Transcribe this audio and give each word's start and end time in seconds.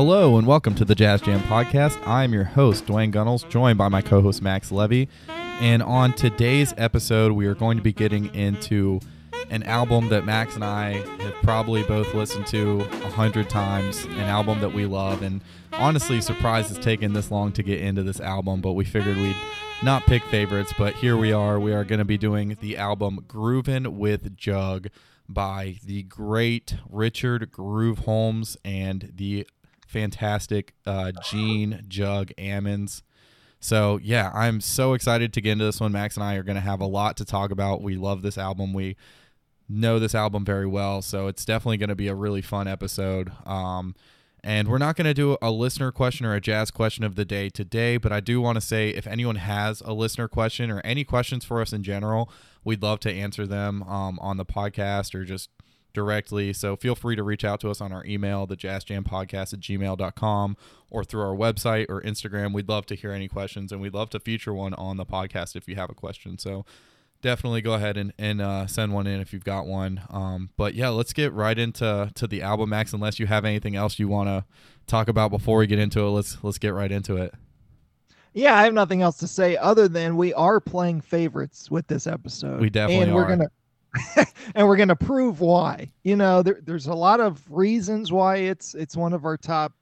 Hello 0.00 0.38
and 0.38 0.46
welcome 0.46 0.74
to 0.76 0.84
the 0.86 0.94
Jazz 0.94 1.20
Jam 1.20 1.40
podcast. 1.40 2.00
I'm 2.06 2.32
your 2.32 2.44
host, 2.44 2.86
Dwain 2.86 3.10
Gunnels, 3.10 3.42
joined 3.50 3.76
by 3.76 3.88
my 3.88 4.00
co 4.00 4.22
host, 4.22 4.40
Max 4.40 4.72
Levy. 4.72 5.10
And 5.28 5.82
on 5.82 6.14
today's 6.14 6.72
episode, 6.78 7.32
we 7.32 7.44
are 7.44 7.54
going 7.54 7.76
to 7.76 7.82
be 7.82 7.92
getting 7.92 8.34
into 8.34 9.00
an 9.50 9.62
album 9.64 10.08
that 10.08 10.24
Max 10.24 10.54
and 10.54 10.64
I 10.64 10.92
have 10.92 11.34
probably 11.42 11.82
both 11.82 12.14
listened 12.14 12.46
to 12.46 12.80
a 12.80 13.10
hundred 13.10 13.50
times, 13.50 14.06
an 14.06 14.20
album 14.20 14.60
that 14.60 14.72
we 14.72 14.86
love. 14.86 15.20
And 15.20 15.42
honestly, 15.74 16.22
surprised 16.22 16.74
it's 16.74 16.82
taken 16.82 17.12
this 17.12 17.30
long 17.30 17.52
to 17.52 17.62
get 17.62 17.80
into 17.80 18.02
this 18.02 18.20
album, 18.20 18.62
but 18.62 18.72
we 18.72 18.86
figured 18.86 19.18
we'd 19.18 19.36
not 19.82 20.06
pick 20.06 20.24
favorites. 20.24 20.72
But 20.78 20.94
here 20.94 21.18
we 21.18 21.30
are. 21.30 21.60
We 21.60 21.74
are 21.74 21.84
going 21.84 21.98
to 21.98 22.06
be 22.06 22.16
doing 22.16 22.56
the 22.62 22.78
album 22.78 23.26
Groovin' 23.28 23.88
with 23.88 24.34
Jug 24.34 24.86
by 25.28 25.76
the 25.84 26.04
great 26.04 26.76
Richard 26.88 27.52
Groove 27.52 27.98
Holmes 28.00 28.56
and 28.64 29.12
the 29.14 29.46
fantastic 29.90 30.74
uh, 30.86 31.10
Gene 31.24 31.84
Jug 31.88 32.30
Ammons. 32.38 33.02
So 33.58 33.98
yeah, 34.02 34.30
I'm 34.32 34.60
so 34.60 34.94
excited 34.94 35.32
to 35.32 35.40
get 35.40 35.52
into 35.52 35.64
this 35.64 35.80
one. 35.80 35.92
Max 35.92 36.16
and 36.16 36.24
I 36.24 36.36
are 36.36 36.42
going 36.42 36.56
to 36.56 36.62
have 36.62 36.80
a 36.80 36.86
lot 36.86 37.16
to 37.18 37.24
talk 37.24 37.50
about. 37.50 37.82
We 37.82 37.96
love 37.96 38.22
this 38.22 38.38
album. 38.38 38.72
We 38.72 38.96
know 39.68 39.98
this 39.98 40.14
album 40.14 40.44
very 40.44 40.66
well, 40.66 41.02
so 41.02 41.26
it's 41.26 41.44
definitely 41.44 41.76
going 41.76 41.88
to 41.88 41.96
be 41.96 42.08
a 42.08 42.14
really 42.14 42.40
fun 42.40 42.68
episode. 42.68 43.32
Um, 43.44 43.94
and 44.42 44.68
we're 44.68 44.78
not 44.78 44.96
going 44.96 45.04
to 45.06 45.12
do 45.12 45.36
a 45.42 45.50
listener 45.50 45.92
question 45.92 46.24
or 46.24 46.34
a 46.34 46.40
jazz 46.40 46.70
question 46.70 47.04
of 47.04 47.14
the 47.16 47.24
day 47.24 47.50
today, 47.50 47.98
but 47.98 48.12
I 48.12 48.20
do 48.20 48.40
want 48.40 48.56
to 48.56 48.60
say 48.62 48.90
if 48.90 49.06
anyone 49.06 49.36
has 49.36 49.82
a 49.82 49.92
listener 49.92 50.28
question 50.28 50.70
or 50.70 50.80
any 50.80 51.04
questions 51.04 51.44
for 51.44 51.60
us 51.60 51.72
in 51.72 51.82
general, 51.82 52.32
we'd 52.64 52.82
love 52.82 53.00
to 53.00 53.12
answer 53.12 53.46
them 53.46 53.82
um, 53.82 54.18
on 54.20 54.38
the 54.38 54.46
podcast 54.46 55.14
or 55.14 55.24
just 55.24 55.50
directly. 55.92 56.52
So 56.52 56.76
feel 56.76 56.94
free 56.94 57.16
to 57.16 57.22
reach 57.22 57.44
out 57.44 57.60
to 57.60 57.70
us 57.70 57.80
on 57.80 57.92
our 57.92 58.04
email, 58.04 58.46
the 58.46 58.56
jazzjampodcast 58.56 59.52
at 59.52 59.60
gmail.com, 59.60 60.56
or 60.90 61.04
through 61.04 61.22
our 61.22 61.36
website 61.36 61.86
or 61.88 62.00
Instagram. 62.02 62.52
We'd 62.52 62.68
love 62.68 62.86
to 62.86 62.94
hear 62.94 63.12
any 63.12 63.28
questions 63.28 63.72
and 63.72 63.80
we'd 63.80 63.94
love 63.94 64.10
to 64.10 64.20
feature 64.20 64.54
one 64.54 64.74
on 64.74 64.96
the 64.96 65.06
podcast 65.06 65.56
if 65.56 65.68
you 65.68 65.76
have 65.76 65.90
a 65.90 65.94
question. 65.94 66.38
So 66.38 66.64
definitely 67.22 67.60
go 67.60 67.74
ahead 67.74 67.96
and, 67.96 68.12
and 68.18 68.40
uh, 68.40 68.66
send 68.66 68.92
one 68.92 69.06
in 69.06 69.20
if 69.20 69.32
you've 69.32 69.44
got 69.44 69.66
one. 69.66 70.02
Um, 70.10 70.50
but 70.56 70.74
yeah, 70.74 70.88
let's 70.88 71.12
get 71.12 71.32
right 71.32 71.58
into 71.58 72.10
to 72.14 72.26
the 72.26 72.42
album, 72.42 72.70
Max. 72.70 72.92
Unless 72.92 73.18
you 73.18 73.26
have 73.26 73.44
anything 73.44 73.76
else 73.76 73.98
you 73.98 74.08
want 74.08 74.28
to 74.28 74.44
talk 74.86 75.08
about 75.08 75.30
before 75.30 75.58
we 75.58 75.66
get 75.66 75.78
into 75.78 76.00
it, 76.00 76.10
let's 76.10 76.38
let's 76.42 76.58
get 76.58 76.74
right 76.74 76.90
into 76.90 77.16
it. 77.16 77.34
Yeah, 78.32 78.56
I 78.56 78.62
have 78.62 78.74
nothing 78.74 79.02
else 79.02 79.16
to 79.18 79.26
say 79.26 79.56
other 79.56 79.88
than 79.88 80.16
we 80.16 80.32
are 80.34 80.60
playing 80.60 81.00
favorites 81.00 81.70
with 81.70 81.86
this 81.88 82.06
episode. 82.06 82.60
We 82.60 82.70
definitely 82.70 83.04
and 83.04 83.14
we're 83.14 83.24
are. 83.24 83.28
gonna 83.28 83.50
and 84.54 84.66
we're 84.66 84.76
gonna 84.76 84.96
prove 84.96 85.40
why. 85.40 85.90
You 86.04 86.16
know, 86.16 86.42
there, 86.42 86.60
there's 86.62 86.86
a 86.86 86.94
lot 86.94 87.20
of 87.20 87.42
reasons 87.50 88.12
why 88.12 88.36
it's 88.36 88.74
it's 88.74 88.96
one 88.96 89.12
of 89.12 89.24
our 89.24 89.36
top 89.36 89.72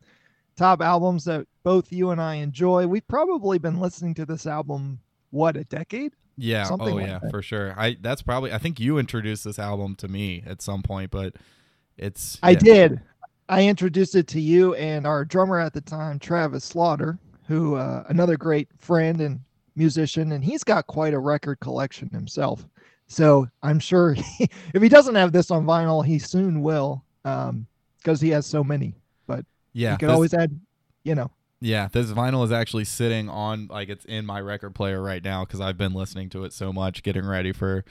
top 0.56 0.82
albums 0.82 1.24
that 1.24 1.46
both 1.62 1.92
you 1.92 2.10
and 2.10 2.20
I 2.20 2.36
enjoy. 2.36 2.86
We've 2.86 3.06
probably 3.06 3.58
been 3.58 3.80
listening 3.80 4.14
to 4.14 4.26
this 4.26 4.46
album 4.46 4.98
what 5.30 5.56
a 5.56 5.64
decade. 5.64 6.12
Yeah. 6.36 6.64
Something 6.64 6.88
oh 6.88 6.96
like 6.96 7.06
yeah, 7.06 7.18
that. 7.18 7.30
for 7.30 7.42
sure. 7.42 7.74
I 7.76 7.96
that's 8.00 8.22
probably 8.22 8.52
I 8.52 8.58
think 8.58 8.80
you 8.80 8.98
introduced 8.98 9.44
this 9.44 9.58
album 9.58 9.94
to 9.96 10.08
me 10.08 10.42
at 10.46 10.62
some 10.62 10.82
point, 10.82 11.10
but 11.10 11.34
it's 11.96 12.38
I 12.42 12.50
yeah. 12.50 12.58
did. 12.58 13.00
I 13.48 13.66
introduced 13.66 14.14
it 14.14 14.28
to 14.28 14.40
you 14.40 14.74
and 14.74 15.06
our 15.06 15.24
drummer 15.24 15.58
at 15.58 15.72
the 15.72 15.80
time, 15.80 16.18
Travis 16.18 16.64
Slaughter, 16.64 17.18
who 17.46 17.76
uh, 17.76 18.04
another 18.08 18.36
great 18.36 18.68
friend 18.78 19.20
and 19.22 19.40
musician, 19.74 20.32
and 20.32 20.44
he's 20.44 20.62
got 20.62 20.86
quite 20.86 21.14
a 21.14 21.18
record 21.18 21.60
collection 21.60 22.10
himself. 22.10 22.68
So 23.08 23.48
I'm 23.62 23.78
sure 23.78 24.12
he, 24.38 24.48
if 24.74 24.82
he 24.82 24.88
doesn't 24.88 25.14
have 25.14 25.32
this 25.32 25.50
on 25.50 25.64
vinyl, 25.64 26.04
he 26.04 26.18
soon 26.18 26.62
will, 26.62 27.04
because 27.22 28.20
he 28.20 28.28
has 28.30 28.46
so 28.46 28.62
many. 28.62 28.94
But 29.26 29.44
Yeah. 29.72 29.92
you 29.92 29.98
can 29.98 30.08
this- 30.08 30.14
always 30.14 30.34
add, 30.34 30.58
you 31.04 31.14
know, 31.14 31.30
Yeah, 31.60 31.88
this 31.90 32.10
vinyl 32.12 32.44
is 32.44 32.52
actually 32.52 32.84
sitting 32.84 33.28
on 33.28 33.66
like 33.68 33.88
it's 33.88 34.04
in 34.04 34.24
my 34.26 34.40
record 34.40 34.74
player 34.74 35.02
right 35.02 35.24
now 35.24 35.44
because 35.44 35.60
I've 35.60 35.78
been 35.78 35.92
listening 35.94 36.28
to 36.30 36.44
it 36.44 36.52
so 36.52 36.72
much, 36.72 37.02
getting 37.02 37.26
ready 37.26 37.52
for 37.52 37.84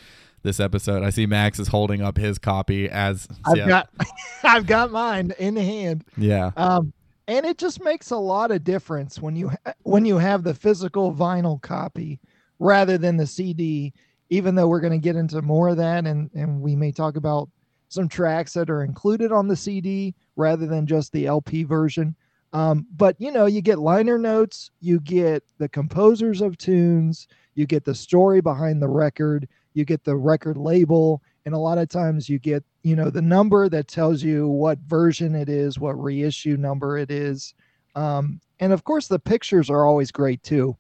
this 0.44 0.60
episode. 0.60 1.04
I 1.04 1.10
see 1.10 1.26
Max 1.26 1.60
is 1.60 1.68
holding 1.70 2.02
up 2.02 2.18
his 2.18 2.38
copy 2.38 2.88
as 2.90 3.28
I've 3.46 3.58
yeah, 3.58 3.68
got 3.68 3.90
I've 4.44 4.66
got 4.68 4.92
mine 4.92 5.34
in 5.40 5.56
hand. 5.58 6.06
yeah, 6.16 6.52
Um, 6.56 6.94
and 7.28 7.46
it 7.46 7.58
just 7.58 7.84
makes 7.84 8.12
a 8.12 8.18
lot 8.18 8.52
of 8.52 8.64
difference 8.64 9.20
when 9.20 9.36
you 9.36 9.52
when 9.84 10.06
you 10.06 10.18
have 10.18 10.44
the 10.44 10.54
physical 10.54 11.14
vinyl 11.14 11.62
copy 11.62 12.20
rather 12.60 12.98
than 12.98 13.18
the 13.18 13.28
CD. 13.28 13.94
Even 14.30 14.56
though 14.56 14.68
we're 14.68 14.82
going 14.82 14.92
to 14.94 14.98
get 14.98 15.16
into 15.16 15.42
more 15.42 15.70
of 15.70 15.78
that, 15.78 16.06
and 16.06 16.30
and 16.34 16.62
we 16.62 16.76
may 16.76 16.92
talk 16.92 17.16
about 17.16 17.50
some 17.90 18.10
tracks 18.10 18.54
that 18.54 18.70
are 18.70 18.84
included 18.84 19.32
on 19.32 19.48
the 19.48 19.56
CD 19.56 20.14
rather 20.36 20.68
than 20.68 20.86
just 20.86 21.12
the 21.12 21.26
LP 21.26 21.64
version. 21.64 22.16
Um, 22.54 22.86
but 22.96 23.16
you 23.20 23.32
know, 23.32 23.46
you 23.46 23.62
get 23.62 23.80
liner 23.80 24.18
notes, 24.18 24.72
you 24.80 25.00
get 25.00 25.44
the 25.58 25.70
composers 25.70 26.42
of 26.42 26.58
tunes, 26.58 27.28
you 27.56 27.66
get 27.66 27.84
the 27.84 27.96
story 27.96 28.42
behind 28.42 28.82
the 28.82 28.88
record, 28.88 29.48
you 29.74 29.86
get 29.86 30.04
the 30.04 30.16
record 30.16 30.58
label, 30.58 31.22
and 31.46 31.54
a 31.54 31.58
lot 31.60 31.78
of 31.78 31.90
times 31.90 32.30
you 32.30 32.40
get 32.40 32.64
you 32.84 32.96
know 32.96 33.10
the 33.10 33.22
number 33.22 33.70
that 33.70 33.88
tells 33.88 34.24
you 34.24 34.48
what 34.48 34.80
version 34.80 35.36
it 35.36 35.50
is, 35.50 35.80
what 35.80 36.02
reissue 36.02 36.58
number 36.58 36.98
it 36.98 37.12
is, 37.12 37.54
um, 37.96 38.40
and 38.60 38.72
of 38.72 38.84
course 38.84 39.08
the 39.08 39.20
pictures 39.20 39.70
are 39.70 39.86
always 39.86 40.12
great 40.12 40.42
too. 40.44 40.76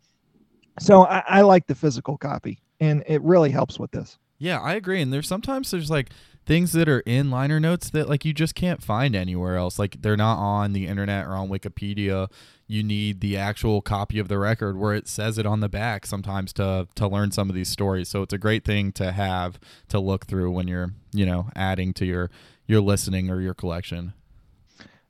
So 0.80 1.06
I, 1.06 1.24
I 1.28 1.42
like 1.42 1.68
the 1.68 1.76
physical 1.76 2.18
copy, 2.18 2.60
and 2.80 3.04
it 3.08 3.22
really 3.22 3.52
helps 3.52 3.80
with 3.80 3.92
this. 3.92 4.18
yeah. 4.38 4.60
I 4.60 4.74
agree. 4.76 5.02
And 5.02 5.12
there's 5.12 5.28
sometimes 5.28 5.72
there's 5.72 5.90
like 5.90 6.10
things 6.46 6.72
that 6.72 6.88
are 6.88 7.02
in 7.02 7.30
liner 7.30 7.60
notes 7.60 7.90
that 7.90 8.08
like 8.08 8.24
you 8.24 8.34
just 8.34 8.56
can't 8.56 8.82
find 8.82 9.16
anywhere 9.16 9.58
else. 9.58 9.78
Like 9.78 10.02
they're 10.02 10.16
not 10.18 10.38
on 10.38 10.74
the 10.74 10.88
internet 10.88 11.26
or 11.26 11.32
on 11.32 11.50
Wikipedia. 11.50 12.30
You 12.68 12.84
need 12.84 13.20
the 13.22 13.36
actual 13.38 13.82
copy 13.82 14.20
of 14.20 14.28
the 14.30 14.38
record 14.38 14.78
where 14.78 14.94
it 14.94 15.08
says 15.08 15.38
it 15.38 15.46
on 15.46 15.60
the 15.60 15.70
back 15.70 16.06
sometimes 16.06 16.54
to 16.54 16.88
to 16.96 17.08
learn 17.08 17.32
some 17.32 17.50
of 17.50 17.56
these 17.56 17.70
stories. 17.70 18.10
So 18.10 18.22
it's 18.22 18.34
a 18.34 18.38
great 18.38 18.64
thing 18.64 18.92
to 18.94 19.12
have 19.12 19.60
to 19.90 20.00
look 20.00 20.26
through 20.26 20.52
when 20.52 20.68
you're 20.68 20.94
you 21.12 21.26
know 21.26 21.50
adding 21.56 21.94
to 21.96 22.06
your 22.06 22.30
your 22.66 22.82
listening 22.82 23.30
or 23.30 23.42
your 23.42 23.54
collection. 23.54 24.14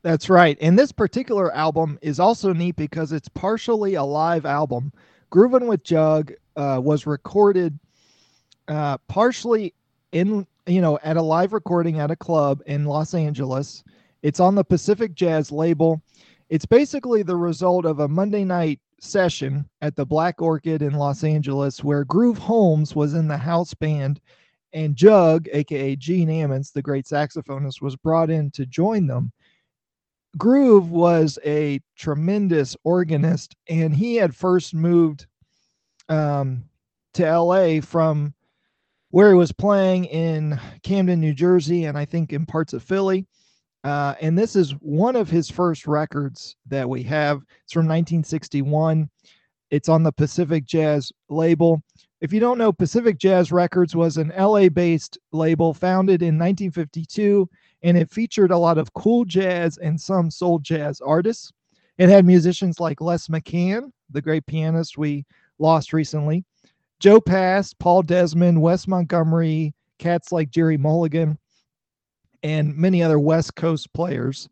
That's 0.03 0.29
right. 0.29 0.57
And 0.61 0.77
this 0.77 0.91
particular 0.91 1.53
album 1.53 1.99
is 2.01 2.19
also 2.19 2.53
neat 2.53 2.75
because 2.77 3.11
it's 3.11 3.29
partially 3.29 3.95
a 3.95 4.03
live 4.03 4.45
album. 4.45 4.93
Grooving 5.29 5.67
with 5.67 5.83
Jug 5.83 6.31
uh, 6.57 6.81
was 6.83 7.07
recorded 7.07 7.79
uh, 8.67 8.97
partially 9.07 9.73
in, 10.11 10.45
you 10.65 10.81
know, 10.81 10.99
at 11.03 11.15
a 11.15 11.21
live 11.21 11.53
recording 11.53 11.99
at 11.99 12.11
a 12.11 12.15
club 12.15 12.61
in 12.65 12.85
Los 12.85 13.13
Angeles. 13.13 13.83
It's 14.23 14.39
on 14.39 14.55
the 14.55 14.63
Pacific 14.63 15.13
Jazz 15.13 15.51
label. 15.51 16.01
It's 16.49 16.65
basically 16.65 17.23
the 17.23 17.35
result 17.35 17.85
of 17.85 17.99
a 17.99 18.07
Monday 18.07 18.43
night 18.43 18.79
session 18.99 19.69
at 19.81 19.95
the 19.95 20.05
Black 20.05 20.41
Orchid 20.41 20.81
in 20.81 20.93
Los 20.93 21.23
Angeles 21.23 21.83
where 21.83 22.03
Groove 22.03 22.37
Holmes 22.37 22.95
was 22.95 23.13
in 23.13 23.27
the 23.27 23.37
house 23.37 23.73
band 23.73 24.19
and 24.73 24.95
Jug, 24.95 25.47
aka 25.53 25.95
Gene 25.95 26.29
Ammons, 26.29 26.71
the 26.71 26.81
great 26.81 27.05
saxophonist, 27.05 27.81
was 27.81 27.95
brought 27.95 28.29
in 28.29 28.51
to 28.51 28.65
join 28.65 29.07
them. 29.07 29.31
Groove 30.37 30.91
was 30.91 31.39
a 31.45 31.79
tremendous 31.95 32.75
organist, 32.83 33.55
and 33.69 33.95
he 33.95 34.15
had 34.15 34.35
first 34.35 34.73
moved 34.73 35.25
um, 36.09 36.63
to 37.13 37.23
LA 37.23 37.81
from 37.81 38.33
where 39.11 39.29
he 39.29 39.35
was 39.35 39.51
playing 39.51 40.05
in 40.05 40.59
Camden, 40.83 41.19
New 41.19 41.33
Jersey, 41.33 41.85
and 41.85 41.97
I 41.97 42.05
think 42.05 42.33
in 42.33 42.45
parts 42.45 42.73
of 42.73 42.83
Philly. 42.83 43.25
Uh, 43.83 44.15
and 44.19 44.37
this 44.37 44.55
is 44.55 44.71
one 44.81 45.15
of 45.15 45.29
his 45.29 45.49
first 45.49 45.87
records 45.87 46.55
that 46.67 46.87
we 46.87 47.03
have. 47.03 47.41
It's 47.63 47.73
from 47.73 47.85
1961. 47.85 49.09
It's 49.69 49.89
on 49.89 50.03
the 50.03 50.11
Pacific 50.11 50.65
Jazz 50.65 51.11
label. 51.29 51.81
If 52.19 52.33
you 52.33 52.39
don't 52.39 52.57
know, 52.57 52.73
Pacific 52.73 53.17
Jazz 53.17 53.51
Records 53.51 53.95
was 53.95 54.17
an 54.17 54.33
LA 54.37 54.69
based 54.69 55.17
label 55.31 55.73
founded 55.73 56.21
in 56.21 56.37
1952 56.39 57.47
and 57.83 57.97
it 57.97 58.09
featured 58.09 58.51
a 58.51 58.57
lot 58.57 58.77
of 58.77 58.93
cool 58.93 59.23
jazz 59.23 59.77
and 59.77 59.99
some 59.99 60.31
soul 60.31 60.59
jazz 60.59 60.99
artists. 60.99 61.51
It 61.97 62.09
had 62.09 62.25
musicians 62.25 62.79
like 62.79 63.01
Les 63.01 63.27
McCann, 63.27 63.91
the 64.09 64.21
great 64.21 64.45
pianist 64.47 64.97
we 64.97 65.25
lost 65.59 65.93
recently, 65.93 66.43
Joe 66.99 67.21
Pass, 67.21 67.73
Paul 67.73 68.03
Desmond, 68.03 68.61
Wes 68.61 68.87
Montgomery, 68.87 69.73
cats 69.99 70.31
like 70.31 70.49
Gerry 70.49 70.77
Mulligan, 70.77 71.37
and 72.43 72.75
many 72.75 73.03
other 73.03 73.19
West 73.19 73.55
Coast 73.55 73.91
players. 73.93 74.49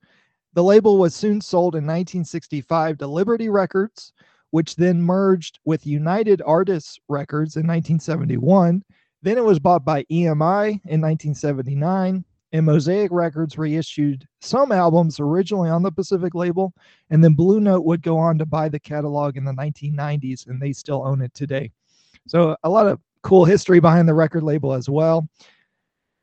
The 0.53 0.63
label 0.63 0.97
was 0.97 1.15
soon 1.15 1.41
sold 1.41 1.75
in 1.75 1.83
1965 1.83 2.97
to 2.99 3.07
Liberty 3.07 3.49
Records, 3.49 4.13
which 4.51 4.75
then 4.75 5.01
merged 5.01 5.59
with 5.65 5.85
United 5.85 6.41
Artists 6.45 6.99
Records 7.09 7.55
in 7.55 7.67
1971. 7.67 8.83
Then 9.21 9.37
it 9.37 9.43
was 9.43 9.59
bought 9.59 9.83
by 9.83 10.03
EMI 10.03 10.67
in 10.85 11.01
1979 11.01 12.23
and 12.55 12.65
Mosaic 12.65 13.11
Records 13.11 13.57
reissued 13.57 14.25
some 14.39 14.71
albums 14.71 15.19
originally 15.19 15.69
on 15.69 15.83
the 15.83 15.91
Pacific 15.91 16.33
label, 16.33 16.73
and 17.09 17.21
then 17.21 17.33
Blue 17.33 17.59
Note 17.59 17.83
would 17.83 18.01
go 18.01 18.17
on 18.17 18.37
to 18.37 18.45
buy 18.45 18.69
the 18.69 18.79
catalog 18.79 19.35
in 19.35 19.43
the 19.43 19.51
1990s, 19.51 20.47
and 20.47 20.61
they 20.61 20.71
still 20.71 21.05
own 21.05 21.21
it 21.21 21.33
today. 21.33 21.69
So 22.27 22.55
a 22.63 22.69
lot 22.69 22.87
of 22.87 23.01
cool 23.23 23.43
history 23.43 23.81
behind 23.81 24.07
the 24.07 24.13
record 24.13 24.43
label 24.43 24.71
as 24.71 24.89
well. 24.89 25.27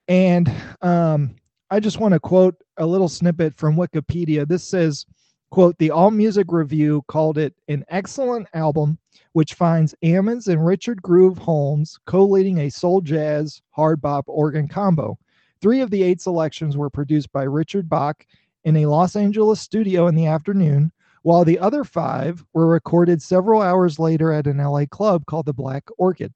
And 0.08 0.50
um, 0.80 1.34
I 1.70 1.80
just 1.80 2.00
want 2.00 2.14
to 2.14 2.20
quote 2.20 2.56
a 2.78 2.86
little 2.86 3.10
snippet 3.10 3.54
from 3.54 3.76
Wikipedia. 3.76 4.48
This 4.48 4.64
says 4.64 5.04
Quote, 5.50 5.76
the 5.76 5.90
All 5.90 6.10
Music 6.10 6.46
Review 6.48 7.04
called 7.08 7.36
it 7.36 7.54
an 7.68 7.84
excellent 7.90 8.48
album, 8.54 8.96
which 9.34 9.52
finds 9.52 9.94
Ammons 10.02 10.48
and 10.48 10.64
Richard 10.64 11.02
Groove 11.02 11.36
Holmes 11.36 11.98
co 12.06 12.24
leading 12.24 12.56
a 12.60 12.70
soul 12.70 13.02
jazz 13.02 13.60
hard 13.72 14.00
bop 14.00 14.24
organ 14.28 14.66
combo. 14.66 15.18
Three 15.62 15.80
of 15.80 15.90
the 15.90 16.02
eight 16.02 16.20
selections 16.20 16.76
were 16.76 16.90
produced 16.90 17.32
by 17.32 17.44
Richard 17.44 17.88
Bock 17.88 18.26
in 18.64 18.76
a 18.76 18.86
Los 18.86 19.16
Angeles 19.16 19.60
studio 19.60 20.08
in 20.08 20.14
the 20.14 20.26
afternoon, 20.26 20.92
while 21.22 21.44
the 21.44 21.58
other 21.58 21.84
five 21.84 22.44
were 22.52 22.66
recorded 22.66 23.22
several 23.22 23.62
hours 23.62 23.98
later 23.98 24.32
at 24.32 24.46
an 24.46 24.58
LA 24.58 24.84
club 24.86 25.24
called 25.26 25.46
the 25.46 25.52
Black 25.52 25.84
Orchid. 25.96 26.34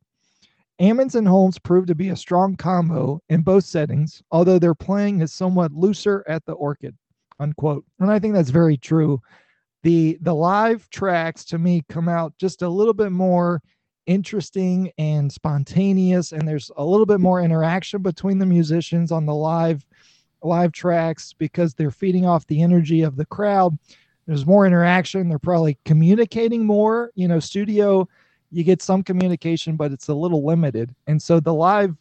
Ammons 0.81 1.14
and 1.14 1.26
Holmes 1.26 1.58
proved 1.58 1.88
to 1.88 1.94
be 1.94 2.11
a 2.11 2.17
strong 2.17 2.56
combo 2.56 3.20
in 3.28 3.43
both 3.43 3.64
settings, 3.64 4.23
although 4.31 4.58
their 4.58 4.75
playing 4.75 5.20
is 5.20 5.32
somewhat 5.32 5.73
looser 5.73 6.25
at 6.28 6.44
the 6.46 6.52
Orchid 6.52 6.96
unquote. 7.38 7.84
And 7.99 8.11
I 8.11 8.19
think 8.19 8.34
that's 8.34 8.50
very 8.50 8.76
true. 8.76 9.20
The 9.82 10.19
the 10.20 10.34
live 10.34 10.88
tracks 10.90 11.44
to 11.46 11.58
me 11.58 11.84
come 11.88 12.08
out 12.08 12.34
just 12.38 12.62
a 12.62 12.69
little 12.69 12.94
bit 12.94 13.12
more 13.12 13.62
interesting 14.06 14.92
and 14.98 15.32
spontaneous 15.32 16.32
and 16.32 16.46
there's 16.46 16.70
a 16.76 16.84
little 16.84 17.06
bit 17.06 17.20
more 17.20 17.40
interaction 17.40 18.02
between 18.02 18.38
the 18.38 18.46
musicians 18.46 19.12
on 19.12 19.26
the 19.26 19.34
live 19.34 19.84
live 20.42 20.72
tracks 20.72 21.32
because 21.32 21.74
they're 21.74 21.90
feeding 21.90 22.24
off 22.24 22.46
the 22.46 22.62
energy 22.62 23.02
of 23.02 23.16
the 23.16 23.26
crowd. 23.26 23.76
There's 24.26 24.46
more 24.46 24.66
interaction. 24.66 25.28
They're 25.28 25.38
probably 25.38 25.78
communicating 25.84 26.64
more. 26.64 27.10
You 27.14 27.28
know 27.28 27.40
studio 27.40 28.08
you 28.52 28.62
get 28.62 28.80
some 28.80 29.02
communication 29.02 29.76
but 29.76 29.92
it's 29.92 30.08
a 30.08 30.14
little 30.14 30.44
limited. 30.44 30.94
And 31.06 31.20
so 31.20 31.40
the 31.40 31.54
live 31.54 31.96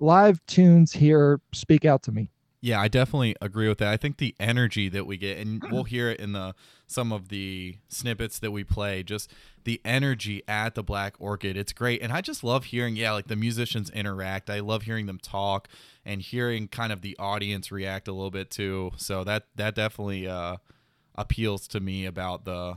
live 0.00 0.40
tunes 0.46 0.92
here 0.92 1.40
speak 1.52 1.84
out 1.84 2.02
to 2.04 2.12
me 2.12 2.30
yeah, 2.60 2.80
I 2.80 2.88
definitely 2.88 3.36
agree 3.40 3.68
with 3.68 3.78
that. 3.78 3.88
I 3.88 3.96
think 3.96 4.16
the 4.16 4.34
energy 4.40 4.88
that 4.88 5.06
we 5.06 5.16
get, 5.16 5.38
and 5.38 5.62
we'll 5.70 5.84
hear 5.84 6.10
it 6.10 6.18
in 6.18 6.32
the 6.32 6.54
some 6.86 7.12
of 7.12 7.28
the 7.28 7.76
snippets 7.88 8.38
that 8.40 8.50
we 8.50 8.64
play, 8.64 9.02
just 9.02 9.32
the 9.64 9.80
energy 9.84 10.42
at 10.48 10.74
the 10.74 10.82
Black 10.82 11.14
Orchid. 11.20 11.56
It's 11.56 11.72
great, 11.72 12.02
and 12.02 12.12
I 12.12 12.20
just 12.20 12.42
love 12.42 12.64
hearing, 12.64 12.96
yeah, 12.96 13.12
like 13.12 13.28
the 13.28 13.36
musicians 13.36 13.90
interact. 13.90 14.50
I 14.50 14.58
love 14.60 14.82
hearing 14.82 15.06
them 15.06 15.18
talk 15.22 15.68
and 16.04 16.20
hearing 16.20 16.66
kind 16.66 16.92
of 16.92 17.00
the 17.00 17.16
audience 17.18 17.70
react 17.70 18.08
a 18.08 18.12
little 18.12 18.30
bit 18.30 18.50
too. 18.50 18.90
So 18.96 19.22
that 19.22 19.44
that 19.54 19.76
definitely 19.76 20.26
uh, 20.26 20.56
appeals 21.14 21.68
to 21.68 21.80
me 21.80 22.06
about 22.06 22.44
the 22.44 22.76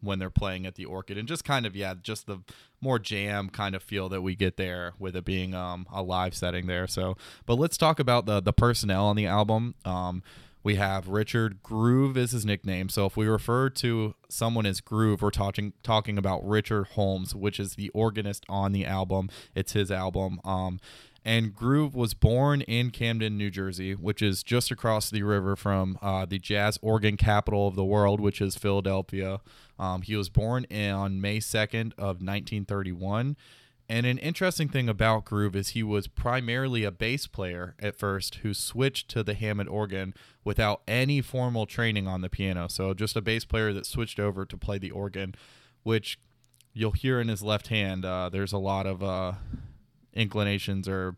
when 0.00 0.18
they're 0.18 0.30
playing 0.30 0.66
at 0.66 0.74
the 0.74 0.84
Orchid, 0.84 1.18
and 1.18 1.28
just 1.28 1.44
kind 1.44 1.66
of 1.66 1.76
yeah, 1.76 1.94
just 2.00 2.26
the 2.26 2.38
more 2.80 2.98
jam 2.98 3.48
kind 3.48 3.74
of 3.74 3.82
feel 3.82 4.08
that 4.08 4.22
we 4.22 4.34
get 4.34 4.56
there 4.56 4.94
with 4.98 5.16
it 5.16 5.24
being 5.24 5.54
um, 5.54 5.86
a 5.92 6.02
live 6.02 6.34
setting 6.34 6.66
there. 6.66 6.86
So, 6.86 7.16
but 7.46 7.54
let's 7.54 7.76
talk 7.76 7.98
about 7.98 8.26
the 8.26 8.40
the 8.40 8.52
personnel 8.52 9.06
on 9.06 9.16
the 9.16 9.26
album. 9.26 9.74
Um, 9.84 10.22
we 10.62 10.74
have 10.74 11.08
Richard 11.08 11.62
Groove 11.62 12.16
is 12.16 12.32
his 12.32 12.44
nickname. 12.44 12.88
So 12.88 13.06
if 13.06 13.16
we 13.16 13.26
refer 13.26 13.70
to 13.70 14.14
someone 14.28 14.66
as 14.66 14.80
Groove, 14.80 15.22
we're 15.22 15.30
talking 15.30 15.72
talking 15.82 16.18
about 16.18 16.46
Richard 16.46 16.88
Holmes, 16.88 17.34
which 17.34 17.58
is 17.58 17.74
the 17.74 17.88
organist 17.90 18.44
on 18.48 18.72
the 18.72 18.84
album. 18.84 19.30
It's 19.54 19.72
his 19.72 19.90
album. 19.90 20.40
Um, 20.44 20.80
and 21.24 21.54
Groove 21.54 21.94
was 21.94 22.14
born 22.14 22.62
in 22.62 22.90
Camden, 22.90 23.36
New 23.36 23.50
Jersey, 23.50 23.94
which 23.94 24.22
is 24.22 24.42
just 24.42 24.70
across 24.70 25.10
the 25.10 25.22
river 25.22 25.54
from 25.54 25.98
uh, 26.00 26.24
the 26.24 26.38
jazz 26.38 26.78
organ 26.80 27.16
capital 27.16 27.68
of 27.68 27.74
the 27.74 27.84
world, 27.84 28.20
which 28.20 28.40
is 28.40 28.56
Philadelphia. 28.56 29.40
Um, 29.78 30.02
he 30.02 30.16
was 30.16 30.28
born 30.30 30.64
in, 30.64 30.90
on 30.92 31.20
May 31.20 31.38
2nd 31.38 31.92
of 31.98 32.22
1931. 32.22 33.36
And 33.90 34.06
an 34.06 34.18
interesting 34.18 34.68
thing 34.68 34.88
about 34.88 35.24
Groove 35.24 35.56
is 35.56 35.70
he 35.70 35.82
was 35.82 36.06
primarily 36.06 36.84
a 36.84 36.92
bass 36.92 37.26
player 37.26 37.74
at 37.80 37.98
first 37.98 38.36
who 38.36 38.54
switched 38.54 39.08
to 39.10 39.24
the 39.24 39.34
Hammond 39.34 39.68
organ 39.68 40.14
without 40.44 40.82
any 40.86 41.20
formal 41.20 41.66
training 41.66 42.06
on 42.06 42.20
the 42.20 42.28
piano. 42.28 42.68
So 42.68 42.94
just 42.94 43.16
a 43.16 43.20
bass 43.20 43.44
player 43.44 43.72
that 43.72 43.86
switched 43.86 44.20
over 44.20 44.46
to 44.46 44.56
play 44.56 44.78
the 44.78 44.92
organ, 44.92 45.34
which 45.82 46.20
you'll 46.72 46.92
hear 46.92 47.20
in 47.20 47.26
his 47.26 47.42
left 47.42 47.66
hand. 47.66 48.04
Uh, 48.04 48.28
there's 48.28 48.52
a 48.52 48.58
lot 48.58 48.86
of 48.86 49.02
uh, 49.02 49.32
inclinations 50.14 50.88
or 50.88 51.16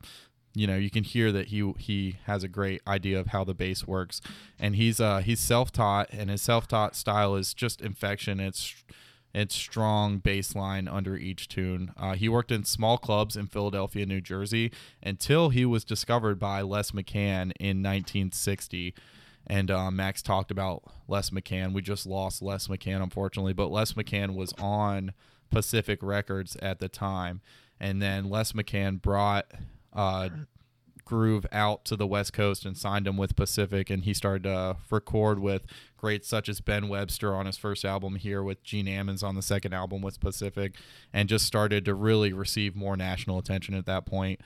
you 0.54 0.66
know 0.66 0.76
you 0.76 0.90
can 0.90 1.04
hear 1.04 1.32
that 1.32 1.48
he 1.48 1.72
he 1.78 2.16
has 2.24 2.44
a 2.44 2.48
great 2.48 2.82
idea 2.86 3.18
of 3.18 3.28
how 3.28 3.44
the 3.44 3.54
bass 3.54 3.86
works. 3.86 4.20
And 4.58 4.76
he's 4.76 5.00
uh 5.00 5.18
he's 5.18 5.40
self-taught 5.40 6.08
and 6.12 6.30
his 6.30 6.42
self-taught 6.42 6.94
style 6.94 7.34
is 7.36 7.54
just 7.54 7.80
infection. 7.80 8.40
It's 8.40 8.74
it's 9.34 9.54
strong 9.54 10.18
bass 10.18 10.54
line 10.54 10.88
under 10.88 11.16
each 11.16 11.48
tune. 11.48 11.92
Uh, 11.96 12.12
he 12.12 12.28
worked 12.28 12.52
in 12.52 12.64
small 12.64 12.98
clubs 12.98 13.34
in 13.36 13.46
philadelphia 13.46 14.04
new 14.04 14.20
jersey 14.20 14.70
until 15.02 15.48
he 15.48 15.64
was 15.64 15.84
discovered 15.84 16.38
by 16.38 16.60
les 16.60 16.90
mccann 16.90 17.52
in 17.58 17.82
1960 17.82 18.94
and 19.46 19.70
uh, 19.70 19.90
max 19.90 20.22
talked 20.22 20.50
about 20.50 20.82
les 21.08 21.30
mccann. 21.30 21.72
We 21.72 21.80
just 21.80 22.06
lost 22.06 22.42
les 22.42 22.68
mccann 22.68 23.02
unfortunately 23.02 23.54
but 23.54 23.70
les 23.70 23.92
mccann 23.94 24.34
was 24.34 24.52
on 24.58 25.14
pacific 25.50 26.02
records 26.02 26.56
at 26.56 26.78
the 26.78 26.88
time 26.88 27.40
and 27.82 28.00
then 28.00 28.30
Les 28.30 28.52
McCann 28.52 29.02
brought 29.02 29.50
uh, 29.92 30.28
Groove 31.04 31.44
out 31.50 31.84
to 31.86 31.96
the 31.96 32.06
West 32.06 32.32
Coast 32.32 32.64
and 32.64 32.78
signed 32.78 33.08
him 33.08 33.16
with 33.16 33.34
Pacific, 33.34 33.90
and 33.90 34.04
he 34.04 34.14
started 34.14 34.44
to 34.44 34.76
record 34.88 35.40
with 35.40 35.66
greats 35.96 36.28
such 36.28 36.48
as 36.48 36.60
Ben 36.60 36.88
Webster 36.88 37.34
on 37.34 37.46
his 37.46 37.58
first 37.58 37.84
album 37.84 38.14
here, 38.14 38.40
with 38.40 38.62
Gene 38.62 38.86
Ammons 38.86 39.24
on 39.24 39.34
the 39.34 39.42
second 39.42 39.74
album 39.74 40.00
with 40.00 40.20
Pacific, 40.20 40.76
and 41.12 41.28
just 41.28 41.44
started 41.44 41.84
to 41.84 41.94
really 41.94 42.32
receive 42.32 42.76
more 42.76 42.96
national 42.96 43.38
attention 43.38 43.74
at 43.74 43.84
that 43.86 44.06
point. 44.06 44.40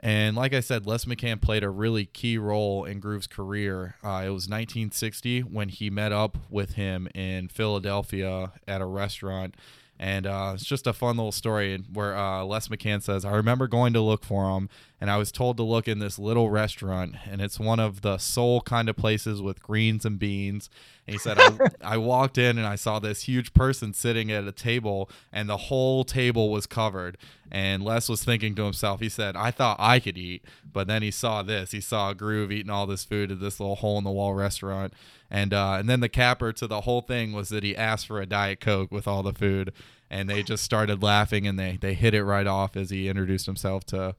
And 0.00 0.34
like 0.34 0.54
I 0.54 0.60
said, 0.60 0.86
Les 0.86 1.04
McCann 1.04 1.42
played 1.42 1.62
a 1.62 1.70
really 1.70 2.06
key 2.06 2.38
role 2.38 2.84
in 2.84 3.00
Groove's 3.00 3.28
career. 3.28 3.96
Uh, 4.02 4.22
it 4.24 4.30
was 4.30 4.48
1960 4.48 5.42
when 5.42 5.68
he 5.68 5.90
met 5.90 6.10
up 6.10 6.38
with 6.50 6.72
him 6.72 7.06
in 7.14 7.48
Philadelphia 7.48 8.52
at 8.66 8.80
a 8.80 8.86
restaurant 8.86 9.54
and 10.02 10.26
uh, 10.26 10.50
it's 10.54 10.64
just 10.64 10.88
a 10.88 10.92
fun 10.92 11.16
little 11.16 11.30
story 11.30 11.80
where 11.92 12.16
uh, 12.16 12.42
Les 12.42 12.66
McCann 12.66 13.00
says, 13.00 13.24
I 13.24 13.36
remember 13.36 13.68
going 13.68 13.92
to 13.92 14.00
look 14.00 14.24
for 14.24 14.50
him, 14.58 14.68
and 15.00 15.08
I 15.08 15.16
was 15.16 15.30
told 15.30 15.56
to 15.58 15.62
look 15.62 15.86
in 15.86 16.00
this 16.00 16.18
little 16.18 16.50
restaurant, 16.50 17.14
and 17.30 17.40
it's 17.40 17.60
one 17.60 17.78
of 17.78 18.00
the 18.00 18.18
soul 18.18 18.62
kind 18.62 18.88
of 18.88 18.96
places 18.96 19.40
with 19.40 19.62
greens 19.62 20.04
and 20.04 20.18
beans. 20.18 20.68
And 21.06 21.14
he 21.14 21.20
said, 21.20 21.38
I, 21.38 21.58
I 21.94 21.96
walked 21.98 22.36
in 22.36 22.58
and 22.58 22.66
I 22.66 22.74
saw 22.74 22.98
this 22.98 23.24
huge 23.28 23.54
person 23.54 23.94
sitting 23.94 24.32
at 24.32 24.42
a 24.44 24.50
table, 24.50 25.08
and 25.32 25.48
the 25.48 25.56
whole 25.56 26.02
table 26.02 26.50
was 26.50 26.66
covered. 26.66 27.16
And 27.48 27.84
Les 27.84 28.08
was 28.08 28.24
thinking 28.24 28.56
to 28.56 28.64
himself, 28.64 28.98
he 28.98 29.08
said, 29.08 29.36
I 29.36 29.52
thought 29.52 29.76
I 29.78 30.00
could 30.00 30.18
eat, 30.18 30.44
but 30.72 30.88
then 30.88 31.02
he 31.02 31.12
saw 31.12 31.44
this. 31.44 31.70
He 31.70 31.80
saw 31.80 32.10
a 32.10 32.14
Groove 32.16 32.50
eating 32.50 32.70
all 32.70 32.86
this 32.86 33.04
food 33.04 33.30
at 33.30 33.38
this 33.38 33.60
little 33.60 33.76
hole 33.76 33.98
in 33.98 34.04
the 34.04 34.10
wall 34.10 34.34
restaurant. 34.34 34.94
And 35.32 35.54
uh, 35.54 35.76
and 35.78 35.88
then 35.88 36.00
the 36.00 36.10
capper 36.10 36.52
to 36.52 36.66
the 36.66 36.82
whole 36.82 37.00
thing 37.00 37.32
was 37.32 37.48
that 37.48 37.64
he 37.64 37.74
asked 37.74 38.06
for 38.06 38.20
a 38.20 38.26
diet 38.26 38.60
coke 38.60 38.92
with 38.92 39.08
all 39.08 39.22
the 39.22 39.32
food, 39.32 39.72
and 40.10 40.28
they 40.28 40.42
just 40.42 40.62
started 40.62 41.02
laughing 41.02 41.46
and 41.46 41.58
they 41.58 41.78
they 41.80 41.94
hit 41.94 42.12
it 42.12 42.22
right 42.22 42.46
off 42.46 42.76
as 42.76 42.90
he 42.90 43.08
introduced 43.08 43.46
himself 43.46 43.84
to 43.86 44.14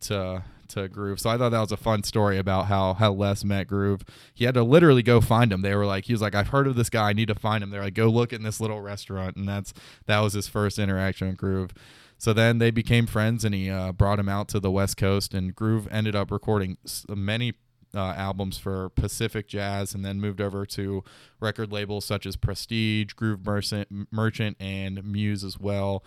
to 0.00 0.44
to 0.68 0.88
Groove. 0.88 1.18
So 1.18 1.30
I 1.30 1.38
thought 1.38 1.48
that 1.48 1.60
was 1.60 1.72
a 1.72 1.78
fun 1.78 2.02
story 2.02 2.36
about 2.36 2.66
how 2.66 2.92
how 2.92 3.12
Les 3.12 3.42
met 3.42 3.66
Groove. 3.68 4.02
He 4.34 4.44
had 4.44 4.52
to 4.52 4.62
literally 4.62 5.02
go 5.02 5.22
find 5.22 5.50
him. 5.50 5.62
They 5.62 5.74
were 5.74 5.86
like, 5.86 6.04
he 6.04 6.12
was 6.12 6.20
like, 6.20 6.34
I've 6.34 6.48
heard 6.48 6.66
of 6.66 6.76
this 6.76 6.90
guy. 6.90 7.08
I 7.08 7.12
need 7.14 7.28
to 7.28 7.34
find 7.34 7.64
him. 7.64 7.70
They're 7.70 7.82
like, 7.82 7.94
go 7.94 8.08
look 8.08 8.34
in 8.34 8.42
this 8.42 8.60
little 8.60 8.82
restaurant, 8.82 9.36
and 9.36 9.48
that's 9.48 9.72
that 10.04 10.20
was 10.20 10.34
his 10.34 10.46
first 10.46 10.78
interaction 10.78 11.28
with 11.28 11.38
Groove. 11.38 11.72
So 12.18 12.34
then 12.34 12.58
they 12.58 12.70
became 12.70 13.06
friends, 13.06 13.46
and 13.46 13.54
he 13.54 13.70
uh, 13.70 13.92
brought 13.92 14.18
him 14.18 14.28
out 14.28 14.48
to 14.48 14.60
the 14.60 14.70
West 14.70 14.98
Coast, 14.98 15.32
and 15.32 15.54
Groove 15.54 15.88
ended 15.90 16.14
up 16.14 16.30
recording 16.30 16.76
many 17.08 17.54
uh, 17.94 18.14
albums 18.16 18.58
for 18.58 18.88
Pacific 18.90 19.46
Jazz 19.46 19.94
and 19.94 20.04
then 20.04 20.20
moved 20.20 20.40
over 20.40 20.66
to 20.66 21.04
record 21.40 21.72
labels 21.72 22.04
such 22.04 22.26
as 22.26 22.36
Prestige, 22.36 23.12
Groove 23.12 23.44
Merchant, 23.44 23.88
Merchant 24.10 24.56
and 24.60 25.04
Muse 25.04 25.44
as 25.44 25.58
well. 25.58 26.04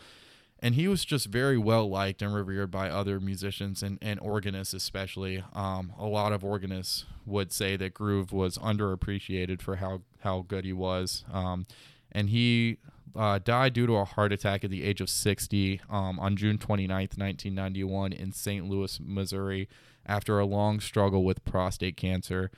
And 0.60 0.74
he 0.74 0.88
was 0.88 1.06
just 1.06 1.28
very 1.28 1.58
well 1.58 1.88
liked 1.88 2.22
and 2.22 2.34
revered 2.34 2.72
by 2.72 2.90
other 2.90 3.20
musicians 3.20 3.84
and, 3.84 4.00
and 4.02 4.20
organists, 4.20 4.74
especially. 4.74 5.44
Um, 5.54 5.94
a 6.00 6.08
lot 6.08 6.34
of 6.34 6.44
organists 6.44 7.06
would 7.26 7.54
say 7.54 7.76
that 7.78 7.94
Groove 7.94 8.32
was 8.32 8.58
underappreciated 8.58 9.62
for 9.62 9.76
how, 9.76 10.02
how 10.22 10.46
good 10.48 10.66
he 10.66 10.74
was. 10.74 11.24
Um, 11.32 11.68
and 12.12 12.30
he 12.30 12.78
uh, 13.16 13.40
died 13.40 13.74
due 13.74 13.86
to 13.86 13.98
a 13.98 14.06
heart 14.06 14.32
attack 14.32 14.64
at 14.64 14.72
the 14.72 14.84
age 14.84 15.00
of 15.00 15.10
60 15.10 15.82
um, 15.90 16.20
on 16.20 16.36
June 16.36 16.58
29th, 16.58 17.18
1991, 17.18 18.14
in 18.14 18.32
St. 18.32 18.68
Louis, 18.68 19.00
Missouri 19.00 19.70
after 20.08 20.40
a 20.40 20.46
long 20.46 20.80
struggle 20.80 21.24
with 21.24 21.44
prostate 21.44 21.98
cancer. 21.98 22.52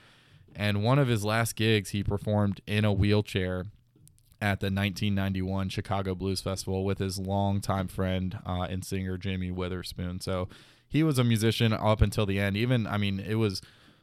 And 0.56 0.84
one 0.84 1.00
of 1.00 1.08
his 1.08 1.24
last 1.24 1.56
gigs, 1.56 1.90
he 1.90 2.04
performed 2.04 2.62
in 2.68 2.86
a 2.86 2.94
wheelchair 2.94 3.66
at 4.42 4.60
the 4.62 4.68
1991 4.68 5.70
Chicago 5.70 6.16
Blues 6.16 6.42
Festival 6.42 6.86
with 6.86 7.00
his 7.00 7.20
longtime 7.20 7.88
friend 7.88 8.40
uh, 8.46 8.68
and 8.70 8.86
singer 8.86 9.18
Jimmy 9.18 9.52
Witherspoon. 9.52 10.20
So 10.22 10.48
he 10.88 11.04
was 11.04 11.20
a 11.20 11.24
musician 11.24 11.74
up 11.74 12.02
until 12.02 12.26
the 12.26 12.40
end. 12.40 12.56
Even, 12.56 12.88
I 12.88 12.98
mean, 12.98 13.20
it 13.20 13.36
was, 13.36 13.62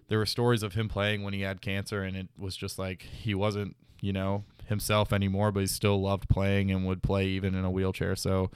there 0.09 0.19
were 0.19 0.26
stories 0.26 0.62
of 0.62 0.75
him 0.75 0.88
playing 0.88 1.23
when 1.23 1.33
he 1.33 1.41
had 1.41 1.61
cancer, 1.61 2.03
and 2.03 2.17
it 2.17 2.29
was 2.38 2.57
just 2.57 2.79
like 2.79 3.03
he 3.03 3.35
wasn't, 3.35 3.76
you 4.00 4.12
know, 4.12 4.45
himself 4.67 5.12
anymore, 5.12 5.53
but 5.53 5.61
he 5.61 5.67
still 5.67 6.00
loved 6.00 6.29
playing 6.29 6.71
and 6.71 6.87
would 6.87 7.03
play 7.03 7.26
even 7.26 7.55
in 7.55 7.65
a 7.65 7.71
wheelchair. 7.71 8.15
So 8.15 8.50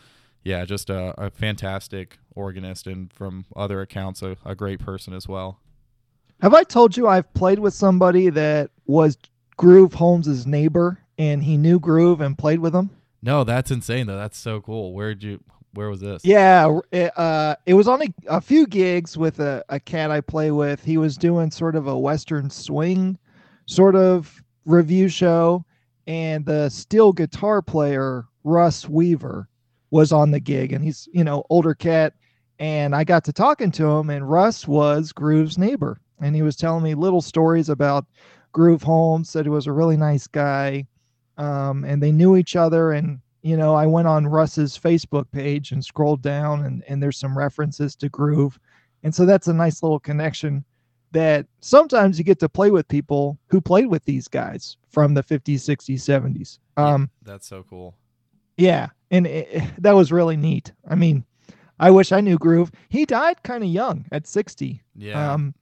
yeah, 0.45 0.65
just 0.65 0.91
a, 0.91 1.15
a 1.19 1.31
fantastic 1.31 2.19
organist, 2.35 2.87
and 2.87 3.13
from 3.13 3.45
other 3.55 3.81
accounts, 3.81 4.23
a, 4.23 4.37
a 4.45 4.55
great 4.55 4.81
person 4.81 5.13
as 5.13 5.29
well. 5.29 5.61
Have 6.41 6.55
I 6.55 6.63
told 6.63 6.97
you 6.97 7.07
I've 7.07 7.33
played 7.35 7.59
with 7.59 7.75
somebody 7.75 8.31
that 8.31 8.71
was 8.87 9.19
Groove 9.57 9.93
Holmes's 9.93 10.47
neighbor, 10.47 10.99
and 11.19 11.45
he 11.45 11.59
knew 11.59 11.79
Groove 11.79 12.23
and 12.23 12.39
played 12.39 12.61
with 12.61 12.75
him. 12.75 12.89
No, 13.23 13.45
that's 13.45 13.71
insane 13.71 14.07
though. 14.07 14.17
That's 14.17 14.39
so 14.39 14.61
cool. 14.63 14.95
Where'd 14.95 15.23
you? 15.23 15.41
Where 15.75 15.91
was 15.91 16.01
this? 16.01 16.25
Yeah, 16.25 16.81
it, 16.91 17.17
uh, 17.17 17.57
it 17.67 17.75
was 17.75 17.87
on 17.87 18.03
a, 18.03 18.07
a 18.27 18.41
few 18.41 18.67
gigs 18.67 19.17
with 19.19 19.39
a, 19.39 19.63
a 19.69 19.79
cat 19.79 20.11
I 20.11 20.21
play 20.21 20.51
with. 20.51 20.83
He 20.83 20.97
was 20.97 21.17
doing 21.17 21.51
sort 21.51 21.77
of 21.77 21.87
a 21.87 21.97
Western 21.97 22.49
swing 22.51 23.19
sort 23.67 23.95
of 23.95 24.43
review 24.65 25.09
show, 25.09 25.65
and 26.07 26.45
the 26.47 26.71
steel 26.71 27.13
guitar 27.13 27.61
player 27.61 28.25
Russ 28.43 28.89
Weaver 28.89 29.47
was 29.91 30.13
on 30.13 30.31
the 30.31 30.41
gig, 30.41 30.73
and 30.73 30.85
he's 30.85 31.09
you 31.13 31.25
know 31.25 31.45
older 31.51 31.75
cat, 31.75 32.15
and 32.59 32.95
I 32.95 33.05
got 33.05 33.25
to 33.25 33.33
talking 33.33 33.71
to 33.73 33.87
him, 33.91 34.11
and 34.11 34.29
Russ 34.29 34.67
was 34.67 35.13
Groove's 35.13 35.59
neighbor, 35.59 36.01
and 36.21 36.35
he 36.35 36.43
was 36.43 36.57
telling 36.57 36.85
me 36.85 36.95
little 36.95 37.23
stories 37.23 37.69
about 37.69 38.07
Groove 38.53 38.83
Holmes. 38.83 39.31
Said 39.31 39.45
he 39.47 39.51
was 39.51 39.67
a 39.67 39.73
really 39.73 39.97
nice 39.97 40.27
guy, 40.27 40.87
um, 41.39 41.85
and 41.85 42.03
they 42.03 42.13
knew 42.13 42.37
each 42.37 42.57
other, 42.57 42.93
and 42.93 43.21
you 43.43 43.57
know 43.57 43.75
I 43.75 43.87
went 43.87 44.09
on 44.09 44.27
Russ's 44.27 44.79
Facebook 44.79 45.31
page 45.33 45.73
and 45.73 45.85
scrolled 45.85 46.23
down, 46.23 46.65
and 46.65 46.85
and 46.89 47.03
there's 47.03 47.19
some 47.19 47.37
references 47.37 47.97
to 47.97 48.09
Groove, 48.09 48.59
and 49.03 49.15
so 49.15 49.27
that's 49.27 49.49
a 49.49 49.55
nice 49.55 49.83
little 49.83 50.01
connection 50.01 50.65
that 51.13 51.47
sometimes 51.61 52.19
you 52.19 52.25
get 52.25 52.39
to 52.39 52.49
play 52.49 52.71
with 52.71 52.87
people 52.89 53.39
who 53.49 53.61
played 53.61 53.87
with 53.87 54.05
these 54.05 54.29
guys 54.29 54.77
from 54.91 55.15
the 55.15 55.23
50s, 55.23 55.57
60s, 55.57 55.97
70s. 55.97 56.59
Um, 56.77 57.11
that's 57.23 57.49
so 57.49 57.65
cool. 57.69 57.97
Yeah, 58.61 58.89
and 59.11 59.27
it, 59.27 59.63
that 59.79 59.95
was 59.95 60.13
really 60.13 60.37
neat. 60.37 60.73
I 60.89 60.95
mean, 60.95 61.25
I 61.79 61.91
wish 61.91 62.13
I 62.13 62.21
knew 62.21 62.39
Groove. 62.39 62.71
He 62.89 63.07
died 63.07 63.43
kind 63.43 63.65
of 63.65 63.71
young 63.71 64.05
at 64.13 64.27
60. 64.27 64.83
Yeah. 64.95 65.33
Um, 65.33 65.55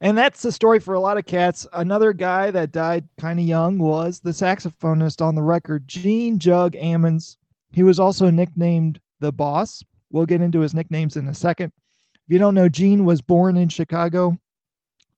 and 0.00 0.16
that's 0.16 0.40
the 0.40 0.52
story 0.52 0.78
for 0.78 0.94
a 0.94 1.00
lot 1.00 1.18
of 1.18 1.26
cats. 1.26 1.66
Another 1.74 2.14
guy 2.14 2.50
that 2.50 2.72
died 2.72 3.06
kind 3.18 3.38
of 3.38 3.44
young 3.44 3.78
was 3.78 4.20
the 4.20 4.30
saxophonist 4.30 5.20
on 5.20 5.34
the 5.34 5.42
record, 5.42 5.86
Gene 5.86 6.38
Jug 6.38 6.72
Ammons. 6.72 7.36
He 7.72 7.82
was 7.82 8.00
also 8.00 8.30
nicknamed 8.30 8.98
the 9.20 9.30
Boss. 9.30 9.84
We'll 10.10 10.24
get 10.24 10.40
into 10.40 10.60
his 10.60 10.72
nicknames 10.72 11.16
in 11.16 11.28
a 11.28 11.34
second. 11.34 11.72
If 12.14 12.32
you 12.32 12.38
don't 12.38 12.54
know, 12.54 12.70
Gene 12.70 13.04
was 13.04 13.20
born 13.20 13.58
in 13.58 13.68
Chicago 13.68 14.38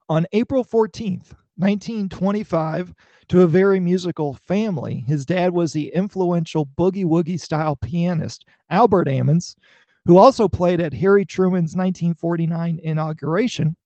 on 0.08 0.26
April 0.32 0.64
14th, 0.64 1.32
1925, 1.56 2.92
to 3.28 3.42
a 3.42 3.46
very 3.46 3.80
musical 3.80 4.34
family. 4.34 5.04
His 5.06 5.24
dad 5.24 5.52
was 5.52 5.72
the 5.72 5.88
influential 5.94 6.66
boogie 6.78 7.04
woogie 7.04 7.40
style 7.40 7.76
pianist, 7.76 8.44
Albert 8.70 9.08
Ammons, 9.08 9.56
who 10.04 10.18
also 10.18 10.48
played 10.48 10.80
at 10.80 10.92
Harry 10.92 11.24
Truman's 11.24 11.76
1949 11.76 12.80
inauguration. 12.82 13.76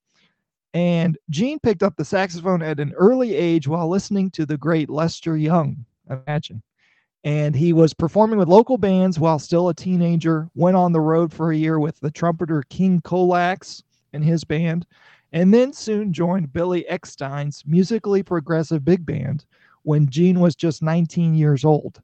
And 0.75 1.17
Gene 1.31 1.59
picked 1.59 1.83
up 1.83 1.97
the 1.97 2.05
saxophone 2.05 2.63
at 2.63 2.81
an 2.81 2.93
early 2.95 3.35
age 3.35 3.67
while 3.67 3.89
listening 3.89 4.31
to 4.33 4.45
the 4.45 4.59
great 4.59 4.91
Lester 4.91 5.37
Young. 5.37 5.85
Imagine. 6.11 6.63
And 7.25 7.57
he 7.57 7.73
was 7.73 7.93
performing 7.95 8.39
with 8.39 8.49
local 8.49 8.79
bands 8.79 9.19
while 9.19 9.39
still 9.39 9.69
a 9.69 9.75
teenager, 9.75 10.49
went 10.55 10.77
on 10.77 10.93
the 10.93 11.01
road 11.01 11.33
for 11.33 11.51
a 11.51 11.57
year 11.57 11.81
with 11.81 11.99
the 12.01 12.11
trumpeter 12.11 12.63
King 12.69 13.01
Kolax 13.01 13.83
and 14.13 14.25
his 14.25 14.45
band, 14.45 14.87
and 15.33 15.53
then 15.53 15.73
soon 15.73 16.13
joined 16.13 16.53
Billy 16.53 16.85
Eckstine's 16.89 17.63
musically 17.67 18.23
progressive 18.23 18.85
big 18.85 19.05
band 19.05 19.45
when 19.83 20.09
Gene 20.09 20.41
was 20.41 20.57
just 20.57 20.83
19 20.83 21.35
years 21.35 21.65
old. 21.65 22.01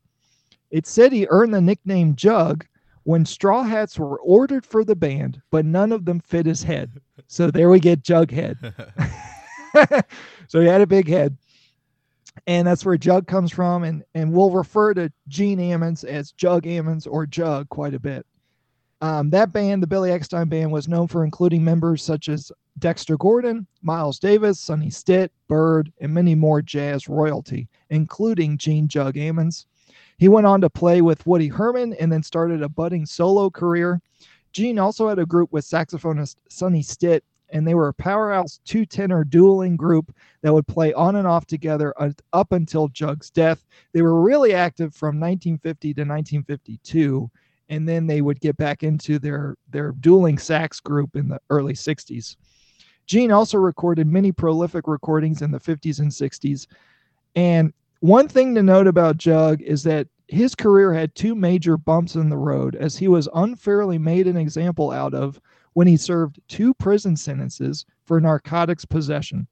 It 0.70 0.86
said 0.86 1.12
he 1.12 1.26
earned 1.28 1.52
the 1.52 1.60
nickname 1.60 2.14
Jug 2.16 2.66
when 3.04 3.24
straw 3.24 3.62
hats 3.62 3.98
were 3.98 4.20
ordered 4.20 4.64
for 4.64 4.84
the 4.84 4.96
band, 4.96 5.40
but 5.50 5.64
none 5.64 5.92
of 5.92 6.04
them 6.04 6.20
fit 6.20 6.46
his 6.46 6.62
head. 6.62 6.90
So 7.26 7.50
there 7.50 7.70
we 7.70 7.80
get 7.80 8.02
Jughead. 8.02 8.72
so 10.48 10.60
he 10.60 10.66
had 10.66 10.80
a 10.80 10.86
big 10.86 11.08
head. 11.08 11.36
And 12.46 12.66
that's 12.66 12.84
where 12.84 12.96
Jug 12.96 13.26
comes 13.26 13.52
from. 13.52 13.84
And, 13.84 14.04
and 14.14 14.32
we'll 14.32 14.50
refer 14.50 14.94
to 14.94 15.12
Gene 15.28 15.58
Ammons 15.58 16.04
as 16.04 16.32
Jug 16.32 16.64
Ammons 16.64 17.06
or 17.10 17.26
Jug 17.26 17.68
quite 17.68 17.94
a 17.94 18.00
bit. 18.00 18.24
Um, 19.02 19.30
that 19.30 19.52
band, 19.52 19.82
the 19.82 19.88
Billy 19.88 20.10
Eckstine 20.10 20.48
Band, 20.48 20.70
was 20.70 20.86
known 20.86 21.08
for 21.08 21.24
including 21.24 21.64
members 21.64 22.04
such 22.04 22.28
as 22.28 22.52
Dexter 22.78 23.16
Gordon, 23.16 23.66
Miles 23.82 24.20
Davis, 24.20 24.60
Sonny 24.60 24.90
Stitt, 24.90 25.32
Bird, 25.48 25.92
and 26.00 26.14
many 26.14 26.36
more 26.36 26.62
jazz 26.62 27.08
royalty, 27.08 27.68
including 27.90 28.56
Gene 28.56 28.86
Jug 28.86 29.16
Ammons. 29.16 29.66
He 30.18 30.28
went 30.28 30.46
on 30.46 30.60
to 30.60 30.70
play 30.70 31.02
with 31.02 31.26
Woody 31.26 31.48
Herman 31.48 31.94
and 31.94 32.12
then 32.12 32.22
started 32.22 32.62
a 32.62 32.68
budding 32.68 33.04
solo 33.04 33.50
career. 33.50 34.00
Gene 34.52 34.78
also 34.78 35.08
had 35.08 35.18
a 35.18 35.26
group 35.26 35.52
with 35.52 35.64
saxophonist 35.64 36.36
Sonny 36.48 36.82
Stitt, 36.82 37.24
and 37.48 37.66
they 37.66 37.74
were 37.74 37.88
a 37.88 37.94
powerhouse 37.94 38.60
two 38.64 38.86
tenor 38.86 39.24
dueling 39.24 39.76
group 39.76 40.14
that 40.42 40.54
would 40.54 40.68
play 40.68 40.92
on 40.92 41.16
and 41.16 41.26
off 41.26 41.44
together 41.44 41.92
up 42.32 42.52
until 42.52 42.86
Jug's 42.86 43.30
death. 43.30 43.66
They 43.92 44.02
were 44.02 44.22
really 44.22 44.54
active 44.54 44.94
from 44.94 45.18
1950 45.18 45.94
to 45.94 46.00
1952 46.02 47.30
and 47.72 47.88
then 47.88 48.06
they 48.06 48.20
would 48.20 48.38
get 48.40 48.54
back 48.58 48.82
into 48.82 49.18
their 49.18 49.56
their 49.70 49.92
dueling 49.92 50.36
sax 50.36 50.78
group 50.78 51.16
in 51.16 51.26
the 51.26 51.40
early 51.48 51.72
60s. 51.72 52.36
Gene 53.06 53.32
also 53.32 53.56
recorded 53.56 54.06
many 54.06 54.30
prolific 54.30 54.86
recordings 54.86 55.40
in 55.40 55.50
the 55.50 55.58
50s 55.58 55.98
and 55.98 56.10
60s. 56.10 56.66
And 57.34 57.72
one 58.00 58.28
thing 58.28 58.54
to 58.54 58.62
note 58.62 58.86
about 58.86 59.16
Jug 59.16 59.62
is 59.62 59.82
that 59.84 60.06
his 60.28 60.54
career 60.54 60.92
had 60.92 61.14
two 61.14 61.34
major 61.34 61.78
bumps 61.78 62.14
in 62.14 62.28
the 62.28 62.36
road 62.36 62.76
as 62.76 62.98
he 62.98 63.08
was 63.08 63.26
unfairly 63.34 63.96
made 63.96 64.26
an 64.26 64.36
example 64.36 64.90
out 64.90 65.14
of 65.14 65.40
when 65.72 65.86
he 65.86 65.96
served 65.96 66.40
two 66.48 66.74
prison 66.74 67.16
sentences 67.16 67.86
for 68.04 68.20
narcotics 68.20 68.84
possession. 68.84 69.46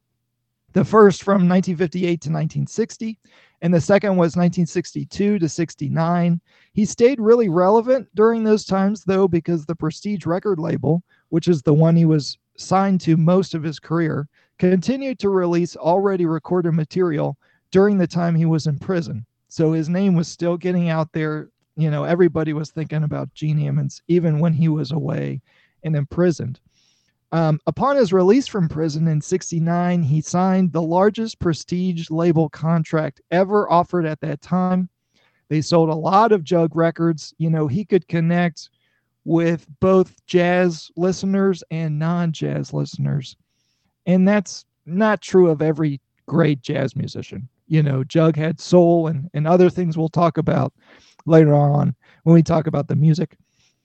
The 0.74 0.84
first 0.84 1.22
from 1.22 1.48
1958 1.48 2.04
to 2.06 2.28
1960, 2.28 3.18
and 3.62 3.74
the 3.74 3.80
second 3.80 4.12
was 4.12 4.36
1962 4.36 5.38
to 5.38 5.48
69. 5.48 6.40
He 6.72 6.84
stayed 6.84 7.20
really 7.20 7.48
relevant 7.48 8.08
during 8.14 8.42
those 8.42 8.64
times, 8.64 9.04
though, 9.04 9.28
because 9.28 9.66
the 9.66 9.74
Prestige 9.74 10.24
record 10.24 10.58
label, 10.58 11.02
which 11.28 11.46
is 11.46 11.62
the 11.62 11.74
one 11.74 11.94
he 11.94 12.06
was 12.06 12.38
signed 12.56 13.00
to 13.02 13.16
most 13.16 13.54
of 13.54 13.62
his 13.62 13.78
career, 13.78 14.28
continued 14.58 15.18
to 15.18 15.30
release 15.30 15.76
already 15.76 16.26
recorded 16.26 16.72
material 16.72 17.36
during 17.70 17.98
the 17.98 18.06
time 18.06 18.34
he 18.34 18.46
was 18.46 18.66
in 18.66 18.78
prison. 18.78 19.24
So 19.48 19.72
his 19.72 19.88
name 19.88 20.14
was 20.14 20.28
still 20.28 20.56
getting 20.56 20.88
out 20.88 21.12
there. 21.12 21.50
You 21.76 21.90
know, 21.90 22.04
everybody 22.04 22.52
was 22.52 22.70
thinking 22.70 23.04
about 23.04 23.32
Gene 23.34 23.58
Ammons 23.58 24.00
even 24.08 24.38
when 24.38 24.52
he 24.52 24.68
was 24.68 24.92
away 24.92 25.40
and 25.82 25.96
imprisoned. 25.96 26.60
Um, 27.32 27.60
upon 27.66 27.96
his 27.96 28.12
release 28.12 28.48
from 28.48 28.68
prison 28.68 29.06
in 29.06 29.20
69, 29.20 30.02
he 30.02 30.20
signed 30.20 30.72
the 30.72 30.82
largest 30.82 31.38
prestige 31.38 32.10
label 32.10 32.48
contract 32.48 33.20
ever 33.30 33.70
offered 33.70 34.04
at 34.04 34.20
that 34.20 34.40
time. 34.40 34.88
They 35.48 35.60
sold 35.60 35.90
a 35.90 35.94
lot 35.94 36.32
of 36.32 36.44
Jug 36.44 36.74
records. 36.74 37.34
You 37.38 37.50
know, 37.50 37.66
he 37.66 37.84
could 37.84 38.08
connect 38.08 38.70
with 39.24 39.66
both 39.80 40.24
jazz 40.26 40.90
listeners 40.96 41.62
and 41.70 41.98
non 41.98 42.32
jazz 42.32 42.72
listeners. 42.72 43.36
And 44.06 44.26
that's 44.26 44.64
not 44.86 45.20
true 45.20 45.50
of 45.50 45.62
every 45.62 46.00
great 46.26 46.62
jazz 46.62 46.96
musician. 46.96 47.48
You 47.68 47.82
know, 47.82 48.02
Jug 48.02 48.34
had 48.36 48.60
soul 48.60 49.06
and, 49.06 49.30
and 49.34 49.46
other 49.46 49.70
things 49.70 49.96
we'll 49.96 50.08
talk 50.08 50.38
about 50.38 50.72
later 51.26 51.54
on 51.54 51.94
when 52.24 52.34
we 52.34 52.42
talk 52.42 52.66
about 52.66 52.88
the 52.88 52.96
music. 52.96 53.36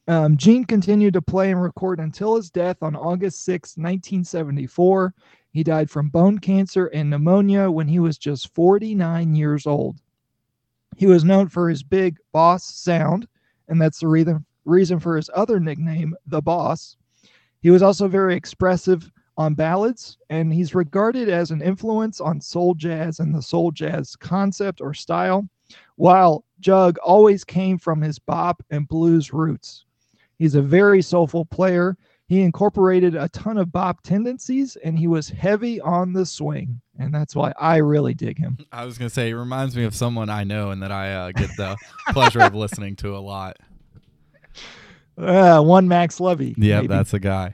Um, 0.07 0.37
Gene 0.37 0.65
continued 0.65 1.13
to 1.13 1.21
play 1.21 1.51
and 1.51 1.61
record 1.61 1.99
until 1.99 2.35
his 2.35 2.51
death 2.51 2.77
on 2.83 2.95
August 2.95 3.43
6, 3.43 3.77
1974. 3.77 5.13
He 5.51 5.63
died 5.63 5.89
from 5.89 6.09
bone 6.09 6.37
cancer 6.37 6.87
and 6.87 7.09
pneumonia 7.09 7.71
when 7.71 7.87
he 7.87 7.99
was 7.99 8.17
just 8.17 8.53
49 8.53 9.33
years 9.33 9.65
old. 9.65 9.99
He 10.95 11.07
was 11.07 11.23
known 11.23 11.49
for 11.49 11.69
his 11.69 11.81
big 11.81 12.17
boss 12.31 12.63
sound, 12.63 13.27
and 13.67 13.81
that's 13.81 13.99
the 13.99 14.07
reason, 14.07 14.45
reason 14.65 14.99
for 14.99 15.15
his 15.15 15.29
other 15.33 15.59
nickname, 15.59 16.15
The 16.27 16.41
Boss. 16.41 16.97
He 17.61 17.71
was 17.71 17.81
also 17.81 18.07
very 18.07 18.35
expressive 18.35 19.11
on 19.37 19.55
ballads, 19.55 20.17
and 20.29 20.53
he's 20.53 20.75
regarded 20.75 21.29
as 21.29 21.51
an 21.51 21.61
influence 21.61 22.21
on 22.21 22.39
soul 22.39 22.75
jazz 22.75 23.19
and 23.19 23.33
the 23.33 23.41
soul 23.41 23.71
jazz 23.71 24.15
concept 24.15 24.81
or 24.81 24.93
style, 24.93 25.49
while 25.95 26.45
Jug 26.59 26.97
always 26.99 27.43
came 27.43 27.77
from 27.77 28.01
his 28.01 28.19
bop 28.19 28.63
and 28.69 28.87
blues 28.87 29.33
roots. 29.33 29.84
He's 30.37 30.55
a 30.55 30.61
very 30.61 31.01
soulful 31.01 31.45
player. 31.45 31.97
He 32.27 32.41
incorporated 32.41 33.15
a 33.15 33.29
ton 33.29 33.57
of 33.57 33.71
bop 33.71 34.01
tendencies 34.01 34.77
and 34.77 34.97
he 34.97 35.07
was 35.07 35.29
heavy 35.29 35.79
on 35.81 36.11
the 36.11 36.25
swing. 36.25 36.81
And 36.97 37.13
that's 37.13 37.35
why 37.35 37.53
I 37.59 37.77
really 37.77 38.15
dig 38.15 38.39
him. 38.39 38.57
I 38.71 38.85
was 38.85 38.97
going 38.97 39.09
to 39.09 39.13
say, 39.13 39.27
he 39.27 39.33
reminds 39.33 39.75
me 39.75 39.83
of 39.83 39.93
someone 39.93 40.29
I 40.29 40.43
know 40.43 40.71
and 40.71 40.81
that 40.81 40.91
I 40.91 41.13
uh, 41.13 41.31
get 41.31 41.49
the 41.55 41.77
pleasure 42.09 42.41
of 42.41 42.55
listening 42.55 42.95
to 42.97 43.15
a 43.15 43.19
lot. 43.19 43.57
Uh, 45.17 45.61
one 45.61 45.87
Max 45.87 46.19
Levy. 46.19 46.55
Yeah, 46.57 46.81
that's 46.81 47.11
the 47.11 47.19
guy. 47.19 47.53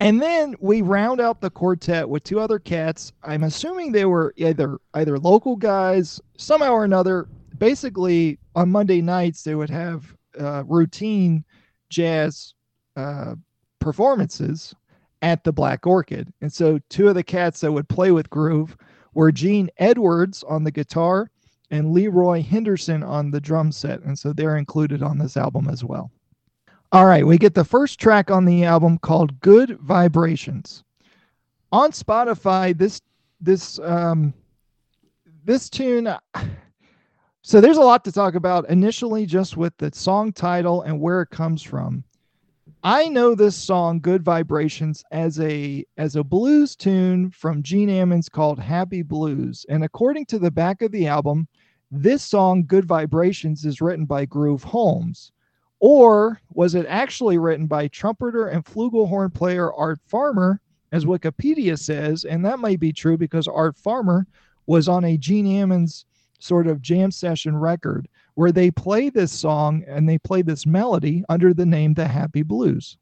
And 0.00 0.20
then 0.20 0.56
we 0.58 0.82
round 0.82 1.20
out 1.20 1.40
the 1.40 1.50
quartet 1.50 2.08
with 2.08 2.24
two 2.24 2.40
other 2.40 2.58
cats. 2.58 3.12
I'm 3.22 3.44
assuming 3.44 3.92
they 3.92 4.04
were 4.04 4.34
either 4.36 4.78
either 4.94 5.16
local 5.16 5.54
guys, 5.54 6.20
somehow 6.36 6.72
or 6.72 6.84
another. 6.84 7.28
Basically, 7.58 8.40
on 8.56 8.72
Monday 8.72 9.00
nights 9.00 9.44
they 9.44 9.54
would 9.54 9.70
have 9.70 10.16
uh, 10.40 10.64
routine 10.66 11.44
jazz 11.88 12.54
uh, 12.96 13.34
performances 13.78 14.74
at 15.22 15.44
the 15.44 15.52
Black 15.52 15.86
Orchid. 15.86 16.32
And 16.40 16.52
so 16.52 16.78
two 16.88 17.08
of 17.08 17.14
the 17.14 17.22
cats 17.22 17.60
that 17.60 17.72
would 17.72 17.88
play 17.88 18.10
with 18.10 18.30
Groove 18.30 18.76
were 19.14 19.30
Gene 19.30 19.70
Edwards 19.78 20.42
on 20.44 20.64
the 20.64 20.70
guitar 20.70 21.30
and 21.70 21.92
Leroy 21.92 22.42
Henderson 22.42 23.02
on 23.02 23.30
the 23.30 23.40
drum 23.40 23.72
set. 23.72 24.00
And 24.02 24.18
so 24.18 24.32
they're 24.32 24.56
included 24.56 25.02
on 25.02 25.18
this 25.18 25.36
album 25.36 25.68
as 25.68 25.84
well. 25.84 26.10
All 26.92 27.06
right, 27.06 27.26
we 27.26 27.38
get 27.38 27.54
the 27.54 27.64
first 27.64 27.98
track 27.98 28.30
on 28.30 28.44
the 28.44 28.64
album 28.64 28.98
called 28.98 29.40
Good 29.40 29.78
Vibrations. 29.80 30.84
On 31.72 31.90
Spotify, 31.90 32.76
this 32.76 33.00
this 33.40 33.78
um 33.78 34.34
this 35.44 35.70
tune 35.70 36.14
so 37.42 37.60
there's 37.60 37.76
a 37.76 37.82
lot 37.82 38.04
to 38.04 38.12
talk 38.12 38.34
about 38.34 38.68
initially 38.68 39.26
just 39.26 39.56
with 39.56 39.76
the 39.76 39.90
song 39.92 40.32
title 40.32 40.82
and 40.82 41.00
where 41.00 41.22
it 41.22 41.30
comes 41.30 41.62
from. 41.62 42.04
I 42.84 43.08
know 43.08 43.34
this 43.34 43.56
song 43.56 44.00
Good 44.00 44.22
Vibrations 44.22 45.04
as 45.12 45.38
a 45.40 45.84
as 45.98 46.16
a 46.16 46.24
blues 46.24 46.74
tune 46.74 47.30
from 47.30 47.62
Gene 47.62 47.88
Ammons 47.88 48.30
called 48.30 48.58
Happy 48.58 49.02
Blues. 49.02 49.66
And 49.68 49.84
according 49.84 50.26
to 50.26 50.38
the 50.38 50.50
back 50.50 50.82
of 50.82 50.90
the 50.92 51.06
album 51.06 51.46
this 51.94 52.22
song 52.22 52.64
Good 52.64 52.86
Vibrations 52.86 53.64
is 53.64 53.82
written 53.82 54.06
by 54.06 54.24
Groove 54.24 54.64
Holmes. 54.64 55.30
Or 55.78 56.40
was 56.54 56.74
it 56.74 56.86
actually 56.88 57.38
written 57.38 57.66
by 57.66 57.88
trumpeter 57.88 58.46
and 58.46 58.64
flugelhorn 58.64 59.34
player 59.34 59.72
Art 59.74 60.00
Farmer 60.06 60.60
as 60.90 61.04
Wikipedia 61.04 61.78
says? 61.78 62.24
And 62.24 62.44
that 62.44 62.60
might 62.60 62.80
be 62.80 62.92
true 62.92 63.18
because 63.18 63.46
Art 63.46 63.76
Farmer 63.76 64.26
was 64.66 64.88
on 64.88 65.04
a 65.04 65.18
Gene 65.18 65.46
Ammons 65.46 66.04
sort 66.42 66.66
of 66.66 66.82
jam 66.82 67.10
session 67.10 67.56
record 67.56 68.08
where 68.34 68.52
they 68.52 68.70
play 68.70 69.10
this 69.10 69.32
song 69.32 69.84
and 69.86 70.08
they 70.08 70.18
play 70.18 70.42
this 70.42 70.66
melody 70.66 71.22
under 71.28 71.52
the 71.54 71.66
name 71.66 71.94
The 71.94 72.08
Happy 72.08 72.42
Blues. 72.42 72.96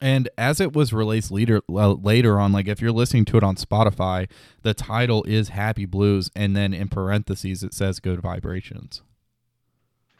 And 0.00 0.28
as 0.38 0.60
it 0.60 0.74
was 0.74 0.92
released 0.92 1.30
later, 1.30 1.60
later 1.68 2.38
on, 2.38 2.52
like 2.52 2.68
if 2.68 2.80
you're 2.80 2.92
listening 2.92 3.24
to 3.26 3.36
it 3.36 3.42
on 3.42 3.56
Spotify, 3.56 4.28
the 4.62 4.74
title 4.74 5.24
is 5.24 5.48
Happy 5.48 5.86
Blues, 5.86 6.30
and 6.36 6.56
then 6.56 6.72
in 6.72 6.88
parentheses 6.88 7.64
it 7.64 7.74
says 7.74 7.98
Good 7.98 8.20
Vibrations. 8.20 9.02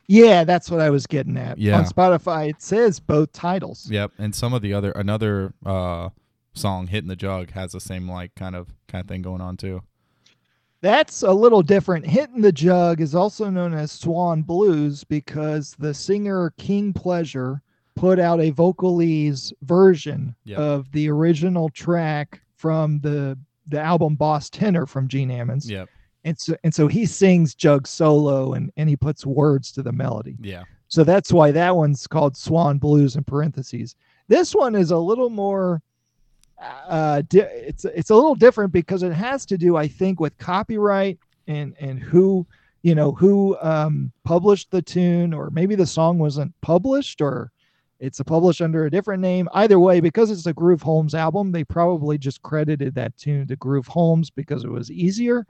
Yeah, 0.08 0.44
that's 0.44 0.70
what 0.70 0.80
I 0.80 0.90
was 0.90 1.06
getting 1.06 1.36
at. 1.36 1.58
Yeah. 1.58 1.78
On 1.78 1.84
Spotify, 1.84 2.48
it 2.48 2.62
says 2.62 2.98
both 2.98 3.30
titles. 3.32 3.88
Yep, 3.90 4.12
and 4.18 4.34
some 4.34 4.54
of 4.54 4.62
the 4.62 4.72
other 4.72 4.90
another 4.92 5.52
uh, 5.64 6.08
song, 6.54 6.86
"Hitting 6.88 7.08
the 7.08 7.14
Jug," 7.14 7.50
has 7.52 7.72
the 7.72 7.80
same 7.80 8.10
like 8.10 8.34
kind 8.34 8.56
of 8.56 8.74
kind 8.88 9.02
of 9.02 9.08
thing 9.08 9.22
going 9.22 9.42
on 9.42 9.56
too. 9.58 9.82
That's 10.80 11.22
a 11.22 11.32
little 11.32 11.62
different. 11.62 12.06
Hitting 12.06 12.40
the 12.40 12.52
Jug 12.52 13.00
is 13.00 13.14
also 13.14 13.50
known 13.50 13.74
as 13.74 13.90
Swan 13.90 14.42
Blues 14.42 15.02
because 15.04 15.74
the 15.78 15.92
singer 15.92 16.52
King 16.56 16.92
Pleasure 16.92 17.62
put 17.96 18.20
out 18.20 18.40
a 18.40 18.52
vocalese 18.52 19.52
version 19.62 20.34
Yep. 20.44 20.58
of 20.58 20.92
the 20.92 21.10
original 21.10 21.68
track 21.70 22.40
from 22.56 23.00
the 23.00 23.36
the 23.66 23.80
album 23.80 24.14
Boss 24.14 24.48
Tenor 24.48 24.86
from 24.86 25.08
Gene 25.08 25.30
Ammons. 25.30 25.68
Yep. 25.68 25.88
And 26.24 26.38
so 26.38 26.56
and 26.62 26.72
so 26.72 26.86
he 26.86 27.06
sings 27.06 27.54
Jug 27.54 27.86
solo 27.86 28.52
and 28.52 28.70
and 28.76 28.88
he 28.88 28.96
puts 28.96 29.26
words 29.26 29.72
to 29.72 29.82
the 29.82 29.92
melody. 29.92 30.36
Yeah. 30.40 30.62
So 30.86 31.02
that's 31.04 31.32
why 31.32 31.50
that 31.50 31.74
one's 31.76 32.06
called 32.06 32.36
Swan 32.36 32.78
Blues 32.78 33.16
in 33.16 33.24
parentheses. 33.24 33.96
This 34.28 34.54
one 34.54 34.74
is 34.74 34.90
a 34.90 34.96
little 34.98 35.28
more 35.28 35.82
uh 36.60 37.22
it's 37.32 37.84
it's 37.84 38.10
a 38.10 38.14
little 38.14 38.34
different 38.34 38.72
because 38.72 39.02
it 39.02 39.12
has 39.12 39.46
to 39.46 39.56
do 39.56 39.76
I 39.76 39.86
think 39.88 40.20
with 40.20 40.36
copyright 40.38 41.18
and 41.46 41.74
and 41.80 42.00
who 42.00 42.46
you 42.82 42.94
know 42.94 43.12
who 43.12 43.56
um 43.60 44.12
published 44.24 44.70
the 44.70 44.82
tune 44.82 45.32
or 45.32 45.50
maybe 45.50 45.74
the 45.74 45.86
song 45.86 46.18
wasn't 46.18 46.52
published 46.60 47.20
or 47.20 47.52
it's 48.00 48.22
published 48.22 48.60
under 48.60 48.84
a 48.86 48.90
different 48.90 49.20
name. 49.20 49.48
Either 49.54 49.80
way 49.80 50.00
because 50.00 50.30
it's 50.30 50.46
a 50.46 50.52
groove 50.52 50.82
holmes 50.82 51.14
album 51.14 51.52
they 51.52 51.64
probably 51.64 52.18
just 52.18 52.42
credited 52.42 52.94
that 52.94 53.16
tune 53.16 53.46
to 53.46 53.56
groove 53.56 53.86
holmes 53.86 54.30
because 54.30 54.64
it 54.64 54.70
was 54.70 54.90
easier 54.90 55.46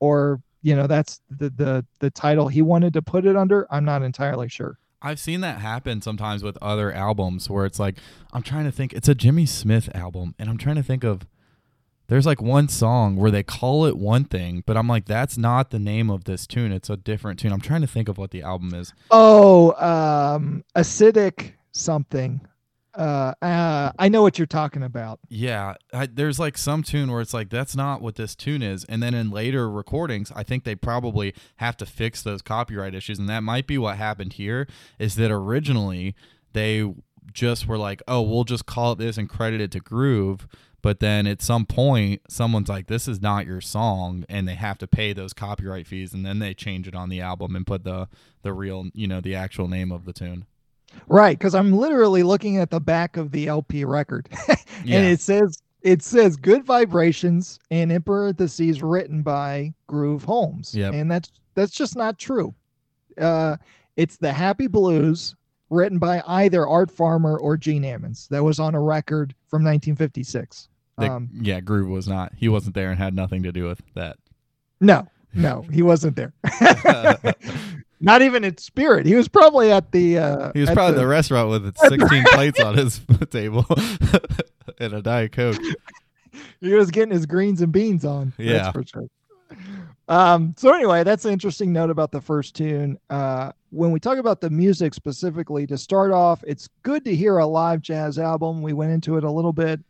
or 0.00 0.40
you 0.62 0.76
know 0.76 0.86
that's 0.86 1.20
the 1.30 1.50
the 1.50 1.84
the 1.98 2.10
title 2.10 2.48
he 2.48 2.62
wanted 2.62 2.92
to 2.92 3.02
put 3.02 3.26
it 3.26 3.36
under. 3.36 3.66
I'm 3.70 3.84
not 3.84 4.02
entirely 4.02 4.48
sure 4.48 4.78
I've 5.02 5.18
seen 5.18 5.40
that 5.40 5.60
happen 5.60 6.00
sometimes 6.00 6.42
with 6.42 6.56
other 6.62 6.92
albums 6.92 7.50
where 7.50 7.66
it's 7.66 7.78
like 7.78 7.96
I'm 8.32 8.42
trying 8.42 8.64
to 8.64 8.72
think 8.72 8.92
it's 8.92 9.08
a 9.08 9.14
Jimmy 9.14 9.46
Smith 9.46 9.88
album 9.94 10.34
and 10.38 10.48
I'm 10.48 10.58
trying 10.58 10.76
to 10.76 10.82
think 10.82 11.04
of 11.04 11.26
there's 12.08 12.26
like 12.26 12.42
one 12.42 12.68
song 12.68 13.16
where 13.16 13.30
they 13.30 13.42
call 13.42 13.86
it 13.86 13.96
one 13.96 14.24
thing, 14.24 14.62
but 14.66 14.76
I'm 14.76 14.86
like 14.88 15.06
that's 15.06 15.36
not 15.38 15.70
the 15.70 15.78
name 15.78 16.10
of 16.10 16.24
this 16.24 16.46
tune. 16.46 16.72
It's 16.72 16.90
a 16.90 16.96
different 16.96 17.40
tune. 17.40 17.52
I'm 17.52 17.60
trying 17.60 17.80
to 17.80 17.86
think 17.86 18.08
of 18.08 18.18
what 18.18 18.30
the 18.30 18.42
album 18.42 18.74
is. 18.74 18.92
oh 19.10 19.72
um 19.74 20.64
acidic 20.76 21.52
something 21.72 22.40
uh, 22.94 23.32
uh 23.42 23.92
i 23.98 24.08
know 24.08 24.22
what 24.22 24.38
you're 24.38 24.46
talking 24.46 24.82
about 24.82 25.18
Yeah, 25.28 25.74
I, 25.92 26.06
there's 26.06 26.38
like 26.38 26.58
some 26.58 26.82
tune 26.82 27.10
where 27.10 27.20
it's 27.20 27.34
like 27.34 27.50
that's 27.50 27.74
not 27.74 28.02
what 28.02 28.16
this 28.16 28.34
tune 28.34 28.62
is, 28.62 28.84
and 28.84 29.02
then 29.02 29.14
in 29.14 29.30
later 29.30 29.70
recordings, 29.70 30.32
I 30.34 30.42
think 30.42 30.64
they 30.64 30.74
probably 30.74 31.34
have 31.56 31.76
to 31.78 31.86
fix 31.86 32.22
those 32.22 32.42
copyright 32.42 32.94
issues, 32.94 33.18
and 33.18 33.28
that 33.28 33.42
might 33.42 33.66
be 33.66 33.78
what 33.78 33.96
happened 33.96 34.34
here. 34.34 34.66
Is 34.98 35.14
that 35.16 35.30
originally 35.30 36.14
they 36.52 36.92
just 37.32 37.66
were 37.66 37.78
like, 37.78 38.02
oh, 38.06 38.20
we'll 38.22 38.44
just 38.44 38.66
call 38.66 38.92
it 38.92 38.98
this 38.98 39.16
and 39.16 39.28
credit 39.28 39.60
it 39.60 39.70
to 39.72 39.80
Groove, 39.80 40.46
but 40.82 41.00
then 41.00 41.26
at 41.26 41.40
some 41.40 41.64
point, 41.64 42.22
someone's 42.28 42.68
like, 42.68 42.88
this 42.88 43.06
is 43.06 43.22
not 43.22 43.46
your 43.46 43.60
song, 43.60 44.24
and 44.28 44.46
they 44.46 44.56
have 44.56 44.78
to 44.78 44.86
pay 44.86 45.12
those 45.12 45.32
copyright 45.32 45.86
fees, 45.86 46.12
and 46.12 46.26
then 46.26 46.40
they 46.40 46.54
change 46.54 46.88
it 46.88 46.94
on 46.94 47.08
the 47.08 47.20
album 47.20 47.56
and 47.56 47.66
put 47.66 47.84
the 47.84 48.08
the 48.42 48.52
real, 48.52 48.86
you 48.92 49.06
know, 49.06 49.20
the 49.20 49.34
actual 49.36 49.68
name 49.68 49.92
of 49.92 50.04
the 50.04 50.12
tune. 50.12 50.46
Right 51.08 51.38
because 51.38 51.54
i'm 51.54 51.72
literally 51.72 52.22
looking 52.22 52.58
at 52.58 52.70
the 52.70 52.80
back 52.80 53.16
of 53.16 53.30
the 53.32 53.46
lp 53.48 53.84
record 53.84 54.28
Yeah. 54.84 54.98
and 54.98 55.06
it 55.06 55.20
says 55.20 55.62
it 55.82 56.02
says 56.02 56.36
good 56.36 56.64
vibrations 56.64 57.58
and 57.70 57.90
in 57.92 58.02
parentheses 58.02 58.82
written 58.82 59.22
by 59.22 59.72
groove 59.86 60.24
holmes 60.24 60.74
Yeah, 60.74 60.90
and 60.92 61.10
that's 61.10 61.30
that's 61.54 61.72
just 61.72 61.96
not 61.96 62.18
true 62.18 62.54
uh 63.18 63.56
it's 63.96 64.16
the 64.16 64.32
happy 64.32 64.66
blues 64.68 65.34
written 65.70 65.98
by 65.98 66.22
either 66.26 66.66
art 66.66 66.90
farmer 66.90 67.38
or 67.38 67.56
gene 67.56 67.82
ammons 67.82 68.28
that 68.28 68.42
was 68.42 68.58
on 68.60 68.74
a 68.74 68.80
record 68.80 69.34
from 69.48 69.62
1956 69.64 70.68
The- 70.98 71.10
um 71.10 71.28
yeah, 71.40 71.60
Groove 71.60 71.88
was 71.88 72.06
not. 72.08 72.32
He 72.36 72.48
wasn't 72.48 72.74
there 72.74 72.90
and 72.90 72.98
had 72.98 73.14
nothing 73.14 73.42
to 73.44 73.52
do 73.52 73.64
with 73.68 73.82
that. 73.94 74.16
no 74.80 75.06
no 75.34 75.64
he 75.72 75.82
wasn't 75.82 76.14
there 76.16 76.32
not 78.02 78.20
even 78.22 78.44
in 78.44 78.56
spirit 78.58 79.06
he 79.06 79.14
was 79.14 79.28
probably 79.28 79.72
at 79.72 79.90
the 79.92 80.18
uh 80.18 80.52
He 80.52 80.60
was 80.60 80.70
probably 80.70 80.94
the- 80.94 81.00
the, 81.00 81.06
restaurant 81.06 81.48
with 81.48 81.66
at 81.66 81.78
16 81.88 82.24
plates 82.32 82.60
on 82.60 82.76
his 82.76 83.00
table 83.30 83.64
and 84.78 84.92
a 84.92 85.00
Diet 85.02 85.32
Coke. 85.32 85.56
he 86.60 86.74
was 86.74 86.90
getting 86.90 87.12
his 87.12 87.24
greens 87.26 87.60
and 87.62 87.72
beans 87.72 88.04
on. 88.04 88.32
Yeah. 88.38 88.64
That's 88.64 88.72
for 88.72 88.84
sure. 88.84 89.08
Um, 90.08 90.54
so 90.58 90.74
anyway, 90.74 91.04
that's 91.04 91.24
an 91.24 91.32
interesting 91.32 91.72
note 91.72 91.90
about 91.90 92.10
the 92.10 92.20
first 92.20 92.54
tune. 92.56 92.98
Uh, 93.10 93.52
when 93.70 93.90
we 93.92 94.00
talk 94.00 94.18
about 94.18 94.40
the 94.40 94.50
music 94.50 94.94
specifically, 94.94 95.66
to 95.66 95.78
start 95.78 96.10
off, 96.10 96.42
it's 96.46 96.68
good 96.82 97.04
to 97.04 97.14
hear 97.14 97.38
a 97.38 97.46
live 97.46 97.80
jazz 97.82 98.18
album. 98.18 98.62
We 98.62 98.72
went 98.72 98.92
into 98.92 99.16
it 99.16 99.24
a 99.24 99.30
little 99.30 99.52
bit. 99.52 99.80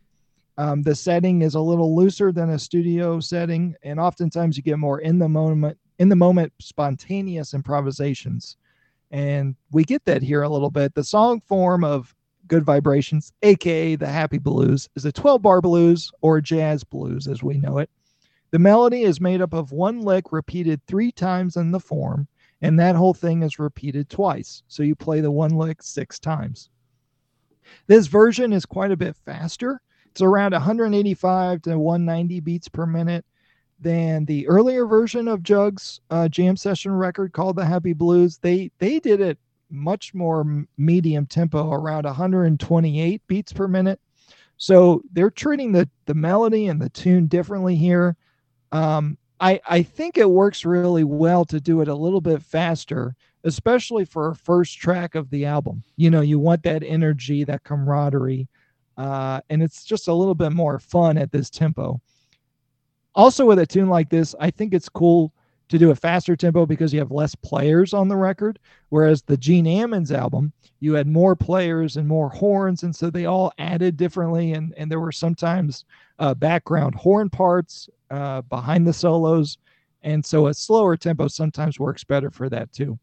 Um, 0.57 0.83
the 0.83 0.95
setting 0.95 1.41
is 1.41 1.55
a 1.55 1.59
little 1.59 1.95
looser 1.95 2.31
than 2.31 2.51
a 2.51 2.59
studio 2.59 3.19
setting, 3.19 3.75
and 3.83 3.99
oftentimes 3.99 4.55
you 4.55 4.63
get 4.63 4.77
more 4.77 4.99
in 4.99 5.17
the 5.17 5.27
moment, 5.29 5.77
in 6.03 6.09
the 6.09 6.15
moment, 6.17 6.51
spontaneous 6.59 7.53
improvisations, 7.53 8.57
and 9.09 9.55
we 9.71 9.85
get 9.85 10.03
that 10.03 10.21
here 10.21 10.41
a 10.41 10.49
little 10.49 10.69
bit. 10.69 10.93
The 10.93 11.03
song 11.05 11.39
form 11.39 11.85
of 11.85 12.13
Good 12.45 12.65
Vibrations, 12.65 13.31
aka 13.41 13.95
the 13.95 14.09
Happy 14.09 14.37
Blues, 14.37 14.89
is 14.97 15.05
a 15.05 15.13
12 15.13 15.41
bar 15.41 15.61
blues 15.61 16.11
or 16.19 16.41
jazz 16.41 16.83
blues 16.83 17.29
as 17.29 17.41
we 17.41 17.57
know 17.57 17.77
it. 17.77 17.89
The 18.51 18.59
melody 18.59 19.03
is 19.03 19.21
made 19.21 19.39
up 19.39 19.53
of 19.53 19.71
one 19.71 20.01
lick 20.01 20.33
repeated 20.33 20.81
three 20.87 21.09
times 21.09 21.55
in 21.55 21.71
the 21.71 21.79
form, 21.79 22.27
and 22.61 22.77
that 22.81 22.97
whole 22.97 23.13
thing 23.13 23.41
is 23.41 23.57
repeated 23.57 24.09
twice. 24.09 24.61
So 24.67 24.83
you 24.83 24.97
play 24.97 25.21
the 25.21 25.31
one 25.31 25.51
lick 25.51 25.81
six 25.81 26.19
times. 26.19 26.69
This 27.87 28.07
version 28.07 28.51
is 28.51 28.65
quite 28.65 28.91
a 28.91 28.97
bit 28.97 29.15
faster. 29.15 29.79
It's 30.07 30.21
around 30.21 30.51
185 30.51 31.61
to 31.61 31.79
190 31.79 32.41
beats 32.41 32.67
per 32.67 32.85
minute 32.85 33.25
than 33.83 34.25
the 34.25 34.47
earlier 34.47 34.85
version 34.85 35.27
of 35.27 35.43
Jug's 35.43 36.01
uh, 36.09 36.27
jam 36.27 36.55
session 36.57 36.91
record 36.93 37.33
called 37.33 37.57
the 37.57 37.65
Happy 37.65 37.93
Blues. 37.93 38.37
They 38.37 38.71
they 38.79 38.99
did 38.99 39.21
it 39.21 39.37
much 39.69 40.13
more 40.13 40.65
medium 40.77 41.25
tempo, 41.25 41.71
around 41.71 42.05
128 42.05 43.21
beats 43.27 43.53
per 43.53 43.67
minute. 43.67 43.99
So 44.57 45.01
they're 45.11 45.29
treating 45.29 45.71
the 45.71 45.89
the 46.05 46.13
melody 46.13 46.67
and 46.67 46.81
the 46.81 46.89
tune 46.89 47.27
differently 47.27 47.75
here. 47.75 48.15
Um, 48.71 49.17
I 49.39 49.59
I 49.67 49.83
think 49.83 50.17
it 50.17 50.29
works 50.29 50.63
really 50.65 51.03
well 51.03 51.43
to 51.45 51.59
do 51.59 51.81
it 51.81 51.87
a 51.87 51.95
little 51.95 52.21
bit 52.21 52.41
faster, 52.41 53.15
especially 53.43 54.05
for 54.05 54.29
a 54.29 54.35
first 54.35 54.77
track 54.79 55.15
of 55.15 55.29
the 55.29 55.45
album. 55.45 55.83
You 55.97 56.09
know, 56.09 56.21
you 56.21 56.39
want 56.39 56.63
that 56.63 56.83
energy, 56.83 57.43
that 57.43 57.63
camaraderie, 57.63 58.47
uh, 58.97 59.41
and 59.49 59.61
it's 59.61 59.83
just 59.83 60.07
a 60.07 60.13
little 60.13 60.35
bit 60.35 60.53
more 60.53 60.79
fun 60.79 61.17
at 61.17 61.31
this 61.31 61.49
tempo. 61.49 61.99
Also, 63.15 63.45
with 63.45 63.59
a 63.59 63.65
tune 63.65 63.89
like 63.89 64.09
this, 64.09 64.33
I 64.39 64.49
think 64.49 64.73
it's 64.73 64.89
cool 64.89 65.33
to 65.69 65.77
do 65.77 65.91
a 65.91 65.95
faster 65.95 66.35
tempo 66.35 66.65
because 66.65 66.93
you 66.93 66.99
have 66.99 67.11
less 67.11 67.35
players 67.35 67.93
on 67.93 68.07
the 68.07 68.15
record. 68.15 68.59
Whereas 68.89 69.21
the 69.23 69.37
Gene 69.37 69.65
Ammons 69.65 70.11
album, 70.11 70.51
you 70.79 70.93
had 70.93 71.07
more 71.07 71.35
players 71.35 71.97
and 71.97 72.07
more 72.07 72.29
horns, 72.29 72.83
and 72.83 72.95
so 72.95 73.09
they 73.09 73.25
all 73.25 73.51
added 73.57 73.97
differently. 73.97 74.53
And 74.53 74.73
and 74.77 74.91
there 74.91 74.99
were 74.99 75.11
sometimes 75.11 75.85
uh, 76.19 76.33
background 76.33 76.95
horn 76.95 77.29
parts 77.29 77.89
uh, 78.11 78.41
behind 78.41 78.85
the 78.85 78.93
solos, 78.93 79.57
and 80.01 80.23
so 80.25 80.47
a 80.47 80.53
slower 80.53 80.97
tempo 80.97 81.27
sometimes 81.27 81.79
works 81.79 82.03
better 82.03 82.29
for 82.29 82.49
that 82.49 82.71
too. 82.73 82.99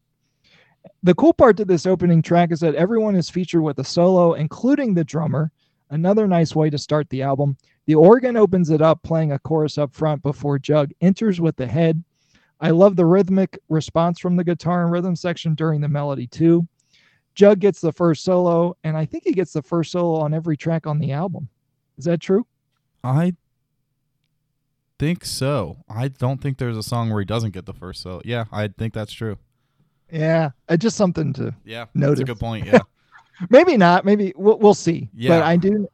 The 1.03 1.15
cool 1.15 1.33
part 1.33 1.57
to 1.57 1.65
this 1.65 1.85
opening 1.85 2.21
track 2.21 2.51
is 2.51 2.59
that 2.61 2.75
everyone 2.75 3.15
is 3.15 3.29
featured 3.29 3.61
with 3.61 3.79
a 3.79 3.83
solo, 3.83 4.33
including 4.33 4.93
the 4.93 5.03
drummer. 5.03 5.51
Another 5.89 6.25
nice 6.27 6.55
way 6.55 6.69
to 6.69 6.77
start 6.77 7.09
the 7.09 7.21
album. 7.21 7.57
The 7.91 7.95
organ 7.95 8.37
opens 8.37 8.69
it 8.69 8.81
up, 8.81 9.03
playing 9.03 9.33
a 9.33 9.39
chorus 9.39 9.77
up 9.77 9.93
front 9.93 10.23
before 10.23 10.57
Jug 10.57 10.91
enters 11.01 11.41
with 11.41 11.57
the 11.57 11.67
head. 11.67 12.01
I 12.61 12.69
love 12.69 12.95
the 12.95 13.05
rhythmic 13.05 13.59
response 13.67 14.17
from 14.17 14.37
the 14.37 14.45
guitar 14.45 14.83
and 14.83 14.93
rhythm 14.93 15.13
section 15.13 15.55
during 15.55 15.81
the 15.81 15.89
melody, 15.89 16.25
too. 16.25 16.65
Jug 17.35 17.59
gets 17.59 17.81
the 17.81 17.91
first 17.91 18.23
solo, 18.23 18.77
and 18.85 18.95
I 18.95 19.03
think 19.03 19.25
he 19.25 19.33
gets 19.33 19.51
the 19.51 19.61
first 19.61 19.91
solo 19.91 20.21
on 20.21 20.33
every 20.33 20.55
track 20.55 20.87
on 20.87 20.99
the 20.99 21.11
album. 21.11 21.49
Is 21.97 22.05
that 22.05 22.21
true? 22.21 22.47
I 23.03 23.33
think 24.97 25.25
so. 25.25 25.83
I 25.89 26.07
don't 26.07 26.41
think 26.41 26.59
there's 26.59 26.77
a 26.77 26.83
song 26.83 27.09
where 27.09 27.19
he 27.19 27.25
doesn't 27.25 27.51
get 27.51 27.65
the 27.65 27.73
first 27.73 28.03
solo. 28.03 28.21
Yeah, 28.23 28.45
I 28.53 28.69
think 28.69 28.93
that's 28.93 29.11
true. 29.11 29.37
Yeah, 30.09 30.51
uh, 30.69 30.77
just 30.77 30.95
something 30.95 31.33
to 31.33 31.53
Yeah, 31.65 31.87
notice. 31.93 32.19
that's 32.19 32.29
a 32.29 32.33
good 32.35 32.39
point. 32.39 32.67
Yeah, 32.71 32.79
maybe 33.49 33.75
not. 33.75 34.05
Maybe 34.05 34.31
we'll, 34.37 34.59
we'll 34.59 34.73
see. 34.73 35.09
Yeah. 35.13 35.27
But 35.39 35.43
I 35.43 35.57
do. 35.57 35.89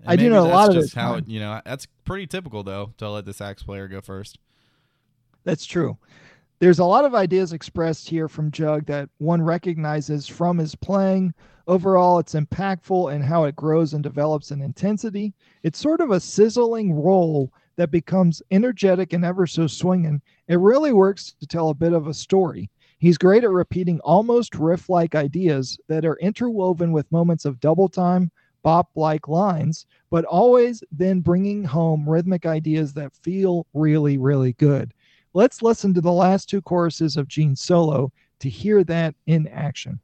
And 0.00 0.08
I 0.08 0.16
do 0.16 0.30
know 0.30 0.46
a 0.46 0.48
lot 0.48 0.68
of 0.68 0.74
just 0.74 0.86
it's 0.88 0.94
how 0.94 1.14
it, 1.14 1.28
you 1.28 1.40
know 1.40 1.60
that's 1.64 1.86
pretty 2.04 2.26
typical 2.26 2.62
though 2.62 2.92
to 2.98 3.10
let 3.10 3.24
the 3.24 3.32
sax 3.32 3.62
player 3.62 3.88
go 3.88 4.00
first. 4.00 4.38
That's 5.44 5.66
true. 5.66 5.96
There's 6.58 6.78
a 6.78 6.84
lot 6.84 7.06
of 7.06 7.14
ideas 7.14 7.54
expressed 7.54 8.08
here 8.08 8.28
from 8.28 8.50
Jug 8.50 8.84
that 8.86 9.08
one 9.18 9.40
recognizes 9.40 10.26
from 10.26 10.58
his 10.58 10.74
playing. 10.74 11.32
Overall, 11.66 12.18
it's 12.18 12.34
impactful 12.34 13.14
in 13.14 13.22
how 13.22 13.44
it 13.44 13.56
grows 13.56 13.94
and 13.94 14.02
develops 14.02 14.50
in 14.50 14.60
intensity. 14.60 15.32
It's 15.62 15.78
sort 15.78 16.02
of 16.02 16.10
a 16.10 16.20
sizzling 16.20 16.92
roll 16.92 17.50
that 17.76 17.90
becomes 17.90 18.42
energetic 18.50 19.14
and 19.14 19.24
ever 19.24 19.46
so 19.46 19.66
swinging. 19.66 20.20
It 20.48 20.58
really 20.58 20.92
works 20.92 21.34
to 21.40 21.46
tell 21.46 21.70
a 21.70 21.74
bit 21.74 21.94
of 21.94 22.08
a 22.08 22.14
story. 22.14 22.68
He's 22.98 23.16
great 23.16 23.44
at 23.44 23.50
repeating 23.50 23.98
almost 24.00 24.54
riff 24.54 24.90
like 24.90 25.14
ideas 25.14 25.78
that 25.88 26.04
are 26.04 26.18
interwoven 26.18 26.92
with 26.92 27.10
moments 27.10 27.46
of 27.46 27.58
double 27.60 27.88
time, 27.88 28.30
bop 28.62 28.90
like 28.94 29.28
lines, 29.28 29.86
but 30.10 30.24
always 30.24 30.82
then 30.92 31.20
bringing 31.20 31.64
home 31.64 32.08
rhythmic 32.08 32.46
ideas 32.46 32.92
that 32.94 33.14
feel 33.14 33.66
really, 33.74 34.18
really 34.18 34.52
good. 34.54 34.92
Let's 35.32 35.62
listen 35.62 35.94
to 35.94 36.00
the 36.00 36.12
last 36.12 36.48
two 36.48 36.60
choruses 36.60 37.16
of 37.16 37.28
Gene's 37.28 37.60
solo 37.60 38.12
to 38.40 38.48
hear 38.48 38.82
that 38.84 39.14
in 39.26 39.46
action. 39.48 40.00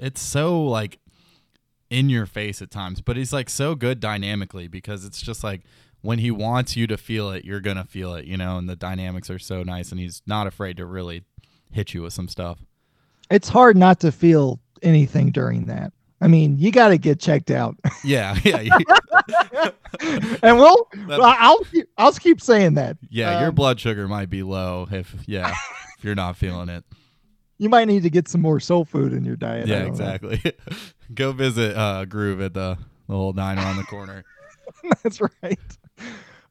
It's 0.00 0.20
so 0.20 0.62
like 0.64 0.98
in 1.90 2.08
your 2.08 2.26
face 2.26 2.62
at 2.62 2.70
times, 2.70 3.00
but 3.00 3.16
he's 3.16 3.32
like 3.32 3.48
so 3.50 3.74
good 3.74 4.00
dynamically 4.00 4.66
because 4.68 5.04
it's 5.04 5.20
just 5.20 5.44
like 5.44 5.62
when 6.00 6.18
he 6.18 6.30
wants 6.30 6.76
you 6.76 6.86
to 6.86 6.96
feel 6.96 7.30
it, 7.30 7.44
you're 7.44 7.60
gonna 7.60 7.84
feel 7.84 8.14
it, 8.14 8.24
you 8.24 8.36
know. 8.36 8.56
And 8.56 8.68
the 8.68 8.76
dynamics 8.76 9.28
are 9.30 9.38
so 9.38 9.62
nice, 9.62 9.90
and 9.92 10.00
he's 10.00 10.22
not 10.26 10.46
afraid 10.46 10.76
to 10.78 10.86
really 10.86 11.24
hit 11.70 11.92
you 11.94 12.02
with 12.02 12.12
some 12.14 12.28
stuff. 12.28 12.58
It's 13.30 13.48
hard 13.48 13.76
not 13.76 14.00
to 14.00 14.10
feel 14.10 14.58
anything 14.82 15.30
during 15.30 15.66
that. 15.66 15.92
I 16.22 16.28
mean, 16.28 16.58
you 16.58 16.70
got 16.72 16.88
to 16.88 16.98
get 16.98 17.20
checked 17.20 17.50
out. 17.50 17.76
Yeah, 18.04 18.34
yeah, 18.44 18.62
and 20.42 20.56
we'll, 20.58 20.88
I'll, 21.10 21.58
I'll 21.98 22.12
keep 22.14 22.40
saying 22.40 22.74
that. 22.74 22.96
yeah. 23.10 23.40
your 23.40 23.50
Um, 23.50 23.54
blood 23.54 23.78
sugar 23.78 24.08
might 24.08 24.30
be 24.30 24.42
low 24.42 24.88
if 24.90 25.14
yeah 25.26 25.54
if 25.98 26.04
you're 26.04 26.14
not 26.14 26.36
feeling 26.36 26.70
it. 26.70 26.84
You 27.60 27.68
might 27.68 27.84
need 27.84 28.04
to 28.04 28.10
get 28.10 28.26
some 28.26 28.40
more 28.40 28.58
soul 28.58 28.86
food 28.86 29.12
in 29.12 29.22
your 29.22 29.36
diet. 29.36 29.66
Yeah, 29.66 29.82
exactly. 29.82 30.40
Go 31.14 31.32
visit 31.32 31.76
uh, 31.76 32.06
Groove 32.06 32.40
at 32.40 32.54
the 32.54 32.78
the 33.06 33.14
old 33.14 33.36
nine 33.36 33.58
around 33.58 33.76
the 33.76 33.82
corner. 33.82 34.24
That's 35.02 35.20
right. 35.20 35.58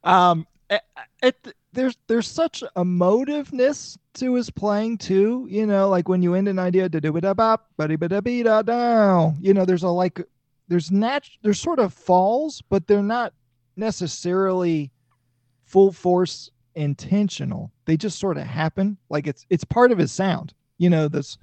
Um, 0.04 0.46
it, 0.70 0.82
it, 1.20 1.54
there's 1.72 1.96
there's 2.06 2.28
such 2.28 2.62
emotiveness 2.76 3.98
to 4.14 4.34
his 4.36 4.50
playing 4.50 4.98
too. 4.98 5.48
You 5.50 5.66
know, 5.66 5.88
like 5.88 6.08
when 6.08 6.22
you 6.22 6.34
end 6.34 6.46
an 6.46 6.60
idea, 6.60 6.88
da 6.88 7.00
do 7.00 7.12
da 7.20 7.34
bop, 7.34 7.68
ba 7.76 7.88
da 7.88 7.96
da 8.06 8.20
be 8.20 8.44
da 8.44 8.62
down. 8.62 9.36
You 9.40 9.52
know, 9.52 9.64
there's 9.64 9.82
a 9.82 9.88
like, 9.88 10.20
there's 10.68 10.92
nat, 10.92 11.28
there's 11.42 11.60
sort 11.60 11.80
of 11.80 11.92
falls, 11.92 12.62
but 12.68 12.86
they're 12.86 13.02
not 13.02 13.32
necessarily 13.74 14.92
full 15.64 15.90
force 15.90 16.52
intentional. 16.76 17.72
They 17.84 17.96
just 17.96 18.20
sort 18.20 18.36
of 18.36 18.46
happen. 18.46 18.96
Like 19.08 19.26
it's 19.26 19.44
it's 19.50 19.64
part 19.64 19.90
of 19.90 19.98
his 19.98 20.12
sound. 20.12 20.54
You 20.80 20.88
know 20.90 21.08
this, 21.08 21.36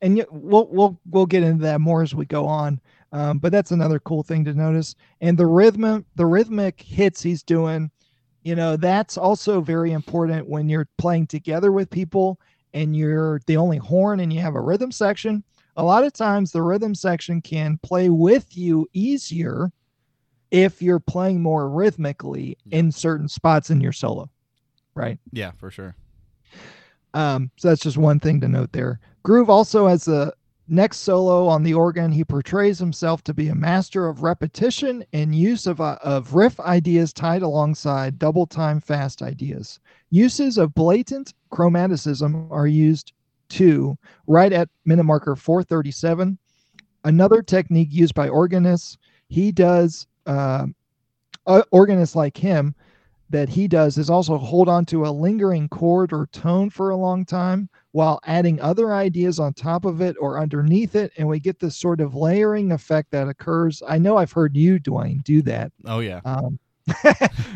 and 0.00 0.16
yet 0.16 0.32
we'll 0.32 0.68
we'll 0.70 0.98
we'll 1.10 1.26
get 1.26 1.42
into 1.42 1.62
that 1.64 1.80
more 1.80 2.02
as 2.02 2.14
we 2.14 2.24
go 2.24 2.46
on. 2.46 2.80
Um, 3.12 3.38
but 3.38 3.50
that's 3.50 3.72
another 3.72 3.98
cool 3.98 4.22
thing 4.22 4.44
to 4.44 4.54
notice. 4.54 4.94
And 5.20 5.36
the 5.36 5.46
rhythm, 5.46 6.06
the 6.14 6.26
rhythmic 6.26 6.80
hits 6.80 7.22
he's 7.22 7.42
doing, 7.42 7.90
you 8.42 8.54
know, 8.54 8.76
that's 8.76 9.18
also 9.18 9.60
very 9.60 9.92
important 9.92 10.48
when 10.48 10.68
you're 10.68 10.88
playing 10.98 11.26
together 11.26 11.72
with 11.72 11.90
people 11.90 12.38
and 12.74 12.96
you're 12.96 13.40
the 13.46 13.56
only 13.56 13.78
horn 13.78 14.20
and 14.20 14.32
you 14.32 14.40
have 14.40 14.54
a 14.54 14.60
rhythm 14.60 14.92
section. 14.92 15.42
A 15.76 15.82
lot 15.82 16.04
of 16.04 16.12
times 16.12 16.52
the 16.52 16.62
rhythm 16.62 16.94
section 16.94 17.40
can 17.40 17.78
play 17.82 18.08
with 18.08 18.56
you 18.56 18.86
easier 18.92 19.72
if 20.50 20.80
you're 20.80 21.00
playing 21.00 21.42
more 21.42 21.68
rhythmically 21.70 22.56
Yeah. 22.64 22.78
in 22.78 22.92
certain 22.92 23.28
spots 23.28 23.70
in 23.70 23.80
your 23.80 23.92
solo, 23.92 24.30
right? 24.94 25.18
Yeah, 25.32 25.50
for 25.52 25.70
sure. 25.70 25.96
Um, 27.16 27.50
so 27.56 27.68
that's 27.68 27.80
just 27.80 27.96
one 27.96 28.20
thing 28.20 28.42
to 28.42 28.48
note 28.48 28.72
there. 28.72 29.00
Groove 29.22 29.48
also 29.48 29.86
has 29.86 30.04
the 30.04 30.34
next 30.68 30.98
solo 30.98 31.46
on 31.46 31.62
the 31.62 31.72
organ. 31.72 32.12
He 32.12 32.24
portrays 32.24 32.78
himself 32.78 33.24
to 33.24 33.32
be 33.32 33.48
a 33.48 33.54
master 33.54 34.06
of 34.06 34.22
repetition 34.22 35.02
and 35.14 35.34
use 35.34 35.66
of, 35.66 35.80
uh, 35.80 35.96
of 36.02 36.34
riff 36.34 36.60
ideas 36.60 37.14
tied 37.14 37.40
alongside 37.40 38.18
double 38.18 38.46
time 38.46 38.80
fast 38.80 39.22
ideas. 39.22 39.80
Uses 40.10 40.58
of 40.58 40.74
blatant 40.74 41.32
chromaticism 41.50 42.50
are 42.50 42.66
used 42.66 43.14
too, 43.48 43.96
right 44.26 44.52
at 44.52 44.68
minute 44.84 45.04
marker 45.04 45.36
437. 45.36 46.36
Another 47.04 47.40
technique 47.40 47.88
used 47.92 48.14
by 48.14 48.28
organists, 48.28 48.98
he 49.28 49.52
does, 49.52 50.06
uh, 50.26 50.66
uh, 51.46 51.62
organists 51.70 52.14
like 52.14 52.36
him, 52.36 52.74
that 53.30 53.48
he 53.48 53.66
does 53.66 53.98
is 53.98 54.10
also 54.10 54.38
hold 54.38 54.68
on 54.68 54.84
to 54.86 55.06
a 55.06 55.10
lingering 55.10 55.68
chord 55.68 56.12
or 56.12 56.28
tone 56.32 56.70
for 56.70 56.90
a 56.90 56.96
long 56.96 57.24
time 57.24 57.68
while 57.92 58.20
adding 58.24 58.60
other 58.60 58.92
ideas 58.92 59.40
on 59.40 59.52
top 59.54 59.84
of 59.84 60.00
it 60.00 60.16
or 60.20 60.38
underneath 60.38 60.94
it. 60.94 61.12
And 61.16 61.26
we 61.26 61.40
get 61.40 61.58
this 61.58 61.76
sort 61.76 62.00
of 62.00 62.14
layering 62.14 62.72
effect 62.72 63.10
that 63.10 63.28
occurs. 63.28 63.82
I 63.88 63.98
know 63.98 64.16
I've 64.16 64.32
heard 64.32 64.56
you, 64.56 64.78
Dwain, 64.78 65.22
do 65.24 65.42
that. 65.42 65.72
Oh 65.86 66.00
yeah. 66.00 66.20
Um, 66.24 66.58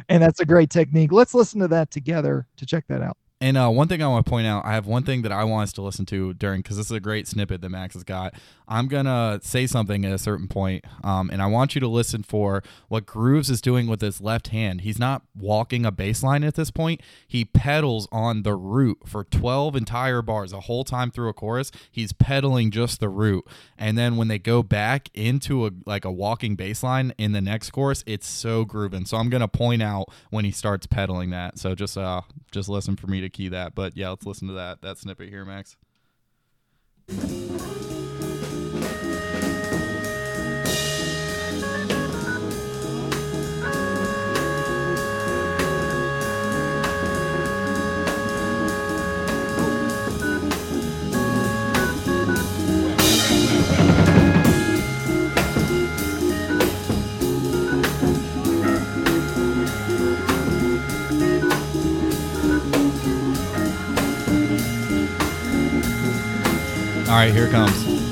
and 0.08 0.22
that's 0.22 0.40
a 0.40 0.46
great 0.46 0.70
technique. 0.70 1.12
Let's 1.12 1.34
listen 1.34 1.60
to 1.60 1.68
that 1.68 1.90
together 1.90 2.46
to 2.56 2.66
check 2.66 2.84
that 2.88 3.02
out. 3.02 3.16
And 3.42 3.56
uh, 3.56 3.70
one 3.70 3.88
thing 3.88 4.02
I 4.02 4.06
want 4.06 4.26
to 4.26 4.30
point 4.30 4.46
out, 4.46 4.66
I 4.66 4.74
have 4.74 4.86
one 4.86 5.02
thing 5.02 5.22
that 5.22 5.32
I 5.32 5.44
want 5.44 5.62
us 5.62 5.72
to 5.74 5.82
listen 5.82 6.04
to 6.06 6.34
during 6.34 6.60
because 6.60 6.76
this 6.76 6.86
is 6.86 6.92
a 6.92 7.00
great 7.00 7.26
snippet 7.26 7.62
that 7.62 7.70
Max 7.70 7.94
has 7.94 8.04
got. 8.04 8.34
I'm 8.68 8.86
gonna 8.86 9.40
say 9.42 9.66
something 9.66 10.04
at 10.04 10.12
a 10.12 10.18
certain 10.18 10.46
point, 10.46 10.84
um, 11.02 11.30
and 11.30 11.40
I 11.40 11.46
want 11.46 11.74
you 11.74 11.80
to 11.80 11.88
listen 11.88 12.22
for 12.22 12.62
what 12.88 13.06
Grooves 13.06 13.48
is 13.48 13.62
doing 13.62 13.86
with 13.86 14.02
his 14.02 14.20
left 14.20 14.48
hand. 14.48 14.82
He's 14.82 14.98
not 14.98 15.22
walking 15.34 15.86
a 15.86 15.90
bass 15.90 16.22
line 16.22 16.44
at 16.44 16.54
this 16.54 16.70
point. 16.70 17.00
He 17.26 17.46
pedals 17.46 18.06
on 18.12 18.42
the 18.42 18.54
root 18.54 18.98
for 19.06 19.24
12 19.24 19.74
entire 19.74 20.22
bars, 20.22 20.50
the 20.50 20.60
whole 20.60 20.84
time 20.84 21.10
through 21.10 21.30
a 21.30 21.32
chorus. 21.32 21.72
He's 21.90 22.12
pedaling 22.12 22.70
just 22.70 23.00
the 23.00 23.08
root, 23.08 23.44
and 23.78 23.96
then 23.96 24.16
when 24.16 24.28
they 24.28 24.38
go 24.38 24.62
back 24.62 25.08
into 25.14 25.66
a 25.66 25.70
like 25.86 26.04
a 26.04 26.12
walking 26.12 26.56
bass 26.56 26.82
line 26.82 27.14
in 27.16 27.32
the 27.32 27.40
next 27.40 27.70
chorus, 27.70 28.04
it's 28.06 28.28
so 28.28 28.66
grooving. 28.66 29.06
So 29.06 29.16
I'm 29.16 29.30
gonna 29.30 29.48
point 29.48 29.82
out 29.82 30.10
when 30.28 30.44
he 30.44 30.52
starts 30.52 30.86
pedaling 30.86 31.30
that. 31.30 31.58
So 31.58 31.74
just 31.74 31.96
uh 31.96 32.20
just 32.52 32.68
listen 32.68 32.96
for 32.96 33.06
me 33.06 33.20
to 33.20 33.29
key 33.30 33.48
that. 33.48 33.74
But 33.74 33.96
yeah, 33.96 34.10
let's 34.10 34.26
listen 34.26 34.48
to 34.48 34.54
that 34.54 34.82
that 34.82 34.98
snippet 34.98 35.28
here, 35.28 35.44
Max. 35.44 35.76
All 67.10 67.16
right, 67.16 67.34
here 67.34 67.46
it 67.46 67.50
comes. 67.50 68.09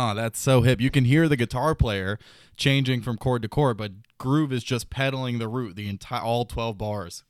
Oh, 0.00 0.14
that's 0.14 0.38
so 0.38 0.62
hip. 0.62 0.80
You 0.80 0.90
can 0.90 1.04
hear 1.04 1.28
the 1.28 1.36
guitar 1.36 1.74
player 1.74 2.20
changing 2.56 3.02
from 3.02 3.16
chord 3.16 3.42
to 3.42 3.48
chord, 3.48 3.76
but 3.76 3.90
Groove 4.16 4.52
is 4.52 4.62
just 4.62 4.90
pedaling 4.90 5.38
the 5.38 5.48
root 5.48 5.74
the 5.74 5.88
entire 5.88 6.22
all 6.22 6.44
12 6.44 6.78
bars. 6.78 7.24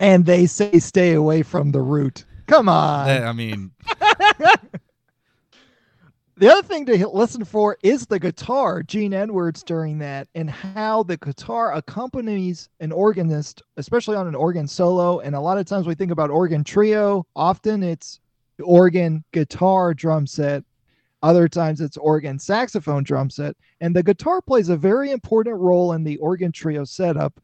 And 0.00 0.24
they 0.24 0.46
say 0.46 0.78
stay 0.78 1.12
away 1.12 1.42
from 1.42 1.72
the 1.72 1.82
root. 1.82 2.24
Come 2.46 2.70
on. 2.70 3.08
I 3.08 3.32
mean, 3.32 3.72
The 6.36 6.50
other 6.50 6.66
thing 6.66 6.84
to 6.86 7.08
listen 7.08 7.44
for 7.44 7.76
is 7.84 8.06
the 8.06 8.18
guitar, 8.18 8.82
Gene 8.82 9.12
Edwards 9.12 9.62
during 9.62 9.98
that, 9.98 10.26
and 10.34 10.50
how 10.50 11.04
the 11.04 11.16
guitar 11.16 11.72
accompanies 11.74 12.68
an 12.80 12.90
organist, 12.90 13.62
especially 13.76 14.16
on 14.16 14.26
an 14.26 14.34
organ 14.34 14.66
solo. 14.66 15.20
And 15.20 15.36
a 15.36 15.40
lot 15.40 15.58
of 15.58 15.66
times 15.66 15.86
we 15.86 15.94
think 15.94 16.10
about 16.10 16.30
organ 16.30 16.64
trio, 16.64 17.24
often 17.36 17.84
it's 17.84 18.18
organ, 18.60 19.22
guitar, 19.32 19.94
drum 19.94 20.26
set. 20.26 20.64
Other 21.24 21.48
times 21.48 21.80
it's 21.80 21.96
organ, 21.96 22.38
saxophone, 22.38 23.02
drum 23.02 23.30
set. 23.30 23.56
And 23.80 23.96
the 23.96 24.02
guitar 24.02 24.42
plays 24.42 24.68
a 24.68 24.76
very 24.76 25.10
important 25.10 25.56
role 25.56 25.94
in 25.94 26.04
the 26.04 26.18
organ 26.18 26.52
trio 26.52 26.84
setup. 26.84 27.40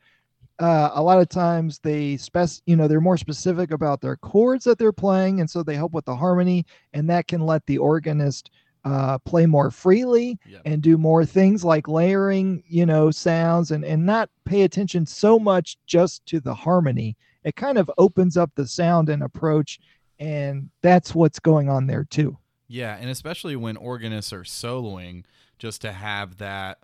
Uh, 0.59 0.91
a 0.93 1.03
lot 1.03 1.19
of 1.19 1.31
times 1.31 1.79
they 1.79 2.19
spec, 2.19 2.51
you 2.67 2.77
know, 2.77 2.87
they're 2.87 3.01
more 3.01 3.17
specific 3.17 3.71
about 3.71 4.03
their 4.03 4.17
chords 4.17 4.65
that 4.65 4.79
they're 4.79 4.93
playing, 4.93 5.41
and 5.41 5.49
so 5.49 5.63
they 5.63 5.75
help 5.75 5.93
with 5.93 6.05
the 6.05 6.15
harmony, 6.15 6.67
and 6.93 7.09
that 7.09 7.27
can 7.27 7.41
let 7.41 7.65
the 7.65 7.79
organist 7.79 8.51
uh, 8.85 9.17
play 9.21 9.47
more 9.47 9.71
freely 9.71 10.39
Yep. 10.47 10.63
and 10.67 10.83
do 10.83 10.99
more 10.99 11.25
things 11.25 11.65
like 11.65 11.89
layering, 11.89 12.63
you 12.69 12.85
know, 12.85 13.11
sounds 13.11 13.71
and 13.71 13.83
and 13.85 14.05
not 14.05 14.29
pay 14.45 14.63
attention 14.63 15.07
so 15.07 15.39
much 15.39 15.79
just 15.87 16.27
to 16.27 16.41
the 16.41 16.55
harmony. 16.55 17.17
It 17.45 17.57
kind 17.57 17.79
of 17.79 17.91
opens 17.97 18.37
up 18.37 18.51
the 18.55 18.67
sound 18.67 19.09
and 19.09 19.23
approach, 19.23 19.81
and 20.19 20.69
that's 20.83 21.15
what's 21.15 21.39
going 21.39 21.71
on 21.71 21.87
there 21.87 22.05
too. 22.05 22.37
Yeah, 22.71 22.97
and 23.01 23.11
especially 23.11 23.57
when 23.57 23.77
organists 23.77 24.33
are 24.33 24.45
soloing, 24.45 25.25
just 25.59 25.81
to 25.81 25.91
have 25.91 26.37
that 26.37 26.79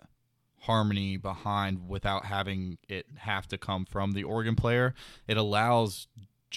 harmony 0.59 1.15
behind 1.15 1.87
without 1.87 2.25
having 2.25 2.77
it 2.89 3.05
have 3.19 3.47
to 3.47 3.57
come 3.57 3.85
from 3.85 4.11
the 4.11 4.25
organ 4.25 4.55
player, 4.55 4.93
it 5.29 5.37
allows 5.37 6.07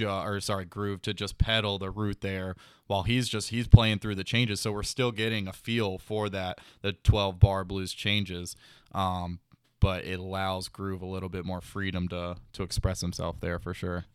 or 0.00 0.40
sorry, 0.40 0.64
Groove 0.64 1.02
to 1.02 1.14
just 1.14 1.38
pedal 1.38 1.78
the 1.78 1.90
root 1.90 2.22
there 2.22 2.56
while 2.88 3.04
he's 3.04 3.28
just 3.28 3.50
he's 3.50 3.68
playing 3.68 4.00
through 4.00 4.16
the 4.16 4.24
changes. 4.24 4.60
So 4.60 4.72
we're 4.72 4.82
still 4.82 5.12
getting 5.12 5.46
a 5.46 5.52
feel 5.52 5.98
for 5.98 6.28
that 6.28 6.58
the 6.82 6.92
12 6.92 7.38
bar 7.38 7.64
blues 7.64 7.92
changes. 7.92 8.56
Um, 8.92 9.38
but 9.78 10.04
it 10.04 10.18
allows 10.18 10.66
Groove 10.68 11.02
a 11.02 11.06
little 11.06 11.28
bit 11.28 11.44
more 11.44 11.60
freedom 11.60 12.08
to 12.08 12.36
to 12.54 12.62
express 12.64 13.00
himself 13.00 13.40
there 13.40 13.60
for 13.60 13.74
sure. 13.74 14.06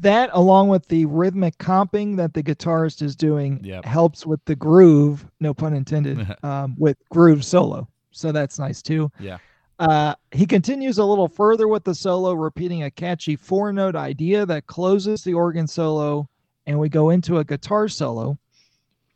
That, 0.00 0.30
along 0.32 0.68
with 0.68 0.86
the 0.88 1.06
rhythmic 1.06 1.56
comping 1.58 2.16
that 2.18 2.34
the 2.34 2.42
guitarist 2.42 3.00
is 3.02 3.16
doing, 3.16 3.60
Yep. 3.64 3.84
helps 3.84 4.26
with 4.26 4.44
the 4.44 4.54
groove. 4.54 5.26
No 5.40 5.54
pun 5.54 5.72
intended. 5.74 6.18
um, 6.44 6.74
with 6.78 6.98
groove 7.08 7.44
solo, 7.44 7.88
so 8.10 8.30
that's 8.32 8.58
nice 8.58 8.82
too. 8.82 9.10
Yeah. 9.18 9.38
Uh, 9.78 10.14
he 10.32 10.46
continues 10.46 10.98
a 10.98 11.04
little 11.04 11.28
further 11.28 11.68
with 11.68 11.84
the 11.84 11.94
solo, 11.94 12.32
repeating 12.32 12.82
a 12.84 12.90
catchy 12.90 13.36
four 13.36 13.72
note 13.72 13.94
idea 13.96 14.46
that 14.46 14.66
closes 14.66 15.22
the 15.22 15.34
organ 15.34 15.66
solo, 15.66 16.28
and 16.66 16.78
we 16.78 16.88
go 16.88 17.10
into 17.10 17.38
a 17.38 17.44
guitar 17.44 17.88
solo. 17.88 18.38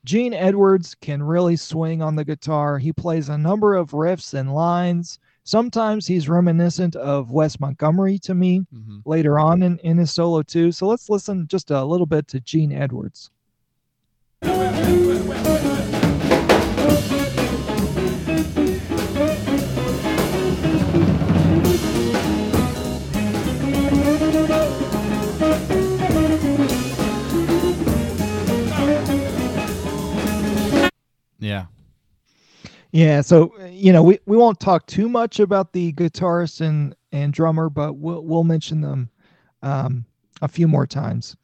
Gene 0.04 0.32
Edwards 0.32 0.94
can 0.94 1.22
really 1.22 1.56
swing 1.56 2.00
on 2.02 2.14
the 2.14 2.24
guitar. 2.24 2.78
He 2.78 2.92
plays 2.92 3.28
a 3.28 3.36
number 3.36 3.74
of 3.74 3.90
riffs 3.90 4.32
and 4.32 4.54
lines. 4.54 5.18
Sometimes 5.44 6.06
he's 6.06 6.28
reminiscent 6.28 6.96
of 6.96 7.30
Wes 7.30 7.58
Montgomery 7.58 8.18
to 8.20 8.34
me 8.34 8.66
hmm 8.72 8.98
later 9.06 9.38
on 9.38 9.62
in, 9.62 9.78
in 9.78 9.96
his 9.96 10.12
solo, 10.12 10.42
too. 10.42 10.70
So 10.72 10.86
let's 10.86 11.08
listen 11.08 11.46
just 11.48 11.70
a 11.70 11.84
little 11.84 12.06
bit 12.06 12.28
to 12.28 12.40
Gene 12.40 12.72
Edwards. 12.72 13.30
Yeah. 31.38 31.66
Yeah, 32.92 33.20
so 33.20 33.52
you 33.68 33.92
know, 33.92 34.02
we, 34.02 34.18
we 34.26 34.36
won't 34.36 34.58
talk 34.60 34.86
too 34.86 35.08
much 35.08 35.38
about 35.40 35.72
the 35.72 35.92
guitarist 35.92 36.60
and 36.60 36.94
and 37.12 37.32
drummer, 37.32 37.70
but 37.70 37.94
we'll 37.96 38.24
we'll 38.24 38.44
mention 38.44 38.80
them 38.80 39.10
um, 39.62 40.04
a 40.42 40.48
few 40.48 40.66
more 40.66 40.86
times. 40.86 41.36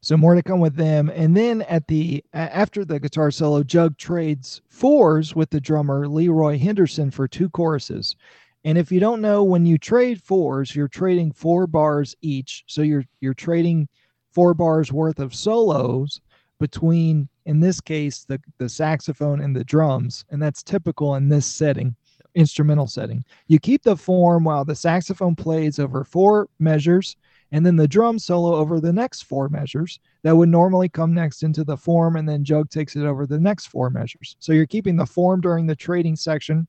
So 0.00 0.16
more 0.16 0.34
to 0.34 0.42
come 0.42 0.60
with 0.60 0.76
them, 0.76 1.10
and 1.14 1.36
then 1.36 1.62
at 1.62 1.86
the 1.88 2.24
after 2.32 2.84
the 2.84 3.00
guitar 3.00 3.30
solo, 3.30 3.62
Jug 3.62 3.98
trades 3.98 4.62
fours 4.68 5.34
with 5.34 5.50
the 5.50 5.60
drummer 5.60 6.08
Leroy 6.08 6.58
Henderson 6.58 7.10
for 7.10 7.28
two 7.28 7.50
choruses. 7.50 8.16
And 8.64 8.78
if 8.78 8.90
you 8.90 8.98
don't 9.00 9.20
know, 9.20 9.44
when 9.44 9.66
you 9.66 9.78
trade 9.78 10.22
fours, 10.22 10.74
you're 10.74 10.88
trading 10.88 11.32
four 11.32 11.66
bars 11.66 12.14
each. 12.22 12.64
So 12.68 12.82
you're 12.82 13.04
you're 13.20 13.34
trading 13.34 13.88
four 14.32 14.54
bars 14.54 14.92
worth 14.92 15.18
of 15.18 15.34
solos 15.34 16.20
between 16.58 17.28
in 17.46 17.60
this 17.60 17.80
case 17.80 18.24
the 18.24 18.40
the 18.58 18.68
saxophone 18.68 19.40
and 19.40 19.56
the 19.56 19.64
drums 19.64 20.24
and 20.30 20.42
that's 20.42 20.62
typical 20.62 21.14
in 21.14 21.28
this 21.28 21.46
setting 21.46 21.96
instrumental 22.36 22.86
setting. 22.86 23.24
You 23.48 23.58
keep 23.58 23.82
the 23.82 23.96
form 23.96 24.44
while 24.44 24.64
the 24.64 24.74
saxophone 24.74 25.34
plays 25.34 25.78
over 25.78 26.04
four 26.04 26.48
measures 26.58 27.16
and 27.50 27.64
then 27.64 27.76
the 27.76 27.88
drum 27.88 28.18
solo 28.18 28.54
over 28.54 28.78
the 28.78 28.92
next 28.92 29.22
four 29.22 29.48
measures. 29.48 29.98
That 30.22 30.36
would 30.36 30.50
normally 30.50 30.88
come 30.88 31.14
next 31.14 31.42
into 31.42 31.64
the 31.64 31.76
form 31.76 32.16
and 32.16 32.28
then 32.28 32.44
jug 32.44 32.68
takes 32.68 32.94
it 32.94 33.04
over 33.04 33.26
the 33.26 33.40
next 33.40 33.66
four 33.66 33.88
measures. 33.90 34.36
So 34.38 34.52
you're 34.52 34.66
keeping 34.66 34.96
the 34.96 35.06
form 35.06 35.40
during 35.40 35.66
the 35.66 35.74
trading 35.74 36.14
section 36.14 36.68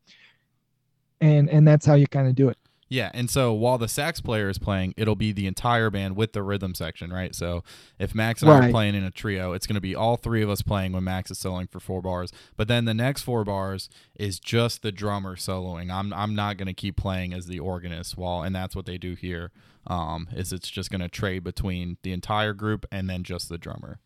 and 1.20 1.50
and 1.50 1.68
that's 1.68 1.86
how 1.86 1.96
you 1.96 2.08
kind 2.08 2.28
of 2.28 2.36
do 2.36 2.50
it 2.50 2.58
Yeah, 2.90 3.12
and 3.14 3.30
so 3.30 3.52
while 3.52 3.78
the 3.78 3.90
sax 3.90 4.22
player 4.22 4.50
is 4.50 4.58
playing, 4.58 4.94
it'll 4.96 5.16
be 5.16 5.34
the 5.34 5.46
entire 5.46 5.90
band 5.90 6.16
with 6.16 6.32
the 6.32 6.42
rhythm 6.42 6.74
section, 6.74 7.12
right? 7.12 7.36
So 7.36 7.64
if 8.00 8.16
Max 8.16 8.42
and 8.42 8.50
I 8.50 8.68
are 8.68 8.72
playing 8.72 8.96
in 8.96 9.04
a 9.04 9.12
trio, 9.12 9.52
it's 9.52 9.68
going 9.68 9.76
to 9.76 9.82
be 9.82 9.94
all 9.94 10.16
three 10.16 10.42
of 10.42 10.50
us 10.50 10.62
playing 10.62 10.94
when 10.94 11.04
Max 11.04 11.30
is 11.30 11.38
soloing 11.38 11.70
for 11.70 11.82
four 11.82 12.02
bars. 12.02 12.32
But 12.56 12.70
then 12.70 12.86
the 12.86 12.94
next 12.94 13.24
four 13.24 13.44
bars 13.44 13.90
is 14.16 14.40
just 14.40 14.84
the 14.84 14.92
drummer 14.94 15.36
soloing. 15.36 15.92
I'm 15.92 16.14
I'm 16.14 16.34
not 16.34 16.56
going 16.58 16.68
to 16.68 16.74
keep 16.74 16.96
playing 16.96 17.34
as 17.34 17.48
the 17.48 17.60
organist 17.60 18.18
while, 18.18 18.42
and 18.42 18.56
that's 18.56 18.76
what 18.76 18.86
they 18.86 18.98
do 18.98 19.16
here. 19.16 19.52
Um, 19.86 20.28
is 20.34 20.52
it's 20.52 20.70
just 20.70 20.90
going 20.90 21.02
to 21.02 21.10
trade 21.10 21.44
between 21.44 21.98
the 22.04 22.12
entire 22.12 22.54
group 22.54 22.86
and 22.92 23.10
then 23.10 23.24
just 23.24 23.50
the 23.50 23.58
drummer. 23.58 24.00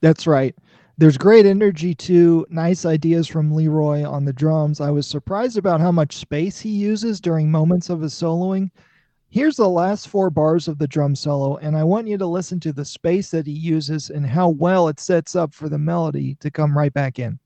That's 0.00 0.26
right. 0.26 0.54
There's 0.96 1.18
great 1.18 1.44
energy 1.44 1.92
too. 1.92 2.46
Nice 2.50 2.84
ideas 2.84 3.26
from 3.26 3.52
Leroy 3.52 4.04
on 4.04 4.24
the 4.24 4.32
drums. 4.32 4.80
I 4.80 4.90
was 4.90 5.08
surprised 5.08 5.58
about 5.58 5.80
how 5.80 5.90
much 5.90 6.16
space 6.16 6.60
he 6.60 6.70
uses 6.70 7.20
during 7.20 7.50
moments 7.50 7.90
of 7.90 8.00
his 8.00 8.14
soloing. 8.14 8.70
Here's 9.28 9.56
the 9.56 9.68
last 9.68 10.06
four 10.06 10.30
bars 10.30 10.68
of 10.68 10.78
the 10.78 10.86
drum 10.86 11.16
solo, 11.16 11.56
and 11.56 11.76
I 11.76 11.82
want 11.82 12.06
you 12.06 12.16
to 12.18 12.26
listen 12.26 12.60
to 12.60 12.72
the 12.72 12.84
space 12.84 13.32
that 13.32 13.46
he 13.48 13.52
uses 13.52 14.10
and 14.10 14.24
how 14.24 14.50
well 14.50 14.86
it 14.86 15.00
sets 15.00 15.34
up 15.34 15.52
for 15.52 15.68
the 15.68 15.78
melody 15.78 16.36
to 16.36 16.50
come 16.52 16.78
right 16.78 16.92
back 16.92 17.18
in. 17.18 17.40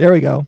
There 0.00 0.14
we 0.14 0.20
go. 0.20 0.46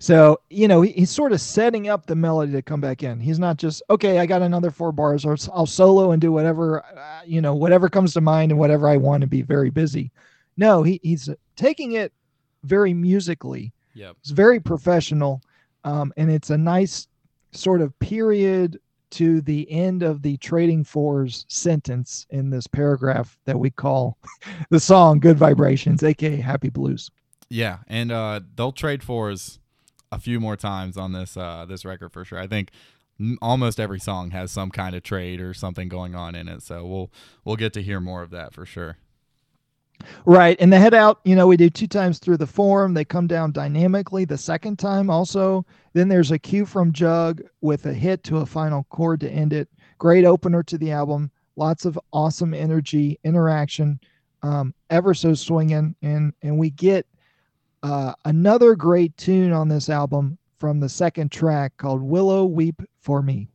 So, 0.00 0.40
you 0.50 0.66
know, 0.66 0.82
he, 0.82 0.90
he's 0.90 1.10
sort 1.10 1.30
of 1.30 1.40
setting 1.40 1.88
up 1.88 2.06
the 2.06 2.16
melody 2.16 2.50
to 2.50 2.62
come 2.62 2.80
back 2.80 3.04
in. 3.04 3.20
He's 3.20 3.38
not 3.38 3.56
just, 3.56 3.80
okay, 3.90 4.18
I 4.18 4.26
got 4.26 4.42
another 4.42 4.72
four 4.72 4.90
bars, 4.90 5.24
or 5.24 5.36
I'll 5.54 5.66
solo 5.66 6.10
and 6.10 6.20
do 6.20 6.32
whatever, 6.32 6.84
uh, 6.84 7.20
you 7.24 7.40
know, 7.40 7.54
whatever 7.54 7.88
comes 7.88 8.12
to 8.14 8.20
mind 8.20 8.50
and 8.50 8.58
whatever 8.58 8.88
I 8.88 8.96
want 8.96 9.20
to 9.20 9.28
be 9.28 9.42
very 9.42 9.70
busy. 9.70 10.10
No, 10.56 10.82
he, 10.82 10.98
he's 11.04 11.30
taking 11.54 11.92
it 11.92 12.12
very 12.64 12.92
musically. 12.92 13.72
Yep. 13.94 14.16
It's 14.20 14.30
very 14.30 14.58
professional. 14.58 15.42
Um, 15.84 16.12
and 16.16 16.28
it's 16.28 16.50
a 16.50 16.58
nice 16.58 17.06
sort 17.52 17.82
of 17.82 17.96
period 18.00 18.80
to 19.10 19.40
the 19.42 19.70
end 19.70 20.02
of 20.02 20.22
the 20.22 20.38
trading 20.38 20.82
fours 20.82 21.46
sentence 21.46 22.26
in 22.30 22.50
this 22.50 22.66
paragraph 22.66 23.38
that 23.44 23.60
we 23.60 23.70
call 23.70 24.18
the 24.70 24.80
song 24.80 25.20
Good 25.20 25.38
Vibrations, 25.38 26.02
aka 26.02 26.34
Happy 26.34 26.68
Blues. 26.68 27.12
Yeah, 27.50 27.78
and 27.86 28.12
uh, 28.12 28.40
they'll 28.56 28.72
trade 28.72 29.02
fours 29.02 29.58
a 30.10 30.18
few 30.18 30.40
more 30.40 30.56
times 30.56 30.96
on 30.96 31.12
this 31.12 31.36
uh, 31.36 31.64
this 31.68 31.84
record 31.84 32.12
for 32.12 32.24
sure. 32.24 32.38
I 32.38 32.46
think 32.46 32.70
almost 33.42 33.80
every 33.80 33.98
song 33.98 34.30
has 34.30 34.50
some 34.50 34.70
kind 34.70 34.94
of 34.94 35.02
trade 35.02 35.40
or 35.40 35.52
something 35.54 35.88
going 35.88 36.14
on 36.14 36.34
in 36.34 36.48
it. 36.48 36.62
So 36.62 36.86
we'll 36.86 37.10
we'll 37.44 37.56
get 37.56 37.72
to 37.74 37.82
hear 37.82 38.00
more 38.00 38.22
of 38.22 38.30
that 38.30 38.52
for 38.54 38.64
sure. 38.64 38.98
Right. 40.24 40.56
And 40.60 40.72
the 40.72 40.78
head 40.78 40.94
out, 40.94 41.18
you 41.24 41.34
know, 41.34 41.48
we 41.48 41.56
do 41.56 41.68
two 41.68 41.88
times 41.88 42.20
through 42.20 42.36
the 42.36 42.46
form. 42.46 42.94
They 42.94 43.04
come 43.04 43.26
down 43.26 43.50
dynamically 43.50 44.24
the 44.24 44.38
second 44.38 44.78
time 44.78 45.10
also. 45.10 45.66
Then 45.92 46.08
there's 46.08 46.30
a 46.30 46.38
cue 46.38 46.66
from 46.66 46.92
Jug 46.92 47.42
with 47.62 47.86
a 47.86 47.92
hit 47.92 48.22
to 48.24 48.38
a 48.38 48.46
final 48.46 48.84
chord 48.90 49.20
to 49.20 49.30
end 49.30 49.52
it. 49.52 49.68
Great 49.98 50.24
opener 50.24 50.62
to 50.62 50.78
the 50.78 50.92
album. 50.92 51.32
Lots 51.56 51.84
of 51.84 51.98
awesome 52.12 52.54
energy, 52.54 53.18
interaction, 53.24 53.98
um, 54.44 54.72
ever 54.90 55.14
so 55.14 55.34
swinging. 55.34 55.96
And, 56.00 56.32
and 56.42 56.56
we 56.56 56.70
get 56.70 57.04
uh, 57.82 58.14
another 58.24 58.74
great 58.74 59.16
tune 59.16 59.52
on 59.52 59.68
this 59.68 59.88
album 59.88 60.38
from 60.58 60.80
the 60.80 60.88
second 60.88 61.30
track 61.30 61.76
called 61.76 62.02
Willow 62.02 62.44
Weep 62.44 62.82
for 63.00 63.22
Me. 63.22 63.48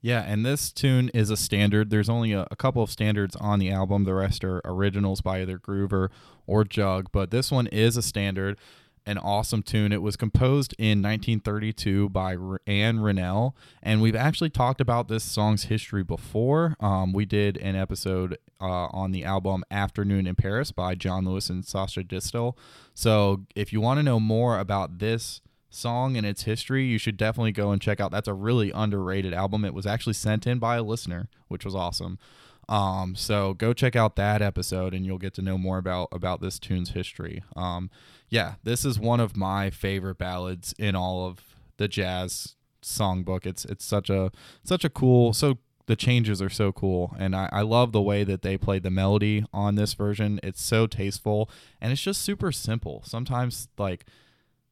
Yeah, 0.00 0.22
and 0.22 0.44
this 0.44 0.72
tune 0.72 1.10
is 1.10 1.30
a 1.30 1.36
standard. 1.36 1.90
There's 1.90 2.08
only 2.08 2.32
a, 2.32 2.48
a, 2.50 2.56
couple 2.56 2.82
of 2.82 2.90
standards 2.90 3.36
on 3.36 3.60
the 3.60 3.70
album. 3.70 4.02
The 4.02 4.14
rest 4.14 4.42
are 4.42 4.60
originals 4.64 5.20
by 5.20 5.42
either 5.42 5.60
Groover 5.60 6.08
or 6.44 6.64
Jug, 6.64 7.06
but 7.12 7.30
this 7.30 7.52
one 7.52 7.68
is 7.68 7.96
a 7.96 8.02
standard, 8.02 8.58
an 9.06 9.18
awesome 9.18 9.62
tune. 9.62 9.92
It 9.92 10.02
was 10.02 10.16
composed 10.16 10.74
in 10.78 11.02
1932 11.02 12.08
by 12.10 12.32
Ann 12.66 12.98
Ronell, 12.98 13.54
and 13.82 14.00
we've 14.00 14.16
actually 14.16 14.50
talked 14.50 14.80
about 14.80 15.08
this 15.08 15.24
song's 15.24 15.64
history 15.64 16.02
before. 16.02 16.76
Um, 16.80 17.12
we 17.12 17.24
did 17.24 17.56
an 17.58 17.76
episode 17.76 18.38
uh, 18.60 18.86
on 18.86 19.12
the 19.12 19.24
album 19.24 19.64
Afternoon 19.70 20.26
in 20.26 20.34
Paris 20.34 20.72
by 20.72 20.94
John 20.94 21.24
Lewis 21.24 21.50
and 21.50 21.64
Sacha 21.64 22.02
Distel. 22.02 22.56
So 22.94 23.42
if 23.56 23.72
you 23.72 23.80
want 23.80 23.98
to 23.98 24.02
know 24.02 24.20
more 24.20 24.58
about 24.58 24.98
this, 24.98 25.40
song 25.74 26.16
and 26.16 26.26
its 26.26 26.42
history, 26.42 26.84
you 26.84 26.98
should 26.98 27.16
definitely 27.16 27.52
go 27.52 27.70
and 27.70 27.80
check 27.80 28.00
out. 28.00 28.10
That's 28.10 28.28
a 28.28 28.34
really 28.34 28.70
underrated 28.72 29.32
album. 29.32 29.64
It 29.64 29.74
was 29.74 29.86
actually 29.86 30.12
sent 30.12 30.46
in 30.46 30.58
by 30.58 30.76
a 30.76 30.82
listener, 30.82 31.28
which 31.48 31.64
was 31.64 31.74
awesome. 31.74 32.18
Um, 32.68 33.14
so 33.16 33.54
go 33.54 33.72
check 33.72 33.96
out 33.96 34.16
that 34.16 34.40
episode 34.40 34.94
and 34.94 35.04
you'll 35.04 35.18
get 35.18 35.34
to 35.34 35.42
know 35.42 35.58
more 35.58 35.78
about 35.78 36.08
about 36.12 36.40
this 36.40 36.58
tune's 36.58 36.90
history. 36.90 37.42
Um, 37.56 37.90
yeah, 38.28 38.54
this 38.62 38.84
is 38.84 38.98
one 38.98 39.20
of 39.20 39.36
my 39.36 39.70
favorite 39.70 40.18
ballads 40.18 40.74
in 40.78 40.94
all 40.94 41.26
of 41.26 41.40
the 41.76 41.88
jazz 41.88 42.56
songbook. 42.82 43.46
It's 43.46 43.64
it's 43.64 43.84
such 43.84 44.08
a 44.10 44.30
such 44.64 44.84
a 44.84 44.90
cool 44.90 45.32
so 45.32 45.58
the 45.86 45.96
changes 45.96 46.40
are 46.40 46.48
so 46.48 46.70
cool 46.70 47.14
and 47.18 47.34
I, 47.34 47.48
I 47.52 47.62
love 47.62 47.90
the 47.90 48.00
way 48.00 48.22
that 48.22 48.42
they 48.42 48.56
played 48.56 48.84
the 48.84 48.90
melody 48.90 49.44
on 49.52 49.74
this 49.74 49.94
version. 49.94 50.38
It's 50.42 50.62
so 50.62 50.86
tasteful 50.86 51.50
and 51.80 51.92
it's 51.92 52.02
just 52.02 52.22
super 52.22 52.52
simple. 52.52 53.02
Sometimes 53.04 53.68
like 53.76 54.06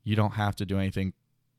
you 0.04 0.14
don't 0.16 0.34
have 0.34 0.54
to 0.56 0.64
do 0.64 0.78
anything 0.78 1.12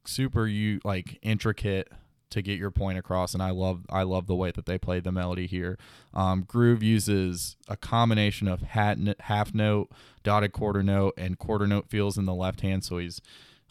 super 0.06 0.48
you 0.48 0.80
like 0.84 1.20
intricate 1.22 1.90
to 2.32 2.42
get 2.42 2.58
your 2.58 2.72
point 2.72 2.98
across 2.98 3.34
and 3.34 3.44
I 3.44 3.52
love 3.52 3.86
I 3.90 4.04
love 4.04 4.28
the 4.28 4.36
way 4.36 4.52
that 4.52 4.66
they 4.66 4.78
played 4.78 5.04
the 5.04 5.12
melody 5.12 5.48
here. 5.48 5.78
Um, 6.14 6.44
Groove 6.44 6.82
uses 6.82 7.56
a 7.68 7.78
combination 7.78 8.48
of 8.48 8.62
hat, 8.62 8.98
half 9.22 9.54
note, 9.54 9.92
dotted 10.24 10.52
quarter 10.52 10.84
note, 10.84 11.14
and 11.18 11.38
quarter 11.38 11.68
note 11.68 11.90
feels 11.90 12.18
in 12.18 12.26
the 12.26 12.34
left 12.34 12.62
hand, 12.62 12.84
so 12.84 12.98
he's 12.98 13.22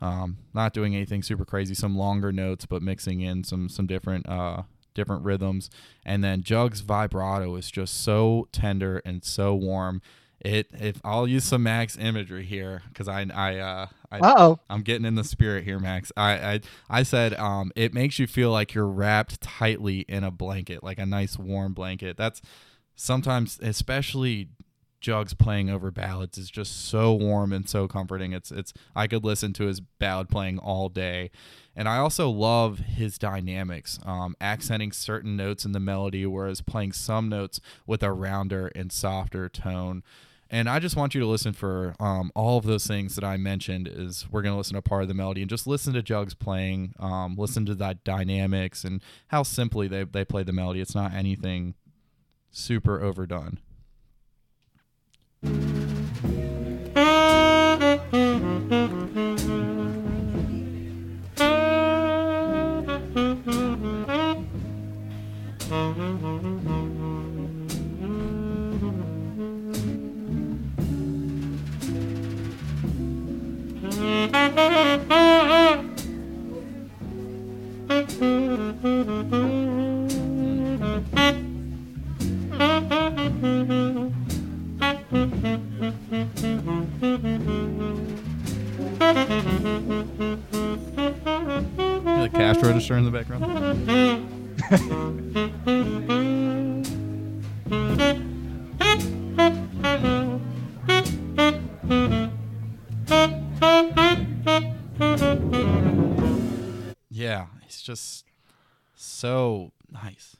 um, 0.01 0.39
not 0.55 0.73
doing 0.73 0.95
anything 0.95 1.23
super 1.23 1.45
crazy. 1.45 1.75
Some 1.75 1.97
longer 1.97 2.33
notes, 2.33 2.67
but 2.67 2.83
mixing 2.83 3.21
in 3.21 3.45
some 3.45 3.69
some 3.69 3.87
different 3.87 4.29
uh, 4.29 4.63
different 4.95 5.25
rhythms. 5.25 5.71
And 6.05 6.23
then 6.25 6.43
Jug's 6.43 6.81
vibrato 6.81 7.57
is 7.57 7.71
just 7.71 8.03
so 8.03 8.49
tender 8.53 9.03
and 9.05 9.25
so 9.25 9.55
warm 9.55 10.01
it 10.41 10.69
if 10.73 11.01
I'll 11.05 11.27
use 11.27 11.45
some 11.45 11.63
Max 11.63 11.97
imagery 11.99 12.45
here 12.45 12.83
because 12.89 13.09
I 13.09 13.27
I 13.35 13.59
uh 13.59 13.87
I, 14.11 14.21
oh 14.23 14.59
I'm 14.69 14.83
getting 14.83 15.05
in 15.05 15.15
the 15.15 15.25
spirit 15.25 15.65
here, 15.65 15.79
Max. 15.79 16.13
I 16.17 16.33
I 16.33 16.61
I 16.89 17.03
said 17.03 17.35
um 17.35 17.73
it 17.77 17.95
makes 17.95 18.19
you 18.19 18.27
feel 18.27 18.51
like 18.51 18.75
you're 18.75 18.87
wrapped 18.87 19.41
tightly 19.41 20.01
in 20.01 20.25
a 20.25 20.31
blanket, 20.31 20.83
like 20.83 20.99
a 20.99 21.07
nice 21.07 21.39
warm 21.39 21.75
blanket. 21.75 22.17
That's 22.17 22.41
sometimes 22.95 23.59
especially 23.63 24.49
Jugs 25.01 25.33
playing 25.33 25.71
over 25.71 25.91
ballads 25.91 26.37
is 26.37 26.51
just 26.51 26.89
so 26.89 27.15
warm 27.15 27.53
and 27.53 27.69
so 27.69 27.89
comforting. 27.89 28.33
It's 28.33 28.51
it's 28.51 28.73
I 28.95 29.07
could 29.07 29.25
listen 29.25 29.53
to 29.55 29.65
his 29.65 29.81
ballad 29.81 30.29
playing 30.29 30.59
all 30.59 30.89
day. 30.89 31.31
And 31.75 31.89
I 31.89 31.97
also 31.99 32.29
love 32.29 32.81
his 32.81 33.17
dynamics, 33.17 33.99
um, 34.05 34.37
accenting 34.41 34.93
certain 34.93 35.37
notes 35.37 35.65
in 35.65 35.73
the 35.73 35.81
melody, 35.81 36.27
whereas 36.27 36.61
playing 36.61 36.93
some 36.93 37.29
notes 37.31 37.61
with 37.87 38.03
a 38.03 38.13
rounder 38.13 38.67
and 38.75 38.93
softer 38.93 39.49
tone. 39.49 40.03
And 40.53 40.69
I 40.69 40.81
just 40.81 40.97
want 40.97 41.15
you 41.15 41.21
to 41.21 41.27
listen 41.29 41.53
for 41.53 41.95
um, 42.01 42.33
all 42.35 42.59
of 42.59 42.65
those 42.65 42.85
things 42.85 43.15
that 43.15 43.23
I 43.23 43.37
mentioned. 43.37 43.87
Is 43.87 44.27
we're 44.31 44.43
going 44.43 44.53
to 44.53 44.59
listen 44.59 44.75
to 44.75 44.83
part 44.83 45.03
of 45.03 45.09
the 45.09 45.15
melody 45.15 45.43
and 45.43 45.49
just 45.49 45.67
listen 45.67 45.95
to 45.95 46.03
Jugs 46.03 46.35
playing, 46.35 46.93
um, 46.99 47.37
listen 47.37 47.65
to 47.67 47.75
that 47.77 48.03
dynamics 48.03 48.83
and 48.83 49.01
how 49.29 49.45
simply 49.45 49.87
they 49.87 50.03
they 50.03 50.25
play 50.25 50.43
the 50.43 50.53
melody. 50.53 50.81
It's 50.81 50.95
not 50.95 51.15
anything 51.15 51.75
super 52.51 53.01
overdone. 53.01 53.61
The 92.21 92.31
cash 92.33 92.63
register 92.63 92.97
in 92.97 93.05
the 93.05 93.11
background. 93.11 93.45
just 107.91 108.25
so 108.95 109.73
nice. 109.91 110.37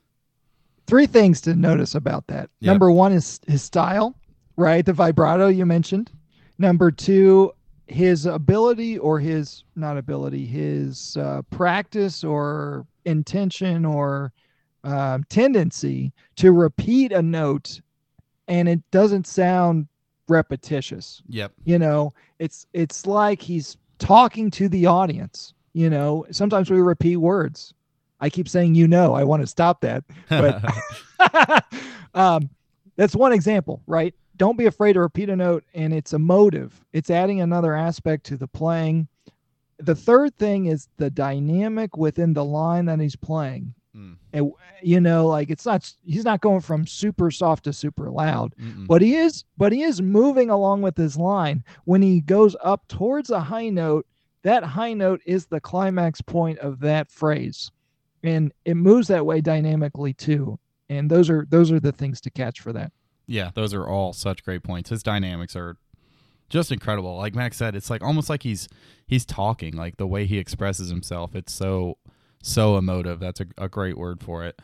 Three 0.87 1.07
things 1.07 1.41
to 1.43 1.55
notice 1.55 1.97
about 1.97 2.29
that. 2.29 2.49
Yep. 2.61 2.73
Number 2.73 2.93
one 2.93 3.13
is 3.13 3.41
his 3.47 3.63
style, 3.63 4.15
right? 4.57 4.87
The 4.87 4.93
vibrato 4.93 5.49
you 5.49 5.67
mentioned. 5.67 6.13
Number 6.59 6.93
two, 6.93 7.53
his 7.89 8.27
ability 8.27 8.99
or 8.99 9.19
his 9.19 9.65
not 9.75 9.99
ability, 9.99 10.47
his 10.47 11.17
uh, 11.17 11.43
practice 11.51 12.23
or 12.23 12.87
intention 13.05 13.85
or 13.85 14.33
um, 14.85 15.25
tendency 15.29 16.13
to 16.37 16.53
repeat 16.53 17.11
a 17.11 17.23
note, 17.23 17.81
and 18.47 18.69
it 18.69 18.81
doesn't 18.93 19.27
sound 19.27 19.89
repetitious. 20.29 21.21
Yep. 21.29 21.53
You 21.65 21.81
know, 21.81 22.13
it's 22.39 22.67
it's 22.73 23.07
like 23.07 23.43
he's 23.43 23.77
talking 23.99 24.53
to 24.53 24.69
the 24.69 24.87
audience. 24.87 25.53
You 25.73 25.89
know, 25.91 26.27
sometimes 26.31 26.71
we 26.71 26.81
repeat 26.81 27.17
words. 27.17 27.75
I 28.21 28.29
keep 28.29 28.49
saying, 28.49 28.75
you 28.75 28.87
know, 28.89 29.15
I 29.15 29.25
want 29.25 29.43
to 29.43 29.47
stop 29.47 29.81
that, 29.83 30.05
but 30.29 30.63
um, 32.15 32.51
that's 32.97 33.15
one 33.17 33.33
example, 33.33 33.83
right? 33.87 34.15
don't 34.37 34.57
be 34.57 34.65
afraid 34.65 34.95
to 34.95 35.01
repeat 35.01 35.29
a 35.29 35.37
note 35.37 35.63
and 35.75 35.93
it's 35.93 36.15
emotive 36.15 36.83
it's 36.95 37.11
adding 37.11 37.43
another 37.43 37.75
aspect 37.77 38.25
to 38.25 38.39
the 38.39 38.47
playing 38.49 39.07
the 39.81 39.95
third 39.95 40.35
thing 40.39 40.65
is 40.65 40.89
the 40.97 41.11
dynamic 41.11 41.95
within 41.99 42.33
the 42.33 42.43
line 42.43 42.87
that 42.87 42.99
he's 43.01 43.17
playing 43.17 43.75
Mm. 43.95 44.17
and 44.33 44.53
you 44.81 44.99
know 45.01 45.27
like 45.27 45.51
it's 45.51 45.67
not 45.67 45.93
he's 46.05 46.25
not 46.25 46.41
going 46.41 46.61
from 46.61 46.87
super 46.87 47.31
soft 47.31 47.65
to 47.65 47.73
super 47.75 48.09
loud 48.09 48.55
Mm-mm. 48.57 48.87
but 48.87 49.03
he 49.03 49.17
is 49.17 49.45
but 49.59 49.73
he 49.73 49.83
is 49.83 50.01
moving 50.01 50.49
along 50.49 50.81
with 50.81 50.97
his 50.97 51.19
line 51.19 51.63
when 51.85 52.01
he 52.01 52.21
goes 52.23 52.57
up 52.63 52.87
towards 52.89 53.29
a 53.31 53.41
high 53.41 53.69
note 53.69 54.07
that 54.43 54.65
high 54.65 54.93
note 54.93 55.21
is 55.27 55.47
the 55.47 55.61
climax 55.61 56.21
point 56.21 56.59
of 56.61 56.81
that 56.81 57.11
phrase 57.11 57.71
and 58.23 58.53
it 58.65 58.75
moves 58.75 59.09
that 59.09 59.25
way 59.25 59.41
dynamically 59.41 60.13
too 60.13 60.59
and 60.89 61.11
those 61.11 61.29
are 61.31 61.47
those 61.51 61.71
are 61.73 61.81
the 61.81 61.93
things 61.93 62.21
to 62.21 62.31
catch 62.31 62.61
for 62.61 62.73
that 62.73 62.93
Yeah, 63.27 63.51
those 63.55 63.73
are 63.75 63.87
all 63.87 64.13
such 64.13 64.43
great 64.45 64.63
points. 64.65 64.91
His 64.91 65.03
dynamics 65.05 65.55
are 65.55 65.77
just 66.49 66.73
incredible. 66.73 67.17
Like 67.17 67.35
Max 67.37 67.57
said, 67.57 67.77
it's 67.77 67.89
like 67.91 68.03
almost 68.03 68.29
like 68.29 68.43
he's 68.43 68.69
he's 69.07 69.25
talking, 69.25 69.77
like 69.77 69.99
the 69.99 70.07
way 70.07 70.27
he 70.27 70.39
expresses 70.39 70.91
himself. 70.91 71.37
It's 71.37 71.53
so 71.53 71.97
so 72.43 72.77
emotive. 72.77 73.21
That's 73.21 73.41
a, 73.41 73.47
a 73.57 73.69
great 73.69 73.97
word 73.97 74.21
for 74.21 74.45
it. 74.45 74.61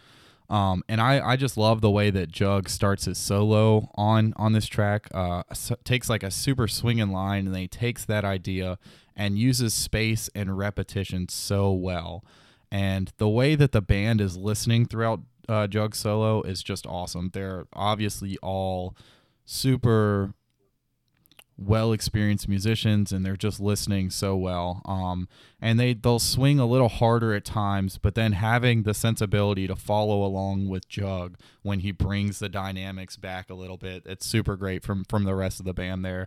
Um, 0.50 0.82
and 0.88 1.00
I, 1.00 1.20
I 1.24 1.36
just 1.36 1.56
love 1.56 1.80
the 1.80 1.90
way 1.90 2.10
that 2.10 2.28
Jug 2.30 2.68
starts 2.68 3.04
his 3.04 3.18
solo 3.18 3.90
on 3.94 4.32
on 4.36 4.52
this 4.52 4.66
track. 4.66 5.06
Uh, 5.14 5.44
s- 5.50 5.70
takes 5.84 6.08
like 6.10 6.24
a 6.24 6.30
super 6.32 6.66
swinging 6.66 7.10
line, 7.12 7.46
and 7.46 7.54
then 7.54 7.62
he 7.62 7.68
takes 7.68 8.04
that 8.06 8.24
idea 8.24 8.78
and 9.16 9.38
uses 9.38 9.74
space 9.74 10.28
and 10.34 10.58
repetition 10.58 11.28
so 11.28 11.72
well. 11.72 12.24
And 12.70 13.12
the 13.16 13.28
way 13.28 13.54
that 13.54 13.72
the 13.72 13.80
band 13.80 14.20
is 14.20 14.36
listening 14.36 14.86
throughout 14.86 15.20
uh, 15.48 15.66
Jug 15.66 15.94
solo 15.94 16.42
is 16.42 16.62
just 16.62 16.86
awesome. 16.86 17.30
They're 17.32 17.66
obviously 17.72 18.36
all 18.42 18.96
super 19.44 20.34
well 21.58 21.92
experienced 21.92 22.48
musicians 22.48 23.12
and 23.12 23.24
they're 23.24 23.36
just 23.36 23.60
listening 23.60 24.10
so 24.10 24.36
well 24.36 24.82
um, 24.84 25.26
and 25.60 25.80
they 25.80 25.94
they'll 25.94 26.18
swing 26.18 26.58
a 26.58 26.66
little 26.66 26.88
harder 26.88 27.32
at 27.32 27.46
times 27.46 27.96
but 27.96 28.14
then 28.14 28.32
having 28.32 28.82
the 28.82 28.92
sensibility 28.92 29.66
to 29.66 29.74
follow 29.74 30.22
along 30.22 30.68
with 30.68 30.86
jug 30.86 31.38
when 31.62 31.80
he 31.80 31.90
brings 31.90 32.40
the 32.40 32.48
dynamics 32.48 33.16
back 33.16 33.48
a 33.48 33.54
little 33.54 33.78
bit 33.78 34.02
it's 34.04 34.26
super 34.26 34.54
great 34.54 34.82
from 34.84 35.02
from 35.04 35.24
the 35.24 35.34
rest 35.34 35.58
of 35.58 35.64
the 35.64 35.72
band 35.72 36.04
there 36.04 36.26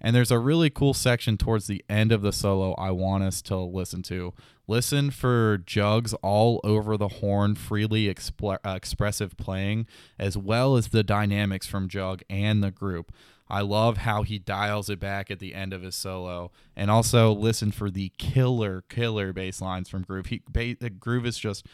and 0.00 0.14
there's 0.14 0.30
a 0.30 0.38
really 0.38 0.70
cool 0.70 0.94
section 0.94 1.36
towards 1.36 1.66
the 1.66 1.84
end 1.88 2.12
of 2.12 2.22
the 2.22 2.32
solo 2.32 2.74
i 2.74 2.90
want 2.90 3.22
us 3.22 3.42
to 3.42 3.56
listen 3.56 4.02
to 4.02 4.32
listen 4.66 5.10
for 5.10 5.58
jugs 5.64 6.14
all 6.14 6.60
over 6.64 6.96
the 6.96 7.08
horn 7.08 7.54
freely 7.54 8.08
uh, 8.08 8.56
expressive 8.64 9.36
playing 9.36 9.86
as 10.18 10.36
well 10.36 10.76
as 10.76 10.88
the 10.88 11.02
dynamics 11.02 11.66
from 11.66 11.88
jug 11.88 12.22
and 12.28 12.62
the 12.62 12.70
group 12.70 13.12
I 13.50 13.62
love 13.62 13.98
how 13.98 14.22
he 14.22 14.38
dials 14.38 14.90
it 14.90 15.00
back 15.00 15.30
at 15.30 15.38
the 15.38 15.54
end 15.54 15.72
of 15.72 15.82
his 15.82 15.94
solo, 15.94 16.50
and 16.76 16.90
also 16.90 17.32
listen 17.32 17.72
for 17.72 17.90
the 17.90 18.12
killer, 18.18 18.84
killer 18.88 19.32
bass 19.32 19.62
lines 19.62 19.88
from 19.88 20.02
Groove. 20.02 20.26
He 20.26 20.42
ba- 20.48 20.76
the 20.78 20.90
Groove 20.90 21.24
is 21.24 21.38
just 21.38 21.66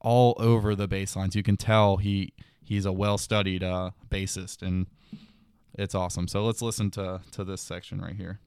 all 0.00 0.34
over 0.38 0.74
the 0.74 0.88
bass 0.88 1.16
lines. 1.16 1.36
You 1.36 1.42
can 1.42 1.56
tell 1.56 1.98
he 1.98 2.32
he's 2.64 2.86
a 2.86 2.92
well 2.92 3.18
studied 3.18 3.62
uh, 3.62 3.90
bassist, 4.08 4.62
and 4.62 4.86
it's 5.78 5.94
awesome. 5.94 6.28
So 6.28 6.44
let's 6.44 6.60
listen 6.60 6.90
to 6.92 7.20
to 7.32 7.44
this 7.44 7.62
section 7.62 8.00
right 8.00 8.16
here. 8.16 8.40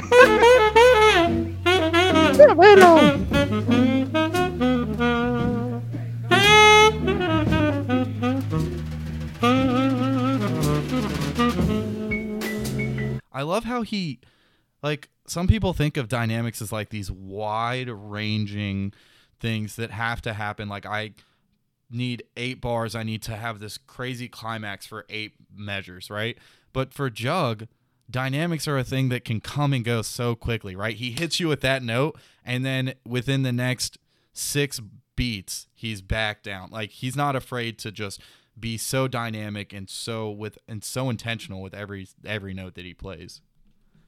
Oh, 0.00 0.94
I 2.40 2.52
love 13.42 13.64
how 13.64 13.82
he 13.82 14.20
like 14.82 15.08
some 15.26 15.48
people 15.48 15.72
think 15.72 15.96
of 15.96 16.08
dynamics 16.08 16.62
as 16.62 16.70
like 16.70 16.90
these 16.90 17.10
wide 17.10 17.88
ranging 17.88 18.92
things 19.40 19.74
that 19.74 19.90
have 19.90 20.22
to 20.22 20.32
happen. 20.32 20.68
Like 20.68 20.86
I 20.86 21.14
need 21.90 22.22
8 22.36 22.60
bars. 22.60 22.94
I 22.94 23.02
need 23.02 23.22
to 23.22 23.34
have 23.34 23.58
this 23.58 23.78
crazy 23.78 24.28
climax 24.28 24.86
for 24.86 25.06
8 25.08 25.32
measures, 25.52 26.08
right? 26.08 26.38
But 26.72 26.94
for 26.94 27.10
Jug, 27.10 27.66
dynamics 28.10 28.66
are 28.66 28.78
a 28.78 28.84
thing 28.84 29.08
that 29.10 29.24
can 29.24 29.40
come 29.40 29.72
and 29.72 29.84
go 29.84 30.02
so 30.02 30.34
quickly, 30.34 30.74
right? 30.74 30.96
He 30.96 31.10
hits 31.10 31.40
you 31.40 31.48
with 31.48 31.60
that 31.60 31.82
note 31.82 32.18
and 32.44 32.64
then 32.64 32.94
within 33.06 33.42
the 33.42 33.52
next 33.52 33.98
6 34.32 34.80
beats, 35.16 35.66
he's 35.74 36.00
back 36.00 36.42
down. 36.42 36.70
Like 36.70 36.90
he's 36.90 37.16
not 37.16 37.36
afraid 37.36 37.78
to 37.80 37.92
just 37.92 38.20
be 38.58 38.76
so 38.76 39.08
dynamic 39.08 39.72
and 39.72 39.88
so 39.88 40.30
with 40.30 40.58
and 40.68 40.82
so 40.82 41.10
intentional 41.10 41.60
with 41.60 41.74
every 41.74 42.08
every 42.24 42.54
note 42.54 42.74
that 42.74 42.84
he 42.84 42.94
plays. 42.94 43.40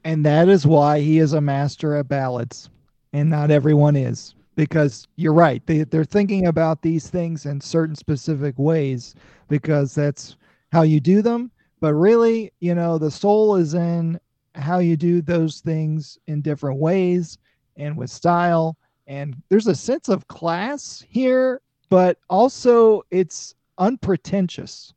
And 0.05 0.25
that 0.25 0.49
is 0.49 0.67
why 0.67 1.01
he 1.01 1.19
is 1.19 1.35
a 1.35 1.41
master 1.41 1.97
at 1.97 2.09
ballads, 2.09 2.71
and 3.13 3.29
not 3.29 3.51
everyone 3.51 3.97
is. 3.97 4.35
Because 4.57 5.07
you're 5.17 5.35
right, 5.35 5.65
they 5.67 5.85
they're 5.85 6.05
thinking 6.05 6.47
about 6.47 6.83
these 6.83 7.09
things 7.09 7.47
in 7.47 7.61
certain 7.61 7.97
specific 7.97 8.59
ways 8.59 9.15
because 9.49 9.95
that's 9.95 10.37
how 10.73 10.83
you 10.83 11.01
do 11.01 11.23
them. 11.23 11.51
But 11.81 11.95
really, 11.95 12.53
you 12.61 12.75
know, 12.75 12.99
the 12.99 13.11
soul 13.11 13.57
is 13.57 13.75
in 13.75 14.21
how 14.55 14.79
you 14.79 14.97
do 14.97 15.23
those 15.23 15.61
things 15.61 16.19
in 16.27 16.43
different 16.43 16.79
ways 16.79 17.39
and 17.77 17.97
with 17.97 18.11
style. 18.11 18.77
And 19.07 19.37
there's 19.49 19.67
a 19.67 19.75
sense 19.75 20.09
of 20.09 20.29
class 20.29 21.05
here, 21.09 21.61
but 21.89 22.19
also 22.29 23.03
it's 23.11 23.55
unpretentious. 23.79 24.93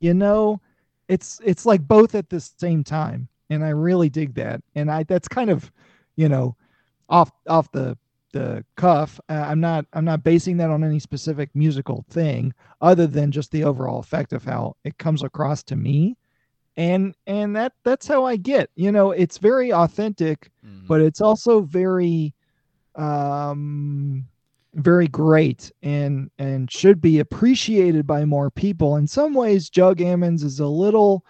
You 0.00 0.14
know, 0.14 0.60
it's 1.08 1.40
it's 1.44 1.66
like 1.66 1.86
both 1.86 2.14
at 2.14 2.30
the 2.30 2.40
same 2.40 2.84
time, 2.84 3.28
and 3.50 3.64
I 3.64 3.70
really 3.70 4.08
dig 4.08 4.34
that. 4.34 4.62
And 4.74 4.90
I 4.90 5.02
that's 5.02 5.28
kind 5.28 5.50
of, 5.50 5.70
you 6.16 6.28
know, 6.28 6.56
off 7.08 7.32
off 7.48 7.70
the 7.72 7.98
the 8.32 8.64
cuff. 8.76 9.18
Uh, 9.28 9.44
I'm 9.46 9.60
not 9.60 9.86
I'm 9.92 10.04
not 10.04 10.22
basing 10.22 10.56
that 10.58 10.70
on 10.70 10.84
any 10.84 10.98
specific 10.98 11.50
musical 11.54 12.04
thing 12.10 12.54
other 12.80 13.06
than 13.06 13.32
just 13.32 13.50
the 13.50 13.64
overall 13.64 13.98
effect 13.98 14.32
of 14.32 14.44
how 14.44 14.76
it 14.84 14.98
comes 14.98 15.22
across 15.22 15.62
to 15.64 15.76
me. 15.76 16.16
And 16.78 17.14
and 17.26 17.54
that 17.56 17.72
that's 17.82 18.06
how 18.06 18.24
I 18.24 18.36
get. 18.36 18.70
You 18.76 18.92
know, 18.92 19.10
it's 19.10 19.36
very 19.36 19.72
authentic, 19.72 20.50
mm-hmm. 20.64 20.86
but 20.86 21.00
it's 21.00 21.20
also 21.20 21.60
very 21.60 22.32
um 22.94 24.24
very 24.74 25.08
great 25.08 25.72
and 25.82 26.30
and 26.38 26.70
should 26.70 27.00
be 27.00 27.18
appreciated 27.18 28.06
by 28.06 28.24
more 28.24 28.50
people. 28.50 28.96
In 28.96 29.08
some 29.08 29.34
ways, 29.34 29.68
Jug 29.68 29.98
Ammons 29.98 30.44
is 30.44 30.60
a 30.60 30.66
little 30.66 31.24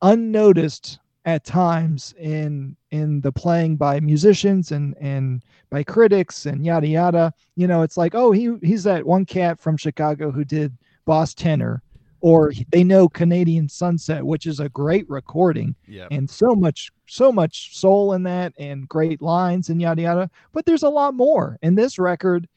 unnoticed 0.00 0.98
at 1.26 1.44
times 1.44 2.14
in 2.18 2.76
in 2.90 3.20
the 3.20 3.32
playing 3.32 3.76
by 3.76 4.00
musicians 4.00 4.72
and 4.72 4.96
and 4.98 5.42
by 5.70 5.82
critics 5.82 6.46
and 6.46 6.64
yada 6.64 6.86
yada. 6.86 7.34
You 7.56 7.66
know, 7.66 7.82
it's 7.82 7.96
like, 7.96 8.14
oh, 8.14 8.32
he 8.32 8.56
he's 8.62 8.84
that 8.84 9.06
one 9.06 9.26
cat 9.26 9.60
from 9.60 9.76
Chicago 9.76 10.30
who 10.30 10.44
did 10.44 10.76
Boss 11.04 11.34
Tenor, 11.34 11.82
or 12.24 12.54
they 12.70 12.82
know 12.82 13.06
Canadian 13.06 13.68
Sunset, 13.68 14.24
which 14.24 14.46
is 14.46 14.58
a 14.58 14.70
great 14.70 15.06
recording 15.10 15.74
yep. 15.86 16.08
and 16.10 16.30
so 16.30 16.54
much 16.54 16.90
so 17.06 17.30
much 17.30 17.76
soul 17.76 18.14
in 18.14 18.22
that 18.22 18.54
and 18.58 18.88
great 18.88 19.20
lines 19.20 19.68
and 19.68 19.78
yada 19.78 20.00
yada. 20.00 20.30
But 20.54 20.64
there's 20.64 20.84
a 20.84 20.88
lot 20.88 21.12
more, 21.12 21.58
and 21.62 21.76
this 21.76 21.98
record 21.98 22.48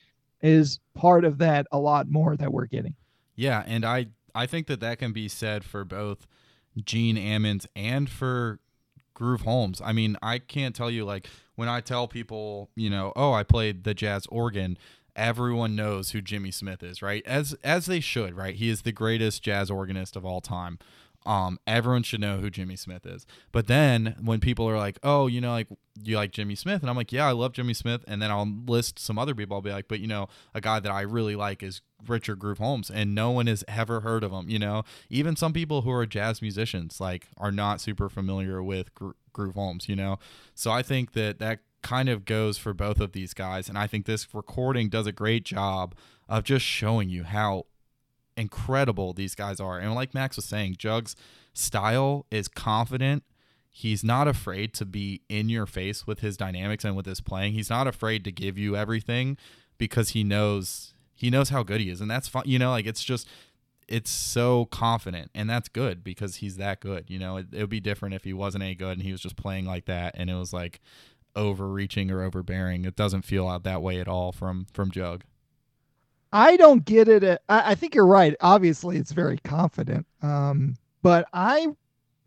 is 0.42 0.80
part 0.94 1.26
of 1.26 1.40
that 1.40 1.68
a 1.74 1.78
lot 1.78 2.10
more 2.10 2.38
that 2.38 2.54
we're 2.54 2.68
getting. 2.68 2.96
Yeah, 3.36 3.62
and 3.68 3.84
I 3.84 4.08
I 4.34 4.46
think 4.46 4.68
that 4.68 4.80
that 4.80 5.00
can 5.00 5.12
be 5.12 5.28
said 5.28 5.66
for 5.66 5.84
both 5.84 6.28
Gene 6.86 7.18
Ammons 7.18 7.68
and 7.76 8.10
for 8.10 8.62
Groove 9.16 9.42
Holmes. 9.42 9.82
I 9.84 9.92
mean, 9.92 10.16
I 10.22 10.40
can't 10.40 10.76
tell 10.76 10.90
you 10.90 11.04
like 11.04 11.28
when 11.56 11.68
I 11.68 11.82
tell 11.82 12.08
people, 12.08 12.70
you 12.76 12.90
know, 12.90 13.12
oh, 13.18 13.34
I 13.34 13.44
played 13.44 13.84
the 13.84 13.94
jazz 13.94 14.28
organ, 14.28 14.78
everyone 15.18 15.76
knows 15.76 16.12
who 16.12 16.22
Jimmy 16.22 16.52
Smith 16.52 16.84
is, 16.84 17.02
right? 17.02 17.26
As 17.26 17.54
as 17.64 17.88
they 17.88 18.00
should, 18.00 18.36
right? 18.36 18.56
He 18.56 18.70
is 18.70 18.84
the 18.84 18.92
greatest 18.92 19.44
jazz 19.44 19.70
organist 19.70 20.16
of 20.16 20.24
all 20.24 20.40
time. 20.40 20.80
Um, 21.26 21.60
everyone 21.68 22.04
should 22.04 22.22
know 22.22 22.38
who 22.38 22.50
Jimmy 22.50 22.78
Smith 22.78 23.06
is. 23.06 23.26
But 23.52 23.68
then 23.68 24.16
when 24.22 24.40
people 24.40 24.70
are 24.70 24.78
like, 24.78 24.98
"Oh, 25.04 25.28
you 25.28 25.42
know, 25.42 25.52
like 25.52 25.68
you 26.02 26.16
like 26.16 26.32
Jimmy 26.32 26.56
Smith," 26.56 26.82
and 26.82 26.90
I'm 26.90 26.96
like, 26.96 27.12
"Yeah, 27.12 27.28
I 27.28 27.34
love 27.34 27.52
Jimmy 27.52 27.74
Smith," 27.74 28.06
and 28.08 28.22
then 28.22 28.32
I'll 28.32 28.48
list 28.66 28.98
some 28.98 29.20
other 29.20 29.36
people. 29.36 29.56
I'll 29.56 29.62
be 29.62 29.72
like, 29.72 29.90
"But 29.90 30.00
you 30.00 30.08
know, 30.08 30.30
a 30.54 30.62
guy 30.62 30.80
that 30.80 30.92
I 30.92 31.02
really 31.02 31.36
like 31.36 31.62
is 31.64 31.82
Richard 32.08 32.40
Groove 32.40 32.60
Holmes," 32.60 32.90
and 32.90 33.14
no 33.14 33.32
one 33.32 33.48
has 33.48 33.66
ever 33.68 34.02
heard 34.02 34.24
of 34.24 34.32
him. 34.32 34.50
You 34.50 34.60
know, 34.60 34.84
even 35.10 35.36
some 35.36 35.52
people 35.52 35.82
who 35.82 35.92
are 35.92 36.06
jazz 36.06 36.42
musicians 36.42 37.02
like 37.02 37.28
are 37.36 37.52
not 37.52 37.82
super 37.82 38.08
familiar 38.08 38.64
with 38.64 38.96
Gro- 38.96 39.16
Groove 39.34 39.56
Holmes. 39.56 39.90
You 39.90 39.98
know, 39.98 40.20
so 40.56 40.72
I 40.72 40.82
think 40.82 41.12
that 41.12 41.40
that 41.40 41.60
kind 41.88 42.10
of 42.10 42.26
goes 42.26 42.58
for 42.58 42.74
both 42.74 43.00
of 43.00 43.14
these 43.14 43.34
guys, 43.34 43.70
and 43.70 43.78
I 43.78 43.88
think 43.88 44.06
this 44.06 44.28
recording 44.34 44.90
does 44.90 45.08
a 45.08 45.14
great 45.14 45.46
job 45.46 45.96
of 46.28 46.44
just 46.44 46.66
showing 46.66 47.08
you 47.10 47.24
how 47.24 47.64
incredible 48.36 49.14
these 49.14 49.36
guys 49.36 49.62
are. 49.62 49.80
And 49.80 49.96
like 49.96 50.14
Max 50.14 50.36
was 50.36 50.44
saying, 50.44 50.76
Jug's 50.78 51.16
style 51.54 52.26
is 52.30 52.50
confident. 52.50 53.24
He's 53.70 54.04
not 54.04 54.28
afraid 54.28 54.74
to 54.74 54.86
be 54.86 55.22
in 55.30 55.48
your 55.48 55.66
face 55.66 56.06
with 56.06 56.20
his 56.20 56.36
dynamics 56.36 56.84
and 56.84 56.98
with 56.98 57.06
his 57.06 57.22
playing. 57.22 57.54
He's 57.54 57.70
not 57.70 57.88
afraid 57.88 58.26
to 58.26 58.34
give 58.34 58.58
you 58.58 58.76
everything 58.76 59.38
because 59.78 60.10
he 60.10 60.26
knows 60.26 60.94
he 61.16 61.30
knows 61.30 61.50
how 61.50 61.64
good 61.64 61.80
he 61.80 61.90
is. 61.90 62.02
And 62.02 62.12
that's 62.12 62.28
fun. 62.28 62.44
You 62.46 62.60
know, 62.60 62.72
like 62.72 62.86
it's 62.86 63.04
just 63.04 63.30
it's 63.88 64.12
so 64.12 64.66
confident 64.66 65.32
and 65.34 65.50
that's 65.50 65.70
good 65.70 66.04
because 66.04 66.38
he's 66.38 66.58
that 66.58 66.82
good. 66.82 67.10
You 67.10 67.18
know, 67.18 67.38
it, 67.38 67.48
it 67.54 67.62
would 67.62 67.70
be 67.70 67.80
different 67.80 68.14
if 68.14 68.26
he 68.26 68.34
wasn't 68.34 68.66
any 68.66 68.76
good 68.76 68.98
and 68.98 69.04
he 69.04 69.14
was 69.14 69.22
just 69.22 69.38
playing 69.38 69.66
like 69.66 69.86
that 69.86 70.16
and 70.18 70.30
it 70.30 70.36
was 70.36 70.52
like 70.52 70.82
overreaching 71.38 72.12
or 72.12 72.22
overbearing. 72.22 72.84
It 72.84 72.96
doesn't 72.96 73.22
feel 73.22 73.48
out 73.48 73.64
that 73.64 73.82
way 73.82 74.00
at 74.00 74.08
all 74.08 74.32
from 74.32 74.66
from 74.74 74.92
Jug. 74.92 75.24
I 76.34 76.58
don't 76.58 76.84
get 76.84 77.08
it. 77.08 77.24
At, 77.24 77.42
I, 77.48 77.72
I, 77.72 77.76
think 77.76 77.96
you're 77.96 78.06
right. 78.06 78.36
Obviously, 78.42 78.98
it's 78.98 79.14
very 79.14 79.38
confident. 79.38 80.06
Um, 80.22 80.76
but 81.02 81.28
I, 81.32 81.68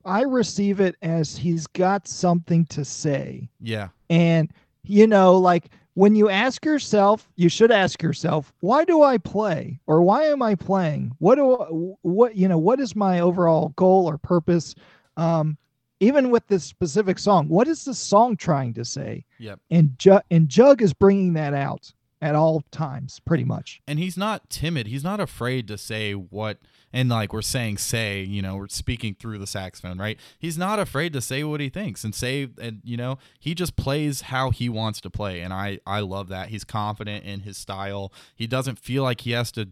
I 0.07 0.23
receive 0.23 0.81
it 0.81 0.97
as 1.03 1.37
he's 1.37 1.67
got 1.67 2.09
something 2.09 2.65
to 2.67 2.85
say. 2.85 3.51
Yeah. 3.61 3.89
And 4.09 4.51
you 4.85 5.07
know, 5.07 5.37
like 5.37 5.71
when 5.95 6.15
you 6.15 6.31
ask 6.31 6.65
yourself, 6.65 7.29
you 7.37 7.49
should 7.49 7.71
ask 7.71 8.03
yourself, 8.03 8.55
why 8.61 8.85
do 8.85 9.03
I 9.03 9.19
play 9.19 9.79
or 9.87 10.03
why 10.03 10.25
am 10.25 10.43
I 10.43 10.55
playing? 10.55 11.13
What 11.19 11.35
do 11.35 11.57
I, 11.57 11.67
what 12.03 12.37
you 12.37 12.49
know, 12.49 12.59
what 12.59 12.81
is 12.81 12.97
my 12.97 13.21
overall 13.21 13.71
goal 13.77 14.09
or 14.09 14.17
purpose? 14.17 14.75
Um, 15.17 15.59
even 16.01 16.31
with 16.31 16.47
this 16.49 16.65
specific 16.65 17.19
song, 17.19 17.49
what 17.49 17.69
is 17.69 17.85
the 17.85 17.95
song 17.95 18.37
trying 18.37 18.75
to 18.75 18.85
say? 18.85 19.25
Yep. 19.39 19.61
And 19.71 19.99
Jug 19.99 20.23
and 20.31 20.49
Jug 20.49 20.83
is 20.83 20.93
bringing 20.93 21.35
that 21.35 21.55
out 21.55 21.93
at 22.23 22.35
all 22.35 22.63
times, 22.71 23.21
pretty 23.25 23.45
much. 23.45 23.81
And 23.87 23.99
he's 23.99 24.17
not 24.17 24.51
timid. 24.51 24.87
He's 24.87 25.05
not 25.05 25.21
afraid 25.21 25.69
to 25.69 25.79
say 25.79 26.13
what 26.13 26.59
and 26.93 27.09
like 27.09 27.33
we're 27.33 27.43
saying 27.43 27.79
say 27.79 28.23
you 28.23 28.43
know 28.43 28.57
we're 28.57 28.69
speaking 28.69 29.15
through 29.15 29.39
the 29.39 29.47
saxophone 29.47 29.99
right 29.99 30.19
he's 30.39 30.59
not 30.59 30.79
afraid 30.79 31.13
to 31.13 31.21
say 31.21 31.45
what 31.45 31.61
he 31.61 31.69
thinks 31.69 32.05
and 32.05 32.15
say 32.15 32.49
and 32.61 32.81
you 32.85 32.97
know 32.97 33.17
he 33.39 33.55
just 33.55 33.77
plays 33.77 34.23
how 34.23 34.51
he 34.51 34.69
wants 34.69 35.01
to 35.01 35.09
play 35.09 35.41
and 35.41 35.53
i 35.53 35.79
i 35.87 36.01
love 36.01 36.29
that 36.29 36.49
he's 36.49 36.65
confident 36.65 37.25
in 37.25 37.41
his 37.41 37.57
style 37.57 38.13
he 38.35 38.47
doesn't 38.47 38.79
feel 38.79 39.03
like 39.03 39.21
he 39.21 39.31
has 39.33 39.53
to 39.53 39.69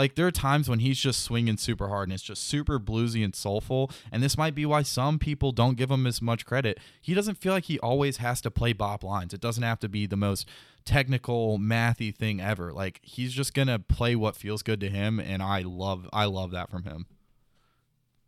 like 0.00 0.14
there 0.14 0.26
are 0.26 0.32
times 0.32 0.68
when 0.68 0.80
he's 0.80 0.98
just 0.98 1.22
swinging 1.22 1.56
super 1.56 1.88
hard 1.88 2.08
and 2.08 2.14
it's 2.14 2.22
just 2.22 2.42
super 2.44 2.78
bluesy 2.78 3.22
and 3.24 3.34
soulful 3.34 3.90
and 4.10 4.22
this 4.22 4.36
might 4.36 4.54
be 4.54 4.66
why 4.66 4.82
some 4.82 5.18
people 5.18 5.52
don't 5.52 5.76
give 5.76 5.90
him 5.90 6.06
as 6.06 6.20
much 6.20 6.44
credit 6.44 6.78
he 7.00 7.14
doesn't 7.14 7.36
feel 7.36 7.52
like 7.52 7.64
he 7.64 7.78
always 7.80 8.16
has 8.16 8.40
to 8.40 8.50
play 8.50 8.72
bop 8.72 9.04
lines 9.04 9.34
it 9.34 9.40
doesn't 9.40 9.62
have 9.62 9.78
to 9.78 9.88
be 9.88 10.06
the 10.06 10.16
most 10.16 10.46
technical 10.84 11.58
mathy 11.58 12.14
thing 12.14 12.40
ever. 12.40 12.72
Like 12.72 13.00
he's 13.02 13.32
just 13.32 13.54
gonna 13.54 13.78
play 13.78 14.16
what 14.16 14.36
feels 14.36 14.62
good 14.62 14.80
to 14.80 14.88
him, 14.88 15.20
and 15.20 15.42
I 15.42 15.60
love 15.60 16.08
I 16.12 16.24
love 16.26 16.50
that 16.52 16.70
from 16.70 16.84
him. 16.84 17.06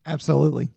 Absolutely. 0.06 0.70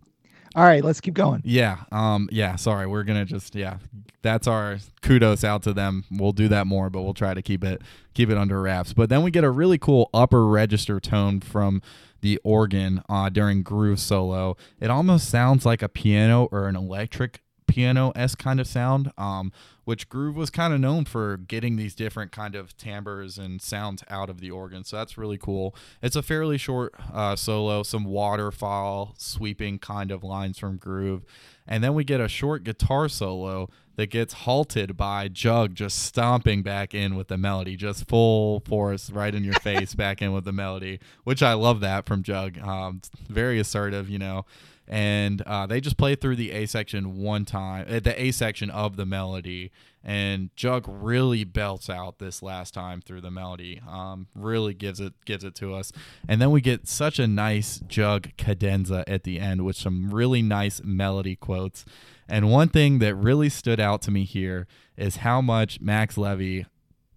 All 0.56 0.64
right, 0.64 0.84
let's 0.84 1.02
keep 1.02 1.14
going. 1.14 1.42
Yeah. 1.44 1.84
Um. 1.92 2.30
Yeah. 2.32 2.56
Sorry, 2.56 2.88
we're 2.88 3.04
gonna 3.04 3.26
just 3.26 3.56
yeah. 3.56 3.78
That's 4.22 4.48
our 4.48 4.78
kudos 5.02 5.44
out 5.44 5.64
to 5.64 5.74
them. 5.74 6.06
We'll 6.10 6.32
do 6.32 6.48
that 6.48 6.66
more, 6.66 6.90
but 6.90 7.04
we'll 7.04 7.14
try 7.14 7.34
to 7.34 7.42
keep 7.42 7.64
it 7.64 7.82
keep 8.14 8.30
it 8.30 8.38
under 8.38 8.62
wraps. 8.62 8.94
But 8.94 9.10
then 9.10 9.22
we 9.22 9.32
get 9.32 9.44
a 9.44 9.52
really 9.52 9.78
cool 9.78 10.10
upper 10.14 10.48
register 10.48 11.00
tone 11.00 11.42
from 11.42 11.82
the 12.22 12.40
organ 12.44 13.04
uh, 13.08 13.30
during 13.30 13.62
groove 13.62 14.00
solo. 14.00 14.58
It 14.80 14.90
almost 14.90 15.30
sounds 15.30 15.66
like 15.66 15.84
a 15.84 15.90
piano 15.90 16.48
or 16.52 16.68
an 16.68 16.76
electric 16.76 17.42
piano 17.68 18.12
s 18.16 18.36
kind 18.36 18.60
of 18.60 18.68
sound. 18.68 19.12
Um, 19.18 19.52
which 19.86 20.10
Groove 20.10 20.36
was 20.36 20.50
kind 20.50 20.74
of 20.74 20.80
known 20.80 21.06
for 21.06 21.38
getting 21.38 21.78
these 21.78 21.96
different 21.96 22.32
kind 22.32 22.56
of 22.56 22.76
timbres 22.76 23.38
and 23.38 23.62
sounds 23.62 24.04
out 24.10 24.30
of 24.30 24.42
the 24.42 24.52
organ. 24.52 24.84
So 24.84 24.98
that's 24.98 25.18
really 25.18 25.38
cool. 25.38 25.76
It's 26.02 26.16
a 26.16 26.24
fairly 26.24 26.58
short 26.58 26.94
uh, 27.14 27.36
solo, 27.36 27.84
some 27.84 28.04
waterfall 28.04 29.14
sweeping 29.18 29.80
kind 29.80 30.12
of 30.12 30.24
lines 30.24 30.58
from 30.58 30.78
Groove, 30.78 31.24
and 31.68 31.84
then 31.84 31.94
we 31.94 32.04
get 32.04 32.20
a 32.20 32.28
short 32.28 32.64
guitar 32.64 33.08
solo 33.08 33.70
that 33.96 34.08
gets 34.08 34.34
halted 34.34 34.98
by 34.98 35.30
Jug 35.30 35.74
just 35.74 36.00
stomping 36.00 36.64
back 36.64 36.94
in 36.94 37.16
with 37.16 37.30
the 37.30 37.38
melody, 37.38 37.78
just 37.78 38.10
full 38.10 38.60
force 38.62 39.10
right 39.10 39.34
in 39.34 39.44
your 39.44 39.54
face 39.62 39.96
back 39.96 40.22
in 40.22 40.34
with 40.34 40.44
the 40.46 40.52
melody, 40.52 41.00
which 41.24 41.42
I 41.42 41.54
love 41.54 41.80
that 41.80 42.06
from 42.06 42.24
Jug. 42.24 42.58
Um, 42.60 43.02
very 43.30 43.60
assertive, 43.60 44.10
you 44.10 44.20
know 44.20 44.46
and 44.88 45.42
uh, 45.42 45.66
they 45.66 45.82
just 45.82 45.98
play 45.98 46.16
through 46.16 46.36
the 46.36 46.52
A 46.52 46.66
section 46.66 47.18
one 47.18 47.46
time, 47.46 47.86
uh, 47.90 48.00
the 48.00 48.20
A 48.22 48.32
section 48.32 48.70
of 48.70 48.96
the 48.98 49.06
melody, 49.06 49.72
and 50.04 50.50
Jug 50.56 50.86
really 50.88 51.44
belts 51.44 51.90
out 51.90 52.20
this 52.20 52.44
last 52.44 52.74
time 52.74 53.02
through 53.02 53.22
the 53.22 53.32
melody. 53.32 53.82
Um, 53.88 54.28
really 54.36 54.74
gives 54.74 55.00
it 55.00 55.14
gives 55.26 55.44
it 55.44 55.56
to 55.56 55.74
us, 55.74 55.92
and 56.28 56.42
then 56.42 56.52
we 56.52 56.62
get 56.62 56.88
such 56.88 57.18
a 57.18 57.28
nice 57.28 57.80
Jug 57.88 58.30
cadenza 58.38 59.04
at 59.08 59.24
the 59.24 59.40
end 59.40 59.66
with 59.66 59.76
some 59.76 60.12
really 60.12 60.42
nice 60.42 60.82
melody 60.84 61.36
quotes. 61.36 61.86
And 62.28 62.52
one 62.52 62.70
thing 62.70 63.00
that 63.00 63.16
really 63.16 63.50
stood 63.50 63.80
out 63.80 64.02
to 64.04 64.12
me 64.12 64.24
here 64.24 64.68
is 64.98 65.18
how 65.18 65.42
much 65.42 65.80
Max 65.82 66.18
Levy, 66.18 66.66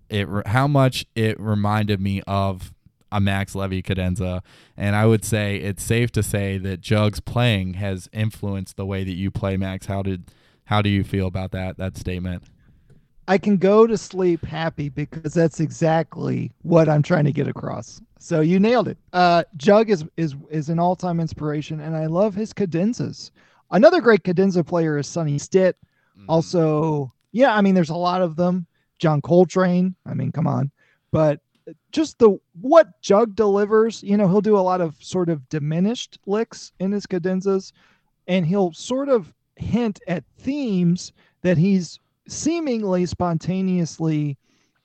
it 0.09 0.27
how 0.47 0.67
much 0.67 1.07
it 1.15 1.39
reminded 1.39 2.01
me 2.01 2.23
of 2.27 2.73
a 3.11 3.21
Max 3.21 3.55
Levy 3.55 3.83
cadenza. 3.83 4.43
And 4.77 4.95
I 4.95 5.07
would 5.07 5.25
say 5.25 5.57
it's 5.57 5.83
safe 5.83 6.13
to 6.13 6.23
say 6.23 6.59
that 6.59 6.81
Jug's 6.81 7.21
playing 7.21 7.75
has 7.75 8.09
influenced 8.13 8.77
the 8.77 8.87
way 8.87 9.05
that 9.05 9.15
you 9.15 9.31
play 9.31 9.57
Max. 9.57 9.87
How 9.87 10.03
did 10.03 10.31
how 10.65 10.83
do 10.83 10.91
you 10.91 11.05
feel 11.05 11.27
about 11.27 11.51
that 11.53 11.79
that 11.79 11.97
statement? 11.97 12.45
I 13.27 13.37
can 13.37 13.59
go 13.59 13.87
to 13.87 13.99
sleep 13.99 14.45
happy 14.45 14.89
because 14.89 15.35
that's 15.35 15.61
exactly 15.61 16.51
what 16.63 16.89
I'm 16.89 17.03
trying 17.03 17.25
to 17.25 17.33
get 17.33 17.47
across. 17.47 18.01
So 18.19 18.41
you 18.41 18.59
nailed 18.59 18.89
it. 18.89 18.99
Uh, 19.13 19.45
Jug 19.57 19.91
is 19.91 20.05
is 20.17 20.35
is 20.51 20.69
an 20.69 20.79
all 20.79 20.97
time 20.97 21.21
inspiration, 21.21 21.81
and 21.81 21.97
I 21.97 22.07
love 22.07 22.35
his 22.35 22.53
cadenzas. 22.53 23.31
Another 23.71 24.01
great 24.01 24.25
cadenza 24.25 24.65
player 24.65 24.97
is 24.97 25.07
Sonny 25.07 25.39
Stitt. 25.39 25.77
Mm-hmm. 26.19 26.31
Also, 26.31 27.13
yeah, 27.33 27.55
I 27.55 27.61
mean, 27.61 27.75
there's 27.75 27.91
a 27.91 27.97
lot 27.97 28.23
of 28.23 28.37
them. 28.37 28.67
John 28.99 29.21
Coltrane. 29.21 29.95
I 30.07 30.15
mean, 30.15 30.33
come 30.33 30.47
on. 30.47 30.71
But 31.13 31.41
just 31.93 32.19
the 32.19 32.39
what 32.61 33.01
Jug 33.01 33.35
delivers, 33.35 34.03
you 34.03 34.17
know, 34.17 34.29
he'll 34.29 34.41
do 34.41 34.59
a 34.59 34.61
lot 34.61 34.81
of 34.81 34.97
sort 35.01 35.29
of 35.29 35.49
diminished 35.49 36.19
licks 36.27 36.73
in 36.79 36.93
his 36.93 37.07
cadenzas, 37.07 37.73
and 38.27 38.47
he'll 38.47 38.73
sort 38.73 39.09
of 39.09 39.33
hint 39.57 40.01
at 40.07 40.25
themes 40.39 41.13
that 41.43 41.59
he's 41.59 41.99
seemingly 42.29 43.07
spontaneously 43.07 44.37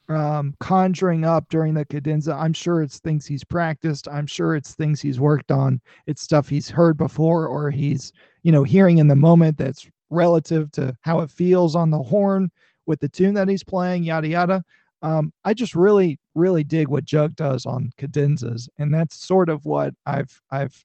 um, 0.09 0.53
conjuring 0.59 1.23
up 1.23 1.47
during 1.49 1.73
the 1.73 1.85
cadenza. 1.85 2.33
I'm 2.33 2.53
sure 2.53 2.81
it's 2.81 2.99
things 2.99 3.25
he's 3.25 3.43
practiced. 3.43 4.07
I'm 4.07 4.27
sure 4.27 4.55
it's 4.55 4.73
things 4.73 5.01
he's 5.01 5.19
worked 5.19 5.51
on. 5.51 5.81
It's 6.07 6.21
stuff 6.21 6.49
he's 6.49 6.69
heard 6.69 6.97
before 6.97 7.47
or 7.47 7.71
he's, 7.71 8.11
you 8.43 8.51
know, 8.51 8.63
hearing 8.63 8.97
in 8.97 9.07
the 9.07 9.15
moment 9.15 9.57
that's 9.57 9.87
relative 10.09 10.71
to 10.73 10.95
how 11.01 11.21
it 11.21 11.31
feels 11.31 11.75
on 11.75 11.89
the 11.89 12.01
horn 12.01 12.51
with 12.85 12.99
the 12.99 13.09
tune 13.09 13.33
that 13.33 13.47
he's 13.47 13.63
playing, 13.63 14.03
yada, 14.03 14.27
yada. 14.27 14.63
Um, 15.03 15.33
I 15.43 15.53
just 15.53 15.75
really, 15.75 16.17
really 16.33 16.63
dig 16.63 16.87
what 16.87 17.03
Jug 17.05 17.35
does 17.35 17.65
on 17.65 17.91
cadenzas, 17.97 18.69
and 18.79 18.93
that's 18.93 19.15
sort 19.15 19.49
of 19.49 19.65
what 19.65 19.93
I've 20.05 20.41
I've 20.49 20.83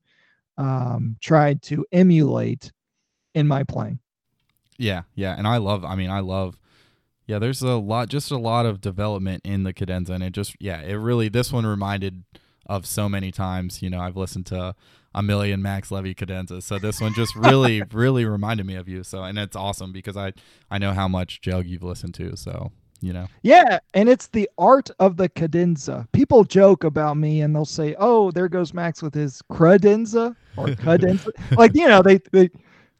um, 0.59 1.17
tried 1.23 1.63
to 1.63 1.87
emulate 1.93 2.73
in 3.35 3.47
my 3.49 3.63
playing. 3.63 4.01
Yeah, 4.77 5.03
yeah, 5.15 5.37
and 5.39 5.47
I 5.47 5.57
love. 5.57 5.85
I 5.85 5.95
mean, 5.95 6.11
I 6.11 6.21
love. 6.21 6.59
Yeah, 7.27 7.39
there's 7.39 7.63
a 7.63 7.77
lot, 7.77 8.09
just 8.09 8.31
a 8.31 8.39
lot 8.39 8.67
of 8.67 8.81
development 8.81 9.43
in 9.45 9.63
the 9.63 9.73
cadenza, 9.73 10.15
and 10.15 10.25
it 10.25 10.33
just, 10.33 10.57
yeah, 10.61 10.81
it 10.81 10.95
really. 10.95 11.29
This 11.29 11.53
one 11.53 11.67
reminded 11.67 12.25
of 12.67 12.87
so 12.87 13.09
many 13.09 13.31
times. 13.31 13.83
You 13.83 13.91
know, 13.91 14.01
I've 14.01 14.17
listened 14.17 14.47
to 14.47 14.75
a 15.15 15.23
million 15.23 15.63
Max 15.63 15.91
Levy 15.91 16.15
cadenzas, 16.15 16.63
so 16.63 16.79
this 16.79 17.01
one 17.01 17.15
just 17.15 17.37
really, 17.37 17.83
really 17.93 18.25
reminded 18.25 18.67
me 18.67 18.75
of 18.75 18.89
you. 18.89 19.05
So, 19.05 19.23
and 19.23 19.39
it's 19.39 19.57
awesome 19.57 19.93
because 19.93 20.17
I, 20.17 20.33
I 20.71 20.79
know 20.79 20.93
how 20.93 21.07
much 21.07 21.41
Jug 21.41 21.67
you've 21.67 21.83
listened 21.83 22.15
to. 22.15 22.37
So, 22.37 22.73
you 23.01 23.13
know? 23.13 23.27
Yeah 23.43 23.79
and 23.95 24.09
it's 24.09 24.29
the 24.29 24.49
art 24.59 24.91
of 24.99 25.17
the 25.17 25.29
cadenza. 25.29 26.07
People 26.13 26.45
joke 26.45 26.85
about 26.85 27.17
me 27.17 27.43
and 27.43 27.55
they'll 27.55 27.65
say 27.65 27.95
oh 27.99 28.31
there 28.31 28.49
goes 28.49 28.75
max 28.75 29.03
with 29.03 29.15
his 29.15 29.43
credenza 29.51 30.35
or 30.57 30.67
cadenza. 30.69 31.31
Like 31.57 31.75
you 31.75 31.89
know 31.89 32.03
they 32.03 32.19
they 32.33 32.51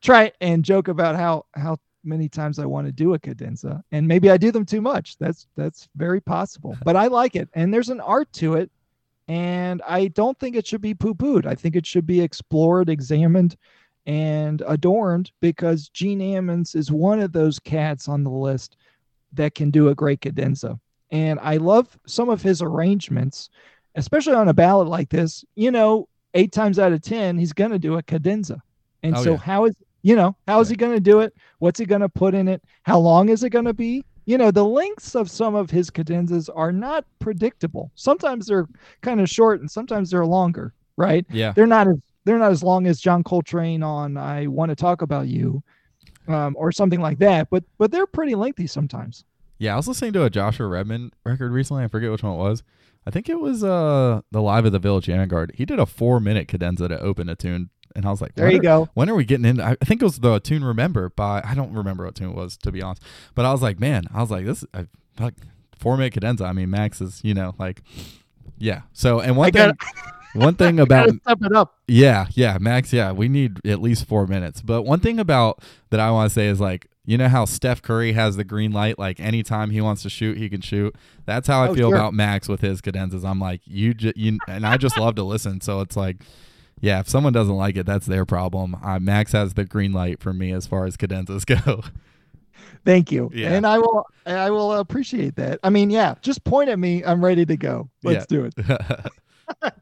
try 0.01 0.33
and 0.41 0.65
joke 0.65 0.89
about 0.89 1.17
how 1.17 1.47
how 1.55 1.79
many 2.05 2.29
times 2.29 2.59
i 2.59 2.65
want 2.65 2.87
to 2.87 2.93
do 2.93 3.15
a 3.15 3.19
cadenza 3.19 3.83
and 3.91 4.07
maybe 4.07 4.31
i 4.31 4.37
do 4.37 4.51
them 4.53 4.65
too 4.65 4.81
much. 4.81 5.19
That's 5.19 5.47
that's 5.57 5.89
very 5.97 6.21
possible 6.21 6.77
but 6.85 6.97
i 6.97 7.07
like 7.07 7.37
it 7.37 7.49
and 7.55 7.73
there's 7.73 7.91
an 7.91 8.01
art 8.01 8.33
to 8.35 8.55
it 8.55 8.71
and 9.27 9.83
i 9.87 10.09
don't 10.09 10.39
think 10.39 10.57
it 10.57 10.67
should 10.67 10.81
be 10.81 10.95
poo-pooed. 10.95 11.47
I 11.47 11.55
think 11.55 11.77
it 11.77 11.87
should 11.87 12.07
be 12.07 12.21
explored 12.21 12.89
examined 12.89 13.57
and 14.09 14.63
adorned 14.67 15.31
because 15.43 15.91
gene 15.91 16.21
ammons 16.21 16.75
is 16.75 16.91
one 16.91 17.21
of 17.21 17.31
those 17.31 17.59
cats 17.59 18.09
on 18.09 18.25
the 18.25 18.31
list 18.31 18.79
that 19.33 19.55
can 19.55 19.71
do 19.71 19.89
a 19.89 19.95
great 19.95 20.21
cadenza. 20.21 20.79
And 21.11 21.39
I 21.41 21.57
love 21.57 21.99
some 22.07 22.29
of 22.29 22.43
his 22.43 22.61
arrangements, 22.61 23.51
especially 23.95 24.35
on 24.35 24.49
a 24.49 24.55
ballad 24.55 24.89
like 24.89 25.09
this. 25.09 25.45
You 25.55 25.71
know, 25.71 26.09
eight 26.35 26.53
times 26.53 26.79
out 26.79 26.93
of 26.93 27.03
10, 27.03 27.39
he's 27.39 27.53
going 27.53 27.71
to 27.71 27.79
do 27.79 27.97
a 27.97 28.03
cadenza. 28.03 28.61
And 29.03 29.17
oh, 29.17 29.25
so, 29.25 29.31
yeah. 29.33 29.37
how 29.39 29.65
is, 29.67 29.77
you 30.03 30.17
know, 30.17 30.37
how 30.47 30.61
is 30.61 30.69
he 30.69 30.77
going 30.77 30.93
to 30.93 31.01
do 31.01 31.21
it? 31.21 31.35
What's 31.59 31.79
he 31.79 31.87
going 31.87 32.01
to 32.01 32.09
put 32.09 32.35
in 32.35 32.49
it? 32.49 32.63
How 32.83 32.99
long 32.99 33.29
is 33.29 33.43
it 33.45 33.51
going 33.51 33.65
to 33.65 33.75
be? 33.75 34.05
You 34.27 34.37
know, 34.37 34.51
the 34.51 34.65
lengths 34.65 35.15
of 35.15 35.31
some 35.31 35.55
of 35.55 35.71
his 35.71 35.89
cadenzas 35.89 36.51
are 36.55 36.73
not 36.73 37.07
predictable. 37.19 37.91
Sometimes 37.95 38.47
they're 38.47 38.69
kind 39.01 39.21
of 39.21 39.29
short 39.29 39.61
and 39.61 39.71
sometimes 39.71 40.11
they're 40.11 40.27
longer, 40.27 40.75
right? 40.99 41.25
Yeah. 41.31 41.53
They're 41.53 41.67
not 41.67 41.89
as 41.89 41.97
they're 42.25 42.39
not 42.39 42.51
as 42.51 42.63
long 42.63 42.87
as 42.87 43.01
John 43.01 43.25
Coltrane 43.25 43.83
on 43.83 44.19
I 44.19 44.47
Want 44.49 44.69
to 44.69 44.77
Talk 44.77 45.01
About 45.01 45.29
You 45.29 45.63
um, 46.29 46.55
or 46.59 46.71
something 46.73 47.01
like 47.01 47.19
that. 47.19 47.51
But 47.51 47.65
but 47.79 47.91
they're 47.91 48.07
pretty 48.07 48.35
lengthy 48.35 48.67
sometimes. 48.67 49.25
Yeah, 49.59 49.75
I 49.75 49.77
was 49.77 49.89
listening 49.89 50.13
to 50.13 50.25
a 50.25 50.31
Joshua 50.31 50.67
Redman 50.69 51.13
record 51.25 51.53
recently. 51.53 51.83
I 51.83 51.89
forget 51.89 52.11
which 52.11 52.23
one 52.23 52.35
it 52.35 52.37
was. 52.37 52.63
I 53.07 53.11
think 53.11 53.29
it 53.29 53.41
was 53.41 53.65
uh 53.65 54.21
the 54.31 54.43
Live 54.43 54.67
at 54.67 54.73
the 54.73 54.79
Village 54.79 55.07
Vanguard. 55.07 55.53
He 55.55 55.65
did 55.65 55.79
a 55.79 55.87
four 55.87 56.21
minute 56.21 56.47
cadenza 56.47 56.89
to 56.89 57.01
open 57.01 57.29
a 57.29 57.35
tune, 57.35 57.71
and 57.97 58.07
I 58.07 58.11
was 58.11 58.21
like, 58.21 58.35
"There 58.35 58.51
you 58.51 58.59
are, 58.59 58.63
go." 58.63 58.89
When 58.95 59.09
are 59.09 59.15
we 59.15 59.25
getting 59.25 59.47
in? 59.47 59.61
I 59.61 59.75
think 59.77 60.03
it 60.03 60.05
was 60.05 60.19
the 60.19 60.39
tune 60.41 60.63
"Remember" 60.63 61.09
by 61.11 61.43
I 61.45 61.55
don't 61.55 61.73
remember 61.73 62.05
what 62.05 62.15
tune 62.15 62.31
it 62.31 62.37
was 62.37 62.57
to 62.59 62.71
be 62.71 62.83
honest, 62.83 63.03
but 63.35 63.45
I 63.45 63.53
was 63.53 63.63
like, 63.63 63.81
man, 63.81 64.05
I 64.13 64.21
was 64.21 64.31
like, 64.31 64.45
this 64.45 64.65
I, 64.75 64.87
like 65.19 65.35
four 65.79 65.97
minute 65.97 66.13
cadenza. 66.13 66.45
I 66.45 66.53
mean, 66.53 66.71
Max 66.71 67.01
is 67.01 67.21
you 67.25 67.35
know 67.35 67.55
like, 67.59 67.83
yeah. 68.59 68.83
So 68.93 69.21
and 69.21 69.37
one 69.37 69.49
I 69.49 69.51
thing. 69.51 69.73
one 70.39 70.55
thing 70.55 70.81
about 70.87 71.09
step 71.11 71.39
it 71.43 71.53
up. 71.53 71.77
Yeah, 71.87 72.27
yeah, 72.33 72.59
Max. 72.61 72.93
Yeah, 72.93 73.13
we 73.13 73.29
need 73.29 73.59
at 73.67 73.81
least 73.83 74.07
four 74.07 74.27
minutes. 74.27 74.63
But 74.63 74.83
one 74.83 75.01
thing 75.01 75.19
about 75.21 75.63
that 75.91 76.01
I 76.01 76.11
want 76.11 76.31
to 76.31 76.35
say 76.35 76.47
is 76.49 76.61
like 76.61 76.87
You 77.05 77.17
know 77.19 77.29
how 77.29 77.45
Steph 77.47 77.81
Curry 77.83 78.13
has 78.13 78.37
the 78.37 78.45
green 78.45 78.73
light, 78.73 78.99
like 78.99 79.19
anytime 79.21 79.71
he 79.71 79.81
wants 79.81 80.03
to 80.03 80.11
shoot, 80.11 80.37
he 80.39 80.49
can 80.49 80.61
shoot. 80.61 80.95
That's 81.27 81.49
how 81.49 81.63
I 81.63 81.69
Oh, 81.69 81.75
feel 81.75 81.89
sure. 81.91 81.97
about 81.97 82.15
Max 82.15 82.49
with 82.49 82.61
his 82.61 82.81
cadenzas. 82.81 83.25
I'm 83.25 83.41
like, 83.41 83.61
you, 83.65 83.95
ju- 83.95 84.13
you, 84.17 84.39
and 84.49 84.67
I 84.67 84.77
just 84.77 84.99
love 84.99 85.15
to 85.17 85.23
listen. 85.23 85.61
So 85.63 85.81
it's 85.81 85.97
like, 85.97 86.17
yeah, 86.81 87.01
if 87.01 87.09
someone 87.09 87.33
doesn't 87.33 87.57
like 87.57 87.77
it, 87.77 87.87
that's 87.87 88.07
their 88.07 88.25
problem. 88.27 88.77
Uh, 88.85 88.99
Max 88.99 89.33
has 89.33 89.55
the 89.55 89.65
green 89.65 89.93
light 89.93 90.21
for 90.21 90.33
me 90.33 90.53
as 90.53 90.67
far 90.67 90.85
as 90.87 90.97
cadenzas 90.97 91.45
go. 91.65 91.83
Thank 92.85 93.11
you. 93.11 93.31
Yeah. 93.35 93.53
And 93.55 93.67
I 93.67 93.79
will 93.79 94.07
I 94.27 94.51
will 94.51 94.73
appreciate 94.75 95.37
that. 95.37 95.59
I 95.65 95.71
mean, 95.71 95.91
yeah, 95.91 96.15
just 96.23 96.45
point 96.45 96.69
at 96.69 96.79
me. 96.79 97.03
I'm 97.05 97.25
ready 97.25 97.45
to 97.47 97.57
go. 97.57 97.89
Let's 98.05 98.27
do 98.27 98.45
it. 98.45 98.55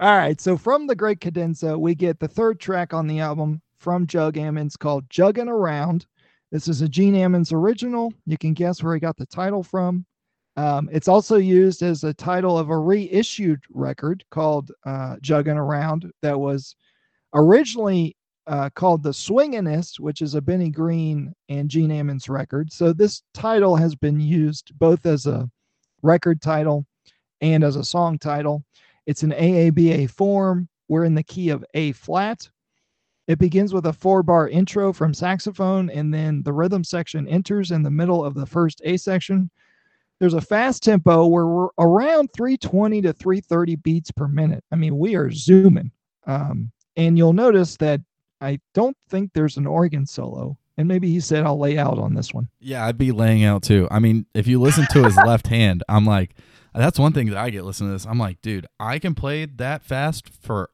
All 0.00 0.16
right. 0.16 0.40
So 0.40 0.56
from 0.56 0.86
the 0.86 0.96
Great 0.96 1.20
Cadenza, 1.20 1.78
we 1.78 1.94
get 1.94 2.18
the 2.18 2.26
third 2.26 2.58
track 2.58 2.94
on 2.94 3.06
the 3.06 3.20
album 3.20 3.60
from 3.76 4.06
Jug 4.06 4.36
Ammons 4.36 4.78
called 4.78 5.06
Juggin' 5.10 5.46
Around. 5.46 6.06
This 6.50 6.68
is 6.68 6.80
a 6.80 6.88
Gene 6.88 7.14
Ammons 7.14 7.52
original. 7.52 8.10
You 8.24 8.38
can 8.38 8.54
guess 8.54 8.82
where 8.82 8.94
he 8.94 9.00
got 9.00 9.18
the 9.18 9.26
title 9.26 9.62
from. 9.62 10.06
Um, 10.56 10.88
it's 10.90 11.06
also 11.06 11.36
used 11.36 11.82
as 11.82 12.02
a 12.02 12.14
title 12.14 12.58
of 12.58 12.70
a 12.70 12.78
reissued 12.78 13.60
record 13.68 14.24
called 14.30 14.72
uh, 14.86 15.16
Juggin' 15.16 15.58
Around 15.58 16.10
that 16.22 16.40
was 16.40 16.76
originally 17.34 18.16
uh, 18.46 18.70
called 18.74 19.02
The 19.02 19.10
Swingin'est, 19.10 20.00
which 20.00 20.22
is 20.22 20.34
a 20.34 20.40
Benny 20.40 20.70
Green 20.70 21.34
and 21.50 21.68
Gene 21.68 21.90
Ammons 21.90 22.30
record. 22.30 22.72
So 22.72 22.94
this 22.94 23.22
title 23.34 23.76
has 23.76 23.94
been 23.94 24.18
used 24.18 24.72
both 24.78 25.04
as 25.04 25.26
a 25.26 25.46
record 26.00 26.40
title 26.40 26.86
and 27.42 27.62
as 27.62 27.76
a 27.76 27.84
song 27.84 28.18
title. 28.18 28.64
It's 29.06 29.22
an 29.22 29.32
AABA 29.32 30.10
form. 30.10 30.68
We're 30.88 31.04
in 31.04 31.14
the 31.14 31.22
key 31.22 31.50
of 31.50 31.64
A 31.74 31.92
flat. 31.92 32.48
It 33.28 33.38
begins 33.38 33.72
with 33.72 33.86
a 33.86 33.92
four 33.92 34.22
bar 34.22 34.48
intro 34.48 34.92
from 34.92 35.14
saxophone, 35.14 35.88
and 35.90 36.12
then 36.12 36.42
the 36.42 36.52
rhythm 36.52 36.82
section 36.82 37.28
enters 37.28 37.70
in 37.70 37.82
the 37.82 37.90
middle 37.90 38.24
of 38.24 38.34
the 38.34 38.46
first 38.46 38.82
A 38.84 38.96
section. 38.96 39.50
There's 40.18 40.34
a 40.34 40.40
fast 40.40 40.82
tempo 40.82 41.26
where 41.26 41.46
we're 41.46 41.68
around 41.78 42.30
320 42.34 43.02
to 43.02 43.12
330 43.12 43.76
beats 43.76 44.10
per 44.10 44.28
minute. 44.28 44.64
I 44.72 44.76
mean, 44.76 44.98
we 44.98 45.14
are 45.14 45.30
zooming. 45.30 45.92
Um, 46.26 46.72
and 46.96 47.16
you'll 47.16 47.32
notice 47.32 47.76
that 47.78 48.00
I 48.40 48.58
don't 48.74 48.96
think 49.08 49.32
there's 49.32 49.56
an 49.56 49.66
organ 49.66 50.06
solo. 50.06 50.58
And 50.76 50.88
maybe 50.88 51.10
he 51.10 51.20
said 51.20 51.44
I'll 51.44 51.58
lay 51.58 51.78
out 51.78 51.98
on 51.98 52.14
this 52.14 52.34
one. 52.34 52.48
Yeah, 52.58 52.86
I'd 52.86 52.98
be 52.98 53.12
laying 53.12 53.44
out 53.44 53.62
too. 53.62 53.86
I 53.90 53.98
mean, 53.98 54.26
if 54.34 54.46
you 54.46 54.60
listen 54.60 54.86
to 54.90 55.04
his 55.04 55.16
left 55.26 55.46
hand, 55.46 55.82
I'm 55.88 56.04
like, 56.04 56.34
that's 56.74 56.98
one 56.98 57.12
thing 57.12 57.26
that 57.28 57.36
I 57.36 57.50
get 57.50 57.64
listening 57.64 57.90
to 57.90 57.94
this. 57.94 58.06
I'm 58.06 58.18
like, 58.18 58.40
dude, 58.42 58.66
I 58.78 58.98
can 58.98 59.14
play 59.14 59.44
that 59.46 59.84
fast 59.84 60.28
for 60.28 60.70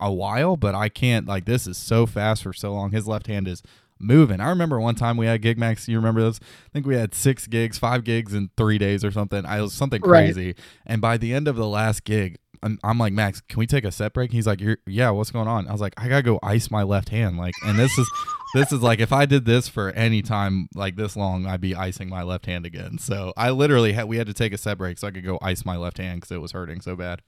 a 0.00 0.12
while, 0.12 0.56
but 0.56 0.74
I 0.74 0.88
can't. 0.88 1.26
Like, 1.26 1.44
this 1.44 1.66
is 1.66 1.76
so 1.76 2.06
fast 2.06 2.42
for 2.42 2.52
so 2.52 2.72
long. 2.72 2.92
His 2.92 3.06
left 3.08 3.26
hand 3.26 3.48
is 3.48 3.62
moving. 3.98 4.40
I 4.40 4.48
remember 4.48 4.78
one 4.78 4.94
time 4.94 5.16
we 5.16 5.26
had 5.26 5.42
Gig 5.42 5.58
Max. 5.58 5.88
You 5.88 5.96
remember 5.96 6.22
this? 6.22 6.38
I 6.42 6.68
think 6.72 6.86
we 6.86 6.94
had 6.94 7.14
six 7.14 7.48
gigs, 7.48 7.78
five 7.78 8.04
gigs 8.04 8.32
in 8.32 8.50
three 8.56 8.78
days 8.78 9.04
or 9.04 9.10
something. 9.10 9.44
I 9.44 9.60
was 9.60 9.72
something 9.74 10.00
Right. 10.02 10.32
crazy. 10.32 10.54
And 10.86 11.00
by 11.00 11.16
the 11.16 11.34
end 11.34 11.48
of 11.48 11.56
the 11.56 11.66
last 11.66 12.04
gig, 12.04 12.38
I'm, 12.62 12.78
I'm 12.82 12.98
like, 12.98 13.12
Max, 13.12 13.40
can 13.40 13.58
we 13.58 13.66
take 13.66 13.84
a 13.84 13.92
set 13.92 14.12
break? 14.12 14.32
He's 14.32 14.46
like, 14.46 14.60
You're, 14.60 14.78
yeah, 14.86 15.10
what's 15.10 15.30
going 15.30 15.48
on? 15.48 15.68
I 15.68 15.72
was 15.72 15.80
like, 15.80 15.94
I 15.96 16.08
gotta 16.08 16.22
go 16.22 16.38
ice 16.42 16.70
my 16.70 16.82
left 16.82 17.08
hand. 17.10 17.38
Like, 17.38 17.54
and 17.64 17.78
this 17.78 17.96
is 17.98 18.10
this 18.54 18.72
is 18.72 18.82
like 18.82 19.00
if 19.00 19.12
I 19.12 19.26
did 19.26 19.44
this 19.44 19.68
for 19.68 19.90
any 19.90 20.22
time 20.22 20.68
like 20.74 20.96
this 20.96 21.16
long, 21.16 21.46
I'd 21.46 21.60
be 21.60 21.74
icing 21.74 22.08
my 22.08 22.22
left 22.22 22.46
hand 22.46 22.66
again. 22.66 22.98
So 22.98 23.32
I 23.36 23.50
literally 23.50 23.92
had 23.92 24.06
we 24.06 24.16
had 24.18 24.26
to 24.26 24.34
take 24.34 24.52
a 24.52 24.58
set 24.58 24.78
break 24.78 24.98
so 24.98 25.08
I 25.08 25.10
could 25.10 25.24
go 25.24 25.38
ice 25.42 25.64
my 25.64 25.76
left 25.76 25.98
hand 25.98 26.20
because 26.20 26.32
it 26.34 26.40
was 26.40 26.52
hurting 26.52 26.80
so 26.80 26.96
bad. 26.96 27.22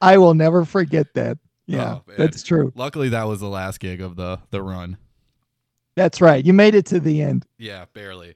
I 0.00 0.18
will 0.18 0.34
never 0.34 0.64
forget 0.64 1.14
that. 1.14 1.38
Oh, 1.38 1.46
yeah, 1.66 1.94
Oh, 1.94 2.02
that's 2.18 2.42
true. 2.42 2.72
Luckily, 2.74 3.10
that 3.10 3.28
was 3.28 3.40
the 3.40 3.48
last 3.48 3.78
gig 3.80 4.00
of 4.00 4.16
the 4.16 4.38
the 4.50 4.62
run. 4.62 4.96
That's 5.94 6.20
right. 6.20 6.44
You 6.44 6.52
made 6.52 6.74
it 6.74 6.86
to 6.86 7.00
the 7.00 7.22
end. 7.22 7.46
Yeah, 7.58 7.84
barely. 7.92 8.34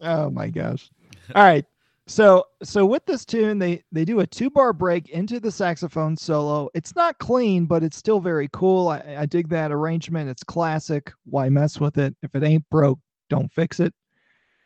Oh 0.00 0.30
my 0.30 0.48
gosh. 0.48 0.90
All 1.34 1.42
right. 1.42 1.64
So 2.12 2.44
so 2.62 2.84
with 2.84 3.06
this 3.06 3.24
tune, 3.24 3.58
they 3.58 3.82
they 3.90 4.04
do 4.04 4.20
a 4.20 4.26
two 4.26 4.50
bar 4.50 4.74
break 4.74 5.08
into 5.08 5.40
the 5.40 5.50
saxophone 5.50 6.14
solo. 6.14 6.68
It's 6.74 6.94
not 6.94 7.16
clean, 7.16 7.64
but 7.64 7.82
it's 7.82 7.96
still 7.96 8.20
very 8.20 8.50
cool. 8.52 8.88
I, 8.88 9.16
I 9.20 9.24
dig 9.24 9.48
that 9.48 9.72
arrangement. 9.72 10.28
It's 10.28 10.44
classic. 10.44 11.10
Why 11.24 11.48
mess 11.48 11.80
with 11.80 11.96
it? 11.96 12.14
If 12.22 12.34
it 12.34 12.42
ain't 12.42 12.68
broke, 12.68 12.98
don't 13.30 13.50
fix 13.50 13.80
it. 13.80 13.94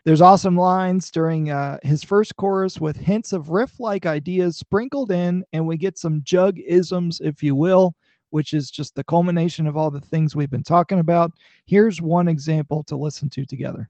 There's 0.05 0.21
awesome 0.21 0.57
lines 0.57 1.09
during 1.13 1.51
uh, 1.51 1.79
his 1.85 2.03
first 2.03 2.35
chorus 2.35 2.81
with 2.81 2.97
hints 2.97 3.33
of 3.33 3.51
riff 3.51 3.79
like 3.79 4.07
ideas 4.07 4.57
sprinkled 4.57 5.13
in, 5.13 5.45
and 5.53 5.65
we 5.69 5.77
get 5.77 5.99
some 5.99 6.23
jug 6.25 6.59
isms, 6.59 7.21
if 7.23 7.45
you 7.45 7.55
will, 7.55 7.95
which 8.31 8.55
is 8.55 8.73
just 8.73 8.97
the 8.97 9.05
culmination 9.05 9.69
of 9.69 9.77
all 9.77 9.93
the 9.93 10.01
things 10.01 10.35
we've 10.35 10.51
been 10.51 10.65
talking 10.65 10.99
about. 10.99 11.31
Here's 11.67 12.03
one 12.03 12.27
example 12.27 12.83
to 12.89 12.97
listen 12.97 13.31
to 13.31 13.47
together. 13.47 13.89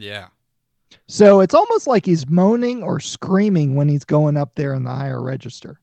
Yeah. 0.00 0.28
So 1.06 1.40
it's 1.40 1.54
almost 1.54 1.86
like 1.86 2.06
he's 2.06 2.28
moaning 2.28 2.82
or 2.82 2.98
screaming 2.98 3.76
when 3.76 3.88
he's 3.88 4.04
going 4.04 4.36
up 4.36 4.54
there 4.54 4.74
in 4.74 4.82
the 4.82 4.90
higher 4.90 5.22
register. 5.22 5.80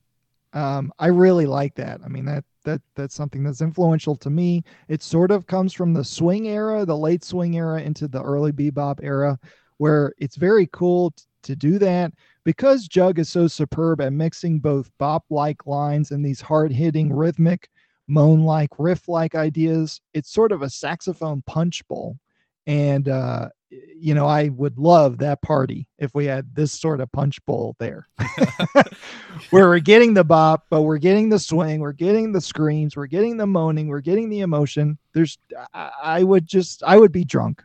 Um, 0.52 0.92
I 0.98 1.06
really 1.06 1.46
like 1.46 1.74
that. 1.76 2.00
I 2.04 2.08
mean 2.08 2.24
that 2.26 2.44
that 2.64 2.82
that's 2.94 3.14
something 3.14 3.42
that's 3.42 3.60
influential 3.60 4.16
to 4.16 4.28
me. 4.28 4.64
It 4.88 5.02
sort 5.02 5.30
of 5.30 5.46
comes 5.46 5.72
from 5.72 5.94
the 5.94 6.04
swing 6.04 6.48
era, 6.48 6.84
the 6.84 6.96
late 6.96 7.22
swing 7.24 7.56
era 7.56 7.80
into 7.80 8.08
the 8.08 8.22
early 8.22 8.52
bebop 8.52 9.00
era, 9.02 9.38
where 9.76 10.12
it's 10.18 10.36
very 10.36 10.66
cool 10.72 11.12
t- 11.12 11.24
to 11.44 11.56
do 11.56 11.78
that 11.78 12.12
because 12.44 12.88
Jug 12.88 13.18
is 13.18 13.28
so 13.28 13.46
superb 13.46 14.00
at 14.00 14.12
mixing 14.12 14.58
both 14.58 14.90
bop-like 14.98 15.66
lines 15.66 16.10
and 16.10 16.24
these 16.24 16.40
hard-hitting 16.40 17.12
rhythmic, 17.12 17.70
moan-like, 18.08 18.70
riff-like 18.78 19.34
ideas. 19.34 20.00
It's 20.12 20.32
sort 20.32 20.52
of 20.52 20.62
a 20.62 20.70
saxophone 20.70 21.42
punch 21.42 21.86
bowl, 21.88 22.18
and 22.66 23.08
uh, 23.08 23.50
you 23.70 24.14
know, 24.14 24.26
I 24.26 24.48
would 24.48 24.78
love 24.78 25.18
that 25.18 25.42
party 25.42 25.88
if 25.98 26.14
we 26.14 26.24
had 26.24 26.54
this 26.54 26.72
sort 26.72 27.00
of 27.00 27.12
punch 27.12 27.44
bowl 27.44 27.76
there, 27.78 28.08
where 29.50 29.68
we're 29.68 29.78
getting 29.78 30.14
the 30.14 30.24
bop, 30.24 30.66
but 30.70 30.82
we're 30.82 30.98
getting 30.98 31.28
the 31.28 31.38
swing, 31.38 31.80
we're 31.80 31.92
getting 31.92 32.32
the 32.32 32.40
screams, 32.40 32.96
we're 32.96 33.06
getting 33.06 33.36
the 33.36 33.46
moaning, 33.46 33.88
we're 33.88 34.00
getting 34.00 34.30
the 34.30 34.40
emotion. 34.40 34.98
There's, 35.12 35.38
I, 35.74 35.90
I 36.02 36.22
would 36.22 36.46
just, 36.46 36.82
I 36.82 36.96
would 36.96 37.12
be 37.12 37.24
drunk. 37.24 37.62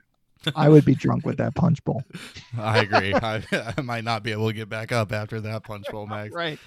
I 0.58 0.68
would 0.68 0.84
be 0.84 0.96
drunk 0.96 1.26
with 1.26 1.38
that 1.38 1.56
punch 1.56 1.82
bowl. 1.86 2.04
I 2.58 2.80
agree. 2.80 3.14
I, 3.14 3.42
I 3.78 3.82
might 3.82 4.04
not 4.04 4.24
be 4.24 4.34
able 4.34 4.48
to 4.48 4.54
get 4.54 4.68
back 4.68 4.92
up 4.92 5.14
after 5.14 5.40
that 5.40 5.64
punch 5.64 5.86
bowl, 5.90 6.06
Max. 6.06 6.34
Right. 6.36 6.60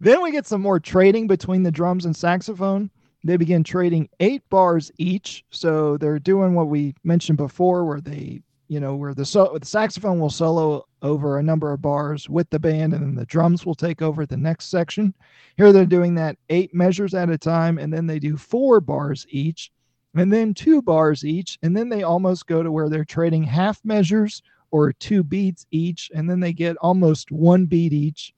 Then 0.00 0.20
we 0.20 0.32
get 0.32 0.46
some 0.46 0.60
more 0.60 0.78
trading 0.78 1.26
between 1.26 1.62
the 1.62 1.70
drums 1.70 2.04
and 2.04 2.14
saxophone. 2.14 2.90
They 3.24 3.38
begin 3.38 3.64
trading 3.64 4.08
eight 4.20 4.48
bars 4.50 4.92
each. 4.98 5.44
So 5.50 5.96
they're 5.96 6.18
doing 6.18 6.54
what 6.54 6.68
we 6.68 6.94
mentioned 7.04 7.38
before, 7.38 7.86
where 7.86 8.00
they, 8.00 8.42
you 8.68 8.80
know, 8.80 8.94
where 8.94 9.14
the, 9.14 9.24
so- 9.24 9.56
the 9.58 9.66
saxophone 9.66 10.20
will 10.20 10.30
solo 10.30 10.84
over 11.00 11.38
a 11.38 11.42
number 11.42 11.72
of 11.72 11.80
bars 11.80 12.28
with 12.28 12.48
the 12.50 12.58
band, 12.58 12.92
and 12.92 13.02
then 13.02 13.14
the 13.14 13.26
drums 13.26 13.64
will 13.64 13.74
take 13.74 14.02
over 14.02 14.26
the 14.26 14.36
next 14.36 14.66
section. 14.66 15.14
Here 15.56 15.72
they're 15.72 15.86
doing 15.86 16.14
that 16.16 16.36
eight 16.50 16.74
measures 16.74 17.14
at 17.14 17.30
a 17.30 17.38
time, 17.38 17.78
and 17.78 17.92
then 17.92 18.06
they 18.06 18.18
do 18.18 18.36
four 18.36 18.80
bars 18.80 19.26
each, 19.30 19.72
and 20.14 20.32
then 20.32 20.54
two 20.54 20.82
bars 20.82 21.24
each, 21.24 21.58
and 21.62 21.76
then 21.76 21.88
they 21.88 22.02
almost 22.02 22.46
go 22.46 22.62
to 22.62 22.70
where 22.70 22.88
they're 22.88 23.04
trading 23.04 23.42
half 23.42 23.82
measures 23.84 24.42
or 24.70 24.92
two 24.92 25.22
beats 25.24 25.66
each, 25.70 26.10
and 26.14 26.28
then 26.28 26.40
they 26.40 26.52
get 26.52 26.76
almost 26.78 27.30
one 27.30 27.64
beat 27.64 27.92
each 27.92 28.34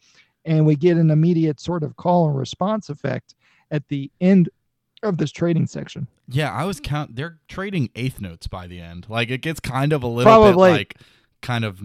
and 0.46 0.64
we 0.64 0.76
get 0.76 0.96
an 0.96 1.10
immediate 1.10 1.60
sort 1.60 1.82
of 1.82 1.96
call 1.96 2.28
and 2.28 2.38
response 2.38 2.88
effect 2.88 3.34
at 3.70 3.86
the 3.88 4.10
end 4.20 4.48
of 5.08 5.18
this 5.18 5.30
trading 5.30 5.66
section. 5.66 6.06
Yeah, 6.28 6.52
I 6.52 6.64
was 6.64 6.80
count. 6.80 7.16
They're 7.16 7.38
trading 7.48 7.90
eighth 7.94 8.20
notes 8.20 8.46
by 8.46 8.66
the 8.66 8.80
end. 8.80 9.06
Like 9.08 9.30
it 9.30 9.42
gets 9.42 9.60
kind 9.60 9.92
of 9.92 10.02
a 10.02 10.06
little 10.06 10.30
Probably. 10.30 10.70
bit 10.70 10.78
like 10.78 10.96
kind 11.42 11.64
of 11.64 11.80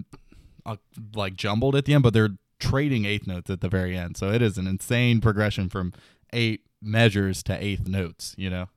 uh, 0.66 0.78
like 1.16 1.36
jumbled 1.36 1.76
at 1.76 1.86
the 1.86 1.94
end, 1.94 2.04
but 2.04 2.14
they're 2.14 2.38
trading 2.60 3.06
eighth 3.06 3.28
notes 3.28 3.50
at 3.50 3.62
the 3.62 3.70
very 3.70 3.98
end. 3.98 4.18
So 4.18 4.32
it 4.32 4.42
is 4.42 4.58
an 4.58 4.68
insane 4.68 5.22
progression 5.22 5.70
from 5.70 5.94
eight 6.34 6.62
measures 6.82 7.44
to 7.44 7.64
eighth 7.64 7.88
notes. 7.88 8.36
You 8.38 8.50
know. 8.50 8.68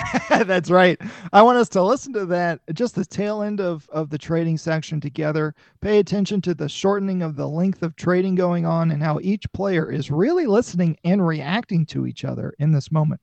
That's 0.28 0.70
right. 0.70 1.00
I 1.32 1.42
want 1.42 1.58
us 1.58 1.68
to 1.70 1.82
listen 1.82 2.12
to 2.14 2.26
that, 2.26 2.60
just 2.72 2.94
the 2.94 3.04
tail 3.04 3.42
end 3.42 3.60
of, 3.60 3.88
of 3.90 4.10
the 4.10 4.18
trading 4.18 4.58
section 4.58 5.00
together. 5.00 5.54
Pay 5.80 5.98
attention 5.98 6.40
to 6.42 6.54
the 6.54 6.68
shortening 6.68 7.22
of 7.22 7.36
the 7.36 7.48
length 7.48 7.82
of 7.82 7.96
trading 7.96 8.34
going 8.34 8.64
on 8.64 8.90
and 8.90 9.02
how 9.02 9.18
each 9.22 9.50
player 9.52 9.90
is 9.90 10.10
really 10.10 10.46
listening 10.46 10.96
and 11.04 11.26
reacting 11.26 11.84
to 11.86 12.06
each 12.06 12.24
other 12.24 12.54
in 12.58 12.72
this 12.72 12.90
moment. 12.90 13.20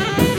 Even 0.00 0.35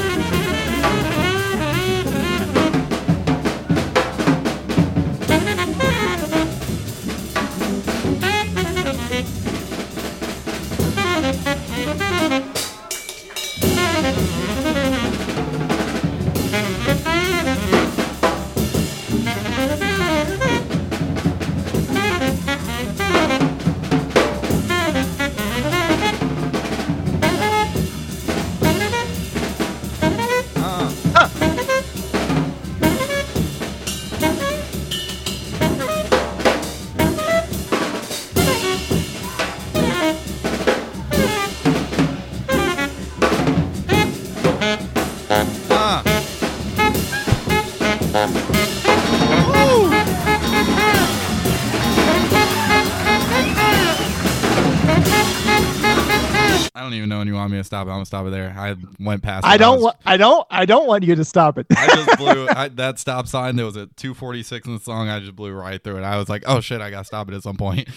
stop 57.78 57.88
it. 57.88 57.92
I'm 57.92 57.96
gonna 57.96 58.06
stop 58.06 58.26
it 58.28 58.32
there. 58.32 58.56
I 58.58 58.76
went 59.00 59.24
past. 59.24 59.46
I 59.46 59.58
don't 59.58 59.76
was- 59.76 59.84
want. 59.84 59.98
I 60.06 60.18
don't. 60.18 60.48
I 60.50 60.66
don't 60.66 60.88
want 60.88 61.04
you 61.04 61.16
to 61.16 61.26
stop 61.26 61.58
it. 61.58 61.68
I 61.76 61.88
just 61.88 62.18
blew 62.18 62.48
I, 62.50 62.70
that 62.70 63.00
stop 63.00 63.28
sign. 63.28 63.56
There 63.56 63.66
was 63.66 63.76
a 63.76 63.88
246 63.88 64.68
in 64.68 64.74
the 64.74 64.80
song. 64.80 65.10
I 65.10 65.20
just 65.20 65.36
blew 65.36 65.52
right 65.54 65.84
through 65.84 65.98
it. 65.98 66.04
I 66.04 66.18
was 66.18 66.30
like, 66.30 66.44
oh 66.48 66.60
shit, 66.60 66.82
I 66.82 66.90
gotta 66.90 67.06
stop 67.06 67.30
it 67.30 67.36
at 67.36 67.44
some 67.44 67.58
point. 67.58 67.88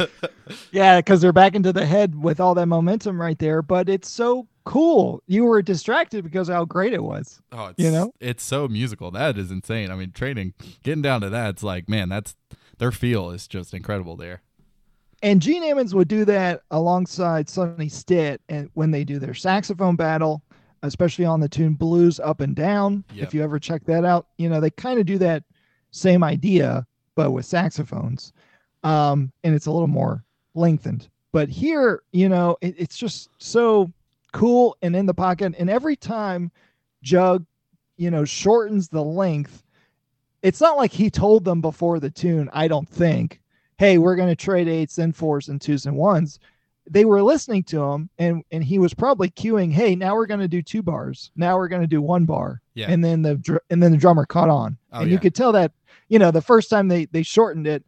yeah, 0.72 0.98
because 1.00 1.20
they're 1.20 1.32
back 1.32 1.54
into 1.54 1.72
the 1.72 1.86
head 1.86 2.20
with 2.20 2.40
all 2.40 2.54
that 2.54 2.66
momentum 2.66 3.20
right 3.20 3.38
there. 3.38 3.62
But 3.62 3.88
it's 3.88 4.08
so 4.08 4.46
cool. 4.64 5.22
You 5.26 5.44
were 5.44 5.62
distracted 5.62 6.24
because 6.24 6.48
of 6.48 6.54
how 6.54 6.64
great 6.64 6.92
it 6.92 7.02
was. 7.02 7.40
oh, 7.52 7.66
it's, 7.66 7.78
You 7.82 7.90
know? 7.90 8.12
it's 8.20 8.42
so 8.44 8.68
musical. 8.68 9.10
That 9.10 9.38
is 9.38 9.50
insane. 9.50 9.90
I 9.90 9.96
mean, 9.96 10.12
training, 10.12 10.54
getting 10.82 11.02
down 11.02 11.20
to 11.22 11.30
that, 11.30 11.50
it's 11.50 11.62
like, 11.62 11.88
man, 11.88 12.08
that's 12.08 12.36
their 12.78 12.92
feel 12.92 13.30
is 13.30 13.46
just 13.46 13.74
incredible 13.74 14.16
there. 14.16 14.42
And 15.22 15.40
Gene 15.40 15.62
Ammons 15.62 15.94
would 15.94 16.08
do 16.08 16.24
that 16.24 16.62
alongside 16.72 17.48
Sonny 17.48 17.88
Stitt, 17.88 18.40
and 18.48 18.68
when 18.74 18.90
they 18.90 19.04
do 19.04 19.20
their 19.20 19.34
saxophone 19.34 19.94
battle, 19.94 20.42
especially 20.82 21.24
on 21.24 21.38
the 21.38 21.48
tune 21.48 21.74
"Blues 21.74 22.18
Up 22.18 22.40
and 22.40 22.56
Down." 22.56 23.04
Yep. 23.14 23.28
If 23.28 23.34
you 23.34 23.42
ever 23.42 23.60
check 23.60 23.84
that 23.84 24.04
out, 24.04 24.26
you 24.36 24.48
know 24.48 24.60
they 24.60 24.70
kind 24.70 24.98
of 24.98 25.06
do 25.06 25.18
that 25.18 25.44
same 25.92 26.24
idea, 26.24 26.86
but 27.14 27.30
with 27.30 27.46
saxophones, 27.46 28.32
um, 28.82 29.32
and 29.44 29.54
it's 29.54 29.66
a 29.66 29.70
little 29.70 29.86
more 29.86 30.24
lengthened. 30.54 31.08
But 31.30 31.48
here, 31.48 32.02
you 32.12 32.28
know, 32.28 32.56
it, 32.60 32.74
it's 32.76 32.96
just 32.96 33.30
so 33.38 33.92
cool 34.32 34.76
and 34.82 34.96
in 34.96 35.06
the 35.06 35.14
pocket. 35.14 35.54
And 35.58 35.70
every 35.70 35.96
time 35.96 36.50
Jug, 37.02 37.46
you 37.96 38.10
know, 38.10 38.24
shortens 38.24 38.88
the 38.88 39.04
length, 39.04 39.62
it's 40.42 40.60
not 40.60 40.76
like 40.76 40.92
he 40.92 41.10
told 41.10 41.44
them 41.44 41.60
before 41.60 42.00
the 42.00 42.10
tune. 42.10 42.50
I 42.52 42.66
don't 42.66 42.88
think 42.88 43.40
hey, 43.78 43.98
we're 43.98 44.16
going 44.16 44.28
to 44.28 44.36
trade 44.36 44.68
eights 44.68 44.98
and 44.98 45.14
fours 45.14 45.48
and 45.48 45.60
twos 45.60 45.86
and 45.86 45.96
ones. 45.96 46.38
They 46.90 47.04
were 47.04 47.22
listening 47.22 47.62
to 47.64 47.82
him, 47.82 48.10
and 48.18 48.42
and 48.50 48.62
he 48.64 48.78
was 48.78 48.92
probably 48.92 49.30
cueing, 49.30 49.70
hey, 49.72 49.94
now 49.94 50.14
we're 50.14 50.26
going 50.26 50.40
to 50.40 50.48
do 50.48 50.62
two 50.62 50.82
bars. 50.82 51.30
Now 51.36 51.56
we're 51.56 51.68
going 51.68 51.82
to 51.82 51.86
do 51.88 52.02
one 52.02 52.24
bar. 52.24 52.60
Yeah. 52.74 52.90
And 52.90 53.04
then 53.04 53.22
the 53.22 53.36
dr- 53.36 53.62
and 53.70 53.82
then 53.82 53.92
the 53.92 53.98
drummer 53.98 54.26
caught 54.26 54.48
on, 54.48 54.76
Oh, 54.92 55.00
and 55.00 55.08
yeah. 55.08 55.12
you 55.14 55.20
could 55.20 55.34
tell 55.34 55.52
that, 55.52 55.72
you 56.08 56.18
know, 56.18 56.30
the 56.32 56.42
first 56.42 56.68
time 56.70 56.88
they 56.88 57.04
they 57.06 57.22
shortened 57.22 57.66
it, 57.68 57.84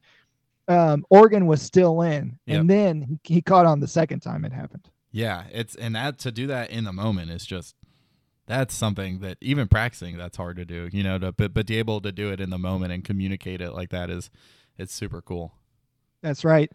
um, 0.68 1.04
organ 1.10 1.46
was 1.46 1.60
still 1.60 2.02
in, 2.02 2.38
Yep. 2.46 2.60
and 2.60 2.70
then 2.70 3.02
he, 3.24 3.34
he 3.36 3.42
caught 3.42 3.66
on 3.66 3.80
the 3.80 3.88
second 3.88 4.20
time 4.20 4.44
it 4.44 4.52
happened. 4.52 4.88
Yeah, 5.10 5.44
it's 5.52 5.74
and 5.74 5.94
that 5.96 6.18
to 6.20 6.30
do 6.30 6.46
that 6.46 6.70
in 6.70 6.84
the 6.84 6.92
moment 6.92 7.30
is 7.32 7.44
just 7.44 7.74
that's 8.46 8.74
something 8.74 9.18
that 9.20 9.38
even 9.40 9.66
practicing 9.68 10.16
that's 10.18 10.36
hard 10.36 10.56
to 10.56 10.64
do. 10.64 10.88
You 10.92 11.02
know, 11.02 11.18
to 11.18 11.32
but 11.32 11.52
but 11.52 11.66
to 11.66 11.72
be 11.72 11.78
able 11.80 12.00
to 12.00 12.12
do 12.12 12.30
it 12.30 12.40
in 12.40 12.50
the 12.50 12.58
moment 12.58 12.92
and 12.92 13.02
communicate 13.04 13.60
it 13.60 13.72
like 13.72 13.90
that 13.90 14.08
is 14.08 14.30
it's 14.78 14.94
super 14.94 15.20
cool. 15.20 15.54
That's 16.24 16.42
right. 16.42 16.72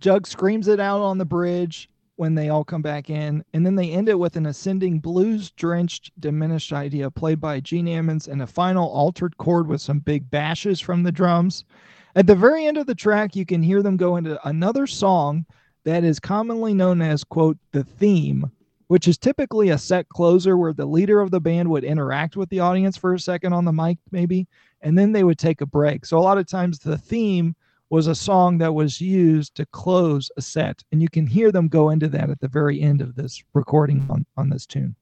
Jug 0.00 0.26
screams 0.26 0.68
it 0.68 0.80
out 0.80 1.02
on 1.02 1.18
the 1.18 1.26
bridge 1.26 1.90
when 2.16 2.34
they 2.34 2.48
all 2.48 2.64
come 2.64 2.80
back 2.80 3.10
in, 3.10 3.44
and 3.52 3.64
then 3.64 3.74
they 3.74 3.90
end 3.90 4.08
it 4.08 4.18
with 4.18 4.36
an 4.36 4.46
ascending 4.46 5.00
blues 5.00 5.50
drenched 5.50 6.18
diminished 6.18 6.72
idea 6.72 7.10
played 7.10 7.38
by 7.38 7.60
Gene 7.60 7.88
Ammons 7.88 8.26
and 8.26 8.40
a 8.40 8.46
final 8.46 8.88
altered 8.88 9.36
chord 9.36 9.68
with 9.68 9.82
some 9.82 9.98
big 9.98 10.30
bashes 10.30 10.80
from 10.80 11.02
the 11.02 11.12
drums. 11.12 11.66
At 12.14 12.26
the 12.26 12.34
very 12.34 12.64
end 12.64 12.78
of 12.78 12.86
the 12.86 12.94
track, 12.94 13.36
you 13.36 13.44
can 13.44 13.62
hear 13.62 13.82
them 13.82 13.98
go 13.98 14.16
into 14.16 14.40
another 14.48 14.86
song 14.86 15.44
that 15.84 16.02
is 16.02 16.18
commonly 16.18 16.72
known 16.72 17.02
as, 17.02 17.22
quote, 17.22 17.58
the 17.72 17.84
theme, 17.84 18.50
which 18.86 19.06
is 19.06 19.18
typically 19.18 19.68
a 19.68 19.76
set 19.76 20.08
closer 20.08 20.56
where 20.56 20.72
the 20.72 20.86
leader 20.86 21.20
of 21.20 21.30
the 21.30 21.40
band 21.40 21.68
would 21.68 21.84
interact 21.84 22.34
with 22.34 22.48
the 22.48 22.60
audience 22.60 22.96
for 22.96 23.12
a 23.12 23.20
second 23.20 23.52
on 23.52 23.66
the 23.66 23.72
mic, 23.74 23.98
maybe, 24.10 24.48
and 24.80 24.96
then 24.96 25.12
they 25.12 25.22
would 25.22 25.38
take 25.38 25.60
a 25.60 25.66
break. 25.66 26.06
So 26.06 26.16
a 26.16 26.20
lot 26.20 26.38
of 26.38 26.46
times 26.46 26.78
the 26.78 26.96
theme 26.96 27.54
was 27.90 28.06
a 28.06 28.14
song 28.14 28.58
that 28.58 28.74
was 28.74 29.00
used 29.00 29.54
to 29.56 29.66
close 29.66 30.30
a 30.36 30.42
set. 30.42 30.82
And 30.90 31.00
you 31.00 31.08
can 31.08 31.26
hear 31.26 31.52
them 31.52 31.68
go 31.68 31.90
into 31.90 32.08
that 32.08 32.30
at 32.30 32.40
the 32.40 32.48
very 32.48 32.80
end 32.80 33.00
of 33.00 33.14
this 33.14 33.42
recording 33.54 34.06
on, 34.10 34.26
on 34.36 34.50
this 34.50 34.66
tune. 34.66 34.96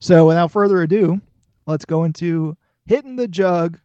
So 0.00 0.26
without 0.26 0.50
further 0.50 0.82
ado, 0.82 1.20
let's 1.66 1.84
go 1.84 2.04
into 2.04 2.56
Hitting 2.86 3.16
the 3.16 3.28
Jug, 3.28 3.78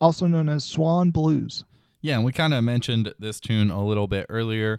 also 0.00 0.26
known 0.26 0.48
as 0.48 0.64
Swan 0.64 1.10
Blues. 1.10 1.64
Yeah, 2.00 2.16
and 2.16 2.24
we 2.24 2.32
kind 2.32 2.54
of 2.54 2.62
mentioned 2.62 3.12
this 3.18 3.40
tune 3.40 3.70
a 3.70 3.84
little 3.84 4.06
bit 4.06 4.26
earlier. 4.28 4.78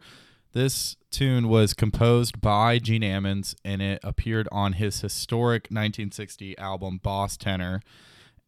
This 0.54 0.96
tune 1.12 1.50
was 1.50 1.74
composed 1.74 2.40
by 2.42 2.80
Gene 2.80 3.02
Ammons 3.02 3.54
and 3.66 3.82
it 3.82 4.00
appeared 4.04 4.48
on 4.52 4.74
his 4.74 5.02
historic 5.02 5.64
1960 5.64 6.58
album 6.58 7.00
Boss 7.04 7.38
Tenor. 7.38 7.82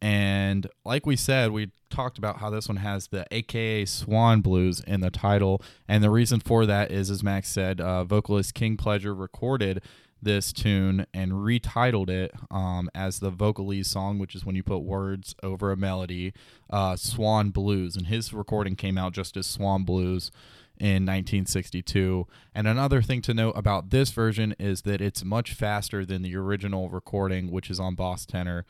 And 0.02 0.66
like 0.84 1.04
we 1.04 1.16
said, 1.16 1.50
we 1.50 1.70
talked 1.90 2.16
about 2.16 2.38
how 2.38 2.48
this 2.50 2.68
one 2.68 2.78
has 2.78 3.08
the 3.08 3.26
AKA 3.30 3.84
Swan 3.84 4.40
Blues 4.40 4.80
in 4.86 5.00
the 5.00 5.10
title. 5.10 5.60
And 5.86 6.02
the 6.02 6.10
reason 6.10 6.40
for 6.40 6.64
that 6.66 6.90
is, 6.90 7.10
as 7.10 7.22
Max 7.22 7.48
said, 7.48 7.80
uh, 7.80 8.04
vocalist 8.04 8.54
King 8.54 8.76
Pleasure 8.76 9.14
recorded 9.14 9.82
this 10.22 10.52
tune 10.52 11.06
and 11.14 11.32
retitled 11.32 12.10
it 12.10 12.32
um, 12.50 12.90
as 12.94 13.20
the 13.20 13.32
vocalese 13.32 13.86
song, 13.86 14.18
which 14.18 14.34
is 14.34 14.44
when 14.44 14.54
you 14.54 14.62
put 14.62 14.78
words 14.78 15.34
over 15.42 15.72
a 15.72 15.76
melody, 15.76 16.32
uh, 16.70 16.96
Swan 16.96 17.50
Blues. 17.50 17.96
And 17.96 18.06
his 18.06 18.32
recording 18.32 18.76
came 18.76 18.98
out 18.98 19.12
just 19.12 19.36
as 19.36 19.46
Swan 19.46 19.84
Blues 19.84 20.30
in 20.78 21.04
1962. 21.04 22.26
And 22.54 22.66
another 22.66 23.02
thing 23.02 23.20
to 23.22 23.34
note 23.34 23.52
about 23.56 23.90
this 23.90 24.10
version 24.10 24.54
is 24.58 24.82
that 24.82 25.00
it's 25.00 25.24
much 25.24 25.52
faster 25.52 26.06
than 26.06 26.22
the 26.22 26.36
original 26.36 26.88
recording, 26.88 27.50
which 27.50 27.70
is 27.70 27.78
on 27.78 27.94
Boss 27.94 28.24
Tenor. 28.24 28.64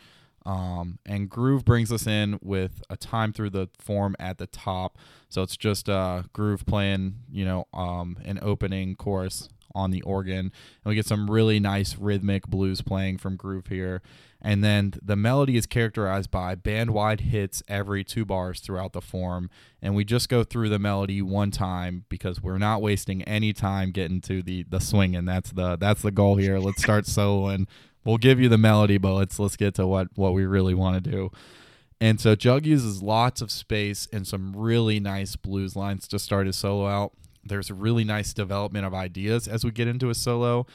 Um, 0.47 0.99
and 1.05 1.29
Groove 1.29 1.65
brings 1.65 1.93
us 1.93 2.07
in 2.07 2.39
with 2.43 2.83
a 2.89 2.97
time 2.97 3.33
through 3.33 3.51
the 3.51 3.69
form 3.79 4.17
at 4.19 4.39
the 4.39 4.47
top. 4.47 4.97
So 5.29 5.43
it's 5.43 5.57
just 5.57 5.89
uh, 5.89 6.23
Groove 6.33 6.67
playing, 6.67 7.17
you 7.31 7.45
know, 7.45 7.67
um, 7.75 8.19
an 8.25 8.39
opening 8.43 8.97
chorus 8.97 9.49
on 9.75 9.91
the 9.91 10.03
organ. 10.03 10.39
And 10.39 10.53
we 10.85 10.95
get 10.95 11.07
some 11.07 11.31
really 11.31 11.61
nice 11.61 11.97
rhythmic 11.97 12.47
blues 12.47 12.83
playing 12.83 13.19
from 13.19 13.37
Groove 13.37 13.67
here. 13.69 14.03
And 14.43 14.65
then 14.65 14.95
the 15.03 15.17
melody 15.17 15.57
is 15.57 15.67
characterized 15.67 16.31
by 16.31 16.55
band 16.55 16.91
wide 16.93 17.21
hits 17.21 17.63
every 17.69 18.03
two 18.03 18.25
bars 18.25 18.61
throughout 18.61 18.95
the 18.95 19.03
form. 19.03 19.51
And 19.83 19.95
we 19.95 20.05
just 20.05 20.29
go 20.31 20.45
through 20.45 20.71
the 20.71 20.79
melody 20.79 21.21
one 21.21 21.51
time 21.51 22.07
because 22.09 22.41
we're 22.41 22.59
not 22.59 22.81
wasting 22.81 23.23
any 23.25 23.53
time 23.53 23.91
getting 23.91 24.21
to 24.23 24.43
the 24.43 24.65
the 24.69 24.81
swing. 24.81 25.15
And 25.15 25.29
That's 25.29 25.51
the 25.53 25.77
that's 25.77 26.03
the 26.03 26.11
goal 26.11 26.37
here. 26.37 26.59
Let's 26.59 26.83
start 26.83 27.05
soloing. 27.07 27.67
We'll 28.05 28.19
give 28.19 28.41
you 28.41 28.49
the 28.49 28.59
melody, 28.59 28.99
but 28.99 29.15
let's 29.15 29.39
let's 29.39 29.57
get 29.57 29.75
to 29.75 29.87
what 29.87 30.09
what 30.15 30.33
we 30.33 30.47
really 30.47 30.75
want 30.75 31.03
to 31.03 31.11
do. 31.11 31.31
And 32.01 32.19
so 32.19 32.35
Jug 32.35 32.65
uses 32.65 33.03
lots 33.03 33.43
of 33.43 33.51
space 33.51 34.09
and 34.13 34.27
some 34.27 34.57
really 34.57 35.01
nice 35.01 35.37
blues 35.37 35.77
lines 35.77 36.09
to 36.09 36.19
start 36.19 36.47
his 36.47 36.57
solo 36.57 36.87
out. 36.87 37.13
There's 37.45 37.69
a 37.69 37.75
really 37.75 38.05
nice 38.05 38.33
development 38.33 38.87
of 38.87 38.95
ideas 38.95 39.47
as 39.47 39.65
we 39.65 39.71
get 39.71 39.87
into 39.87 40.09
a 40.09 40.15
solo. 40.15 40.67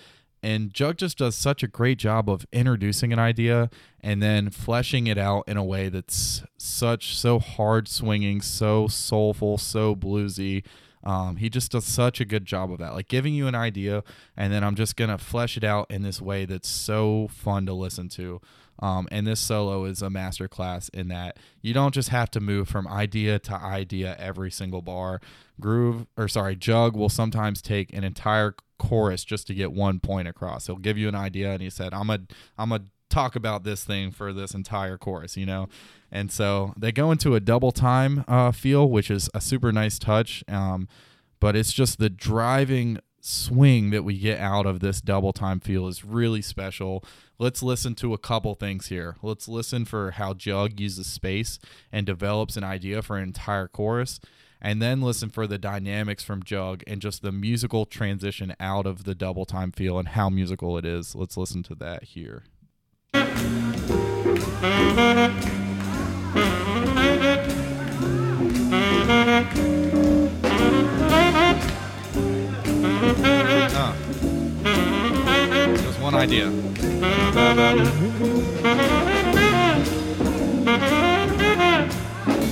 And 0.43 0.71
Jug 0.71 0.97
just 0.97 1.17
does 1.17 1.36
such 1.36 1.63
a 1.63 1.67
great 1.67 1.97
job 1.97 2.30
of 2.30 2.45
introducing 2.51 3.11
an 3.11 3.17
idea 3.17 3.71
and 4.01 4.21
then 4.21 4.51
fleshing 4.51 5.07
it 5.07 5.17
out 5.17 5.45
in 5.47 5.57
a 5.57 5.63
way 5.63 5.89
that's 5.89 6.43
such 6.57 7.17
so 7.17 7.39
hard 7.39 7.88
swinging, 7.88 8.41
so 8.43 8.88
soulful, 8.88 9.57
so 9.57 9.95
bluesy. 9.95 10.63
Um, 11.06 11.36
he 11.36 11.49
just 11.49 11.72
does 11.72 11.86
such 11.86 12.20
a 12.20 12.26
good 12.26 12.45
job 12.45 12.72
of 12.72 12.80
that, 12.80 12.93
like 12.93 13.08
giving 13.08 13.34
you 13.34 13.47
an 13.47 13.56
idea, 13.56 14.03
and 14.36 14.51
then 14.51 14.64
I'm 14.64 14.76
just 14.76 14.95
gonna 14.95 15.18
flesh 15.18 15.56
it 15.56 15.64
out 15.64 15.89
in 15.91 16.01
this 16.01 16.22
way 16.22 16.45
that's 16.45 16.68
so 16.68 17.28
fun 17.32 17.66
to 17.68 17.74
listen 17.74 18.10
to. 18.10 18.41
Um, 18.80 19.08
and 19.12 19.26
this 19.26 19.39
solo 19.39 19.86
is 19.86 20.01
a 20.01 20.08
masterclass 20.08 20.89
in 20.93 21.08
that 21.08 21.38
you 21.62 21.74
don't 21.74 21.93
just 21.93 22.10
have 22.10 22.30
to 22.32 22.39
move 22.39 22.68
from 22.68 22.88
idea 22.88 23.39
to 23.39 23.53
idea 23.53 24.16
every 24.20 24.51
single 24.51 24.82
bar. 24.82 25.22
Groove, 25.62 26.08
or 26.18 26.28
sorry, 26.28 26.56
Jug 26.56 26.95
will 26.95 27.10
sometimes 27.10 27.62
take 27.62 27.93
an 27.93 28.03
entire 28.03 28.56
chorus 28.78 29.24
just 29.24 29.47
to 29.47 29.53
get 29.53 29.72
one 29.72 29.99
point 29.99 30.28
across. 30.28 30.68
He'll 30.68 30.76
give 30.76 30.97
you 30.97 31.08
an 31.08 31.16
idea, 31.16 31.51
and 31.51 31.62
he 31.62 31.70
said, 31.70 31.93
"I'm 31.93 32.10
a, 32.10 32.20
I'm 32.58 32.72
a 32.74 32.82
talk 33.10 33.38
about 33.38 33.64
this 33.64 33.86
thing 33.86 34.12
for 34.12 34.34
this 34.34 34.53
entire 34.53 34.97
chorus," 34.97 35.38
you 35.38 35.45
know. 35.45 35.70
And 36.16 36.32
so 36.32 36.74
they 36.78 36.93
go 36.93 37.11
into 37.11 37.36
a 37.36 37.41
double 37.41 37.74
time 37.74 38.24
uh, 38.26 38.53
feel, 38.53 38.89
which 38.89 39.11
is 39.11 39.30
a 39.34 39.41
super 39.41 39.74
nice 39.74 39.99
touch. 39.99 40.45
Um, 40.47 40.88
but 41.41 41.57
it's 41.57 41.74
just 41.74 41.99
the 41.99 42.09
driving 42.09 42.99
swing 43.20 43.89
that 43.89 44.05
we 44.05 44.18
get 44.18 44.39
out 44.39 44.66
of 44.66 44.80
this 44.80 45.01
double 45.01 45.34
time 45.34 45.59
feel 45.59 45.89
is 45.89 46.05
really 46.05 46.41
special. 46.41 47.03
Let's 47.38 47.61
listen 47.61 47.95
to 47.95 48.13
a 48.13 48.18
couple 48.18 48.55
things 48.55 48.88
here. 48.88 49.18
Let's 49.22 49.49
listen 49.49 49.84
for 49.84 50.11
how 50.11 50.34
Jug 50.34 50.80
uses 50.80 51.05
space 51.05 51.59
and 51.91 52.05
develops 52.05 52.55
an 52.55 52.63
idea 52.63 53.01
for 53.01 53.18
an 53.18 53.24
entire 53.24 53.68
chorus. 53.68 54.22
And 54.61 54.82
then 54.82 55.01
listen 55.01 55.30
for 55.30 55.47
the 55.47 55.57
dynamics 55.57 56.24
from 56.24 56.43
Jug 56.43 56.82
and 56.88 57.01
just 57.01 57.24
the 57.24 57.34
musical 57.34 57.86
transition 57.86 58.55
out 58.57 58.86
of 58.88 59.03
the 59.03 59.16
double 59.16 59.43
time 59.43 59.74
feel 59.74 59.99
and 59.99 60.07
how 60.07 60.30
musical 60.30 60.78
it 60.78 60.86
is. 60.86 61.13
Let's 61.13 61.36
listen 61.36 61.61
to 61.63 61.76
that 61.76 62.03
here. 62.05 62.43
Uh. 69.28 69.41
Just 75.78 75.99
one 75.99 76.13
idea. 76.13 76.51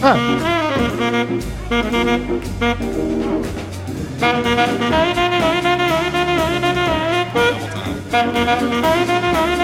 Huh. 0.01 0.17
Double 8.09 8.34
time. 8.45 9.62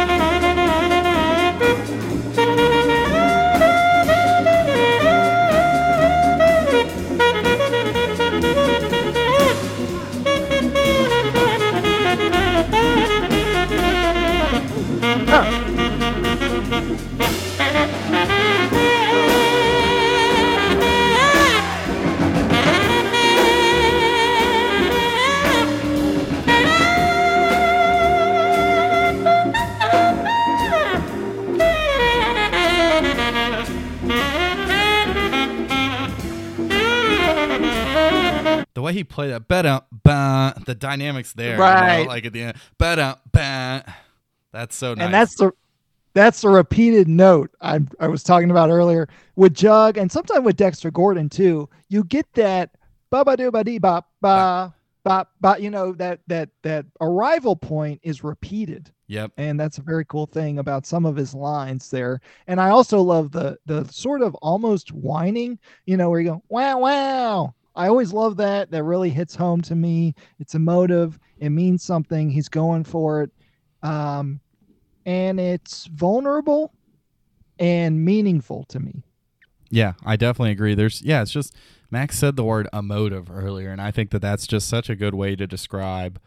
He 39.00 39.04
played 39.04 39.32
that, 39.32 39.48
better, 39.48 39.82
bah, 40.04 40.54
the 40.66 40.76
dynamics 40.76 41.34
there, 41.34 41.54
you 41.54 41.58
know, 41.58 41.64
Right. 41.64 42.08
like 42.08 42.26
at 42.26 42.34
the 42.34 42.42
end, 42.44 42.58
better. 42.78 43.16
That's 44.52 44.76
so 44.76 44.94
nice. 44.94 45.06
and 45.06 45.14
that's 45.14 45.36
the 45.36 45.52
that's 46.14 46.42
the 46.42 46.50
repeated 46.50 47.08
note 47.08 47.52
I 47.62 47.80
I 48.00 48.08
was 48.08 48.24
talking 48.24 48.52
about 48.52 48.70
earlier 48.70 49.08
with 49.36 49.54
Jug 49.54 49.98
and 49.98 50.12
sometimes 50.12 50.44
with 50.44 50.58
Dexter 50.58 50.92
Gordon 50.92 51.30
too. 51.30 51.70
You 51.90 52.04
get 52.04 52.32
that 52.34 52.72
ba 53.10 53.24
ba 53.24 53.38
do 53.38 53.52
ba 53.52 53.64
dee 53.64 53.80
ba 53.80 54.04
ba 54.22 54.74
ba 55.04 55.28
ba. 55.40 55.58
You 55.60 55.70
know 55.70 55.94
that 55.94 56.22
that 56.28 56.50
that 56.64 56.86
arrival 57.02 57.56
point 57.56 58.00
is 58.04 58.24
repeated, 58.24 58.92
yep. 59.08 59.32
and 59.38 59.60
that's 59.60 59.78
a 59.78 59.84
very 59.84 60.06
cool 60.06 60.26
thing 60.26 60.60
about 60.60 60.86
some 60.86 61.06
of 61.06 61.16
his 61.16 61.34
lines 61.34 61.90
there. 61.90 62.22
And 62.48 62.60
I 62.60 62.70
also 62.70 63.02
love 63.02 63.32
the 63.32 63.58
the 63.66 63.86
sort 63.86 64.22
of 64.22 64.36
almost 64.36 64.92
whining. 64.92 65.60
You 65.86 65.98
know 65.98 66.10
where 66.10 66.22
you 66.22 66.30
go 66.30 66.44
wow 66.50 66.80
wow. 66.80 67.56
I 67.76 67.88
always 67.88 68.12
love 68.12 68.36
that. 68.38 68.72
That 68.72 68.84
really 68.84 69.10
hits 69.10 69.36
home 69.36 69.62
to 69.62 69.76
me. 69.76 70.16
It's 70.40 70.56
emotive. 70.56 71.18
It 71.38 71.50
means 71.50 71.84
something. 71.84 72.30
He's 72.30 72.50
going 72.50 72.84
for 72.84 73.22
it. 73.22 73.32
Um, 73.84 74.42
and 75.10 75.40
it's 75.40 75.88
vulnerable 75.88 76.72
and 77.58 78.06
meaningful 78.06 78.64
to 78.66 78.80
me. 78.80 79.02
Yeah, 79.72 79.94
I 80.06 80.16
definitely 80.16 80.52
agree. 80.52 80.76
There's 80.76 81.02
yeah, 81.02 81.24
it's 81.24 81.32
just 81.32 81.56
Max 81.90 82.18
said 82.20 82.36
the 82.36 82.44
word 82.44 82.68
emotive 82.72 83.32
earlier, 83.32 83.72
and 83.72 83.82
I 83.82 83.90
think 83.90 84.12
that 84.12 84.22
that's 84.22 84.46
just 84.46 84.70
such 84.70 84.88
a 84.88 84.96
good 84.96 85.16
way 85.16 85.36
to 85.36 85.48
describe 85.48 86.20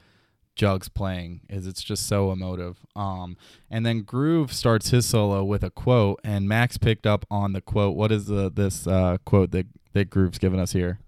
Jug's 0.57 0.89
playing. 0.89 1.43
Is 1.49 1.69
it's 1.69 1.83
just 1.85 2.09
so 2.09 2.33
emotive. 2.33 2.85
Um, 2.97 3.37
and 3.71 3.87
then 3.87 4.03
Groove 4.03 4.53
starts 4.53 4.91
his 4.91 5.07
solo 5.07 5.45
with 5.45 5.63
a 5.63 5.71
quote, 5.71 6.21
and 6.25 6.49
Max 6.49 6.77
picked 6.77 7.07
up 7.07 7.25
on 7.31 7.53
the 7.53 7.61
quote. 7.61 7.97
What 7.97 8.11
is 8.11 8.27
the 8.27 8.51
this 8.51 8.89
uh, 8.89 9.19
quote 9.25 9.53
that 9.53 9.67
that 9.93 10.11
Groove's 10.11 10.39
given 10.39 10.59
us 10.59 10.73
here? 10.73 10.99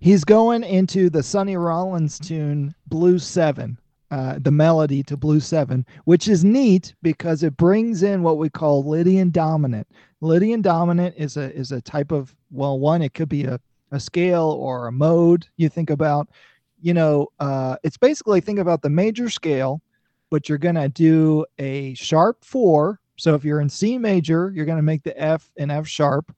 He's 0.00 0.22
going 0.22 0.64
into 0.64 1.08
the 1.08 1.22
Sonny 1.22 1.56
Rollins 1.56 2.18
tune 2.18 2.74
Blue 2.88 3.18
7, 3.18 3.78
uh, 4.14 4.38
the 4.38 4.50
melody 4.52 5.02
to 5.02 5.16
Blue 5.16 5.40
7, 5.40 5.84
which 6.04 6.28
is 6.28 6.44
neat 6.44 6.94
because 7.02 7.42
it 7.42 7.56
brings 7.56 8.04
in 8.04 8.22
what 8.22 8.38
we 8.38 8.48
call 8.48 8.88
Lydian 8.88 9.30
dominant. 9.30 9.88
Lydian 10.20 10.62
dominant 10.62 11.16
is 11.18 11.36
a 11.36 11.52
is 11.52 11.72
a 11.72 11.80
type 11.80 12.12
of 12.12 12.32
well, 12.52 12.78
one, 12.78 13.02
it 13.02 13.12
could 13.12 13.28
be 13.28 13.42
a, 13.42 13.58
a 13.90 13.98
scale 13.98 14.56
or 14.60 14.86
a 14.86 14.92
mode 14.92 15.48
you 15.56 15.68
think 15.68 15.90
about. 15.90 16.28
You 16.80 16.94
know, 16.94 17.26
uh, 17.40 17.74
it's 17.82 17.96
basically 17.96 18.40
think 18.40 18.60
about 18.60 18.82
the 18.82 18.88
major 18.88 19.28
scale, 19.28 19.82
but 20.30 20.48
you're 20.48 20.58
gonna 20.58 20.88
do 20.88 21.44
a 21.58 21.94
sharp 21.94 22.44
four. 22.44 23.00
So 23.16 23.34
if 23.34 23.44
you're 23.44 23.60
in 23.60 23.68
C 23.68 23.98
major, 23.98 24.52
you're 24.54 24.64
gonna 24.64 24.80
make 24.80 25.02
the 25.02 25.20
F 25.20 25.50
and 25.56 25.72
F 25.72 25.88
sharp 25.88 26.32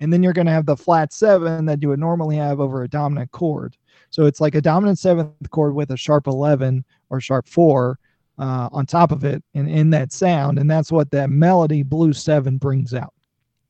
and 0.00 0.12
then 0.12 0.22
you're 0.22 0.32
to 0.32 0.50
have 0.50 0.66
the 0.66 0.76
flat 0.76 1.12
seven 1.12 1.66
that 1.66 1.82
you 1.82 1.88
would 1.88 1.98
normally 1.98 2.36
have 2.36 2.60
over 2.60 2.82
a 2.82 2.88
dominant 2.88 3.32
chord. 3.32 3.76
So 4.10 4.26
it's 4.26 4.40
like 4.40 4.54
a 4.54 4.60
dominant 4.60 4.98
seventh 4.98 5.50
chord 5.50 5.74
with 5.74 5.90
a 5.90 5.96
sharp 5.96 6.26
11 6.26 6.84
or 7.10 7.20
sharp 7.20 7.48
four 7.48 7.98
uh, 8.38 8.68
on 8.72 8.86
top 8.86 9.12
of 9.12 9.24
it 9.24 9.42
and 9.54 9.68
in 9.68 9.90
that 9.90 10.12
sound. 10.12 10.58
And 10.58 10.70
that's 10.70 10.92
what 10.92 11.10
that 11.10 11.30
melody 11.30 11.82
blue 11.82 12.12
seven 12.12 12.58
brings 12.58 12.94
out. 12.94 13.14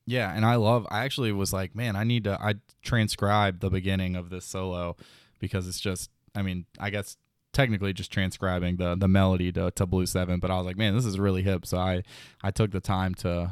Yeah, 0.05 0.33
and 0.35 0.43
I 0.43 0.55
love. 0.55 0.87
I 0.89 1.05
actually 1.05 1.31
was 1.31 1.53
like, 1.53 1.75
man, 1.75 1.95
I 1.95 2.03
need 2.03 2.23
to. 2.23 2.39
I 2.41 2.55
transcribe 2.81 3.59
the 3.59 3.69
beginning 3.69 4.15
of 4.15 4.29
this 4.29 4.45
solo 4.45 4.95
because 5.39 5.67
it's 5.67 5.79
just. 5.79 6.09
I 6.35 6.41
mean, 6.41 6.65
I 6.79 6.89
guess 6.89 7.15
technically 7.53 7.93
just 7.93 8.11
transcribing 8.11 8.77
the 8.77 8.95
the 8.95 9.07
melody 9.07 9.51
to, 9.51 9.69
to 9.71 9.85
Blue 9.85 10.07
Seven, 10.07 10.39
but 10.39 10.49
I 10.49 10.57
was 10.57 10.65
like, 10.65 10.77
man, 10.77 10.95
this 10.95 11.05
is 11.05 11.19
really 11.19 11.43
hip. 11.43 11.65
So 11.65 11.77
I 11.77 12.03
I 12.41 12.49
took 12.49 12.71
the 12.71 12.79
time 12.79 13.13
to 13.15 13.51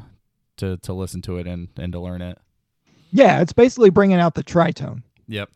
to 0.58 0.78
to 0.78 0.94
listen 0.94 1.22
to 1.24 1.38
it 1.38 1.46
and 1.46 1.68
and 1.78 1.94
to 1.94 2.00
learn 2.00 2.24
it. 2.24 2.40
Yeah, 3.12 3.42
it's 3.42 3.54
basically 3.54 3.92
bringing 3.92 4.20
out 4.20 4.34
the 4.34 4.44
tritone. 4.44 5.04
Yep. 5.28 5.50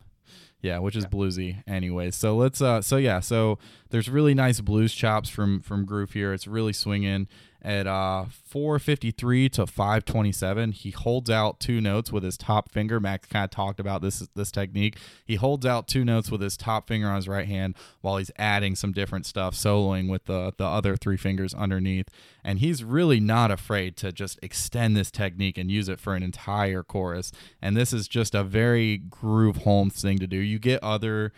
Yeah, 0.62 0.80
which 0.80 0.96
is 0.96 1.06
bluesy 1.06 1.64
anyway. 1.68 2.12
So 2.12 2.36
let's 2.36 2.62
uh 2.62 2.82
so 2.82 2.98
yeah, 2.98 3.20
so 3.20 3.58
there's 3.90 4.10
really 4.10 4.34
nice 4.34 4.62
blues 4.62 4.94
chops 4.94 5.30
from 5.30 5.62
from 5.62 5.86
Groove 5.86 6.12
here. 6.14 6.34
It's 6.34 6.48
really 6.48 6.74
swinging 6.74 7.28
at 7.62 7.86
uh 7.86 8.26
453 8.46 9.50
to 9.50 9.68
527. 9.68 10.72
He 10.72 10.92
holds 10.92 11.30
out 11.30 11.60
two 11.60 11.80
notes 11.80 12.12
with 12.12 12.24
his 12.24 12.38
top 12.38 12.72
finger. 12.72 13.00
Max 13.00 13.28
kind 13.28 13.46
of 13.46 13.52
talked 13.52 13.80
about 13.80 14.02
this 14.02 14.28
this 14.36 14.52
technique. 14.52 14.98
He 15.26 15.36
holds 15.36 15.66
out 15.66 15.88
two 15.88 16.04
notes 16.04 16.32
with 16.32 16.42
his 16.42 16.58
top 16.58 16.88
finger 16.88 17.08
on 17.08 17.16
his 17.16 17.28
right 17.28 17.48
hand 17.48 17.76
while 18.02 18.18
he's 18.18 18.32
adding 18.38 18.76
some 18.76 18.92
different 18.92 19.26
stuff, 19.26 19.56
soloing 19.56 20.10
with 20.10 20.26
the 20.26 20.54
the 20.58 20.66
other 20.66 20.96
three 20.96 21.18
fingers 21.18 21.54
underneath. 21.54 22.08
And 22.44 22.60
he's 22.60 22.84
really 22.84 23.20
not 23.20 23.52
afraid 23.52 23.96
to 23.98 24.12
just 24.12 24.40
extend 24.42 24.98
this 24.98 25.12
technique 25.12 25.58
and 25.58 25.70
use 25.70 25.88
it 25.88 26.00
for 26.00 26.16
an 26.16 26.24
entire 26.24 26.84
chorus. 26.84 27.32
And 27.62 27.78
this 27.78 27.94
is 27.94 28.08
just 28.08 28.34
a 28.34 28.44
very 28.44 28.98
Groove 28.98 29.58
Holmes 29.58 30.02
thing 30.02 30.18
to 30.20 30.28
do. 30.28 30.38
You 30.38 30.58
get 30.58 30.84
other 30.84 31.32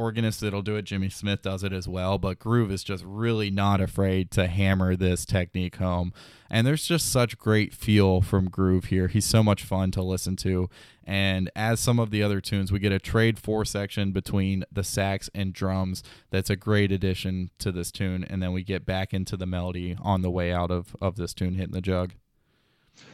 organist 0.00 0.40
that'll 0.40 0.62
do 0.62 0.76
it. 0.76 0.82
Jimmy 0.82 1.10
Smith 1.10 1.42
does 1.42 1.62
it 1.62 1.72
as 1.72 1.86
well, 1.86 2.18
but 2.18 2.38
Groove 2.38 2.72
is 2.72 2.82
just 2.82 3.04
really 3.04 3.50
not 3.50 3.80
afraid 3.80 4.30
to 4.32 4.46
hammer 4.46 4.96
this 4.96 5.24
technique 5.24 5.76
home. 5.76 6.12
And 6.48 6.66
there's 6.66 6.86
just 6.86 7.12
such 7.12 7.38
great 7.38 7.74
feel 7.74 8.22
from 8.22 8.48
Groove 8.48 8.86
here. 8.86 9.08
He's 9.08 9.26
so 9.26 9.42
much 9.42 9.62
fun 9.62 9.90
to 9.92 10.02
listen 10.02 10.36
to. 10.36 10.68
And 11.04 11.50
as 11.54 11.80
some 11.80 11.98
of 12.00 12.10
the 12.10 12.22
other 12.22 12.40
tunes, 12.40 12.72
we 12.72 12.78
get 12.78 12.92
a 12.92 12.98
trade 12.98 13.38
four 13.38 13.64
section 13.64 14.10
between 14.12 14.64
the 14.72 14.82
sax 14.82 15.28
and 15.34 15.52
drums. 15.52 16.02
That's 16.30 16.50
a 16.50 16.56
great 16.56 16.90
addition 16.90 17.50
to 17.58 17.70
this 17.70 17.90
tune. 17.92 18.24
And 18.24 18.42
then 18.42 18.52
we 18.52 18.64
get 18.64 18.86
back 18.86 19.12
into 19.12 19.36
the 19.36 19.46
melody 19.46 19.96
on 20.00 20.22
the 20.22 20.30
way 20.30 20.52
out 20.52 20.70
of, 20.70 20.96
of 21.00 21.16
this 21.16 21.34
tune 21.34 21.54
hitting 21.54 21.74
the 21.74 21.80
jug. 21.80 22.12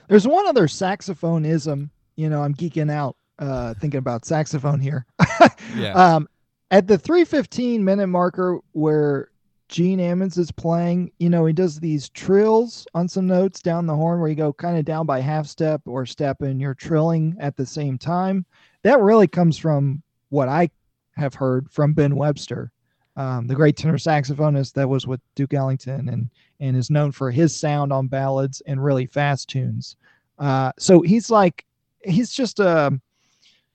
There's 0.08 0.26
one 0.26 0.46
other 0.46 0.66
saxophoneism. 0.66 1.90
You 2.16 2.30
know, 2.30 2.42
I'm 2.42 2.54
geeking 2.54 2.90
out 2.90 3.16
uh, 3.38 3.74
thinking 3.74 3.98
about 3.98 4.24
saxophone 4.24 4.80
here. 4.80 5.04
Yeah. 5.74 5.92
Um, 5.92 6.28
at 6.70 6.86
the 6.86 6.98
315 6.98 7.84
minute 7.84 8.06
marker 8.08 8.60
where 8.72 9.30
Gene 9.68 9.98
Ammons 9.98 10.38
is 10.38 10.52
playing, 10.52 11.10
you 11.18 11.28
know, 11.28 11.44
he 11.46 11.52
does 11.52 11.80
these 11.80 12.08
trills 12.10 12.86
on 12.94 13.08
some 13.08 13.26
notes 13.26 13.60
down 13.60 13.86
the 13.86 13.96
horn 13.96 14.20
where 14.20 14.28
you 14.28 14.36
go 14.36 14.52
kind 14.52 14.78
of 14.78 14.84
down 14.84 15.06
by 15.06 15.20
half 15.20 15.46
step 15.46 15.82
or 15.86 16.06
step 16.06 16.42
and 16.42 16.60
you're 16.60 16.74
trilling 16.74 17.36
at 17.40 17.56
the 17.56 17.66
same 17.66 17.98
time. 17.98 18.46
That 18.82 19.00
really 19.00 19.26
comes 19.26 19.58
from 19.58 20.02
what 20.28 20.48
I 20.48 20.70
have 21.16 21.34
heard 21.34 21.70
from 21.70 21.94
Ben 21.94 22.14
Webster, 22.14 22.70
um, 23.16 23.46
the 23.46 23.54
great 23.54 23.76
tenor 23.76 23.98
saxophonist 23.98 24.74
that 24.74 24.88
was 24.88 25.06
with 25.06 25.20
Duke 25.34 25.54
Ellington 25.54 26.08
and 26.08 26.30
and 26.60 26.76
is 26.76 26.90
known 26.90 27.12
for 27.12 27.30
his 27.30 27.54
sound 27.54 27.92
on 27.92 28.06
ballads 28.06 28.62
and 28.66 28.82
really 28.82 29.06
fast 29.06 29.48
tunes. 29.48 29.96
Uh, 30.38 30.72
so 30.78 31.02
he's 31.02 31.30
like, 31.30 31.66
he's 32.04 32.32
just 32.32 32.60
a 32.60 32.98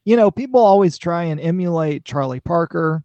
you 0.06 0.16
know, 0.16 0.32
people 0.32 0.60
always 0.60 0.98
try 0.98 1.24
and 1.24 1.40
emulate 1.40 2.06
Charlie 2.06 2.40
Parker 2.40 3.04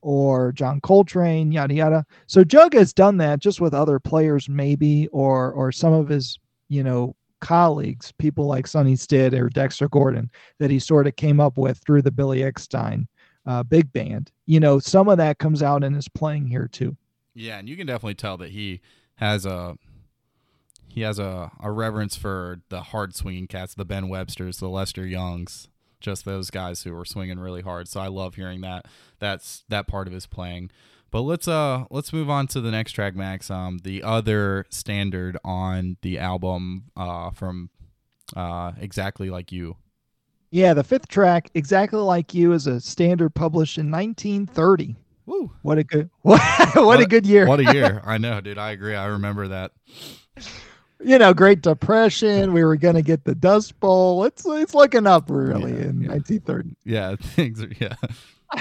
or 0.00 0.52
John 0.52 0.80
Coltrane, 0.80 1.52
yada 1.52 1.74
yada. 1.74 2.06
So 2.26 2.44
Jug 2.44 2.74
has 2.74 2.92
done 2.92 3.16
that 3.18 3.40
just 3.40 3.60
with 3.60 3.74
other 3.74 3.98
players, 3.98 4.48
maybe, 4.48 5.08
or 5.08 5.52
or 5.52 5.72
some 5.72 5.92
of 5.92 6.08
his, 6.08 6.38
you 6.68 6.84
know, 6.84 7.16
colleagues, 7.40 8.12
people 8.18 8.46
like 8.46 8.66
Sonny 8.66 8.96
Stitt 8.96 9.34
or 9.34 9.48
Dexter 9.48 9.88
Gordon, 9.88 10.30
that 10.58 10.70
he 10.70 10.78
sort 10.78 11.06
of 11.06 11.16
came 11.16 11.40
up 11.40 11.58
with 11.58 11.78
through 11.78 12.02
the 12.02 12.12
Billy 12.12 12.40
Eckstine 12.40 13.06
uh, 13.48 13.62
big 13.62 13.92
band. 13.92 14.30
You 14.46 14.60
know, 14.60 14.78
some 14.78 15.08
of 15.08 15.16
that 15.16 15.38
comes 15.38 15.62
out 15.62 15.82
in 15.82 15.94
his 15.94 16.08
playing 16.08 16.46
here 16.46 16.68
too. 16.68 16.96
Yeah, 17.34 17.58
and 17.58 17.68
you 17.68 17.76
can 17.76 17.86
definitely 17.86 18.14
tell 18.14 18.36
that 18.36 18.50
he 18.50 18.80
has 19.16 19.46
a 19.46 19.76
he 20.86 21.00
has 21.02 21.18
a, 21.18 21.50
a 21.60 21.70
reverence 21.70 22.16
for 22.16 22.60
the 22.68 22.82
hard 22.82 23.14
swinging 23.14 23.46
cats, 23.46 23.74
the 23.74 23.84
Ben 23.84 24.08
Websters, 24.08 24.58
the 24.58 24.68
Lester 24.68 25.06
Youngs, 25.06 25.68
just 26.00 26.24
those 26.24 26.50
guys 26.50 26.82
who 26.82 26.92
were 26.92 27.04
swinging 27.04 27.38
really 27.38 27.62
hard. 27.62 27.88
So 27.88 28.00
I 28.00 28.08
love 28.08 28.34
hearing 28.34 28.60
that. 28.62 28.86
That's 29.18 29.64
that 29.68 29.86
part 29.86 30.06
of 30.06 30.12
his 30.12 30.26
playing. 30.26 30.70
But 31.10 31.22
let's 31.22 31.48
uh 31.48 31.84
let's 31.90 32.12
move 32.12 32.28
on 32.28 32.46
to 32.48 32.60
the 32.60 32.70
next 32.70 32.92
track, 32.92 33.14
Max. 33.14 33.50
Um, 33.50 33.78
the 33.82 34.02
other 34.02 34.66
standard 34.70 35.38
on 35.44 35.96
the 36.02 36.18
album 36.18 36.84
uh 36.96 37.30
from 37.30 37.70
uh 38.36 38.72
exactly 38.78 39.30
like 39.30 39.50
you. 39.50 39.76
Yeah, 40.50 40.74
the 40.74 40.84
fifth 40.84 41.08
track, 41.08 41.50
exactly 41.54 42.00
like 42.00 42.32
you, 42.32 42.52
is 42.52 42.66
a 42.66 42.80
standard 42.80 43.34
published 43.34 43.76
in 43.76 43.90
1930. 43.90 44.96
Woo. 45.26 45.52
What 45.60 45.76
a 45.76 45.84
good 45.84 46.08
what, 46.22 46.40
what, 46.74 47.00
a 47.00 47.06
good 47.06 47.26
year. 47.26 47.46
What 47.46 47.60
a 47.60 47.74
year. 47.74 48.00
I 48.06 48.16
know, 48.16 48.40
dude. 48.40 48.56
I 48.56 48.70
agree. 48.70 48.94
I 48.94 49.06
remember 49.06 49.48
that. 49.48 49.72
You 51.00 51.18
know, 51.18 51.32
Great 51.32 51.62
Depression. 51.62 52.52
We 52.52 52.64
were 52.64 52.76
gonna 52.76 53.02
get 53.02 53.24
the 53.24 53.34
Dust 53.34 53.78
Bowl. 53.80 54.24
It's 54.24 54.44
it's 54.46 54.74
looking 54.74 55.06
up 55.06 55.30
really 55.30 55.72
Yeah, 55.72 55.88
in 55.90 56.02
yeah. 56.02 56.08
1930. 56.08 56.76
Yeah, 56.84 57.16
things 57.20 57.62
are 57.62 57.70
yeah. 57.80 57.94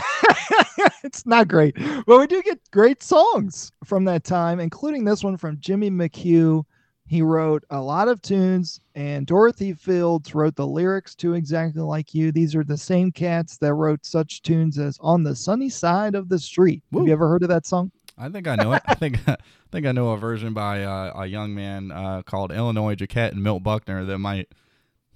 it's 1.04 1.26
not 1.26 1.48
great, 1.48 1.76
but 2.06 2.20
we 2.20 2.28
do 2.28 2.42
get 2.44 2.60
great 2.72 3.02
songs 3.02 3.72
from 3.86 4.04
that 4.06 4.24
time, 4.24 4.60
including 4.60 5.06
this 5.06 5.24
one 5.24 5.38
from 5.38 5.60
Jimmy 5.60 5.90
McHugh. 5.90 6.64
He 7.10 7.22
wrote 7.22 7.64
a 7.70 7.80
lot 7.82 8.10
of 8.10 8.22
tunes, 8.22 8.82
and 8.94 9.26
Dorothy 9.26 9.74
Fields 9.74 10.36
wrote 10.36 10.58
the 10.58 10.68
lyrics 10.68 11.16
to 11.16 11.36
Exactly 11.36 11.82
Like 11.82 12.14
You. 12.14 12.34
These 12.34 12.54
are 12.54 12.66
the 12.66 12.76
same 12.76 13.14
cats 13.14 13.58
that 13.60 13.74
wrote 13.76 14.06
such 14.06 14.42
tunes 14.42 14.78
as 14.78 14.98
On 15.00 15.24
the 15.24 15.34
Sunny 15.34 15.70
Side 15.70 16.16
of 16.16 16.28
the 16.28 16.38
Street. 16.38 16.84
Have 16.94 17.08
you 17.08 17.14
ever 17.14 17.30
heard 17.30 17.44
of 17.44 17.50
that 17.50 17.66
song? 17.66 17.92
I 18.18 18.30
think 18.30 18.48
I 18.48 18.56
know 18.56 18.74
it. 18.74 18.82
I 18.86 18.96
think 18.96 19.20
I 19.28 19.38
think 19.72 19.86
I 19.86 19.92
know 19.92 20.10
a 20.12 20.18
version 20.18 20.54
by 20.54 20.84
uh, 20.84 21.14
a 21.22 21.26
young 21.28 21.54
man 21.54 21.92
uh, 21.92 22.24
called 22.24 22.52
Illinois 22.52 22.96
Jacquet 22.96 23.34
and 23.34 23.44
Milt 23.44 23.64
Buckner 23.64 24.06
that 24.06 24.18
might 24.18 24.50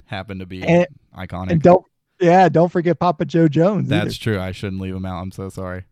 happen 0.06 0.40
to 0.40 0.46
be 0.46 0.64
And- 0.64 0.88
iconic. 1.18 1.52
And 1.52 1.62
don't, 1.62 1.86
yeah, 2.20 2.50
don't 2.50 2.70
forget 2.72 3.00
Papa 3.00 3.26
Jo 3.26 3.48
Jones. 3.48 3.88
That's 3.90 4.18
true. 4.18 4.40
I 4.40 4.52
shouldn't 4.52 4.82
leave 4.82 4.96
him 4.96 5.06
out. 5.06 5.22
I'm 5.22 5.32
so 5.32 5.50
sorry. 5.50 5.86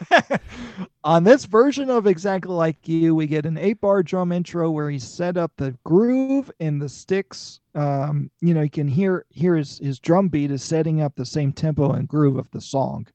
On 1.04 1.22
this 1.24 1.44
version 1.44 1.90
of 1.90 2.06
Exactly 2.06 2.52
Like 2.54 2.76
You, 2.88 3.14
we 3.14 3.26
get 3.26 3.46
an 3.46 3.58
eight 3.58 3.80
bar 3.80 4.02
drum 4.02 4.32
intro 4.32 4.70
where 4.70 4.90
he 4.90 4.98
set 4.98 5.36
up 5.36 5.52
the 5.56 5.76
groove 5.84 6.50
and 6.60 6.80
the 6.80 6.88
sticks. 6.88 7.60
Um, 7.74 8.30
you 8.40 8.54
know, 8.54 8.62
you 8.62 8.70
can 8.70 8.88
hear 8.88 9.26
hear 9.30 9.54
his, 9.56 9.78
his 9.78 9.98
drum 10.00 10.28
beat 10.28 10.50
is 10.50 10.62
setting 10.62 11.02
up 11.02 11.14
the 11.14 11.26
same 11.26 11.52
tempo 11.52 11.92
and 11.92 12.08
groove 12.08 12.36
of 12.38 12.50
the 12.52 12.60
song. 12.60 13.06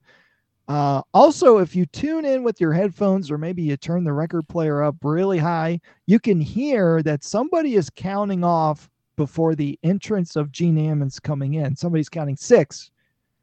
Uh, 0.71 1.01
also, 1.13 1.57
if 1.57 1.75
you 1.75 1.85
tune 1.85 2.23
in 2.23 2.43
with 2.43 2.61
your 2.61 2.71
headphones 2.71 3.29
or 3.29 3.37
maybe 3.37 3.61
you 3.61 3.75
turn 3.75 4.05
the 4.05 4.13
record 4.13 4.47
player 4.47 4.81
up 4.81 4.95
really 5.03 5.37
high, 5.37 5.77
you 6.05 6.17
can 6.17 6.39
hear 6.39 7.03
that 7.03 7.25
somebody 7.25 7.75
is 7.75 7.89
counting 7.89 8.41
off 8.41 8.89
before 9.17 9.53
the 9.53 9.77
entrance 9.83 10.37
of 10.37 10.49
Gene 10.49 10.77
Ammons 10.77 11.21
coming 11.21 11.55
in. 11.55 11.75
Somebody's 11.75 12.07
counting 12.07 12.37
six, 12.37 12.89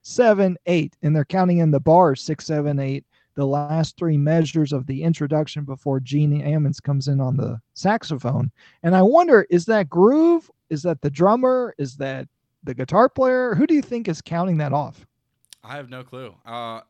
seven, 0.00 0.56
eight, 0.64 0.96
and 1.02 1.14
they're 1.14 1.26
counting 1.26 1.58
in 1.58 1.70
the 1.70 1.78
bars 1.78 2.22
six, 2.22 2.46
seven, 2.46 2.78
eight, 2.78 3.04
the 3.34 3.44
last 3.44 3.98
three 3.98 4.16
measures 4.16 4.72
of 4.72 4.86
the 4.86 5.02
introduction 5.02 5.64
before 5.64 6.00
Gene 6.00 6.40
Ammons 6.40 6.82
comes 6.82 7.08
in 7.08 7.20
on 7.20 7.36
the 7.36 7.60
saxophone. 7.74 8.50
And 8.84 8.96
I 8.96 9.02
wonder, 9.02 9.46
is 9.50 9.66
that 9.66 9.90
groove? 9.90 10.50
Is 10.70 10.80
that 10.84 11.02
the 11.02 11.10
drummer? 11.10 11.74
Is 11.76 11.94
that 11.98 12.26
the 12.64 12.72
guitar 12.72 13.10
player? 13.10 13.54
Who 13.54 13.66
do 13.66 13.74
you 13.74 13.82
think 13.82 14.08
is 14.08 14.22
counting 14.22 14.56
that 14.56 14.72
off? 14.72 15.06
I 15.62 15.76
have 15.76 15.90
no 15.90 16.02
clue. 16.02 16.34
Uh, 16.46 16.80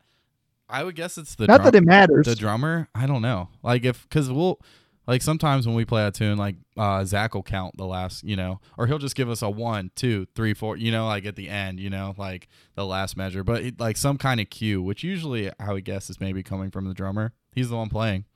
I 0.68 0.84
would 0.84 0.94
guess 0.94 1.16
it's 1.18 1.34
the 1.34 1.46
Not 1.46 1.62
drum- 1.62 1.72
that 1.72 1.74
it 1.78 1.84
matters. 1.84 2.26
the 2.26 2.34
drummer. 2.34 2.88
I 2.94 3.06
don't 3.06 3.22
know. 3.22 3.48
Like 3.62 3.84
if 3.84 4.02
because 4.08 4.30
we'll 4.30 4.60
like 5.06 5.22
sometimes 5.22 5.66
when 5.66 5.74
we 5.74 5.84
play 5.86 6.06
a 6.06 6.10
tune, 6.10 6.36
like 6.36 6.56
uh, 6.76 7.04
Zach 7.04 7.34
will 7.34 7.42
count 7.42 7.76
the 7.78 7.86
last, 7.86 8.22
you 8.24 8.36
know, 8.36 8.60
or 8.76 8.86
he'll 8.86 8.98
just 8.98 9.14
give 9.16 9.30
us 9.30 9.40
a 9.40 9.48
one, 9.48 9.90
two, 9.96 10.26
three, 10.34 10.52
four, 10.52 10.76
you 10.76 10.92
know, 10.92 11.06
like 11.06 11.24
at 11.24 11.36
the 11.36 11.48
end, 11.48 11.80
you 11.80 11.88
know, 11.88 12.14
like 12.18 12.48
the 12.74 12.84
last 12.84 13.16
measure, 13.16 13.42
but 13.42 13.62
it, 13.62 13.80
like 13.80 13.96
some 13.96 14.18
kind 14.18 14.40
of 14.40 14.50
cue, 14.50 14.82
which 14.82 15.02
usually 15.02 15.50
I 15.58 15.72
would 15.72 15.84
guess 15.84 16.10
is 16.10 16.20
maybe 16.20 16.42
coming 16.42 16.70
from 16.70 16.84
the 16.86 16.92
drummer. 16.94 17.32
He's 17.54 17.70
the 17.70 17.76
one 17.76 17.88
playing. 17.88 18.26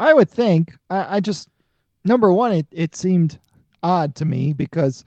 I 0.00 0.12
would 0.12 0.28
think. 0.28 0.74
I, 0.90 1.16
I 1.16 1.20
just 1.20 1.48
number 2.04 2.32
one, 2.32 2.52
it, 2.52 2.66
it 2.72 2.96
seemed 2.96 3.38
odd 3.82 4.14
to 4.16 4.24
me 4.24 4.52
because 4.52 5.04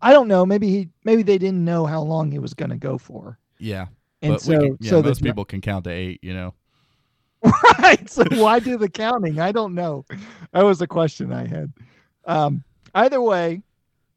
I 0.00 0.12
don't 0.12 0.28
know. 0.28 0.46
Maybe 0.46 0.68
he 0.68 0.88
maybe 1.04 1.22
they 1.22 1.36
didn't 1.38 1.64
know 1.64 1.84
how 1.86 2.00
long 2.00 2.30
he 2.32 2.38
was 2.38 2.54
going 2.54 2.70
to 2.70 2.76
go 2.76 2.96
for, 2.98 3.38
Yeah, 3.58 3.86
and 4.22 4.32
but 4.34 4.40
so 4.40 4.58
can, 4.58 4.76
yeah, 4.80 4.90
so 4.90 5.02
most 5.02 5.22
people 5.22 5.44
can 5.44 5.60
count 5.60 5.84
to 5.84 5.90
eight. 5.90 6.20
You 6.22 6.34
know. 6.34 6.54
right. 7.78 8.08
So 8.08 8.24
why 8.32 8.58
do 8.58 8.76
the 8.76 8.88
counting? 8.88 9.40
I 9.40 9.52
don't 9.52 9.74
know. 9.74 10.04
That 10.52 10.64
was 10.64 10.80
a 10.80 10.86
question 10.86 11.32
I 11.32 11.46
had. 11.46 11.72
Um, 12.24 12.64
either 12.94 13.20
way, 13.20 13.62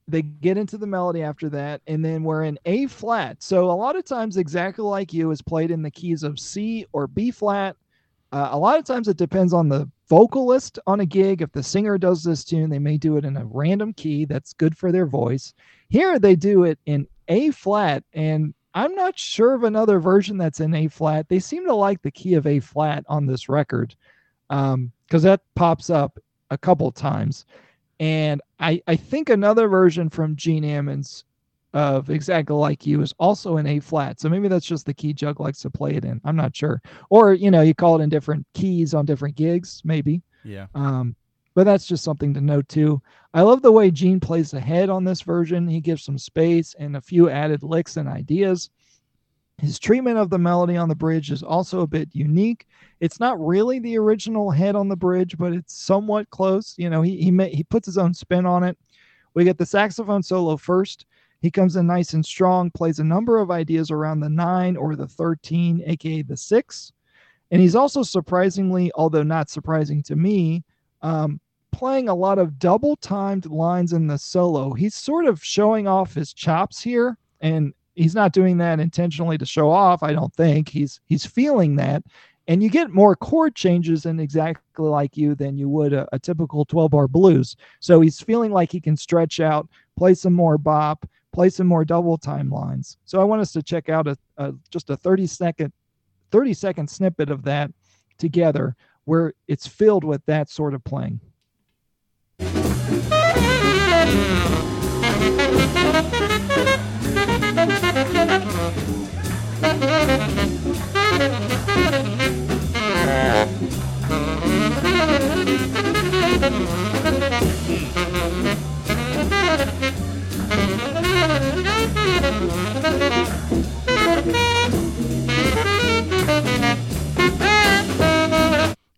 they 0.08 0.22
get 0.24 0.58
into 0.58 0.78
the 0.78 0.88
melody 0.88 1.22
after 1.22 1.50
that, 1.50 1.82
and 1.88 2.04
then 2.04 2.24
we're 2.24 2.43
in 2.43 2.58
A 2.66 2.88
flat. 2.88 3.41
So 3.43 3.70
a 3.70 3.74
lot 3.74 3.95
of 3.95 4.06
times, 4.06 4.38
exactly 4.38 4.84
like 4.84 5.14
you, 5.14 5.32
is 5.32 5.41
played 5.41 5.72
in 5.72 5.82
the 5.82 5.91
keys 5.91 6.24
of 6.24 6.39
C 6.39 6.86
or 6.91 7.08
B 7.08 7.32
flat. 7.32 7.76
Uh, 8.32 8.50
a 8.52 8.58
lot 8.58 8.78
of 8.78 8.86
times, 8.86 9.08
it 9.08 9.18
depends 9.18 9.54
on 9.54 9.70
the 9.70 9.89
vocalist 10.08 10.80
on 10.88 11.00
a 11.00 11.06
gig. 11.06 11.41
If 11.41 11.52
the 11.52 11.64
singer 11.64 11.97
does 11.97 12.24
this 12.24 12.43
tune, 12.43 12.70
they 12.70 12.80
may 12.80 12.97
do 12.97 13.18
it 13.18 13.26
in 13.26 13.38
a 13.38 13.45
random 13.45 13.93
key 13.93 14.26
that's 14.26 14.54
good 14.54 14.78
for 14.78 14.91
their 14.91 15.06
voice. 15.06 15.54
Here, 15.89 16.20
they 16.20 16.36
do 16.36 16.64
it 16.64 16.80
in 16.86 17.08
A 17.28 17.52
flat, 17.52 18.04
and 18.14 18.54
I'm 18.74 18.94
not 18.96 19.18
sure 19.18 19.54
of 19.54 19.64
another 19.64 20.00
version 20.00 20.38
that's 20.38 20.60
in 20.60 20.74
A 20.74 20.88
flat. 20.88 21.28
They 21.28 21.40
seem 21.40 21.66
to 21.66 21.74
like 21.74 22.02
the 22.02 22.12
key 22.12 22.36
of 22.36 22.46
A 22.48 22.60
flat 22.60 23.04
on 23.08 23.26
this 23.26 23.50
record 23.50 23.96
because 24.48 25.24
that 25.24 25.42
pops 25.56 25.90
up 25.90 26.20
a 26.52 26.58
couple 26.58 26.92
times. 26.92 27.46
And 28.00 28.42
I, 28.60 28.82
I 28.88 28.96
think 28.96 29.30
another 29.30 29.68
version 29.68 30.10
from 30.10 30.36
Gene 30.36 30.64
Ammons 30.64 31.24
of 31.74 32.10
Exactly 32.10 32.56
Like 32.56 32.86
You 32.86 33.02
is 33.02 33.14
also 33.20 33.58
in 33.58 33.68
A 33.68 33.80
flat. 33.80 34.20
So 34.20 34.30
maybe 34.30 34.48
that's 34.48 34.66
just 34.66 34.86
the 34.86 34.94
key 34.94 35.14
Jug 35.14 35.40
likes 35.40 35.60
to 35.62 35.70
play 35.70 35.96
it 35.96 36.06
in. 36.06 36.22
I'm 36.24 36.36
not 36.36 36.56
sure. 36.56 36.82
Or, 37.10 37.34
you 37.34 37.52
know, 37.52 37.62
you 37.62 37.76
call 37.76 38.00
it 38.00 38.04
in 38.04 38.10
different 38.10 38.46
keys 38.54 38.94
on 38.94 39.06
different 39.06 39.36
gigs, 39.36 39.82
maybe. 39.84 40.22
Yeah. 40.44 40.68
Um, 40.74 41.16
but 41.60 41.66
that's 41.66 41.86
just 41.86 42.05
something 42.05 42.34
to 42.34 42.39
note 42.39 42.70
too. 42.70 43.01
I 43.34 43.41
love 43.41 43.62
the 43.62 43.74
way 43.74 43.91
Gene 43.91 44.22
plays 44.22 44.49
the 44.49 44.62
head 44.62 44.89
on 44.89 45.03
this 45.03 45.20
version. 45.20 45.68
He 45.68 45.82
gives 45.82 46.05
some 46.05 46.18
space 46.18 46.74
and 46.80 46.95
a 46.95 47.01
few 47.01 47.30
added 47.30 47.64
licks 47.64 47.97
and 47.97 48.07
ideas. 48.07 48.70
His 49.57 49.78
treatment 49.78 50.18
of 50.18 50.30
the 50.30 50.38
melody 50.38 50.78
on 50.78 50.88
the 50.88 50.95
bridge 50.95 51.32
is 51.32 51.43
also 51.43 51.82
a 51.82 51.88
bit 51.88 52.07
unique. 52.14 52.66
It's 53.01 53.20
not 53.20 53.45
really 53.45 53.78
the 53.78 53.99
original 53.99 54.49
head 54.51 54.78
on 54.78 54.88
the 54.88 54.95
bridge, 54.95 55.38
but 55.38 55.51
it's 55.51 55.74
somewhat 55.74 56.30
close. 56.30 56.76
You 56.78 56.89
know, 56.89 57.01
he 57.01 57.22
he 57.22 57.30
ma- 57.30 57.43
he 57.43 57.66
puts 57.66 57.88
his 57.88 57.97
own 57.97 58.14
spin 58.14 58.45
on 58.45 58.64
it. 58.64 58.78
We 59.34 59.43
get 59.43 59.57
the 59.57 59.66
saxophone 59.66 60.24
solo 60.24 60.55
first. 60.55 61.07
He 61.41 61.51
comes 61.51 61.76
in 61.76 61.86
nice 61.86 62.14
and 62.14 62.26
strong, 62.26 62.72
plays 62.72 62.99
a 62.99 63.03
number 63.03 63.38
of 63.38 63.51
ideas 63.51 63.91
around 63.91 64.22
the 64.22 64.30
nine 64.30 64.78
or 64.78 64.95
the 64.95 65.10
13, 65.10 65.84
aka 65.88 66.22
the 66.22 66.38
six. 66.38 66.93
And 67.51 67.62
he's 67.62 67.76
also 67.76 68.01
surprisingly, 68.01 68.93
although 68.95 69.24
not 69.24 69.49
surprising 69.49 70.01
to 70.03 70.16
me, 70.16 70.64
um, 71.01 71.41
playing 71.72 72.10
a 72.10 72.16
lot 72.16 72.40
of 72.40 72.60
double 72.60 72.96
timed 72.98 73.46
lines 73.46 73.94
in 73.94 74.08
the 74.08 74.18
solo. 74.18 74.74
He's 74.74 74.96
sort 74.96 75.26
of 75.26 75.44
showing 75.44 75.88
off 75.88 76.14
his 76.14 76.34
chops 76.34 76.82
here, 76.82 77.18
and 77.42 77.74
he's 77.96 78.16
not 78.16 78.34
doing 78.34 78.58
that 78.58 78.80
intentionally 78.80 79.38
to 79.38 79.46
show 79.46 79.70
off. 79.70 80.04
I 80.04 80.14
don't 80.14 80.34
think 80.34 80.70
he's 80.70 81.00
he's 81.06 81.26
feeling 81.26 81.76
that, 81.78 82.04
and 82.48 82.64
you 82.64 82.70
get 82.70 82.92
more 82.92 83.16
chord 83.16 83.56
changes 83.56 84.06
in 84.06 84.20
exactly 84.20 84.88
like 84.88 85.16
you 85.16 85.36
than 85.36 85.58
you 85.58 85.70
would 85.70 85.94
a, 85.94 86.08
a 86.12 86.20
typical 86.20 86.66
12 86.66 86.92
bar 86.92 87.08
blues. 87.08 87.56
So 87.80 88.02
he's 88.02 88.20
feeling 88.20 88.52
like 88.52 88.72
he 88.72 88.82
can 88.82 88.98
stretch 88.98 89.40
out, 89.40 89.70
play 89.96 90.14
some 90.14 90.34
more 90.34 90.58
bop, 90.58 91.08
play 91.32 91.50
some 91.50 91.68
more 91.68 91.86
double 91.86 92.18
time 92.18 92.50
lines. 92.50 92.98
So 93.06 93.22
I 93.22 93.24
want 93.24 93.42
us 93.42 93.52
to 93.54 93.62
check 93.62 93.90
out 93.90 94.08
a, 94.08 94.18
a 94.38 94.54
just 94.72 94.90
a 94.90 94.98
30 94.98 95.28
second 95.28 95.74
30 96.32 96.54
second 96.54 96.90
snippet 96.90 97.30
of 97.30 97.44
that 97.44 97.72
together 98.18 98.76
where 99.06 99.34
it's 99.48 99.68
filled 99.68 100.04
with 100.04 100.24
that 100.26 100.50
sort 100.50 100.74
of 100.74 100.84
playing. 100.84 101.20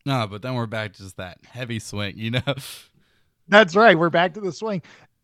No, 0.03 0.27
but 0.27 0.41
then 0.41 0.55
we're 0.55 0.65
back 0.65 0.93
to 0.93 1.03
just 1.03 1.17
that 1.17 1.37
heavy 1.49 1.79
swing, 1.79 2.17
you 2.17 2.31
know. 2.31 2.41
That's 3.51 3.75
right. 3.75 3.99
We're 3.99 4.09
back 4.09 4.33
to 4.33 4.39
the 4.41 4.51
swing. 4.51 4.81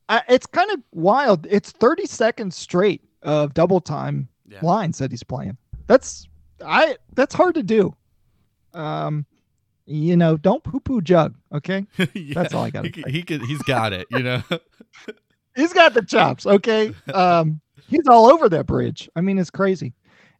Uh, 0.09 0.19
it's 0.29 0.45
kind 0.45 0.69
of 0.71 0.81
wild. 0.93 1.47
It's 1.49 1.71
30 1.71 2.05
seconds 2.05 2.55
straight 2.55 3.01
of 3.23 3.53
double 3.55 3.81
time 3.81 4.27
Yeah. 4.47 4.59
lines 4.61 4.99
that 4.99 5.09
he's 5.11 5.23
playing. 5.23 5.57
That's 5.87 6.27
I 6.63 6.97
that's 7.15 7.33
hard 7.33 7.55
to 7.55 7.63
do. 7.63 7.95
Um 8.73 9.25
you 9.85 10.17
know, 10.17 10.35
don't 10.37 10.63
poo 10.63 10.79
poo 10.81 11.01
jug, 11.01 11.33
okay? 11.53 11.85
Yeah, 12.13 12.33
That's 12.35 12.53
all 12.53 12.63
I 12.65 12.69
gotta 12.69 12.89
He, 12.89 13.03
he 13.07 13.23
could. 13.23 13.41
He's 13.43 13.61
got 13.63 13.93
it. 13.93 14.05
You 14.11 14.19
know. 14.23 14.43
He's 15.55 15.73
got 15.73 15.93
the 15.95 16.03
chops, 16.03 16.45
okay? 16.45 16.93
Um 17.13 17.59
he's 17.89 18.07
all 18.07 18.25
over 18.27 18.49
that 18.49 18.65
bridge. 18.67 19.09
I 19.15 19.21
mean, 19.21 19.37
it's 19.39 19.49
crazy. 19.49 19.93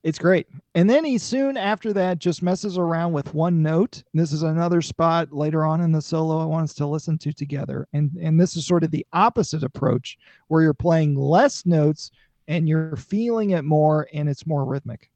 It's 0.03 0.19
great. 0.19 0.47
And 0.75 0.89
then 0.89 1.03
he 1.03 1.17
soon 1.17 1.57
after 1.57 1.91
that 1.93 2.19
just 2.19 2.43
messes 2.43 2.77
around 2.77 3.13
with 3.13 3.33
one 3.33 3.61
note. 3.61 4.03
This 4.13 4.31
is 4.31 4.43
another 4.43 4.81
spot 4.81 5.33
later 5.33 5.65
on 5.65 5.81
in 5.81 5.91
the 5.91 6.01
solo 6.01 6.39
I 6.39 6.45
want 6.45 6.63
us 6.63 6.73
to 6.75 6.87
listen 6.87 7.17
to 7.19 7.33
together. 7.33 7.87
And 7.93 8.11
and 8.21 8.39
this 8.39 8.55
is 8.55 8.65
sort 8.65 8.83
of 8.83 8.91
the 8.91 9.05
opposite 9.11 9.63
approach 9.63 10.17
where 10.47 10.61
you're 10.61 10.73
playing 10.73 11.15
less 11.15 11.65
notes 11.65 12.11
and 12.47 12.69
you're 12.69 12.95
feeling 12.95 13.51
it 13.51 13.63
more 13.63 14.07
and 14.13 14.29
it's 14.29 14.47
more 14.47 14.65
rhythmic. 14.65 15.09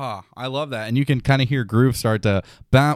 Ah, 0.00 0.22
I 0.36 0.46
love 0.46 0.70
that, 0.70 0.86
and 0.86 0.96
you 0.96 1.04
can 1.04 1.20
kind 1.20 1.42
of 1.42 1.48
hear 1.48 1.64
groove 1.64 1.96
start 1.96 2.22
to 2.22 2.42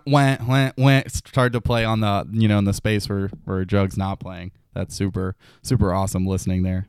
went, 0.06 0.46
went, 0.46 0.76
went, 0.76 1.10
start 1.10 1.52
to 1.52 1.60
play 1.60 1.84
on 1.84 1.98
the 2.00 2.28
you 2.30 2.46
know 2.46 2.58
in 2.58 2.64
the 2.64 2.72
space 2.72 3.08
where 3.08 3.28
where 3.44 3.64
Jug's 3.64 3.96
not 3.98 4.20
playing. 4.20 4.52
That's 4.72 4.94
super 4.94 5.34
super 5.62 5.92
awesome 5.92 6.26
listening 6.26 6.62
there. 6.62 6.86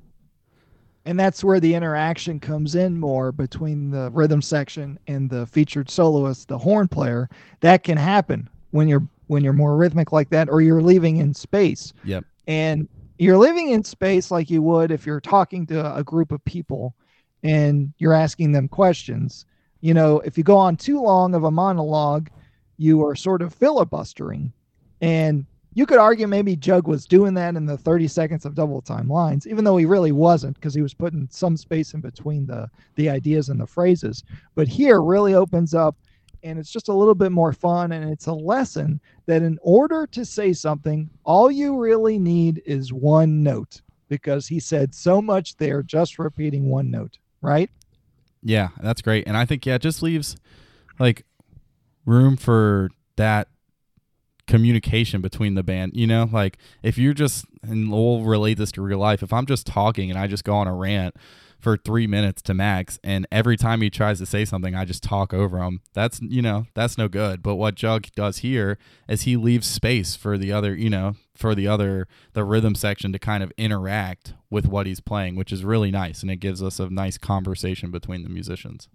and 1.06 1.20
that's 1.20 1.44
where 1.44 1.60
the 1.60 1.74
interaction 1.74 2.40
comes 2.40 2.76
in 2.76 3.00
more 3.00 3.32
between 3.32 3.90
the 3.90 4.10
rhythm 4.12 4.42
section 4.42 5.00
and 5.08 5.30
the 5.30 5.46
featured 5.48 5.90
soloist 5.90 6.48
the 6.48 6.58
horn 6.58 6.88
player 6.88 7.28
that 7.62 7.84
can 7.84 7.98
happen 7.98 8.48
when 8.72 8.88
you're 8.88 9.06
when 9.28 9.44
you're 9.44 9.52
more 9.52 9.76
rhythmic 9.76 10.12
like 10.12 10.30
that 10.30 10.48
or 10.50 10.62
you're 10.62 10.82
leaving 10.82 11.18
in 11.18 11.34
space 11.34 11.92
Yep. 12.06 12.24
and 12.48 12.88
you're 13.18 13.38
living 13.38 13.72
in 13.72 13.84
space 13.84 14.30
like 14.32 14.50
you 14.50 14.62
would 14.62 14.92
if 14.92 15.06
you're 15.06 15.20
talking 15.22 15.66
to 15.68 15.96
a 15.96 16.04
group 16.04 16.32
of 16.32 16.44
people 16.46 16.94
and 17.44 17.92
you're 17.98 18.14
asking 18.14 18.52
them 18.54 18.68
questions 18.70 19.46
you 19.84 19.94
know 19.94 20.20
if 20.22 20.38
you 20.38 20.44
go 20.44 20.58
on 20.58 20.76
too 20.78 21.00
long 21.00 21.36
of 21.36 21.44
a 21.44 21.52
monologue 21.52 22.30
you 22.78 23.06
are 23.06 23.16
sort 23.16 23.42
of 23.42 23.54
filibustering 23.54 24.52
and 25.02 25.46
you 25.76 25.86
could 25.86 25.98
argue 25.98 26.28
maybe 26.28 26.56
Jug 26.56 26.88
was 26.88 27.06
doing 27.06 27.34
that 27.34 27.56
in 27.56 27.66
the 27.66 27.78
30 27.78 28.08
seconds 28.08 28.46
of 28.46 28.54
double 28.54 28.82
time 28.82 29.10
lines, 29.10 29.48
even 29.48 29.64
though 29.64 29.78
he 29.78 29.86
really 29.86 30.12
wasn't 30.12 30.56
because 30.56 30.76
he 30.76 30.84
was 30.84 30.94
putting 30.94 31.28
some 31.32 31.58
space 31.58 31.96
in 31.96 32.00
between 32.00 32.46
the 32.46 32.70
the 32.96 33.10
ideas 33.10 33.50
and 33.50 33.60
the 33.60 33.66
phrases. 33.66 34.24
But 34.56 34.68
here 34.68 35.02
really 35.02 35.34
opens 35.34 35.74
up 35.74 35.96
and 36.44 36.60
it's 36.60 36.72
just 36.72 36.90
a 36.90 36.94
little 36.94 37.16
bit 37.16 37.32
more 37.32 37.54
fun 37.54 37.92
and 37.92 38.10
it's 38.10 38.28
a 38.28 38.34
lesson 38.34 39.00
that 39.26 39.42
in 39.42 39.58
order 39.62 40.06
to 40.08 40.24
say 40.24 40.54
something, 40.54 41.10
all 41.24 41.50
you 41.50 41.78
really 41.78 42.20
need 42.20 42.62
is 42.66 42.94
one 42.94 43.42
note 43.42 43.82
because 44.10 44.48
he 44.48 44.60
said 44.60 44.94
so 44.94 45.22
much 45.22 45.56
there 45.58 45.82
just 45.82 46.20
repeating 46.20 46.70
one 46.70 46.92
note, 46.92 47.18
right? 47.42 47.70
Yeah, 48.44 48.70
that's 48.82 49.02
great. 49.02 49.26
And 49.28 49.38
I 49.38 49.46
think 49.46 49.66
yeah, 49.66 49.76
it 49.76 49.82
just 49.82 50.02
leaves 50.02 50.36
like 51.00 51.26
room 52.06 52.38
for 52.38 52.90
that 53.16 53.48
communication 54.48 55.22
between 55.22 55.56
the 55.56 55.64
band. 55.64 55.94
You 55.96 56.08
know, 56.08 56.30
like 56.32 56.58
if 56.82 56.98
you're 56.98 57.14
just 57.14 57.46
and 57.64 57.92
we'll 57.92 58.22
relate 58.22 58.58
this 58.58 58.72
to 58.74 58.82
real 58.82 59.00
life. 59.00 59.24
If 59.24 59.32
I'm 59.34 59.46
just 59.46 59.66
talking 59.66 60.10
and 60.10 60.20
I 60.20 60.28
just 60.28 60.44
go 60.44 60.56
on 60.56 60.68
a 60.68 60.76
rant 60.76 61.16
for 61.64 61.78
three 61.78 62.08
minutes 62.08 62.42
to 62.42 62.54
Max, 62.54 63.00
and 63.06 63.26
every 63.32 63.56
time 63.56 63.82
he 63.82 63.90
tries 63.90 64.20
to 64.20 64.26
say 64.26 64.44
something, 64.44 64.76
I 64.76 64.84
just 64.84 65.02
talk 65.02 65.34
over 65.34 65.60
him. 65.60 65.80
That's 65.94 66.22
you 66.22 66.42
know 66.42 66.68
that's 66.74 66.98
no 66.98 67.08
good. 67.08 67.42
But 67.42 67.56
what 67.56 67.76
Jug 67.76 68.08
does 68.16 68.40
here 68.40 68.78
is 69.08 69.22
he 69.22 69.38
leaves 69.38 69.66
space 69.66 70.16
for 70.16 70.38
the 70.38 70.52
other, 70.52 70.76
you 70.76 70.90
know, 70.90 71.16
for 71.34 71.56
the 71.56 71.68
other 71.68 72.08
the 72.34 72.44
rhythm 72.44 72.76
section 72.76 73.14
to 73.14 73.20
kind 73.20 73.42
of 73.42 73.54
interact 73.58 74.34
with 74.50 74.68
what 74.68 74.86
he's 74.86 75.00
playing, 75.00 75.38
which 75.38 75.54
is 75.54 75.64
really 75.64 75.90
nice, 75.90 76.22
and 76.22 76.30
it 76.30 76.38
gives 76.38 76.62
us 76.62 76.80
a 76.80 76.90
nice 76.90 77.18
conversation 77.18 77.92
between 77.92 78.24
the 78.24 78.30
musicians. 78.30 78.90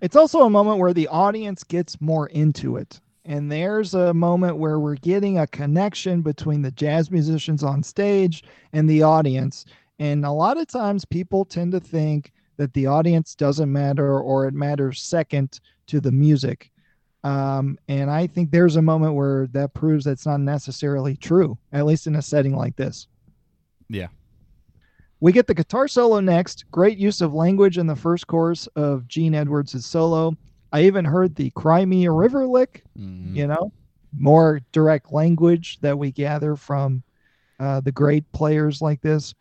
It's 0.00 0.16
also 0.16 0.40
a 0.42 0.50
moment 0.50 0.78
where 0.78 0.94
the 0.94 1.08
audience 1.08 1.64
gets 1.64 2.00
more 2.00 2.28
into 2.28 2.76
it. 2.76 3.00
And 3.26 3.50
there's 3.50 3.94
a 3.94 4.12
moment 4.12 4.58
where 4.58 4.78
we're 4.78 4.96
getting 4.96 5.38
a 5.38 5.46
connection 5.46 6.20
between 6.20 6.60
the 6.60 6.70
jazz 6.70 7.10
musicians 7.10 7.62
on 7.62 7.82
stage 7.82 8.44
and 8.74 8.88
the 8.88 9.02
audience. 9.02 9.64
And 9.98 10.24
a 10.24 10.30
lot 10.32 10.58
of 10.58 10.66
times 10.66 11.04
people 11.04 11.44
tend 11.44 11.72
to 11.72 11.80
think 11.80 12.32
that 12.56 12.72
the 12.72 12.86
audience 12.86 13.34
doesn't 13.34 13.70
matter 13.72 14.18
or 14.20 14.46
it 14.46 14.54
matters 14.54 15.02
second 15.02 15.60
to 15.86 16.00
the 16.00 16.12
music. 16.12 16.70
Um, 17.22 17.78
and 17.88 18.10
I 18.10 18.26
think 18.26 18.50
there's 18.50 18.76
a 18.76 18.82
moment 18.82 19.14
where 19.14 19.46
that 19.48 19.72
proves 19.72 20.04
that's 20.04 20.26
not 20.26 20.40
necessarily 20.40 21.16
true, 21.16 21.56
at 21.72 21.86
least 21.86 22.06
in 22.06 22.16
a 22.16 22.22
setting 22.22 22.54
like 22.54 22.76
this. 22.76 23.08
Yeah. 23.88 24.08
We 25.20 25.32
get 25.32 25.46
the 25.46 25.54
guitar 25.54 25.88
solo 25.88 26.20
next. 26.20 26.70
Great 26.70 26.98
use 26.98 27.20
of 27.22 27.32
language 27.32 27.78
in 27.78 27.86
the 27.86 27.96
first 27.96 28.26
chorus 28.26 28.66
of 28.76 29.08
Gene 29.08 29.34
Edwards' 29.34 29.86
solo. 29.86 30.36
I 30.72 30.82
even 30.82 31.04
heard 31.04 31.34
the 31.34 31.50
Cry 31.50 31.84
Me 31.84 32.04
a 32.04 32.10
River 32.10 32.46
lick, 32.46 32.84
Mhm. 32.98 33.34
you 33.34 33.46
know, 33.46 33.72
more 34.18 34.60
direct 34.72 35.12
language 35.12 35.78
that 35.80 35.98
we 35.98 36.10
gather 36.12 36.56
from 36.56 37.02
uh, 37.60 37.80
the 37.80 37.92
great 37.92 38.30
players 38.32 38.82
like 38.82 39.00
this. 39.00 39.32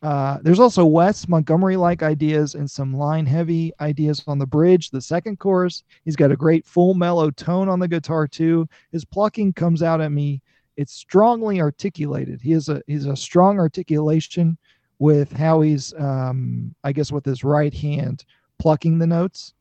Uh, 0.00 0.38
there's 0.42 0.60
also 0.60 0.84
Wes 0.84 1.26
Montgomery 1.26 1.76
like 1.76 2.02
ideas 2.02 2.54
and 2.54 2.70
some 2.70 2.94
line 2.94 3.26
heavy 3.26 3.72
ideas 3.80 4.22
on 4.28 4.38
the 4.38 4.46
bridge. 4.46 4.90
The 4.90 5.00
second 5.00 5.38
chorus, 5.38 5.82
he's 6.04 6.14
got 6.14 6.30
a 6.30 6.36
great 6.36 6.64
full 6.64 6.94
mellow 6.94 7.30
tone 7.30 7.68
on 7.68 7.80
the 7.80 7.88
guitar 7.88 8.28
too. 8.28 8.68
His 8.92 9.04
plucking 9.04 9.54
comes 9.54 9.82
out 9.82 10.00
at 10.00 10.12
me. 10.12 10.40
It's 10.76 10.92
strongly 10.92 11.60
articulated. 11.60 12.40
He 12.40 12.52
has 12.52 12.68
a 12.68 12.80
he's 12.86 13.06
a 13.06 13.16
strong 13.16 13.58
articulation 13.58 14.56
with 15.00 15.32
how 15.32 15.62
he's 15.62 15.92
um, 15.94 16.74
I 16.84 16.92
guess 16.92 17.10
with 17.10 17.24
his 17.24 17.42
right 17.42 17.74
hand 17.74 18.24
plucking 18.58 18.98
the 18.98 19.06
notes. 19.06 19.54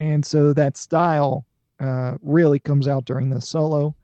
And 0.00 0.24
so 0.24 0.52
that 0.52 0.76
style 0.76 1.46
uh, 1.78 2.16
really 2.22 2.58
comes 2.58 2.86
out 2.86 3.06
during 3.06 3.30
the 3.30 3.40
solo. 3.40 3.94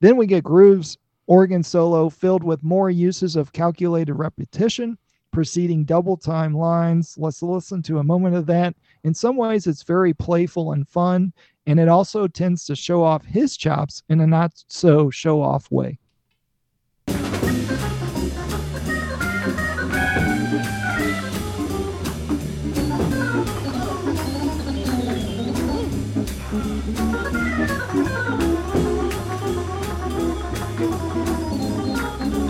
Then 0.00 0.16
we 0.16 0.26
get 0.26 0.44
Groove's 0.44 0.98
organ 1.26 1.62
solo 1.62 2.08
filled 2.08 2.42
with 2.42 2.62
more 2.62 2.90
uses 2.90 3.36
of 3.36 3.52
calculated 3.52 4.14
repetition, 4.14 4.98
preceding 5.38 5.84
double 5.84 6.16
time 6.16 6.52
lines. 6.52 7.14
Let's 7.16 7.42
listen 7.42 7.80
to 7.82 8.00
a 8.00 8.02
moment 8.02 8.34
of 8.34 8.44
that. 8.46 8.74
In 9.04 9.14
some 9.14 9.36
ways, 9.36 9.68
it's 9.68 9.84
very 9.84 10.12
playful 10.12 10.72
and 10.72 10.88
fun, 10.88 11.32
and 11.68 11.78
it 11.78 11.86
also 11.86 12.26
tends 12.26 12.64
to 12.64 12.74
show 12.74 13.04
off 13.04 13.24
his 13.24 13.56
chops 13.56 14.02
in 14.08 14.20
a 14.20 14.26
not 14.26 14.52
so 14.66 15.10
show 15.10 15.40
off 15.40 15.70
way. 15.70 15.96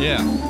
Yeah. 0.01 0.48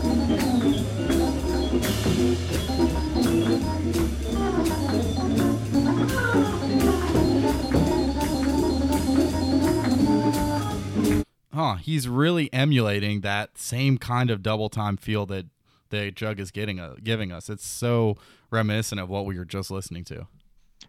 Huh, 11.59 11.75
he's 11.75 12.07
really 12.07 12.53
emulating 12.53 13.23
that 13.23 13.59
same 13.59 13.99
kind 13.99 14.31
of 14.31 14.45
double 14.45 14.69
time 14.69 14.97
feel 14.97 15.27
that 15.27 15.47
the 15.89 16.13
Jug 16.13 16.39
is 16.39 16.53
getting 16.53 16.79
uh, 16.79 16.95
giving 17.03 17.33
us. 17.33 17.51
It's 17.51 17.67
so 17.67 18.17
reminiscent 18.53 19.01
of 19.01 19.09
what 19.09 19.27
we 19.27 19.37
were 19.37 19.45
just 19.45 19.69
listening 19.69 20.05
to. 20.05 20.29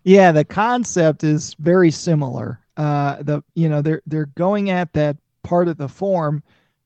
Yeah, 0.03 0.31
the 0.31 0.45
concept 0.45 1.23
is 1.23 1.55
very 1.55 1.89
similar. 1.89 2.59
Uh, 2.77 3.15
the 3.23 3.41
you 3.55 3.67
know 3.67 3.81
they're 3.81 4.03
they're 4.05 4.27
going 4.27 4.69
at 4.69 4.93
that 4.93 5.17
part 5.41 5.69
of 5.69 5.77
the 5.77 5.87
form 5.87 6.43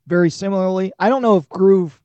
very 0.07 0.30
similarly. 0.30 0.93
I 0.97 1.10
don't 1.10 1.22
know 1.22 1.35
if 1.35 1.49
Groove, 1.49 1.99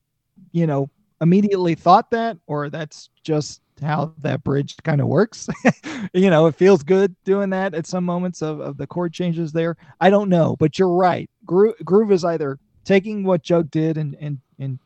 you 0.51 0.67
know, 0.67 0.91
immediately 1.21 1.77
thought 1.77 2.11
that 2.11 2.39
or 2.49 2.71
that's 2.71 3.09
just 3.23 3.61
how 3.81 4.15
that 4.19 4.45
bridge 4.45 4.77
kind 4.85 5.01
of 5.01 5.07
works. 5.07 5.49
you 6.13 6.31
know, 6.31 6.47
it 6.47 6.55
feels 6.55 6.83
good 6.83 7.15
doing 7.25 7.51
that 7.51 7.75
at 7.75 7.87
some 7.87 8.05
moments 8.05 8.43
of, 8.43 8.61
of 8.61 8.77
the 8.77 8.87
chord 8.87 9.13
changes 9.13 9.53
there. 9.53 9.77
I 10.01 10.11
don't 10.11 10.29
know, 10.29 10.57
but 10.59 10.79
you're 10.79 10.95
right. 10.95 11.29
Groove, 11.45 11.75
Groove 11.85 12.13
is 12.13 12.25
either 12.25 12.59
taking 12.85 13.25
what 13.25 13.43
Jug 13.43 13.71
did 13.71 13.99
and 13.99 14.17
and 14.21 14.39
and 14.59 14.79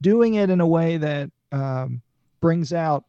doing 0.00 0.34
it 0.34 0.50
in 0.50 0.60
a 0.60 0.66
way 0.66 0.96
that 0.96 1.30
um, 1.52 2.00
brings 2.40 2.72
out 2.72 3.04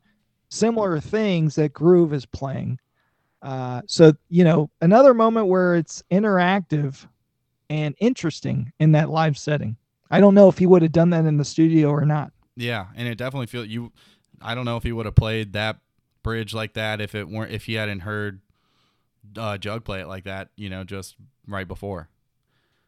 similar 0.49 0.99
things 0.99 1.55
that 1.55 1.73
Groove 1.73 2.13
is 2.13 2.25
playing. 2.25 2.79
Uh, 3.41 3.81
so 3.87 4.13
you 4.29 4.43
know, 4.43 4.69
another 4.81 5.13
moment 5.13 5.47
where 5.47 5.75
it's 5.75 6.03
interactive 6.11 7.07
and 7.69 7.95
interesting 7.99 8.71
in 8.79 8.91
that 8.91 9.09
live 9.09 9.37
setting. 9.37 9.77
I 10.09 10.19
don't 10.19 10.35
know 10.35 10.49
if 10.49 10.57
he 10.57 10.65
would 10.65 10.81
have 10.81 10.91
done 10.91 11.09
that 11.11 11.25
in 11.25 11.37
the 11.37 11.45
studio 11.45 11.89
or 11.89 12.05
not. 12.05 12.33
Yeah, 12.57 12.87
and 12.95 13.07
it 13.07 13.17
definitely 13.17 13.47
feel 13.47 13.65
you. 13.65 13.91
I 14.43 14.55
don't 14.55 14.65
know 14.65 14.77
if 14.77 14.84
he 14.84 14.91
would 14.91 15.05
have 15.05 15.15
played 15.15 15.53
that 15.53 15.77
bridge 16.23 16.53
like 16.53 16.73
that 16.73 17.01
if 17.01 17.15
it 17.15 17.27
weren't 17.27 17.51
if 17.51 17.65
he 17.65 17.73
hadn't 17.76 18.01
heard 18.01 18.41
uh, 19.38 19.57
Jug 19.57 19.84
play 19.84 20.01
it 20.01 20.07
like 20.07 20.23
that. 20.26 20.49
You 20.55 20.69
know, 20.69 20.84
just 20.84 21.15
right 21.47 21.68
before. 21.68 22.09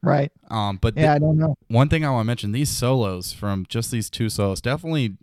Right. 0.02 0.32
Um, 0.50 0.78
but 0.82 0.98
Yeah, 0.98 1.14
I 1.14 1.20
don't 1.20 1.38
know. 1.38 1.56
one 1.70 1.88
thing 1.88 2.04
I 2.04 2.10
want 2.12 2.26
to 2.26 2.28
mention 2.28 2.52
these 2.52 2.70
solos 2.70 3.32
from 3.32 3.66
just 3.70 3.90
these 3.90 4.10
two 4.10 4.30
solos 4.30 4.60
definitely 4.60 5.16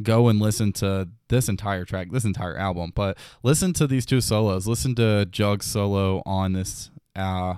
go 0.00 0.28
and 0.28 0.38
listen 0.38 0.72
to 0.74 1.08
this 1.28 1.48
entire 1.48 1.84
track, 1.84 2.12
this 2.12 2.24
entire 2.24 2.56
album. 2.56 2.92
But 2.94 3.18
listen 3.42 3.72
to 3.74 3.86
these 3.88 4.06
two 4.06 4.20
solos. 4.20 4.68
Listen 4.68 4.94
to 4.94 5.26
Jug's 5.26 5.66
solo 5.66 6.22
on 6.24 6.52
this 6.52 6.90
uh 7.16 7.54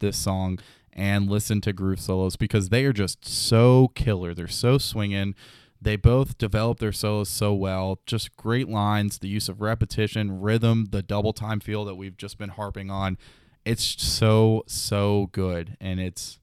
this 0.00 0.16
song 0.16 0.58
and 0.92 1.30
listen 1.30 1.60
to 1.60 1.72
Groove 1.72 2.00
solos 2.00 2.34
because 2.34 2.70
they 2.70 2.84
are 2.84 2.92
just 2.92 3.24
so 3.24 3.92
killer. 3.94 4.34
They're 4.34 4.48
so 4.48 4.78
swinging. 4.78 5.36
They 5.80 5.96
both 5.96 6.38
develop 6.38 6.80
their 6.80 6.92
solos 6.92 7.28
so 7.28 7.54
well. 7.54 8.00
Just 8.04 8.36
great 8.36 8.68
lines, 8.68 9.18
the 9.18 9.28
use 9.28 9.48
of 9.48 9.60
repetition, 9.60 10.40
rhythm, 10.40 10.88
the 10.90 11.02
double 11.02 11.32
time 11.32 11.60
feel 11.60 11.84
that 11.84 11.94
we've 11.94 12.16
just 12.16 12.36
been 12.38 12.50
harping 12.50 12.90
on. 12.90 13.16
It's 13.64 14.02
so 14.02 14.64
so 14.66 15.28
good 15.32 15.76
and 15.80 16.00
it's 16.00 16.40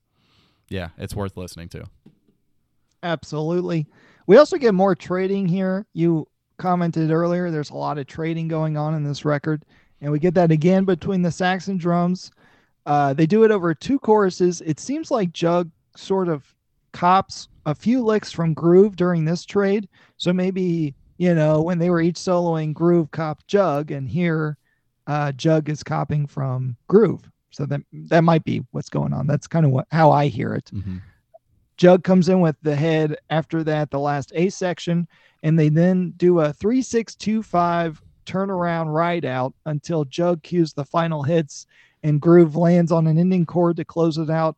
yeah, 0.69 0.89
it's 0.97 1.15
worth 1.15 1.37
listening 1.37 1.69
to. 1.69 1.85
Absolutely. 3.03 3.87
We 4.27 4.37
also 4.37 4.57
get 4.57 4.73
more 4.73 4.95
trading 4.95 5.47
here. 5.47 5.85
You 5.93 6.27
commented 6.57 7.11
earlier, 7.11 7.51
there's 7.51 7.69
a 7.69 7.75
lot 7.75 7.97
of 7.97 8.07
trading 8.07 8.47
going 8.47 8.77
on 8.77 8.95
in 8.95 9.03
this 9.03 9.25
record, 9.25 9.65
and 10.01 10.11
we 10.11 10.19
get 10.19 10.33
that 10.35 10.51
again 10.51 10.85
between 10.85 11.21
the 11.21 11.31
sax 11.31 11.67
and 11.67 11.79
drums. 11.79 12.31
Uh, 12.85 13.13
they 13.13 13.25
do 13.25 13.43
it 13.43 13.51
over 13.51 13.73
two 13.73 13.99
choruses. 13.99 14.61
It 14.61 14.79
seems 14.79 15.11
like 15.11 15.33
Jug 15.33 15.69
sort 15.95 16.29
of 16.29 16.54
cops 16.95 17.49
a 17.65 17.75
few 17.75 18.01
licks 18.01 18.31
from 18.31 18.53
Groove 18.53 18.95
during 18.95 19.25
this 19.25 19.43
trade. 19.43 19.89
So 20.15 20.31
maybe, 20.31 20.95
you 21.17 21.35
know, 21.35 21.61
when 21.61 21.77
they 21.77 21.89
were 21.89 21.99
each 21.99 22.15
soloing, 22.15 22.73
Groove 22.73 23.11
cop 23.11 23.45
Jug, 23.47 23.91
and 23.91 24.09
here 24.09 24.57
uh, 25.05 25.33
Jug 25.33 25.69
is 25.69 25.83
copying 25.83 26.25
from 26.25 26.77
Groove. 26.87 27.29
So 27.51 27.65
that 27.65 27.81
that 28.09 28.23
might 28.23 28.43
be 28.43 28.63
what's 28.71 28.89
going 28.89 29.13
on. 29.13 29.27
That's 29.27 29.47
kind 29.47 29.65
of 29.65 29.71
what 29.71 29.87
how 29.91 30.11
I 30.11 30.27
hear 30.27 30.53
it. 30.53 30.71
Mm-hmm. 30.73 30.97
Jug 31.77 32.03
comes 32.03 32.29
in 32.29 32.39
with 32.39 32.55
the 32.61 32.75
head 32.75 33.17
after 33.29 33.61
that, 33.65 33.91
the 33.91 33.99
last 33.99 34.31
A 34.33 34.49
section, 34.49 35.07
and 35.43 35.59
they 35.59 35.69
then 35.69 36.13
do 36.15 36.39
a 36.39 36.53
three 36.53 36.81
six 36.81 37.13
two 37.15 37.43
five 37.43 38.01
turnaround 38.25 38.93
ride 38.93 39.25
out 39.25 39.53
until 39.65 40.05
Jug 40.05 40.41
cues 40.43 40.73
the 40.73 40.85
final 40.85 41.23
hits 41.23 41.67
and 42.03 42.21
Groove 42.21 42.55
lands 42.55 42.91
on 42.91 43.07
an 43.07 43.17
ending 43.17 43.45
chord 43.45 43.75
to 43.77 43.85
close 43.85 44.17
it 44.17 44.29
out. 44.29 44.55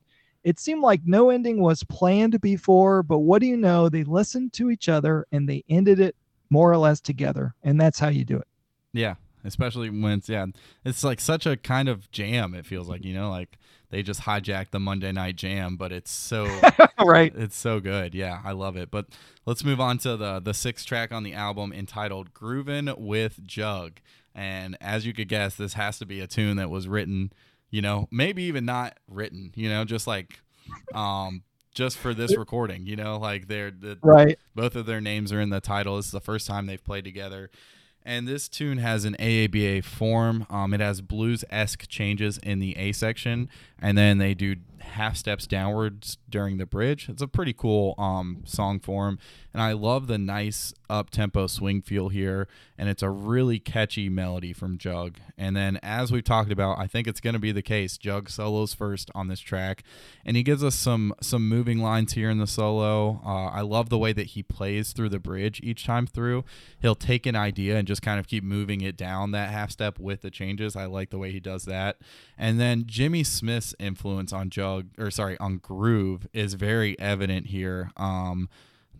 It 0.47 0.61
seemed 0.61 0.81
like 0.81 1.01
no 1.03 1.29
ending 1.29 1.59
was 1.59 1.83
planned 1.83 2.39
before, 2.39 3.03
but 3.03 3.19
what 3.19 3.41
do 3.41 3.47
you 3.47 3.57
know? 3.57 3.89
They 3.89 4.05
listened 4.05 4.53
to 4.53 4.69
each 4.69 4.87
other 4.87 5.27
and 5.33 5.49
they 5.49 5.65
ended 5.67 5.99
it 5.99 6.15
more 6.49 6.71
or 6.71 6.77
less 6.77 7.01
together, 7.01 7.53
and 7.63 7.81
that's 7.81 7.99
how 7.99 8.07
you 8.07 8.23
do 8.23 8.37
it. 8.37 8.47
Yeah, 8.93 9.15
especially 9.43 9.89
when 9.89 10.19
it's 10.19 10.29
yeah, 10.29 10.45
it's 10.85 11.03
like 11.03 11.19
such 11.19 11.45
a 11.45 11.57
kind 11.57 11.89
of 11.89 12.09
jam. 12.11 12.53
It 12.53 12.65
feels 12.65 12.87
like 12.87 13.03
you 13.03 13.13
know, 13.13 13.29
like 13.29 13.57
they 13.89 14.01
just 14.01 14.21
hijacked 14.21 14.71
the 14.71 14.79
Monday 14.79 15.11
Night 15.11 15.35
Jam, 15.35 15.75
but 15.75 15.91
it's 15.91 16.11
so 16.11 16.47
right. 17.05 17.33
It's 17.35 17.57
so 17.57 17.81
good. 17.81 18.15
Yeah, 18.15 18.39
I 18.45 18.53
love 18.53 18.77
it. 18.77 18.89
But 18.89 19.07
let's 19.45 19.65
move 19.65 19.81
on 19.81 19.97
to 19.97 20.15
the 20.15 20.39
the 20.39 20.53
sixth 20.53 20.85
track 20.85 21.11
on 21.11 21.23
the 21.23 21.33
album 21.33 21.73
entitled 21.73 22.33
"Groovin' 22.33 22.97
with 22.97 23.45
Jug." 23.45 23.99
And 24.33 24.77
as 24.79 25.05
you 25.05 25.13
could 25.13 25.27
guess, 25.27 25.55
this 25.55 25.73
has 25.73 25.99
to 25.99 26.05
be 26.05 26.21
a 26.21 26.27
tune 26.27 26.55
that 26.55 26.69
was 26.69 26.87
written, 26.87 27.33
you 27.69 27.81
know, 27.81 28.07
maybe 28.11 28.43
even 28.43 28.65
not 28.65 28.97
written, 29.07 29.51
you 29.55 29.69
know, 29.69 29.85
just 29.85 30.07
like 30.07 30.39
um 30.93 31.43
just 31.77 31.97
for 31.97 32.13
this 32.13 32.35
recording, 32.35 32.87
you 32.87 32.95
know, 32.95 33.19
like 33.19 33.47
they're 33.47 33.69
the, 33.69 33.99
right. 34.01 34.39
Both 34.55 34.75
of 34.75 34.87
their 34.87 34.99
names 34.99 35.31
are 35.31 35.39
in 35.39 35.51
the 35.51 35.61
title. 35.61 35.97
This 35.97 36.07
is 36.07 36.11
the 36.11 36.19
first 36.19 36.47
time 36.47 36.65
they've 36.65 36.83
played 36.83 37.03
together. 37.03 37.51
And 38.03 38.27
this 38.27 38.47
tune 38.47 38.79
has 38.79 39.05
an 39.05 39.15
AABA 39.19 39.83
form. 39.83 40.47
Um, 40.49 40.73
it 40.73 40.79
has 40.79 41.01
blues 41.01 41.43
esque 41.51 41.87
changes 41.87 42.39
in 42.39 42.59
the 42.59 42.75
A 42.77 42.93
section, 42.93 43.47
and 43.79 43.95
then 43.97 44.17
they 44.17 44.33
do 44.33 44.55
half 44.79 45.17
steps 45.17 45.47
downwards 45.47 46.17
during 46.29 46.57
the 46.57 46.65
bridge. 46.65 47.07
It's 47.09 47.21
a 47.21 47.27
pretty 47.27 47.53
cool 47.53 47.95
um, 47.97 48.43
song 48.45 48.79
form, 48.79 49.19
and 49.53 49.61
I 49.61 49.73
love 49.73 50.07
the 50.07 50.17
nice 50.17 50.73
up 50.89 51.09
tempo 51.09 51.47
swing 51.47 51.81
feel 51.81 52.09
here. 52.09 52.47
And 52.77 52.89
it's 52.89 53.01
a 53.01 53.09
really 53.09 53.57
catchy 53.57 54.07
melody 54.07 54.53
from 54.53 54.77
Jug. 54.77 55.17
And 55.35 55.55
then, 55.55 55.79
as 55.81 56.11
we've 56.11 56.23
talked 56.23 56.51
about, 56.51 56.77
I 56.77 56.85
think 56.85 57.07
it's 57.07 57.19
going 57.19 57.33
to 57.33 57.39
be 57.39 57.51
the 57.51 57.63
case. 57.63 57.97
Jug 57.97 58.29
solos 58.29 58.75
first 58.75 59.09
on 59.15 59.27
this 59.27 59.39
track, 59.39 59.83
and 60.23 60.37
he 60.37 60.43
gives 60.43 60.63
us 60.63 60.75
some 60.75 61.13
some 61.21 61.49
moving 61.49 61.79
lines 61.79 62.13
here 62.13 62.29
in 62.29 62.37
the 62.37 62.47
solo. 62.47 63.19
Uh, 63.25 63.47
I 63.47 63.61
love 63.61 63.89
the 63.89 63.97
way 63.97 64.13
that 64.13 64.27
he 64.27 64.43
plays 64.43 64.93
through 64.93 65.09
the 65.09 65.19
bridge 65.19 65.59
each 65.63 65.85
time 65.85 66.05
through. 66.05 66.45
He'll 66.79 66.95
take 66.95 67.25
an 67.25 67.35
idea 67.35 67.77
and 67.77 67.87
just 67.87 68.03
kind 68.03 68.19
of 68.19 68.27
keep 68.27 68.43
moving 68.43 68.81
it 68.81 68.95
down 68.95 69.31
that 69.31 69.49
half 69.49 69.71
step 69.71 69.97
with 69.97 70.21
the 70.21 70.29
changes. 70.29 70.75
I 70.75 70.85
like 70.85 71.09
the 71.09 71.17
way 71.17 71.31
he 71.31 71.39
does 71.39 71.65
that. 71.65 71.97
And 72.37 72.59
then 72.59 72.83
Jimmy 72.85 73.23
Smith's 73.23 73.73
influence 73.79 74.31
on 74.31 74.49
Jug 74.51 74.66
or 74.97 75.11
sorry 75.11 75.37
on 75.39 75.57
groove 75.57 76.27
is 76.33 76.53
very 76.53 76.97
evident 76.99 77.47
here 77.47 77.91
um 77.97 78.49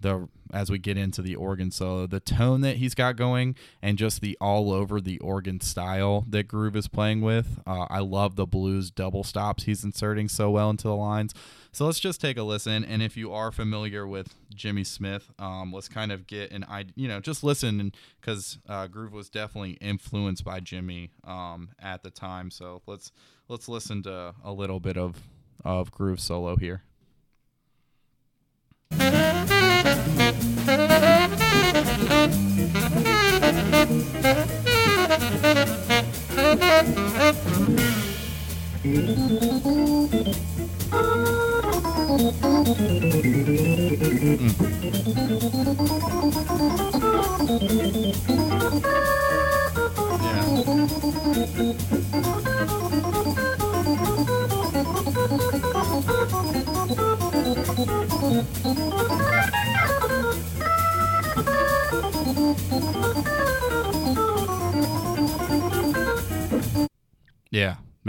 the 0.02 0.27
as 0.53 0.69
we 0.69 0.77
get 0.77 0.98
into 0.98 1.22
the 1.22 1.35
organ 1.35 1.72
solo 1.72 2.07
the 2.07 2.19
tone 2.19 2.61
that 2.61 2.77
he's 2.77 2.94
got 2.94 3.15
going 3.15 3.56
and 3.81 3.98
just 3.98 4.22
the 4.22 4.38
all 4.39 4.72
over 4.72 5.02
the 5.02 5.19
organ 5.19 5.60
style 5.60 6.26
that 6.30 6.48
groove 6.48 6.76
is 6.76 6.88
playing 6.88 7.22
with. 7.22 7.60
Uh, 7.65 7.85
i 7.89 7.99
love 7.99 8.35
the 8.35 8.45
blues 8.45 8.89
double 8.91 9.23
stops 9.23 9.64
he's 9.64 9.84
inserting 9.84 10.30
so 10.30 10.52
well 10.52 10.69
into 10.69 10.88
the 10.88 10.95
lines. 10.95 11.34
So 11.72 11.85
let's 11.85 11.99
just 11.99 12.22
take 12.22 12.38
a 12.38 12.44
listen 12.44 12.84
and 12.85 13.02
if 13.02 13.18
you 13.18 13.34
are 13.34 13.52
familiar 13.52 14.07
with 14.07 14.35
jimmy 14.53 14.84
smith 14.84 15.31
um, 15.38 15.73
let's 15.73 15.89
kind 15.89 16.11
of 16.11 16.27
get 16.27 16.52
an 16.52 16.64
idea 16.69 16.94
you 16.95 17.07
know 17.07 17.19
just 17.19 17.44
listen 17.44 17.91
because 18.22 18.60
uh, 18.69 18.88
groove 18.88 19.14
was 19.14 19.30
definitely 19.30 19.72
influenced 19.81 20.44
by 20.44 20.60
jimmy 20.60 21.11
um, 21.26 21.69
at 21.80 22.03
the 22.03 22.10
time. 22.10 22.49
So 22.52 22.81
let's 22.85 23.11
let's 23.48 23.68
listen 23.68 24.03
to 24.03 24.34
a 24.44 24.52
little 24.52 24.80
bit 24.80 24.98
of 24.98 25.15
of 25.63 25.91
groove 25.91 26.19
solo 26.19 26.55
here. 26.55 26.84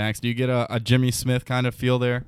Max, 0.09 0.20
do 0.20 0.28
you 0.28 0.32
get 0.32 0.48
a, 0.48 0.66
a 0.74 0.80
Jimmy 0.80 1.10
Smith 1.10 1.44
kind 1.44 1.66
of 1.66 1.74
feel 1.74 1.98
there? 1.98 2.24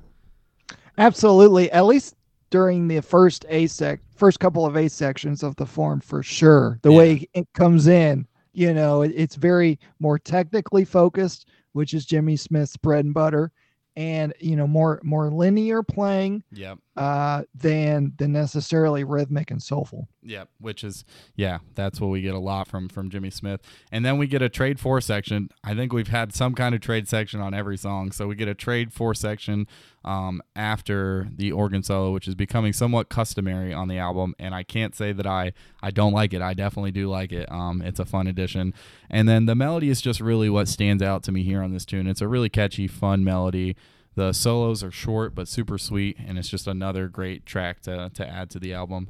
Absolutely. 0.99 1.71
At 1.71 1.87
least 1.87 2.13
during 2.51 2.87
the 2.87 3.01
first 3.01 3.43
A 3.49 3.65
sec, 3.65 4.01
first 4.15 4.39
couple 4.39 4.67
of 4.67 4.77
A 4.77 4.87
sections 4.87 5.41
of 5.41 5.55
the 5.55 5.65
form, 5.65 5.99
for 5.99 6.21
sure. 6.21 6.77
The 6.83 6.91
yeah. 6.91 6.97
way 6.99 7.27
it 7.33 7.47
comes 7.55 7.87
in, 7.87 8.27
you 8.53 8.71
know, 8.75 9.01
it, 9.01 9.13
it's 9.15 9.35
very 9.35 9.79
more 9.97 10.19
technically 10.19 10.85
focused, 10.85 11.49
which 11.71 11.95
is 11.95 12.05
Jimmy 12.05 12.35
Smith's 12.35 12.77
bread 12.77 13.03
and 13.03 13.15
butter 13.15 13.51
and 13.97 14.33
you 14.39 14.55
know 14.55 14.67
more 14.67 15.01
more 15.03 15.29
linear 15.29 15.83
playing 15.83 16.41
yep 16.53 16.77
uh 16.97 17.43
than 17.55 18.11
than 18.17 18.33
necessarily 18.33 19.05
rhythmic 19.05 19.49
and 19.49 19.63
soulful. 19.63 20.09
Yep 20.23 20.49
which 20.59 20.83
is 20.83 21.05
yeah 21.35 21.59
that's 21.73 22.01
what 22.01 22.09
we 22.09 22.21
get 22.21 22.35
a 22.35 22.39
lot 22.39 22.67
from 22.67 22.89
from 22.89 23.09
jimmy 23.09 23.29
smith. 23.29 23.61
And 23.93 24.03
then 24.03 24.17
we 24.17 24.27
get 24.27 24.41
a 24.41 24.49
trade 24.49 24.77
four 24.77 24.99
section. 24.99 25.49
I 25.63 25.73
think 25.73 25.93
we've 25.93 26.09
had 26.09 26.33
some 26.33 26.53
kind 26.53 26.75
of 26.75 26.81
trade 26.81 27.07
section 27.07 27.39
on 27.39 27.53
every 27.53 27.77
song. 27.77 28.11
So 28.11 28.27
we 28.27 28.35
get 28.35 28.49
a 28.49 28.53
trade 28.53 28.91
four 28.91 29.13
section 29.13 29.67
um 30.03 30.41
after 30.55 31.29
the 31.33 31.51
organ 31.51 31.83
solo 31.83 32.11
which 32.11 32.27
is 32.27 32.35
becoming 32.35 32.73
somewhat 32.73 33.07
customary 33.07 33.73
on 33.73 33.87
the 33.87 33.97
album. 33.97 34.35
And 34.37 34.53
i 34.53 34.63
can't 34.63 34.93
say 34.93 35.13
that 35.13 35.25
i 35.25 35.53
i 35.81 35.91
don't 35.91 36.13
like 36.13 36.33
it. 36.33 36.41
I 36.41 36.53
definitely 36.53 36.91
do 36.91 37.09
like 37.09 37.31
it. 37.31 37.49
Um 37.49 37.81
it's 37.81 37.99
a 38.01 38.05
fun 38.05 38.27
addition. 38.27 38.73
And 39.09 39.29
then 39.29 39.45
the 39.45 39.55
melody 39.55 39.89
is 39.89 40.01
just 40.01 40.19
really 40.19 40.49
what 40.49 40.67
stands 40.67 41.01
out 41.01 41.23
to 41.23 41.31
me 41.31 41.43
here 41.43 41.61
on 41.61 41.71
this 41.71 41.85
tune. 41.85 42.05
It's 42.05 42.21
a 42.21 42.27
really 42.27 42.49
catchy 42.49 42.87
fun 42.87 43.23
melody 43.23 43.77
the 44.15 44.33
solos 44.33 44.83
are 44.83 44.91
short 44.91 45.33
but 45.35 45.47
super 45.47 45.77
sweet, 45.77 46.17
and 46.19 46.37
it's 46.37 46.49
just 46.49 46.67
another 46.67 47.07
great 47.07 47.45
track 47.45 47.81
to, 47.81 48.11
to 48.13 48.27
add 48.27 48.49
to 48.51 48.59
the 48.59 48.73
album. 48.73 49.07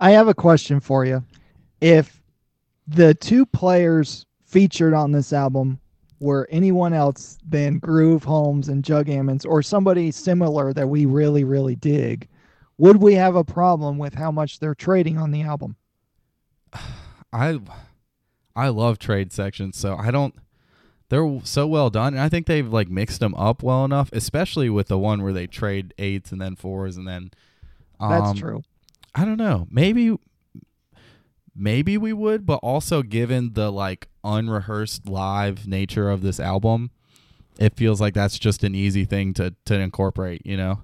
I 0.00 0.10
have 0.10 0.28
a 0.28 0.34
question 0.34 0.80
for 0.80 1.04
you. 1.04 1.22
If 1.80 2.22
the 2.86 3.14
two 3.14 3.46
players 3.46 4.26
featured 4.46 4.94
on 4.94 5.12
this 5.12 5.32
album 5.32 5.78
were 6.20 6.48
anyone 6.50 6.92
else 6.92 7.38
than 7.46 7.78
Groove 7.78 8.24
Holmes 8.24 8.68
and 8.68 8.84
Jug 8.84 9.06
Ammons 9.06 9.44
or 9.46 9.62
somebody 9.62 10.10
similar 10.10 10.72
that 10.72 10.88
we 10.88 11.06
really, 11.06 11.44
really 11.44 11.76
dig, 11.76 12.28
would 12.78 12.96
we 12.96 13.14
have 13.14 13.36
a 13.36 13.44
problem 13.44 13.98
with 13.98 14.14
how 14.14 14.30
much 14.30 14.58
they're 14.58 14.74
trading 14.74 15.18
on 15.18 15.30
the 15.30 15.42
album? 15.42 15.76
I 17.32 17.60
I 18.56 18.68
love 18.68 18.98
trade 18.98 19.32
sections, 19.32 19.76
so 19.76 19.96
I 19.96 20.12
don't 20.12 20.34
they're 21.14 21.40
so 21.44 21.66
well 21.66 21.90
done 21.90 22.14
and 22.14 22.22
i 22.22 22.28
think 22.28 22.46
they've 22.46 22.72
like 22.72 22.88
mixed 22.88 23.20
them 23.20 23.34
up 23.36 23.62
well 23.62 23.84
enough 23.84 24.10
especially 24.12 24.68
with 24.68 24.88
the 24.88 24.98
one 24.98 25.22
where 25.22 25.32
they 25.32 25.46
trade 25.46 25.94
eights 25.98 26.32
and 26.32 26.40
then 26.40 26.56
fours 26.56 26.96
and 26.96 27.06
then 27.06 27.30
um, 28.00 28.10
that's 28.10 28.38
true. 28.38 28.62
I 29.14 29.24
don't 29.24 29.38
know. 29.38 29.66
Maybe 29.70 30.16
maybe 31.54 31.96
we 31.96 32.12
would 32.12 32.44
but 32.44 32.56
also 32.56 33.02
given 33.02 33.52
the 33.52 33.70
like 33.70 34.08
unrehearsed 34.24 35.08
live 35.08 35.68
nature 35.68 36.10
of 36.10 36.20
this 36.20 36.40
album 36.40 36.90
it 37.60 37.76
feels 37.76 38.00
like 38.00 38.12
that's 38.12 38.40
just 38.40 38.64
an 38.64 38.74
easy 38.74 39.04
thing 39.04 39.32
to 39.32 39.54
to 39.64 39.78
incorporate 39.78 40.44
you 40.44 40.56
know? 40.56 40.82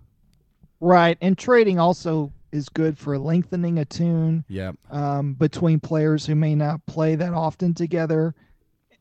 Right 0.78 1.19
and 1.20 1.36
trading 1.36 1.81
also 1.81 2.32
is 2.52 2.69
good 2.69 2.97
for 2.98 3.19
lengthening 3.19 3.78
a 3.78 3.85
tune 3.85 4.44
yep. 4.48 4.77
um, 4.90 5.35
between 5.35 5.81
players 5.81 6.27
who 6.27 6.36
may 6.36 6.55
not 6.55 6.85
play 6.86 7.16
that 7.16 7.32
often 7.32 7.74
together 7.74 8.35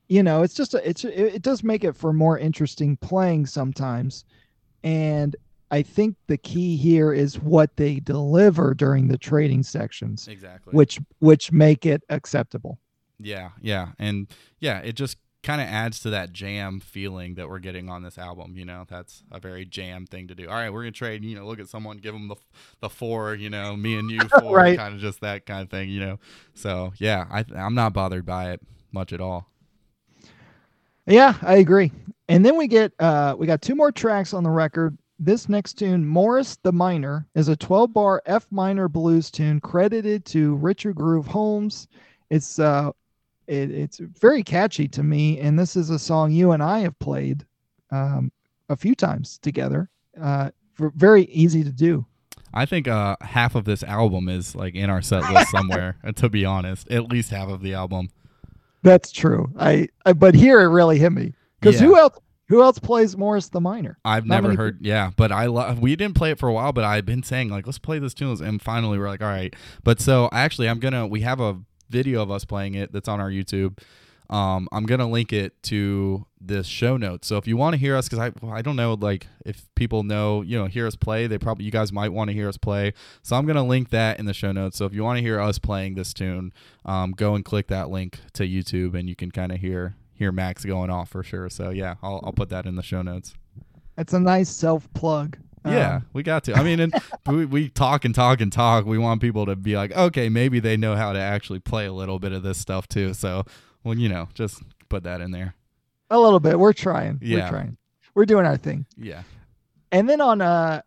you 0.10 0.22
know, 0.24 0.42
it's 0.44 0.54
just 0.56 0.74
a, 0.74 0.88
it's 0.90 1.06
it 1.06 1.42
does 1.42 1.64
make 1.64 1.84
it 1.84 1.96
for 1.96 2.12
more 2.12 2.38
interesting 2.38 2.98
playing 2.98 3.46
sometimes, 3.46 4.26
and 4.84 5.36
I 5.72 5.82
think 5.84 6.16
the 6.28 6.38
key 6.38 6.76
here 6.76 7.14
is 7.14 7.40
what 7.40 7.76
they 7.78 8.00
deliver 8.00 8.74
during 8.74 9.08
the 9.08 9.18
trading 9.20 9.62
sections, 9.64 10.28
Exactly. 10.28 10.72
which 10.74 11.00
which 11.20 11.52
make 11.52 11.86
it 11.86 12.04
acceptable. 12.10 12.80
Yeah, 13.20 13.50
yeah, 13.62 13.90
and 14.00 14.28
yeah, 14.60 14.80
it 14.80 14.94
just 14.94 15.18
kind 15.42 15.62
of 15.62 15.68
adds 15.68 16.00
to 16.02 16.10
that 16.10 16.34
jam 16.34 16.80
feeling 16.82 17.36
that 17.36 17.48
we're 17.48 17.60
getting 17.60 17.88
on 17.88 18.04
this 18.04 18.18
album. 18.18 18.56
You 18.58 18.66
know, 18.66 18.86
that's 18.90 19.24
a 19.32 19.40
very 19.40 19.64
jam 19.64 20.06
thing 20.06 20.28
to 20.28 20.36
do. 20.36 20.48
All 20.48 20.56
right, 20.56 20.72
we're 20.72 20.82
gonna 20.82 20.92
trade. 20.92 21.24
You 21.24 21.36
know, 21.36 21.46
look 21.46 21.60
at 21.60 21.70
someone, 21.70 21.98
give 21.98 22.14
them 22.14 22.30
the 22.30 22.36
the 22.80 22.90
four. 22.90 23.36
You 23.36 23.50
know, 23.52 23.76
me 23.76 23.96
and 23.98 24.10
you 24.10 24.22
four, 24.40 24.56
Right. 24.58 24.78
kind 24.78 24.96
of 24.96 25.02
just 25.02 25.22
that 25.22 25.46
kind 25.46 25.62
of 25.62 25.70
thing. 25.70 25.90
You 25.90 26.00
know, 26.00 26.20
so 26.56 26.94
yeah, 26.98 27.26
I 27.30 27.46
I'm 27.56 27.76
not 27.76 27.94
bothered 27.94 28.26
by 28.26 28.52
it 28.54 28.62
much 28.92 29.14
at 29.14 29.22
all. 29.22 29.48
Yeah, 31.10 31.34
I 31.42 31.56
agree. 31.56 31.92
And 32.28 32.46
then 32.46 32.56
we 32.56 32.68
get 32.68 32.94
uh 33.00 33.36
we 33.38 33.48
got 33.48 33.62
two 33.62 33.76
more 33.76 33.92
tracks 33.92 34.34
on 34.34 34.44
the 34.44 34.50
record. 34.50 34.98
This 35.18 35.50
next 35.50 35.74
tune, 35.74 36.08
Morris 36.08 36.58
the 36.62 36.72
Minor, 36.72 37.28
is 37.36 37.50
a 37.50 37.56
12 37.56 37.92
bar 37.92 38.22
F 38.26 38.48
minor 38.52 38.88
blues 38.88 39.30
tune 39.30 39.60
credited 39.60 40.24
to 40.26 40.56
Richard 40.56 40.96
Groove 40.96 41.28
Holmes. 41.28 41.88
It's 42.30 42.60
uh 42.60 42.92
it, 43.48 43.72
it's 43.72 43.98
very 43.98 44.44
catchy 44.44 44.88
to 44.90 45.02
me, 45.02 45.40
and 45.40 45.58
this 45.58 45.76
is 45.76 45.90
a 45.90 45.98
song 45.98 46.32
you 46.32 46.52
and 46.52 46.62
I 46.62 46.80
have 46.80 46.98
played 47.00 47.46
um, 47.90 48.32
a 48.70 48.76
few 48.76 48.94
times 48.94 49.40
together. 49.40 49.90
Uh, 50.22 50.52
very 50.78 51.24
easy 51.24 51.64
to 51.64 51.72
do. 51.72 52.06
I 52.54 52.68
think 52.68 52.88
uh, 52.88 53.16
half 53.22 53.56
of 53.56 53.66
this 53.66 53.82
album 53.82 54.30
is 54.30 54.54
like 54.56 54.76
in 54.76 54.92
our 54.92 55.02
set 55.02 55.28
list 55.32 55.50
somewhere. 55.52 55.98
to 56.16 56.30
be 56.30 56.46
honest, 56.46 56.90
at 56.92 57.10
least 57.10 57.32
half 57.32 57.50
of 57.50 57.62
the 57.62 57.74
album. 57.74 58.10
That's 58.82 59.12
true. 59.12 59.52
I, 59.60 59.90
I 60.06 60.14
but 60.14 60.36
here 60.36 60.62
it 60.62 60.68
really 60.68 60.98
hit 61.00 61.12
me 61.12 61.34
because 61.60 61.80
Yeah. 61.82 61.88
who 61.88 61.98
else 61.98 62.18
who 62.48 62.64
else 62.64 62.80
plays 62.80 63.16
Morris 63.16 63.50
the 63.50 63.62
Minor? 63.62 64.00
I've 64.04 64.26
Not 64.26 64.42
never 64.42 64.56
heard, 64.56 64.80
yeah, 64.82 65.12
but 65.16 65.32
I 65.32 65.46
love. 65.46 65.80
We 65.80 65.96
didn't 65.96 66.16
play 66.16 66.32
it 66.32 66.40
for 66.40 66.50
a 66.50 66.54
while, 66.54 66.74
but 66.74 66.84
I've 66.84 67.06
been 67.06 67.22
saying 67.22 67.50
like, 67.50 67.68
let's 67.68 67.78
play 67.78 68.00
this 68.00 68.14
tune, 68.16 68.44
and 68.44 68.60
finally 68.62 68.98
we're 68.98 69.08
like, 69.08 69.22
all 69.22 69.28
right. 69.28 69.56
But 69.84 70.00
so 70.02 70.30
actually, 70.32 70.68
I'm 70.68 70.80
gonna. 70.80 71.06
We 71.06 71.22
have 71.22 71.40
a 71.40 71.60
video 71.90 72.22
of 72.24 72.32
us 72.32 72.46
playing 72.46 72.74
it 72.76 72.92
that's 72.92 73.08
on 73.08 73.20
our 73.20 73.30
YouTube. 73.30 73.78
Um, 74.30 74.68
I'm 74.72 74.86
gonna 74.86 75.10
link 75.10 75.34
it 75.34 75.62
to 75.64 76.26
this 76.40 76.68
show 76.68 76.98
notes. 76.98 77.28
So 77.28 77.38
if 77.38 77.48
you 77.48 77.58
want 77.58 77.74
to 77.74 77.78
hear 77.78 77.96
us, 77.96 78.08
because 78.08 78.20
I 78.20 78.48
I 78.48 78.62
don't 78.62 78.76
know 78.76 78.94
like 78.94 79.28
if 79.46 79.68
people 79.76 80.04
know 80.04 80.42
you 80.42 80.58
know 80.58 80.66
hear 80.66 80.86
us 80.86 80.96
play, 80.96 81.28
they 81.28 81.38
probably 81.38 81.66
you 81.66 81.72
guys 81.72 81.92
might 81.92 82.10
want 82.10 82.30
to 82.30 82.34
hear 82.34 82.48
us 82.48 82.58
play. 82.58 82.94
So 83.24 83.36
I'm 83.36 83.46
gonna 83.46 83.66
link 83.66 83.90
that 83.90 84.20
in 84.20 84.26
the 84.26 84.34
show 84.34 84.52
notes. 84.52 84.78
So 84.78 84.86
if 84.86 84.94
you 84.94 85.04
want 85.04 85.18
to 85.18 85.24
hear 85.24 85.40
us 85.40 85.58
playing 85.58 85.96
this 85.96 86.14
tune, 86.14 86.54
um, 86.86 87.12
go 87.12 87.36
and 87.36 87.44
click 87.44 87.68
that 87.68 87.90
link 87.90 88.20
to 88.34 88.44
YouTube, 88.44 88.98
and 88.98 89.10
you 89.10 89.16
can 89.16 89.32
kind 89.32 89.52
of 89.52 89.60
hear 89.60 89.96
hear 90.14 90.32
Max 90.32 90.64
going 90.66 90.90
off 90.90 91.10
for 91.10 91.24
sure. 91.24 91.50
So 91.50 91.72
yeah, 91.72 91.96
I'll 92.04 92.22
I'll 92.24 92.34
put 92.34 92.50
that 92.50 92.66
in 92.66 92.76
the 92.76 92.84
show 92.84 93.02
notes. 93.02 93.34
It's 93.98 94.14
a 94.14 94.20
nice 94.20 94.50
self 94.50 94.92
plug. 94.94 95.38
Yeah, 95.66 96.02
we 96.14 96.24
got 96.24 96.46
to. 96.46 96.54
I 96.54 96.64
mean, 96.64 96.80
and 96.80 96.94
we, 97.28 97.46
we 97.46 97.70
talk 97.70 98.06
and 98.06 98.16
talk 98.16 98.42
and 98.42 98.52
talk. 98.52 98.86
We 98.86 98.98
want 98.98 99.22
people 99.22 99.46
to 99.46 99.56
be 99.56 99.76
like, 99.76 99.92
okay, 99.96 100.30
maybe 100.30 100.60
they 100.60 100.78
know 100.78 100.96
how 100.96 101.14
to 101.14 101.20
actually 101.20 101.60
play 101.60 101.86
a 101.86 101.94
little 101.94 102.20
bit 102.20 102.32
of 102.32 102.44
this 102.44 102.58
stuff 102.58 102.88
too. 102.88 103.14
So, 103.14 103.44
well, 103.84 103.98
you 103.98 104.10
know, 104.10 104.28
just 104.34 104.62
put 104.90 105.04
that 105.04 105.22
in 105.22 105.32
there. 105.32 105.56
a 106.10 106.20
little 106.20 106.40
bit. 106.40 106.58
We're 106.60 106.74
trying. 106.74 107.20
Yeah. 107.22 107.46
We're 107.46 107.50
trying. 107.50 107.78
We're 108.16 108.26
doing 108.26 108.46
our 108.46 108.58
thing. 108.58 108.86
Yeah. 108.98 109.24
And 109.92 110.10
then 110.10 110.22
on 110.22 110.42
uh 110.42 110.82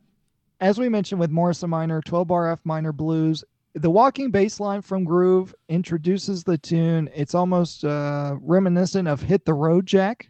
as 0.61 0.79
we 0.79 0.89
mentioned 0.89 1.21
with 1.21 1.31
Morris 1.31 1.61
the 1.61 1.69
Minor, 1.69 2.01
12 2.03 2.29
bar 2.29 2.51
F 2.51 2.61
minor 2.65 2.93
blues, 2.93 3.43
the 3.75 3.91
walking 3.91 4.31
bass 4.31 4.61
line 4.61 4.83
from 4.83 5.03
Groove 5.05 5.55
introduces 5.69 6.45
the 6.45 6.59
tune. 6.59 7.09
It's 7.15 7.35
almost 7.35 7.85
uh 7.85 8.37
reminiscent 8.41 9.09
of 9.09 9.21
Hit 9.21 9.45
the 9.45 9.55
Road 9.55 9.87
Jack, 9.87 10.29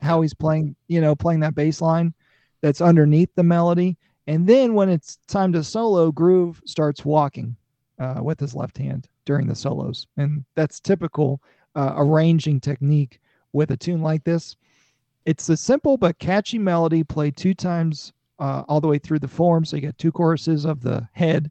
how 0.00 0.20
he's 0.22 0.34
playing, 0.34 0.76
you 0.88 1.00
know, 1.00 1.14
playing 1.14 1.40
that 1.40 1.54
bass 1.54 1.80
line 1.80 2.14
that's 2.60 2.80
underneath 2.80 3.30
the 3.34 3.42
melody. 3.42 3.96
And 4.26 4.46
then 4.46 4.74
when 4.74 4.88
it's 4.88 5.18
time 5.28 5.52
to 5.52 5.62
solo, 5.62 6.10
Groove 6.10 6.60
starts 6.66 7.04
walking 7.04 7.56
uh, 7.98 8.20
with 8.22 8.40
his 8.40 8.54
left 8.54 8.76
hand 8.76 9.08
during 9.24 9.46
the 9.46 9.54
solos. 9.54 10.06
And 10.16 10.44
that's 10.54 10.80
typical 10.80 11.40
uh, 11.76 11.94
arranging 11.96 12.58
technique 12.58 13.20
with 13.52 13.70
a 13.70 13.76
tune 13.76 14.02
like 14.02 14.24
this. 14.24 14.56
It's 15.26 15.48
a 15.48 15.56
simple 15.56 15.96
but 15.96 16.18
catchy 16.18 16.58
melody 16.58 17.04
played 17.04 17.36
two 17.36 17.54
times 17.54 18.12
uh, 18.38 18.64
all 18.68 18.80
the 18.80 18.88
way 18.88 18.98
through 18.98 19.18
the 19.20 19.28
form. 19.28 19.64
So 19.64 19.76
you 19.76 19.82
get 19.82 19.98
two 19.98 20.12
choruses 20.12 20.64
of 20.64 20.82
the 20.82 21.08
head. 21.12 21.50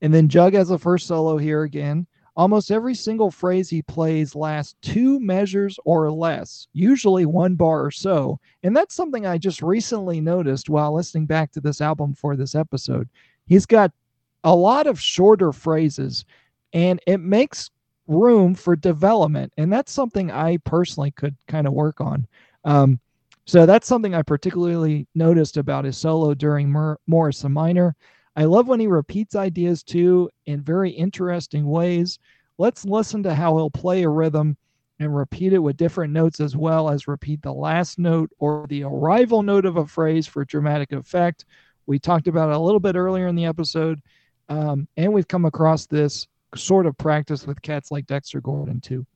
And 0.00 0.12
then 0.14 0.28
Jug 0.28 0.54
has 0.54 0.68
the 0.68 0.78
first 0.78 1.06
solo 1.06 1.36
here 1.36 1.62
again. 1.62 2.06
Almost 2.36 2.70
every 2.70 2.94
single 2.94 3.30
phrase 3.30 3.68
he 3.68 3.82
plays 3.82 4.34
lasts 4.34 4.76
two 4.80 5.20
measures 5.20 5.78
or 5.84 6.10
less, 6.10 6.68
usually 6.72 7.26
one 7.26 7.54
bar 7.54 7.84
or 7.84 7.90
so. 7.90 8.38
And 8.62 8.74
that's 8.74 8.94
something 8.94 9.26
I 9.26 9.36
just 9.36 9.60
recently 9.60 10.20
noticed 10.20 10.70
while 10.70 10.94
listening 10.94 11.26
back 11.26 11.50
to 11.52 11.60
this 11.60 11.80
album 11.80 12.14
for 12.14 12.36
this 12.36 12.54
episode. 12.54 13.08
He's 13.46 13.66
got 13.66 13.92
a 14.44 14.54
lot 14.54 14.86
of 14.86 14.98
shorter 14.98 15.52
phrases, 15.52 16.24
and 16.72 17.00
it 17.06 17.18
makes 17.18 17.70
room 18.06 18.54
for 18.54 18.76
development. 18.76 19.52
And 19.56 19.72
that's 19.72 19.92
something 19.92 20.30
I 20.30 20.56
personally 20.58 21.10
could 21.12 21.36
kind 21.48 21.66
of 21.66 21.72
work 21.72 22.00
on. 22.00 22.26
Um, 22.64 23.00
so 23.46 23.66
that's 23.66 23.86
something 23.86 24.14
I 24.14 24.22
particularly 24.22 25.06
noticed 25.14 25.56
about 25.56 25.84
his 25.84 25.96
solo 25.96 26.34
during 26.34 26.70
Mor- 26.70 27.00
Morris 27.06 27.42
the 27.42 27.48
Minor. 27.48 27.96
I 28.36 28.44
love 28.44 28.68
when 28.68 28.80
he 28.80 28.86
repeats 28.86 29.34
ideas 29.34 29.82
too 29.82 30.30
in 30.46 30.62
very 30.62 30.90
interesting 30.90 31.66
ways. 31.66 32.18
Let's 32.58 32.84
listen 32.84 33.22
to 33.24 33.34
how 33.34 33.56
he'll 33.56 33.70
play 33.70 34.02
a 34.02 34.08
rhythm 34.08 34.56
and 35.00 35.16
repeat 35.16 35.52
it 35.52 35.58
with 35.58 35.76
different 35.78 36.12
notes 36.12 36.40
as 36.40 36.56
well 36.56 36.90
as 36.90 37.08
repeat 37.08 37.42
the 37.42 37.52
last 37.52 37.98
note 37.98 38.30
or 38.38 38.66
the 38.68 38.84
arrival 38.84 39.42
note 39.42 39.64
of 39.64 39.78
a 39.78 39.86
phrase 39.86 40.26
for 40.26 40.44
dramatic 40.44 40.92
effect. 40.92 41.46
We 41.86 41.98
talked 41.98 42.28
about 42.28 42.50
it 42.50 42.56
a 42.56 42.60
little 42.60 42.80
bit 42.80 42.96
earlier 42.96 43.26
in 43.26 43.34
the 43.34 43.46
episode, 43.46 44.00
um, 44.48 44.86
and 44.96 45.12
we've 45.12 45.26
come 45.26 45.46
across 45.46 45.86
this 45.86 46.28
sort 46.56 46.86
of 46.86 46.96
practice 46.98 47.46
with 47.46 47.62
cats 47.62 47.90
like 47.90 48.06
Dexter 48.06 48.40
Gordon 48.40 48.80
too. 48.80 49.06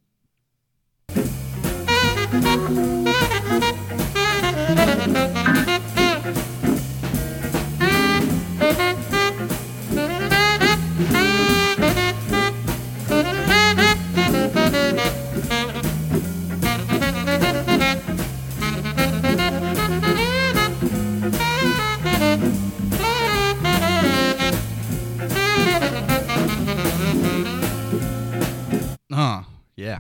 Yeah. 29.77 29.99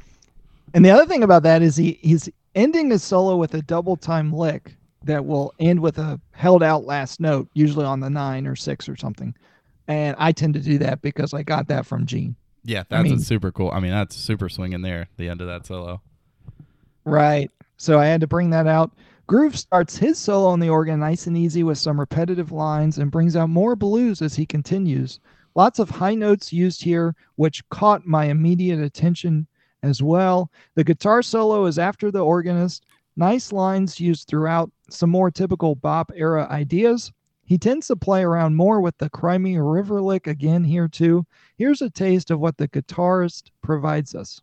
And 0.72 0.84
the 0.84 0.90
other 0.90 1.06
thing 1.06 1.22
about 1.22 1.42
that 1.44 1.62
is 1.62 1.76
he 1.76 1.98
he's 2.02 2.28
ending 2.54 2.90
his 2.90 3.02
solo 3.02 3.36
with 3.36 3.54
a 3.54 3.62
double 3.62 3.96
time 3.96 4.32
lick 4.32 4.76
that 5.04 5.24
will 5.24 5.52
end 5.58 5.80
with 5.80 5.98
a 5.98 6.20
held 6.32 6.62
out 6.62 6.84
last 6.84 7.20
note, 7.20 7.48
usually 7.54 7.84
on 7.84 8.00
the 8.00 8.10
nine 8.10 8.46
or 8.46 8.56
six 8.56 8.88
or 8.88 8.96
something. 8.96 9.34
And 9.86 10.16
I 10.18 10.32
tend 10.32 10.54
to 10.54 10.60
do 10.60 10.78
that 10.78 11.02
because 11.02 11.34
I 11.34 11.42
got 11.42 11.68
that 11.68 11.84
from 11.84 12.06
Gene. 12.06 12.36
Yeah. 12.64 12.84
That's 12.88 13.04
mean- 13.04 13.18
a 13.18 13.20
super 13.20 13.52
cool. 13.52 13.70
I 13.70 13.80
mean, 13.80 13.92
that's 13.92 14.16
super 14.16 14.48
swinging 14.48 14.82
there. 14.82 15.08
The 15.16 15.28
end 15.28 15.40
of 15.40 15.46
that 15.46 15.66
solo. 15.66 16.00
Right. 17.04 17.50
So 17.76 17.98
I 17.98 18.06
had 18.06 18.22
to 18.22 18.26
bring 18.26 18.50
that 18.50 18.66
out. 18.66 18.92
Groove 19.26 19.58
starts 19.58 19.96
his 19.96 20.18
solo 20.18 20.48
on 20.48 20.60
the 20.60 20.68
organ 20.68 21.00
nice 21.00 21.26
and 21.26 21.36
easy 21.36 21.62
with 21.62 21.78
some 21.78 21.98
repetitive 21.98 22.52
lines 22.52 22.98
and 22.98 23.10
brings 23.10 23.36
out 23.36 23.48
more 23.48 23.74
blues 23.74 24.20
as 24.22 24.34
he 24.34 24.44
continues. 24.44 25.20
Lots 25.54 25.78
of 25.78 25.88
high 25.88 26.14
notes 26.14 26.52
used 26.52 26.82
here, 26.82 27.14
which 27.36 27.66
caught 27.68 28.06
my 28.06 28.26
immediate 28.26 28.80
attention 28.80 29.46
as 29.84 30.02
well. 30.02 30.50
The 30.74 30.84
guitar 30.84 31.22
solo 31.22 31.66
is 31.66 31.78
after 31.78 32.10
the 32.10 32.24
organist. 32.24 32.86
Nice 33.16 33.52
lines 33.52 34.00
used 34.00 34.26
throughout, 34.26 34.70
some 34.90 35.10
more 35.10 35.30
typical 35.30 35.74
bop 35.74 36.10
era 36.16 36.48
ideas. 36.50 37.12
He 37.44 37.58
tends 37.58 37.88
to 37.88 37.96
play 37.96 38.24
around 38.24 38.56
more 38.56 38.80
with 38.80 38.96
the 38.98 39.10
Cry 39.10 39.38
Me 39.38 39.56
a 39.56 39.62
River 39.62 40.00
lick 40.00 40.26
again 40.26 40.64
here 40.64 40.88
too. 40.88 41.26
Here's 41.58 41.82
a 41.82 41.90
taste 41.90 42.30
of 42.30 42.40
what 42.40 42.56
the 42.56 42.68
guitarist 42.68 43.50
provides 43.62 44.14
us. 44.14 44.40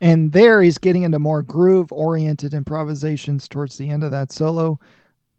And 0.00 0.32
there 0.32 0.62
he's 0.62 0.78
getting 0.78 1.02
into 1.02 1.18
more 1.18 1.42
groove 1.42 1.92
oriented 1.92 2.54
improvisations 2.54 3.46
towards 3.48 3.76
the 3.76 3.88
end 3.90 4.02
of 4.02 4.10
that 4.12 4.32
solo. 4.32 4.80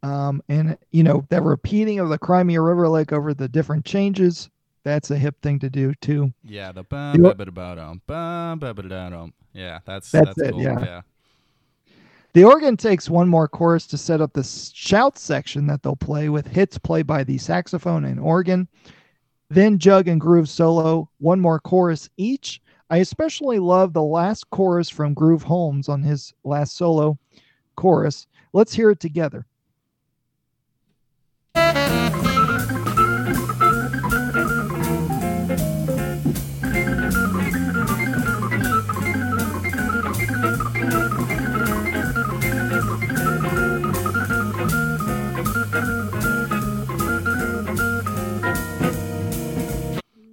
Um, 0.03 0.41
and 0.49 0.77
you 0.91 1.03
know 1.03 1.25
that 1.29 1.43
repeating 1.43 1.99
of 1.99 2.09
the 2.09 2.17
Cry 2.17 2.43
Me 2.43 2.55
a 2.55 2.61
River 2.61 2.87
Lake 2.89 3.11
over 3.13 3.33
the 3.33 3.47
different 3.47 3.85
changes, 3.85 4.49
that's 4.83 5.11
a 5.11 5.17
hip 5.17 5.39
thing 5.41 5.59
to 5.59 5.69
do 5.69 5.93
too. 6.01 6.33
Yeah, 6.43 6.71
the 6.71 6.83
bum, 6.83 7.15
You- 7.17 7.23
ba 7.23 7.35
ba 7.35 7.45
da 7.45 7.75
dum, 7.75 8.01
bum, 8.07 8.59
ba 8.59 8.73
ba 8.73 8.81
da 8.83 9.09
dum. 9.09 9.33
Yeah, 9.53 9.79
that's 9.85 10.09
That's 10.11 10.27
that's, 10.35 10.39
it, 10.49 10.51
cool. 10.53 10.61
yeah. 10.61 10.79
yeah. 10.79 11.01
The 12.33 12.45
organ 12.45 12.77
takes 12.77 13.09
one 13.09 13.27
more 13.27 13.47
chorus 13.49 13.85
to 13.87 13.97
set 13.97 14.21
up 14.21 14.31
the 14.33 14.43
shout 14.43 15.17
section 15.17 15.67
that 15.67 15.83
they'll 15.83 15.97
play 15.97 16.29
with 16.29 16.47
hits 16.47 16.77
played 16.77 17.05
by 17.05 17.23
the 17.25 17.37
saxophone 17.37 18.05
and 18.05 18.19
organ. 18.19 18.69
Then 19.49 19.77
Jug 19.77 20.07
and 20.07 20.21
Groove 20.21 20.47
solo, 20.47 21.09
one 21.19 21.41
more 21.41 21.59
chorus 21.59 22.09
each. 22.15 22.61
I 22.91 22.97
especially 22.97 23.57
love 23.57 23.93
the 23.93 24.03
last 24.03 24.49
chorus 24.49 24.89
from 24.89 25.13
Groove 25.13 25.43
Holmes 25.43 25.87
on 25.87 26.03
his 26.03 26.33
last 26.43 26.75
solo 26.75 27.17
chorus. 27.77 28.27
Let's 28.51 28.73
hear 28.73 28.89
it 28.89 28.99
together. 28.99 29.45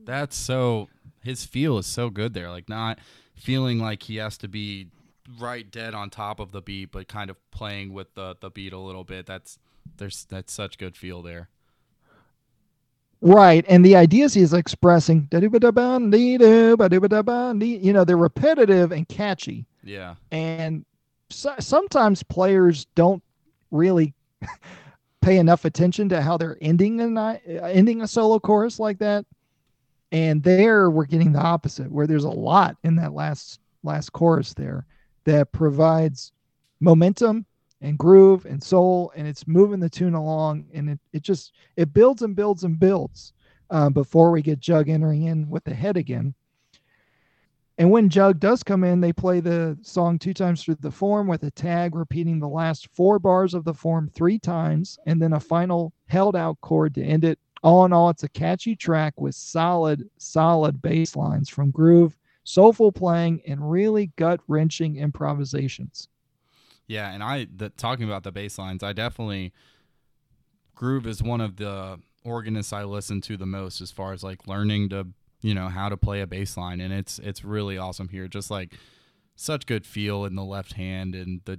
That's 0.05 0.36
so 0.36 0.89
his 1.28 1.44
feel 1.44 1.76
is 1.78 1.86
so 1.86 2.09
good 2.10 2.32
there. 2.32 2.50
Like 2.50 2.68
not 2.68 2.98
feeling 3.34 3.78
like 3.78 4.02
he 4.05 4.16
has 4.16 4.38
to 4.38 4.48
be 4.48 4.88
right 5.38 5.70
dead 5.70 5.94
on 5.94 6.09
top 6.09 6.40
of 6.40 6.52
the 6.52 6.62
beat, 6.62 6.90
but 6.90 7.06
kind 7.06 7.28
of 7.28 7.36
playing 7.50 7.92
with 7.92 8.14
the 8.14 8.36
the 8.40 8.50
beat 8.50 8.72
a 8.72 8.78
little 8.78 9.05
bit. 9.05 9.26
That's 9.26 9.59
there's 9.98 10.24
that's 10.24 10.52
such 10.52 10.78
good 10.78 10.96
feel 10.96 11.22
there. 11.22 11.48
Right. 13.20 13.64
And 13.68 13.84
the 13.84 13.96
ideas 13.96 14.32
he's 14.32 14.52
expressing, 14.52 15.28
you 15.32 15.48
know, 17.92 18.05
they're 18.05 18.16
repetitive 18.16 18.92
and 18.92 19.09
catchy. 19.09 19.66
Yeah. 19.82 20.14
and 20.30 20.84
so, 21.30 21.52
sometimes 21.59 22.22
players 22.22 22.86
don't 22.94 23.22
really 23.70 24.14
pay 25.20 25.36
enough 25.38 25.64
attention 25.64 26.09
to 26.10 26.22
how 26.22 26.36
they're 26.38 26.56
ending 26.60 27.00
a 27.00 27.40
ending 27.62 28.02
a 28.02 28.09
solo 28.09 28.38
chorus 28.38 28.78
like 28.78 28.98
that 29.00 29.26
and 30.12 30.43
there 30.43 30.90
we're 30.90 31.05
getting 31.05 31.32
the 31.32 31.40
opposite 31.40 31.90
where 31.90 32.06
there's 32.06 32.24
a 32.24 32.30
lot 32.30 32.76
in 32.85 32.97
that 32.97 33.12
last 33.12 33.60
last 33.82 34.12
chorus 34.12 34.55
there 34.55 34.86
that 35.24 35.52
provides 35.52 36.32
momentum 36.80 37.44
and 37.80 37.98
groove 37.98 38.44
and 38.47 38.62
soul 38.62 39.12
and 39.14 39.28
it's 39.28 39.47
moving 39.47 39.80
the 39.80 39.90
tune 39.90 40.14
along 40.14 40.66
and 40.72 40.90
it, 40.90 40.98
it 41.12 41.22
just 41.22 41.52
it 41.76 41.93
builds 41.93 42.22
and 42.22 42.35
builds 42.35 42.64
and 42.64 42.80
builds 42.80 43.32
uh, 43.70 43.90
before 43.90 44.30
we 44.30 44.43
get 44.43 44.59
jug 44.59 44.89
entering 44.89 45.24
in 45.24 45.48
with 45.48 45.64
the 45.64 45.74
head 45.74 45.97
again 45.97 46.35
and 47.78 47.93
when 47.93 48.09
Jug 48.09 48.40
does 48.40 48.64
come 48.64 48.82
in, 48.82 49.01
they 49.01 49.12
play 49.12 49.39
the 49.39 49.78
song 49.82 50.18
two 50.18 50.35
times 50.35 50.64
through 50.64 50.78
the 50.80 50.90
form 50.90 51.28
with 51.28 51.44
a 51.44 51.51
tag 51.52 51.94
repeating 51.94 52.40
the 52.40 52.48
last 52.48 52.89
four 52.93 53.20
bars 53.20 53.55
of 53.55 53.64
the 53.64 53.72
form 53.72 54.10
three 54.12 54.39
times, 54.39 54.98
and 55.06 55.22
then 55.22 55.32
a 55.32 55.40
final 55.40 55.93
held 56.06 56.35
out 56.35 56.60
chord 56.60 56.97
to 56.97 57.05
end 57.05 57.24
it. 57.24 57.39
All 57.62 57.85
in 57.85 57.93
all, 57.93 58.10
it's 58.10 58.22
a 58.22 58.28
catchy 58.28 58.76
track 58.76 59.20
with 59.20 59.35
solid, 59.35 60.09
solid 60.18 60.80
bass 60.80 61.16
lines 61.16 61.48
from 61.48 61.70
groove, 61.70 62.16
soulful 62.44 62.93
playing, 62.93 63.43
and 63.47 63.70
really 63.70 64.12
gut 64.16 64.40
wrenching 64.47 64.97
improvisations. 64.97 66.09
Yeah, 66.86 67.10
and 67.12 67.22
I 67.22 67.47
the, 67.55 67.70
talking 67.70 68.06
about 68.06 68.22
the 68.22 68.32
bass 68.32 68.59
lines, 68.59 68.82
I 68.82 68.93
definitely 68.93 69.52
Groove 70.78 71.09
is 71.09 71.20
one 71.20 71.40
of 71.40 71.56
the 71.56 71.98
organists 72.22 72.72
I 72.72 72.85
listen 72.85 73.20
to 73.22 73.36
the 73.36 73.47
most 73.47 73.80
as 73.80 73.90
far 73.90 74.12
as 74.12 74.22
like 74.22 74.47
learning 74.47 74.90
to 74.90 75.09
you 75.40 75.52
know 75.52 75.66
how 75.66 75.89
to 75.89 75.97
play 75.97 76.20
a 76.20 76.26
bass 76.26 76.56
line, 76.56 76.80
and 76.80 76.93
it's 76.93 77.18
it's 77.18 77.44
really 77.44 77.76
awesome 77.76 78.09
here. 78.09 78.28
Just 78.28 78.48
like 78.48 78.74
such 79.35 79.66
good 79.66 79.85
feel 79.85 80.24
in 80.24 80.36
the 80.36 80.44
left 80.44 80.74
hand 80.74 81.16
and 81.16 81.40
the 81.47 81.59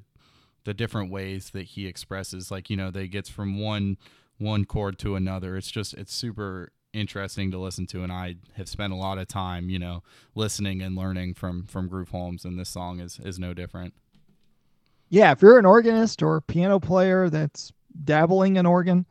the 0.64 0.74
different 0.74 1.12
ways 1.12 1.50
that 1.50 1.64
he 1.64 1.86
expresses 1.86 2.50
like 2.50 2.70
you 2.70 2.78
know 2.78 2.92
he 2.92 3.10
gets 3.10 3.30
from 3.30 3.60
one 3.60 3.98
one 4.40 4.66
chord 4.66 4.98
to 4.98 5.16
another 5.16 5.56
it's 5.56 5.70
just 5.70 5.94
it's 5.94 6.14
super 6.14 6.72
interesting 6.92 7.52
to 7.52 7.60
listen 7.60 7.86
to 7.86 8.02
and 8.02 8.12
i 8.12 8.36
have 8.56 8.68
spent 8.68 8.92
a 8.92 8.96
lot 8.96 9.20
of 9.20 9.28
time 9.28 9.70
you 9.70 9.78
know 9.78 10.02
listening 10.34 10.82
and 10.82 10.96
learning 10.96 11.36
from 11.36 11.68
from 11.68 11.88
groove 11.88 12.10
holmes 12.10 12.44
and 12.44 12.58
this 12.58 12.70
song 12.70 13.00
is 13.00 13.20
is 13.24 13.38
no 13.38 13.54
different 13.54 13.94
Yeah, 15.10 15.32
if 15.32 15.42
you're 15.42 15.58
an 15.58 15.66
organist 15.66 16.22
or 16.22 16.40
piano 16.40 16.80
player 16.80 17.30
that's 17.30 17.74
dabbling 18.04 18.58
in 18.58 18.66
organ, 18.66 19.06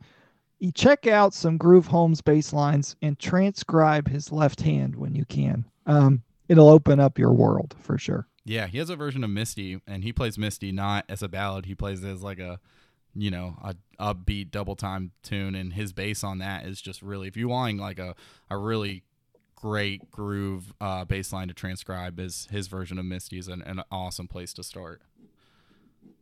you 0.59 0.71
check 0.71 1.07
out 1.07 1.33
some 1.33 1.57
Groove 1.57 1.87
Holmes 1.87 2.21
bass 2.21 2.53
lines 2.53 2.95
and 3.01 3.19
transcribe 3.19 4.07
his 4.07 4.31
left 4.31 4.61
hand 4.61 4.95
when 4.95 5.13
you 5.13 5.25
can. 5.25 5.65
Um, 5.85 6.23
it'll 6.47 6.69
open 6.69 6.99
up 6.99 7.19
your 7.19 7.33
world 7.33 7.75
for 7.79 7.97
sure. 7.97 8.27
Yeah, 8.45 8.67
he 8.67 8.77
has 8.77 8.89
a 8.89 8.95
version 8.95 9.23
of 9.23 9.29
Misty, 9.29 9.81
and 9.85 10.03
he 10.03 10.13
plays 10.13 10.37
Misty 10.37 10.71
not 10.71 11.05
as 11.09 11.21
a 11.21 11.27
ballad. 11.27 11.65
He 11.65 11.75
plays 11.75 12.01
it 12.03 12.09
as 12.09 12.23
like 12.23 12.39
a, 12.39 12.59
you 13.15 13.31
know, 13.31 13.57
a 13.63 13.75
upbeat 13.99 14.51
double 14.51 14.75
time 14.75 15.11
tune, 15.23 15.55
and 15.55 15.73
his 15.73 15.93
bass 15.93 16.23
on 16.23 16.39
that 16.39 16.65
is 16.65 16.81
just 16.81 17.01
really. 17.01 17.27
If 17.27 17.37
you 17.37 17.47
want 17.47 17.79
like 17.79 17.99
a 17.99 18.15
a 18.49 18.57
really 18.57 19.03
great 19.55 20.09
groove 20.09 20.73
uh, 20.79 21.05
bass 21.05 21.33
line 21.33 21.49
to 21.49 21.53
transcribe, 21.53 22.19
is 22.19 22.47
his 22.51 22.67
version 22.67 22.97
of 22.97 23.05
Misty 23.05 23.37
is 23.37 23.47
an, 23.47 23.61
an 23.63 23.83
awesome 23.91 24.27
place 24.27 24.53
to 24.53 24.63
start. 24.63 25.01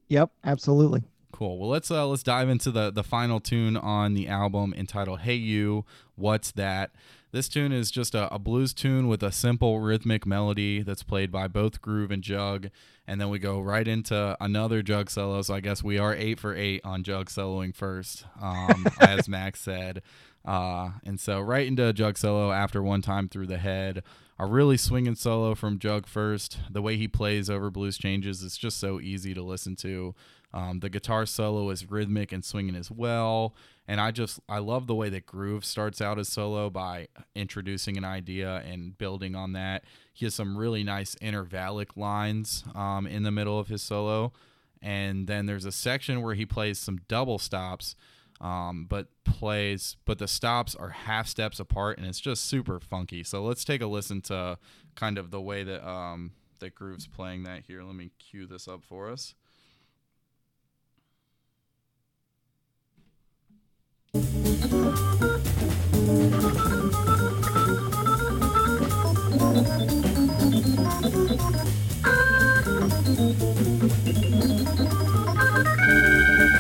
Yep, 0.08 0.32
absolutely. 0.44 1.04
Cool. 1.32 1.60
Well, 1.60 1.70
let's 1.70 1.92
uh 1.92 2.08
let's 2.08 2.24
dive 2.24 2.50
into 2.50 2.72
the 2.72 2.90
the 2.90 3.04
final 3.04 3.40
tune 3.40 3.76
on 3.76 4.14
the 4.14 4.28
album 4.28 4.74
entitled 4.76 5.20
"Hey 5.20 5.36
You." 5.36 5.86
What's 6.16 6.52
that? 6.54 6.92
This 7.38 7.50
tune 7.50 7.72
is 7.72 7.92
just 7.92 8.16
a, 8.16 8.34
a 8.34 8.40
blues 8.40 8.74
tune 8.74 9.08
with 9.08 9.22
a 9.22 9.32
simple 9.32 9.80
rhythmic 9.80 10.26
melody 10.26 10.82
that's 10.82 11.04
played 11.04 11.32
by 11.32 11.48
both 11.48 11.84
Groove 11.84 12.10
and 12.10 12.24
Jug, 12.24 12.72
and 13.06 13.22
then 13.22 13.30
we 13.30 13.38
go 13.38 13.62
right 13.62 13.88
into 13.88 14.36
another 14.42 14.82
Jug 14.82 15.12
solo. 15.12 15.44
So 15.44 15.54
I 15.54 15.60
guess 15.60 15.84
we 15.84 16.00
are 16.00 16.16
eight 16.16 16.40
for 16.40 16.56
eight 16.56 16.82
on 16.84 17.04
Jug 17.04 17.30
soloing 17.30 17.76
first, 17.76 18.26
um, 18.42 18.88
as 19.02 19.30
Max 19.30 19.62
said. 19.62 20.02
Uh, 20.46 20.94
and 21.06 21.20
so 21.20 21.40
right 21.40 21.68
into 21.68 21.86
a 21.86 21.94
Jug 21.94 22.18
solo 22.18 22.52
after 22.52 22.82
one 22.82 23.04
time 23.04 23.30
through 23.30 23.46
the 23.46 23.60
head. 23.60 24.02
A 24.40 24.48
really 24.48 24.78
swinging 24.78 25.14
solo 25.14 25.54
from 25.54 25.78
Jug 25.78 26.08
first. 26.08 26.58
The 26.72 26.82
way 26.82 26.98
he 26.98 27.08
plays 27.08 27.52
over 27.52 27.70
blues 27.70 28.00
changes 28.00 28.42
is 28.42 28.58
just 28.58 28.80
so 28.80 29.00
easy 29.00 29.36
to 29.36 29.44
listen 29.44 29.76
to. 29.76 30.16
Um, 30.56 30.80
the 30.80 30.90
guitar 30.90 31.28
solo 31.28 31.70
is 31.70 31.92
rhythmic 31.92 32.32
and 32.32 32.44
swinging 32.44 32.76
as 32.76 32.90
well. 32.90 33.54
And 33.88 34.02
I 34.02 34.12
just 34.12 34.40
I 34.50 34.60
love 34.60 34.86
the 34.88 34.96
way 34.96 35.10
that 35.10 35.26
Groove 35.26 35.64
starts 35.64 36.02
out 36.02 36.18
his 36.18 36.28
solo 36.28 36.70
by 36.70 37.08
introducing 37.36 37.98
an 37.98 38.04
idea 38.04 38.62
and 38.66 38.98
building 38.98 39.34
on 39.34 39.54
that. 39.54 39.86
He 40.14 40.26
has 40.26 40.36
some 40.36 40.58
really 40.58 40.84
nice 40.84 41.16
intervallic 41.22 41.96
lines 41.96 42.66
um, 42.76 43.08
in 43.08 43.24
the 43.24 43.32
middle 43.32 43.58
of 43.58 43.70
his 43.70 43.82
solo, 43.82 44.34
and 44.82 45.28
then 45.28 45.46
there's 45.46 45.64
a 45.66 45.72
section 45.72 46.22
where 46.22 46.36
he 46.36 46.46
plays 46.46 46.80
some 46.80 47.00
double 47.08 47.40
stops, 47.40 47.96
um, 48.42 48.88
but 48.90 49.08
plays 49.24 49.96
but 50.04 50.18
the 50.20 50.28
stops 50.28 50.76
are 50.76 50.90
half 50.90 51.28
steps 51.28 51.60
apart, 51.60 51.98
and 51.98 52.06
it's 52.06 52.20
just 52.20 52.44
super 52.44 52.82
funky. 52.82 53.24
So 53.24 53.42
let's 53.44 53.64
take 53.64 53.82
a 53.82 53.88
listen 53.88 54.20
to 54.24 54.58
kind 54.96 55.18
of 55.18 55.32
the 55.32 55.42
way 55.42 55.64
that 55.64 55.88
um, 55.88 56.32
that 56.60 56.76
Groove's 56.76 57.08
playing 57.08 57.44
that 57.44 57.64
here. 57.68 57.84
Let 57.84 57.96
me 57.96 58.12
cue 58.20 58.48
this 58.48 58.68
up 58.68 58.84
for 58.84 59.10
us. 59.10 59.34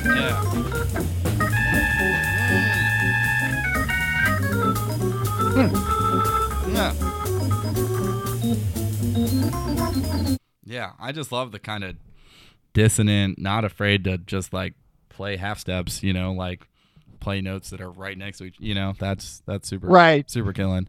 Yeah. 0.05 0.43
Yeah. 6.69 6.93
Yeah, 10.65 10.91
I 10.99 11.11
just 11.13 11.31
love 11.31 11.51
the 11.51 11.59
kind 11.59 11.83
of 11.83 11.95
dissonant, 12.73 13.39
not 13.39 13.63
afraid 13.65 14.03
to 14.03 14.17
just 14.17 14.53
like 14.53 14.73
play 15.09 15.37
half 15.37 15.59
steps, 15.59 16.03
you 16.03 16.13
know, 16.13 16.33
like 16.33 16.67
play 17.19 17.41
notes 17.41 17.69
that 17.71 17.81
are 17.81 17.89
right 17.89 18.17
next 18.17 18.37
to 18.39 18.45
each, 18.45 18.55
you 18.59 18.75
know, 18.75 18.93
that's 18.99 19.41
that's 19.45 19.67
super 19.67 19.87
Right. 19.87 20.29
super 20.29 20.53
killing. 20.53 20.87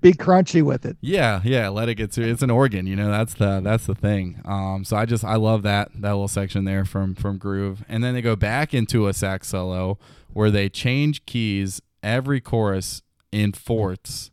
Be 0.00 0.12
crunchy 0.12 0.62
with 0.62 0.86
it. 0.86 0.96
Yeah, 1.00 1.40
yeah, 1.44 1.68
let 1.68 1.88
it 1.88 1.96
get 1.96 2.12
to 2.12 2.22
it's 2.22 2.42
an 2.42 2.50
organ, 2.50 2.86
you 2.86 2.96
know, 2.96 3.10
that's 3.10 3.34
the 3.34 3.60
that's 3.62 3.86
the 3.86 3.94
thing. 3.94 4.40
Um 4.44 4.84
so 4.84 4.96
I 4.96 5.06
just 5.06 5.24
I 5.24 5.36
love 5.36 5.62
that 5.62 5.90
that 5.94 6.12
little 6.12 6.28
section 6.28 6.64
there 6.64 6.84
from 6.84 7.14
from 7.14 7.38
Groove. 7.38 7.84
And 7.88 8.04
then 8.04 8.14
they 8.14 8.22
go 8.22 8.36
back 8.36 8.72
into 8.72 9.08
a 9.08 9.12
sax 9.12 9.48
solo 9.48 9.98
where 10.32 10.50
they 10.50 10.68
change 10.68 11.26
keys 11.26 11.80
every 12.02 12.40
chorus 12.40 13.02
in 13.32 13.52
fourths 13.52 14.30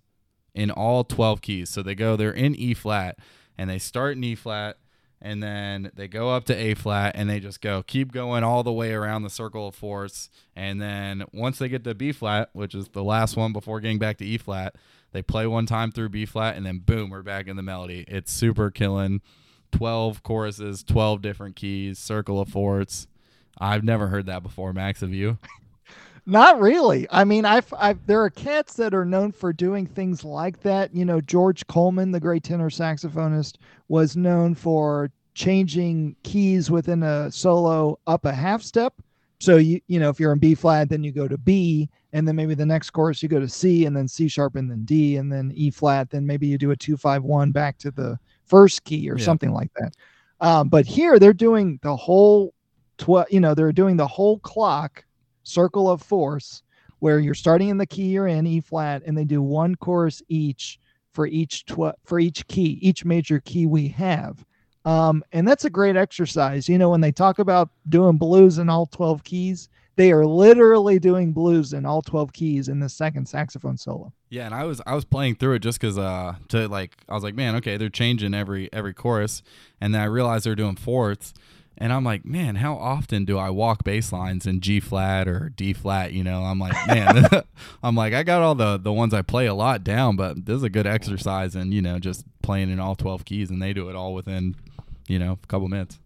in 0.54 0.72
all 0.72 1.04
12 1.04 1.42
keys. 1.42 1.70
So 1.70 1.82
they 1.82 1.96
go 1.96 2.16
they're 2.16 2.32
in 2.32 2.56
E 2.56 2.74
flat 2.74 3.18
and 3.58 3.70
they 3.70 3.80
start 3.80 4.18
in 4.18 4.24
E 4.24 4.36
flat 4.36 4.78
and 5.22 5.42
then 5.42 5.92
they 5.96 6.08
go 6.08 6.30
up 6.30 6.46
to 6.46 6.56
A 6.56 6.76
flat 6.76 7.16
and 7.16 7.28
they 7.28 7.40
just 7.40 7.60
go 7.60 7.82
keep 7.82 8.12
going 8.12 8.44
all 8.44 8.62
the 8.62 8.72
way 8.72 8.94
around 8.94 9.24
the 9.24 9.30
circle 9.30 9.68
of 9.68 9.76
fourths. 9.76 10.30
And 10.56 10.80
then 10.80 11.24
once 11.34 11.58
they 11.58 11.68
get 11.68 11.84
to 11.86 11.96
B 11.96 12.12
flat, 12.12 12.50
which 12.54 12.76
is 12.76 12.90
the 12.90 13.04
last 13.04 13.36
one 13.36 13.52
before 13.52 13.80
getting 13.80 13.98
back 13.98 14.18
to 14.20 14.26
E 14.26 14.38
flat, 14.38 14.76
they 15.16 15.22
play 15.22 15.48
one 15.48 15.66
time 15.66 15.94
through 15.94 16.10
B 16.10 16.26
flat 16.26 16.58
and 16.58 16.66
then 16.66 16.80
boom, 16.80 17.10
we're 17.10 17.24
back 17.24 17.48
in 17.48 17.56
the 17.56 17.64
melody. 17.64 18.04
It's 18.06 18.34
super 18.34 18.70
killing. 18.70 19.22
12 19.72 20.24
choruses, 20.24 20.84
12 20.84 21.22
different 21.22 21.56
keys, 21.56 21.98
circle 21.98 22.42
of 22.42 22.50
fourths. 22.50 23.08
I've 23.58 23.86
never 23.86 24.08
heard 24.08 24.26
that 24.26 24.44
before, 24.44 24.74
Max. 24.74 25.00
Have 25.00 25.14
you? 25.14 25.38
Not 26.26 26.60
really. 26.60 27.08
I 27.10 27.24
mean, 27.24 27.46
I've, 27.46 27.74
I've 27.78 28.06
there 28.06 28.22
are 28.24 28.30
cats 28.30 28.74
that 28.74 28.94
are 28.94 29.06
known 29.06 29.32
for 29.32 29.54
doing 29.54 29.86
things 29.86 30.26
like 30.26 30.60
that. 30.64 30.94
You 30.94 31.06
know, 31.06 31.22
George 31.22 31.66
Coleman, 31.68 32.12
the 32.12 32.20
great 32.20 32.44
tenor 32.44 32.70
saxophonist, 32.70 33.56
was 33.88 34.18
known 34.18 34.54
for 34.54 35.12
changing 35.34 36.18
keys 36.24 36.70
within 36.70 37.04
a 37.04 37.32
solo 37.32 38.00
up 38.06 38.26
a 38.26 38.34
half 38.34 38.62
step. 38.62 38.96
So 39.40 39.57
you 39.57 39.82
you 39.88 39.99
know, 39.99 40.10
if 40.10 40.20
you're 40.20 40.32
in 40.32 40.40
B 40.40 40.56
flat, 40.56 40.90
then 40.90 41.03
you 41.03 41.12
go 41.12 41.28
to 41.28 41.38
B, 41.38 41.90
and 42.14 42.28
then 42.28 42.36
maybe 42.36 42.56
the 42.56 42.66
next 42.66 42.91
chorus 42.91 43.22
you 43.22 43.30
go 43.30 43.40
to 43.40 43.49
C, 43.49 43.86
and 43.86 43.95
then 43.95 44.07
C 44.07 44.28
sharp, 44.28 44.56
and 44.56 44.70
then 44.70 44.86
D, 44.86 45.18
and 45.18 45.32
then 45.32 45.52
E 45.56 45.70
flat. 45.70 46.10
Then 46.10 46.26
maybe 46.26 46.48
you 46.48 46.57
do 46.57 46.72
a 46.72 46.76
two 46.76 46.98
five 46.98 47.24
one 47.24 47.52
back 47.52 47.78
to 47.80 47.91
the 47.91 48.18
first 48.45 48.84
key 48.84 49.10
or 49.10 49.18
yeah. 49.18 49.26
something 49.26 49.52
like 49.52 49.72
that. 49.76 49.94
Um, 50.41 50.70
but 50.70 50.86
here 50.86 51.20
they're 51.20 51.34
doing 51.34 51.80
the 51.84 51.95
whole 51.95 52.53
twelve. 52.98 53.28
You 53.30 53.40
know, 53.40 53.53
they're 53.53 53.72
doing 53.72 53.98
the 53.98 54.07
whole 54.07 54.40
clock 54.40 55.03
circle 55.44 55.90
of 55.90 56.02
fourths 56.02 56.64
where 56.99 57.20
you're 57.20 57.34
starting 57.34 57.70
in 57.70 57.78
the 57.78 57.86
key 57.86 58.07
you're 58.07 58.28
in 58.28 58.48
E 58.48 58.60
flat 58.60 59.03
and 59.06 59.18
they 59.18 59.26
do 59.26 59.41
one 59.41 59.76
chorus 59.76 60.22
each 60.28 60.80
for 61.14 61.28
each 61.28 61.66
tw- 61.66 61.95
for 62.03 62.20
each 62.20 62.48
key 62.48 62.80
each 62.82 63.06
major 63.06 63.40
key 63.41 63.66
we 63.66 63.88
have 63.88 64.44
um, 64.86 65.24
and 65.34 65.48
that's 65.48 65.66
a 65.66 65.70
great 65.70 65.95
exercise 65.95 66.70
you 66.70 66.78
know 66.78 66.90
when 66.90 67.02
they 67.02 67.12
talk 67.12 67.40
about 67.40 67.70
doing 67.90 68.18
blues 68.18 68.57
in 68.57 68.70
all 68.70 68.86
12 68.86 69.24
keys 69.24 69.70
they 69.98 70.12
are 70.12 70.26
literally 70.26 70.99
doing 70.99 71.32
blues 71.32 71.72
in 71.74 71.86
all 71.86 72.02
12 72.02 72.34
keys 72.34 72.68
in 72.68 72.80
the 72.80 72.90
second 72.90 73.28
saxophone 73.28 73.78
solo 73.78 74.12
yeah 74.30 74.45
and 74.45 74.53
i 74.53 74.64
was 74.64 74.82
i 74.86 74.94
was 74.94 75.06
playing 75.06 75.36
through 75.36 75.53
it 75.53 75.60
just 75.60 75.80
because 75.80 75.98
uh 75.98 76.36
to 76.48 76.68
like 76.68 76.95
i 77.10 77.14
was 77.14 77.24
like 77.24 77.36
man 77.36 77.56
okay 77.56 77.78
they're 77.78 77.90
changing 77.90 78.34
every 78.34 78.72
every 78.72 78.94
chorus 78.94 79.41
and 79.82 79.94
then 79.94 80.02
i 80.02 80.06
realized 80.06 80.45
they're 80.45 80.56
doing 80.56 80.76
fourths 80.76 81.34
and 81.78 81.91
I'm 81.91 82.03
like, 82.03 82.26
man, 82.26 82.56
how 82.56 82.76
often 82.76 83.26
do 83.26 83.38
I 83.38 83.49
walk 83.49 83.84
bass 83.84 84.12
lines 84.12 84.48
in 84.48 84.62
G 84.62 84.80
flat 84.80 85.28
or 85.28 85.49
D 85.49 85.74
flat? 85.74 86.14
You 86.14 86.24
know, 86.24 86.44
I'm 86.44 86.60
like, 86.60 86.76
man, 86.88 87.26
I'm 87.84 87.95
like, 87.95 88.14
I 88.14 88.24
got 88.24 88.41
all 88.41 88.56
the 88.56 88.78
the 88.78 88.94
ones 88.94 89.14
I 89.14 89.22
play 89.22 89.45
a 89.45 89.53
lot 89.53 89.84
down, 89.84 90.16
but 90.16 90.45
this 90.45 90.57
is 90.57 90.64
a 90.64 90.70
good 90.70 90.88
exercise, 90.88 91.56
and 91.56 91.74
you 91.74 91.82
know, 91.82 91.99
just 91.99 92.24
playing 92.41 92.70
in 92.70 92.80
all 92.80 92.95
12 92.95 93.26
keys, 93.26 93.49
and 93.49 93.62
they 93.62 93.74
do 93.74 93.90
it 93.90 93.95
all 93.95 94.14
within, 94.14 94.56
you 95.07 95.19
know, 95.19 95.38
a 95.41 95.48
couple 95.48 95.68
minutes. 95.68 95.99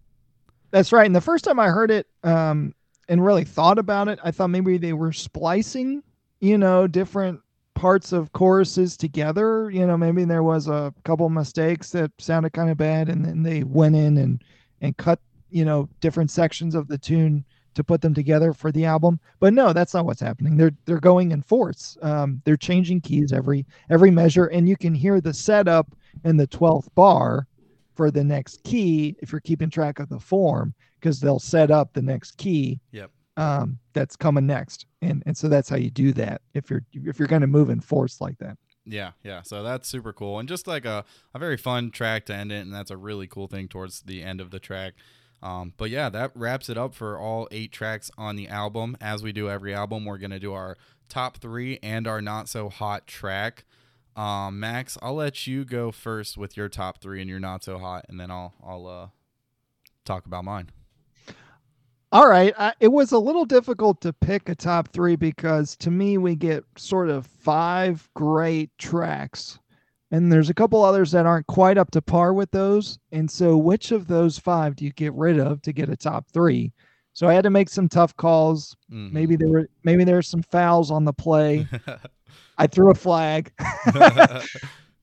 That's 0.71 0.91
right. 0.91 1.05
And 1.05 1.15
the 1.15 1.21
first 1.21 1.45
time 1.45 1.59
I 1.59 1.67
heard 1.67 1.91
it, 1.91 2.07
um, 2.23 2.73
and 3.07 3.26
really 3.26 3.43
thought 3.43 3.80
about 3.80 4.07
it, 4.07 4.19
I 4.23 4.30
thought 4.30 4.49
maybe 4.49 4.77
they 4.77 4.93
were 4.93 5.11
splicing, 5.11 6.03
you 6.41 6.59
know, 6.59 6.85
different 6.85 7.41
parts 7.73 8.11
of 8.11 8.31
choruses 8.34 8.95
together. 8.95 9.71
You 9.71 9.88
know, 9.88 9.97
maybe 9.97 10.26
there 10.26 10.43
was 10.43 10.67
a 10.67 10.93
couple 11.05 11.27
mistakes 11.30 11.89
that 11.91 12.11
sounded 12.19 12.53
kind 12.53 12.69
of 12.69 12.77
bad, 12.77 13.09
and 13.09 13.26
then 13.26 13.41
they 13.41 13.63
went 13.63 13.95
in 13.95 14.17
and 14.17 14.43
and 14.81 14.95
cut 14.97 15.19
you 15.49 15.65
know 15.65 15.89
different 15.99 16.31
sections 16.31 16.76
of 16.76 16.88
the 16.88 16.97
tune 16.97 17.43
to 17.76 17.84
put 17.84 18.01
them 18.01 18.13
together 18.13 18.53
for 18.53 18.71
the 18.71 18.85
album 18.85 19.19
but 19.39 19.53
no 19.53 19.73
that's 19.73 19.93
not 19.93 20.05
what's 20.05 20.21
happening 20.21 20.57
they're 20.57 20.71
they're 20.85 20.99
going 20.99 21.31
in 21.31 21.41
fourths 21.41 21.97
um, 22.01 22.41
they're 22.45 22.57
changing 22.57 23.01
keys 23.01 23.31
every 23.31 23.65
every 23.89 24.11
measure 24.11 24.45
and 24.47 24.67
you 24.67 24.76
can 24.76 24.93
hear 24.93 25.21
the 25.21 25.34
setup 25.34 25.88
in 26.23 26.38
the 26.38 26.47
12th 26.47 26.93
bar 26.95 27.47
for 27.99 28.11
the 28.11 28.23
next 28.23 28.63
key 28.63 29.13
if 29.19 29.30
you're 29.30 29.41
keeping 29.41 29.69
track 29.69 29.99
of 29.99 30.07
the 30.07 30.17
form 30.17 30.73
because 31.01 31.19
they'll 31.19 31.38
set 31.38 31.69
up 31.69 31.91
the 31.91 32.01
next 32.01 32.38
key 32.38 32.80
yep 32.93 33.11
um, 33.35 33.77
that's 33.91 34.15
coming 34.15 34.47
next 34.47 34.85
and 35.01 35.21
and 35.26 35.35
so 35.35 35.49
that's 35.49 35.67
how 35.67 35.76
you 35.76 35.91
do 35.91 36.13
that 36.13 36.39
if 36.53 36.69
you're 36.69 36.85
if 36.93 37.19
you're 37.19 37.27
going 37.27 37.41
to 37.41 37.47
move 37.47 37.69
in 37.69 37.81
fourths 37.81 38.21
like 38.21 38.38
that 38.38 38.57
yeah, 38.85 39.11
yeah. 39.23 39.43
So 39.43 39.61
that's 39.61 39.88
super 39.88 40.11
cool. 40.11 40.39
And 40.39 40.49
just 40.49 40.65
like 40.65 40.84
a, 40.84 41.05
a 41.35 41.38
very 41.38 41.57
fun 41.57 41.91
track 41.91 42.26
to 42.26 42.34
end 42.34 42.51
it. 42.51 42.61
And 42.61 42.73
that's 42.73 42.89
a 42.89 42.97
really 42.97 43.27
cool 43.27 43.45
thing 43.45 43.67
towards 43.67 44.01
the 44.01 44.23
end 44.23 44.41
of 44.41 44.49
the 44.49 44.57
track. 44.57 44.95
Um, 45.43 45.73
but 45.77 45.91
yeah, 45.91 46.09
that 46.09 46.31
wraps 46.34 46.69
it 46.69 46.77
up 46.77 46.95
for 46.95 47.19
all 47.19 47.47
eight 47.51 47.71
tracks 47.71 48.09
on 48.17 48.35
the 48.35 48.47
album. 48.47 48.97
As 48.99 49.21
we 49.21 49.31
do 49.31 49.47
every 49.47 49.76
album, 49.76 50.05
we're 50.05 50.17
gonna 50.17 50.39
do 50.39 50.53
our 50.53 50.76
top 51.07 51.38
three 51.38 51.77
and 51.84 52.07
our 52.07 52.19
not 52.19 52.49
so 52.49 52.67
hot 52.67 53.05
track. 53.05 53.65
Um, 54.19 54.59
Max, 54.59 54.97
I'll 55.01 55.15
let 55.15 55.47
you 55.47 55.63
go 55.63 55.91
first 55.91 56.37
with 56.37 56.57
your 56.57 56.67
top 56.67 56.99
three 56.99 57.21
and 57.21 57.29
your 57.29 57.39
not 57.39 57.63
so 57.63 57.77
hot, 57.77 58.05
and 58.09 58.19
then 58.19 58.29
I'll 58.29 58.53
I'll 58.61 58.87
uh, 58.87 59.07
talk 60.03 60.25
about 60.25 60.43
mine. 60.43 60.69
All 62.11 62.27
right, 62.27 62.53
uh, 62.57 62.73
it 62.79 62.89
was 62.89 63.11
a 63.11 63.19
little 63.19 63.45
difficult 63.45 64.01
to 64.01 64.11
pick 64.11 64.49
a 64.49 64.55
top 64.55 64.89
three 64.89 65.15
because 65.15 65.77
to 65.77 65.91
me 65.91 66.17
we 66.17 66.35
get 66.35 66.65
sort 66.75 67.09
of 67.09 67.27
five 67.27 68.09
great 68.15 68.71
tracks 68.77 69.59
and 70.11 70.31
there's 70.31 70.49
a 70.49 70.53
couple 70.53 70.83
others 70.83 71.11
that 71.11 71.25
aren't 71.25 71.47
quite 71.47 71.77
up 71.77 71.91
to 71.91 72.01
par 72.01 72.33
with 72.33 72.51
those. 72.51 72.99
And 73.11 73.29
so, 73.29 73.57
which 73.57 73.91
of 73.91 74.07
those 74.07 74.37
five 74.39 74.75
do 74.75 74.85
you 74.85 74.91
get 74.91 75.13
rid 75.13 75.39
of 75.39 75.61
to 75.61 75.71
get 75.71 75.89
a 75.89 75.95
top 75.95 76.27
three? 76.31 76.73
So 77.13 77.27
I 77.27 77.33
had 77.33 77.43
to 77.43 77.49
make 77.49 77.69
some 77.69 77.87
tough 77.87 78.15
calls. 78.15 78.75
Mm-hmm. 78.91 79.13
Maybe 79.13 79.35
there 79.35 79.49
were 79.49 79.69
maybe 79.83 80.03
there 80.03 80.15
were 80.15 80.21
some 80.21 80.41
fouls 80.41 80.89
on 80.91 81.05
the 81.05 81.13
play. 81.13 81.67
I 82.60 82.68
threw 82.68 82.91
a 82.91 82.95
flag. 82.95 83.52
I 83.60 84.44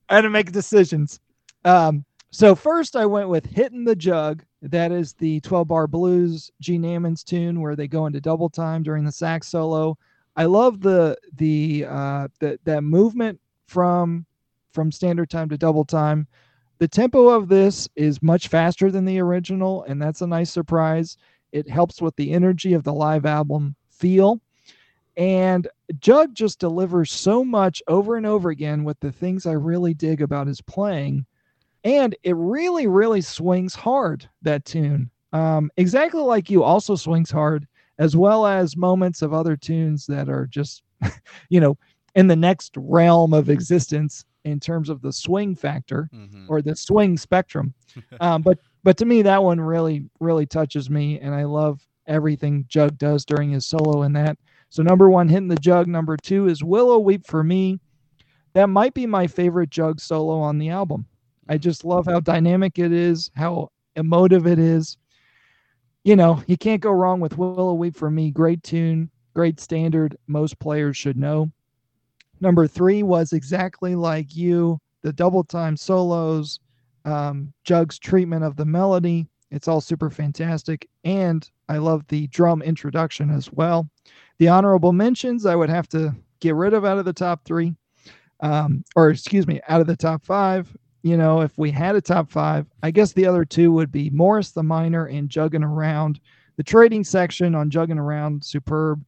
had 0.09 0.21
to 0.21 0.29
make 0.29 0.51
decisions. 0.51 1.19
Um, 1.65 2.05
so 2.31 2.55
first, 2.55 2.95
I 2.95 3.05
went 3.05 3.29
with 3.29 3.45
"Hitting 3.45 3.83
the 3.83 3.95
Jug." 3.95 4.43
That 4.61 4.91
is 4.91 5.13
the 5.13 5.39
12 5.41 5.67
bar 5.67 5.87
blues 5.87 6.49
Gene 6.61 6.83
Ammons 6.83 7.23
tune 7.23 7.59
where 7.61 7.75
they 7.75 7.87
go 7.87 8.05
into 8.05 8.21
double 8.21 8.49
time 8.49 8.83
during 8.83 9.03
the 9.03 9.11
sax 9.11 9.47
solo. 9.47 9.97
I 10.35 10.45
love 10.45 10.81
the 10.81 11.17
the 11.35 11.85
uh, 11.89 12.27
the 12.39 12.59
that 12.63 12.83
movement 12.83 13.39
from 13.67 14.25
from 14.71 14.91
standard 14.91 15.29
time 15.29 15.49
to 15.49 15.57
double 15.57 15.83
time. 15.83 16.27
The 16.79 16.87
tempo 16.87 17.29
of 17.29 17.47
this 17.47 17.89
is 17.95 18.21
much 18.21 18.49
faster 18.49 18.91
than 18.91 19.05
the 19.05 19.19
original, 19.19 19.83
and 19.83 19.99
that's 19.99 20.21
a 20.21 20.27
nice 20.27 20.51
surprise. 20.51 21.17
It 21.51 21.67
helps 21.67 22.01
with 22.01 22.15
the 22.17 22.31
energy 22.31 22.73
of 22.73 22.83
the 22.83 22.93
live 22.93 23.25
album 23.25 23.75
feel. 23.89 24.39
And 25.17 25.67
Jug 25.99 26.35
just 26.35 26.59
delivers 26.59 27.11
so 27.11 27.43
much 27.43 27.81
over 27.87 28.15
and 28.17 28.25
over 28.25 28.49
again 28.49 28.83
with 28.83 28.99
the 28.99 29.11
things 29.11 29.47
I 29.47 29.53
really 29.53 29.95
dig 29.95 30.21
about 30.21 30.47
his 30.47 30.61
playing. 30.61 31.25
And 31.83 32.15
it 32.23 32.35
really, 32.35 32.85
really 32.85 33.21
swings 33.21 33.73
hard, 33.73 34.29
that 34.43 34.63
tune. 34.63 35.09
Um, 35.33 35.71
exactly 35.77 36.21
like 36.21 36.49
you, 36.49 36.63
also 36.63 36.95
swings 36.95 37.31
hard, 37.31 37.67
as 37.97 38.15
well 38.15 38.45
as 38.45 38.77
moments 38.77 39.23
of 39.23 39.33
other 39.33 39.57
tunes 39.57 40.05
that 40.05 40.29
are 40.29 40.45
just, 40.45 40.83
you 41.49 41.59
know, 41.59 41.77
in 42.15 42.27
the 42.27 42.35
next 42.35 42.73
realm 42.77 43.33
of 43.33 43.49
existence 43.49 44.23
in 44.43 44.59
terms 44.59 44.89
of 44.89 45.01
the 45.01 45.11
swing 45.11 45.55
factor 45.55 46.09
mm-hmm. 46.13 46.45
or 46.47 46.61
the 46.61 46.75
swing 46.75 47.17
spectrum. 47.17 47.73
um, 48.19 48.41
but 48.41 48.59
but 48.83 48.97
to 48.97 49.05
me, 49.05 49.21
that 49.23 49.43
one 49.43 49.59
really 49.59 50.05
really 50.19 50.45
touches 50.45 50.89
me, 50.89 51.19
and 51.19 51.33
I 51.33 51.43
love 51.43 51.85
everything 52.07 52.65
Jug 52.67 52.97
does 52.97 53.25
during 53.25 53.51
his 53.51 53.65
solo 53.65 54.03
in 54.03 54.13
that. 54.13 54.37
So 54.69 54.83
number 54.83 55.09
one, 55.09 55.29
hitting 55.29 55.47
the 55.47 55.55
jug. 55.55 55.87
Number 55.87 56.17
two 56.17 56.47
is 56.47 56.63
Willow 56.63 56.99
Weep 56.99 57.25
for 57.25 57.43
me. 57.43 57.79
That 58.53 58.69
might 58.69 58.93
be 58.93 59.05
my 59.05 59.27
favorite 59.27 59.69
Jug 59.69 59.99
solo 59.99 60.39
on 60.39 60.57
the 60.57 60.69
album. 60.69 61.05
I 61.47 61.57
just 61.57 61.85
love 61.85 62.07
how 62.07 62.19
dynamic 62.19 62.79
it 62.79 62.91
is, 62.91 63.29
how 63.35 63.69
emotive 63.95 64.47
it 64.47 64.57
is. 64.59 64.97
You 66.03 66.15
know, 66.15 66.41
you 66.47 66.57
can't 66.57 66.81
go 66.81 66.91
wrong 66.91 67.19
with 67.19 67.37
Willow 67.37 67.73
Weep 67.73 67.95
for 67.95 68.09
me. 68.09 68.31
Great 68.31 68.63
tune, 68.63 69.11
great 69.35 69.59
standard. 69.59 70.17
Most 70.27 70.57
players 70.59 70.97
should 70.97 71.17
know. 71.17 71.51
Number 72.41 72.67
three 72.67 73.03
was 73.03 73.33
exactly 73.33 73.95
like 73.95 74.35
you, 74.35 74.79
the 75.01 75.13
double 75.13 75.43
time 75.43 75.77
solos, 75.77 76.59
um, 77.05 77.53
Jug's 77.63 77.99
treatment 77.99 78.43
of 78.43 78.55
the 78.55 78.65
melody. 78.65 79.27
It's 79.51 79.67
all 79.67 79.81
super 79.81 80.09
fantastic. 80.09 80.87
And 81.03 81.49
I 81.69 81.77
love 81.77 82.05
the 82.07 82.27
drum 82.27 82.61
introduction 82.61 83.29
as 83.29 83.51
well. 83.51 83.89
The 84.39 84.47
honorable 84.47 84.93
mentions 84.93 85.45
I 85.45 85.55
would 85.55 85.69
have 85.69 85.87
to 85.89 86.15
get 86.39 86.55
rid 86.55 86.73
of 86.73 86.85
out 86.85 86.99
of 86.99 87.05
the 87.05 87.13
top 87.13 87.43
three, 87.43 87.73
um, 88.41 88.83
or 88.95 89.09
excuse 89.09 89.47
me, 89.47 89.59
out 89.67 89.81
of 89.81 89.87
the 89.87 89.95
top 89.95 90.23
five. 90.23 90.75
You 91.03 91.17
know, 91.17 91.41
if 91.41 91.57
we 91.57 91.71
had 91.71 91.95
a 91.95 92.01
top 92.01 92.29
five, 92.29 92.67
I 92.83 92.91
guess 92.91 93.13
the 93.13 93.25
other 93.25 93.45
two 93.45 93.71
would 93.71 93.91
be 93.91 94.09
Morris 94.09 94.51
the 94.51 94.63
Minor 94.63 95.05
and 95.05 95.29
Jugging 95.29 95.63
Around. 95.63 96.19
The 96.57 96.63
trading 96.63 97.03
section 97.03 97.55
on 97.55 97.69
Jugging 97.69 97.99
Around, 97.99 98.43
superb. 98.43 99.03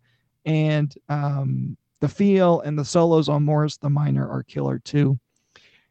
And 0.45 0.95
um, 1.10 1.77
the 1.99 2.07
feel 2.07 2.61
and 2.61 2.77
the 2.77 2.85
solos 2.85 3.30
on 3.30 3.43
Morris 3.43 3.77
the 3.77 3.89
Minor 3.89 4.27
are 4.30 4.43
killer 4.43 4.80
too. 4.80 5.19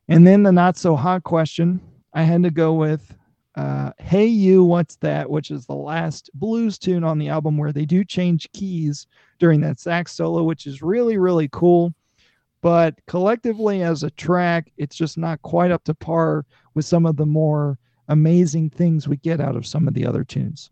And 0.08 0.26
then 0.26 0.42
the 0.42 0.52
not 0.52 0.76
so 0.76 0.96
hot 0.96 1.22
question, 1.22 1.80
I 2.14 2.22
had 2.22 2.42
to 2.44 2.50
go 2.50 2.72
with 2.72 3.14
uh, 3.58 3.90
Hey 3.98 4.26
You, 4.26 4.62
What's 4.62 4.96
That, 4.96 5.28
which 5.28 5.50
is 5.50 5.66
the 5.66 5.74
last 5.74 6.30
blues 6.34 6.78
tune 6.78 7.02
on 7.02 7.18
the 7.18 7.28
album 7.28 7.56
where 7.58 7.72
they 7.72 7.84
do 7.84 8.04
change 8.04 8.48
keys 8.52 9.08
during 9.40 9.60
that 9.62 9.80
sax 9.80 10.12
solo, 10.12 10.44
which 10.44 10.64
is 10.64 10.80
really, 10.80 11.18
really 11.18 11.48
cool. 11.50 11.92
But 12.60 12.94
collectively, 13.08 13.82
as 13.82 14.04
a 14.04 14.12
track, 14.12 14.70
it's 14.76 14.94
just 14.94 15.18
not 15.18 15.42
quite 15.42 15.72
up 15.72 15.82
to 15.84 15.94
par 15.94 16.46
with 16.74 16.84
some 16.84 17.04
of 17.04 17.16
the 17.16 17.26
more 17.26 17.78
amazing 18.06 18.70
things 18.70 19.08
we 19.08 19.16
get 19.16 19.40
out 19.40 19.56
of 19.56 19.66
some 19.66 19.88
of 19.88 19.94
the 19.94 20.06
other 20.06 20.22
tunes. 20.22 20.70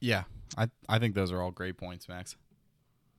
Yeah, 0.00 0.24
I 0.58 0.68
I 0.88 0.98
think 0.98 1.14
those 1.14 1.30
are 1.30 1.40
all 1.40 1.52
great 1.52 1.76
points, 1.76 2.08
Max. 2.08 2.34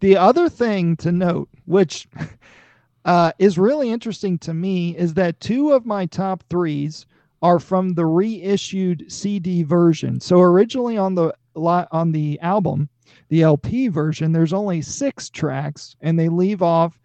The 0.02 0.18
other 0.18 0.50
thing 0.50 0.98
to 0.98 1.14
note, 1.14 1.48
which 1.66 2.10
uh, 3.06 3.32
is 3.40 3.58
really 3.58 3.90
interesting 3.90 4.38
to 4.40 4.54
me, 4.54 4.98
is 4.98 5.14
that 5.14 5.40
two 5.40 5.72
of 5.72 5.86
my 5.86 6.08
top 6.08 6.44
threes 6.50 7.06
are 7.42 7.60
from 7.60 7.94
the 7.94 8.06
reissued 8.06 9.12
CD 9.12 9.64
version. 9.64 10.20
So 10.20 10.42
originally 10.42 10.98
on 10.98 11.16
the 11.16 11.34
on 11.56 12.12
the 12.12 12.40
album, 12.42 12.88
the 13.30 13.42
LP 13.44 13.88
version, 13.90 14.32
there's 14.32 14.54
only 14.54 14.82
six 14.82 15.30
tracks, 15.30 15.96
and 16.02 16.18
they 16.20 16.30
leave 16.30 16.62
off 16.62 16.98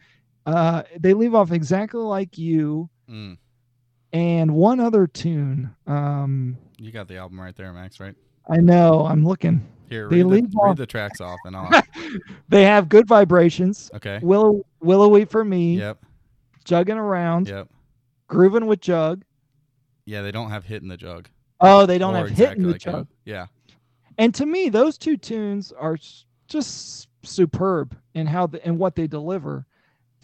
uh, 0.47 0.83
they 1.01 1.13
leave 1.15 1.35
off 1.35 1.51
exactly 1.53 2.01
like 2.03 2.39
you, 2.39 2.89
Mm. 3.11 3.37
and 4.13 4.55
one 4.55 4.79
other 4.81 5.07
tune. 5.09 5.75
Um, 5.87 6.57
You 6.79 6.93
got 6.93 7.09
the 7.09 7.17
album 7.17 7.41
right 7.41 7.55
there, 7.57 7.73
Max. 7.73 7.99
Right 7.99 8.15
I 8.49 8.59
know 8.59 9.05
I'm 9.07 9.25
looking. 9.27 9.67
here. 9.89 10.09
They 10.09 10.17
Read, 10.19 10.23
the, 10.25 10.29
leave 10.29 10.45
read 10.55 10.71
off- 10.71 10.77
the 10.77 10.87
tracks 10.87 11.21
off, 11.21 11.39
and 11.45 11.57
I'll. 11.57 11.83
They 12.49 12.63
have 12.65 12.89
good 12.89 13.09
vibrations. 13.09 13.91
Okay. 13.95 14.21
Willow 14.23 14.63
Willowy 14.81 15.25
for 15.25 15.45
me, 15.45 15.79
Yep. 15.79 15.99
Juggin' 16.65 16.97
Around, 16.97 17.49
Yep. 17.49 17.69
grooving 18.29 18.67
with 18.67 18.81
Jug. 18.81 19.25
Yeah, 20.07 20.23
they 20.23 20.33
don't 20.33 20.51
have 20.51 20.65
Hitting 20.65 20.89
the 20.89 20.97
Jug. 20.97 21.29
Oh, 21.61 21.87
they 21.87 21.99
don't 21.99 22.15
Or 22.15 22.27
have 22.27 22.31
hit 22.31 22.57
in 22.57 22.65
the 22.65 22.73
like 22.73 22.81
jug. 22.81 23.07
Yeah. 23.25 23.47
And 24.19 24.35
to 24.35 24.47
me, 24.47 24.69
those 24.69 24.99
two 24.99 25.17
tunes 25.17 25.73
are 25.73 25.99
just 26.49 27.09
superb 27.23 27.97
in 28.15 28.27
how 28.27 28.47
the, 28.47 28.65
and 28.65 28.79
what 28.79 28.95
they 28.95 29.07
deliver. 29.07 29.67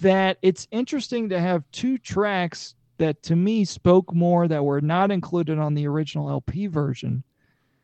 That 0.01 0.39
it's 0.43 0.67
interesting 0.71 1.29
to 1.29 1.39
have 1.39 1.65
two 1.73 1.99
tracks 1.99 2.75
that 2.99 3.23
to 3.25 3.37
me 3.37 3.65
spoke 3.65 4.13
more 4.15 4.49
that 4.49 4.65
were 4.65 4.81
not 4.81 5.11
included 5.11 5.59
on 5.59 5.75
the 5.75 5.87
original 5.87 6.29
LP 6.29 6.67
version. 6.67 7.23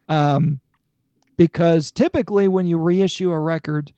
Um, 0.09 0.61
because 1.37 1.91
typically 1.91 2.49
when 2.49 2.67
you 2.67 2.79
reissue 2.79 3.31
a 3.31 3.39
record, 3.39 3.93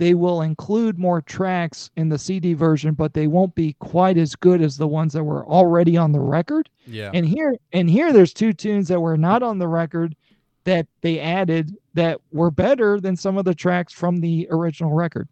they 0.00 0.14
will 0.14 0.40
include 0.40 0.98
more 0.98 1.20
tracks 1.20 1.90
in 1.94 2.08
the 2.08 2.18
CD 2.18 2.54
version, 2.54 2.94
but 2.94 3.12
they 3.12 3.26
won't 3.26 3.54
be 3.54 3.74
quite 3.80 4.16
as 4.16 4.34
good 4.34 4.62
as 4.62 4.78
the 4.78 4.88
ones 4.88 5.12
that 5.12 5.22
were 5.22 5.44
already 5.44 5.94
on 5.98 6.12
the 6.12 6.20
record. 6.20 6.70
Yeah. 6.86 7.10
And 7.12 7.26
here 7.26 7.54
and 7.74 7.90
here 7.90 8.10
there's 8.10 8.32
two 8.32 8.54
tunes 8.54 8.88
that 8.88 8.98
were 8.98 9.18
not 9.18 9.42
on 9.42 9.58
the 9.58 9.68
record 9.68 10.16
that 10.64 10.86
they 11.02 11.20
added 11.20 11.76
that 11.92 12.18
were 12.32 12.50
better 12.50 12.98
than 12.98 13.14
some 13.14 13.36
of 13.36 13.44
the 13.44 13.54
tracks 13.54 13.92
from 13.92 14.22
the 14.22 14.48
original 14.50 14.94
record. 14.94 15.28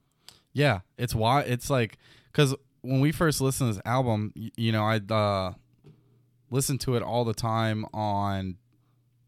Yeah, 0.53 0.81
it's 0.99 1.15
why 1.15 1.41
it's 1.43 1.71
like 1.71 1.97
because 2.31 2.55
when 2.83 3.01
we 3.01 3.11
first 3.11 3.41
listened 3.41 3.71
to 3.71 3.77
this 3.77 3.83
album, 3.87 4.35
y- 4.37 4.51
you 4.59 4.71
know, 4.71 4.85
I'd 4.85 5.11
uh, 5.11 5.53
listen 6.51 6.77
to 6.81 6.95
it 6.95 7.03
all 7.03 7.25
the 7.25 7.33
time 7.33 7.87
on 7.95 8.57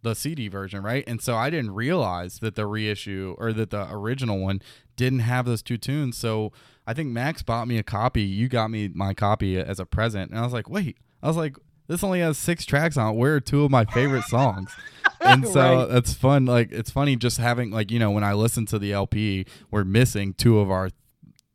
the 0.03 0.15
CD 0.15 0.49
version, 0.49 0.83
right? 0.83 1.05
And 1.07 1.21
so 1.21 1.37
I 1.37 1.51
didn't 1.51 1.73
realize 1.73 2.39
that 2.41 2.55
the 2.55 2.67
reissue 2.67 3.35
or 3.39 3.53
that 3.53 3.71
the 3.71 3.87
original 3.93 4.39
one 4.39 4.61
didn't 4.97 5.21
have 5.21 5.45
those 5.47 5.63
two 5.63 5.77
tunes. 5.77 6.17
So 6.17 6.53
I 6.87 6.95
think 6.95 7.11
Max 7.11 7.43
bought 7.43 7.69
me 7.69 7.79
a 7.79 7.83
copy. 7.83 8.23
You 8.23 8.49
got 8.49 8.71
me 8.71 8.89
my 8.89 9.15
copy 9.15 9.59
as 9.59 9.79
a 9.79 9.87
present, 9.87 10.31
and 10.31 10.39
I 10.41 10.43
was 10.43 10.53
like, 10.53 10.69
wait, 10.71 10.97
I 11.23 11.29
was 11.29 11.37
like, 11.37 11.57
this 11.87 12.03
only 12.05 12.21
has 12.21 12.39
six 12.39 12.65
tracks 12.65 12.97
on 12.97 13.15
it. 13.15 13.17
Where 13.19 13.35
are 13.37 13.41
two 13.41 13.65
of 13.65 13.71
my 13.71 13.85
favorite 13.85 14.25
songs? 14.25 14.71
and 15.21 15.47
so 15.47 15.87
Right. 15.87 15.97
it's 15.97 16.15
fun. 16.15 16.47
Like 16.47 16.71
it's 16.73 16.91
funny 16.91 17.17
just 17.17 17.39
having 17.39 17.71
like 17.71 17.91
you 17.91 17.99
know 17.99 18.11
when 18.11 18.25
I 18.25 18.33
listen 18.33 18.65
to 18.67 18.79
the 18.79 18.93
LP, 18.93 19.45
we're 19.71 19.85
missing 19.85 20.33
two 20.35 20.61
of 20.61 20.71
our 20.71 20.91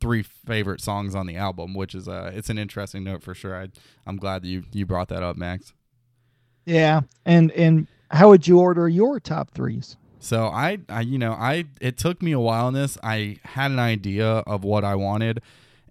three 0.02 0.22
favorite 0.24 0.82
songs 0.82 1.16
on 1.16 1.26
the 1.26 1.38
album, 1.38 1.74
which 1.74 1.96
is 1.96 2.08
uh 2.08 2.32
it's 2.34 2.50
an 2.50 2.58
interesting 2.58 3.04
note 3.06 3.24
for 3.24 3.34
sure. 3.34 3.56
I 3.60 3.70
I'm 4.06 4.18
glad 4.18 4.44
that 4.44 4.48
you 4.50 4.64
you 4.74 4.86
brought 4.86 5.08
that 5.08 5.24
up, 5.24 5.36
Max. 5.38 5.74
Yeah. 6.66 7.02
And 7.26 7.52
and 7.52 7.88
how 8.12 8.30
would 8.30 8.48
you 8.48 8.60
order 8.60 8.88
your 8.88 9.20
top 9.20 9.52
threes? 9.52 9.98
So 10.20 10.46
I, 10.48 10.80
I 10.90 11.02
you 11.02 11.20
know 11.20 11.34
I 11.34 11.66
it 11.80 11.98
took 11.98 12.22
me 12.22 12.32
a 12.32 12.40
while 12.40 12.68
in 12.68 12.74
this. 12.74 12.98
I 13.04 13.38
had 13.44 13.72
an 13.72 13.80
idea 13.80 14.26
of 14.26 14.64
what 14.64 14.84
I 14.84 14.96
wanted, 14.96 15.42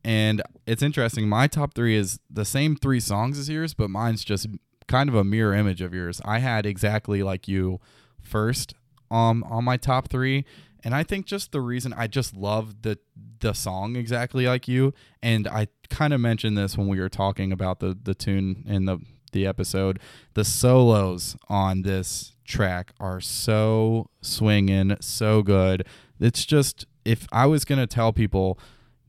and 0.04 0.42
it's 0.66 0.82
interesting. 0.82 1.28
My 1.28 1.46
top 1.46 1.74
three 1.74 1.94
is 1.96 2.18
the 2.28 2.44
same 2.44 2.74
three 2.74 3.00
songs 3.00 3.38
as 3.38 3.48
yours, 3.48 3.74
but 3.74 3.90
mine's 3.90 4.24
just 4.24 4.48
kind 4.88 5.08
of 5.08 5.14
a 5.14 5.24
mirror 5.24 5.54
image 5.54 5.80
of 5.80 5.94
yours. 5.94 6.20
I 6.24 6.40
had 6.40 6.66
exactly 6.66 7.22
like 7.22 7.46
you 7.46 7.80
first 8.20 8.74
um 9.10 9.44
on 9.44 9.62
my 9.64 9.76
top 9.76 10.08
three, 10.08 10.44
and 10.82 10.94
I 10.94 11.04
think 11.04 11.26
just 11.26 11.52
the 11.52 11.60
reason 11.60 11.92
I 11.92 12.08
just 12.08 12.34
love 12.34 12.82
the 12.82 12.98
the 13.38 13.52
song 13.52 13.94
exactly 13.94 14.46
like 14.46 14.66
you, 14.66 14.94
and 15.22 15.46
I 15.46 15.68
kind 15.90 16.12
of 16.12 16.20
mentioned 16.20 16.58
this 16.58 16.76
when 16.76 16.88
we 16.88 16.98
were 16.98 17.08
talking 17.08 17.52
about 17.52 17.78
the 17.78 17.96
the 18.02 18.14
tune 18.14 18.64
in 18.66 18.86
the 18.86 18.98
the 19.34 19.46
episode. 19.46 20.00
The 20.32 20.44
solos 20.44 21.36
on 21.50 21.82
this 21.82 22.32
track 22.44 22.92
are 22.98 23.20
so 23.20 24.08
swinging, 24.22 24.96
so 25.00 25.42
good. 25.42 25.86
It's 26.18 26.46
just 26.46 26.86
if 27.04 27.26
I 27.30 27.44
was 27.44 27.66
gonna 27.66 27.86
tell 27.86 28.14
people, 28.14 28.58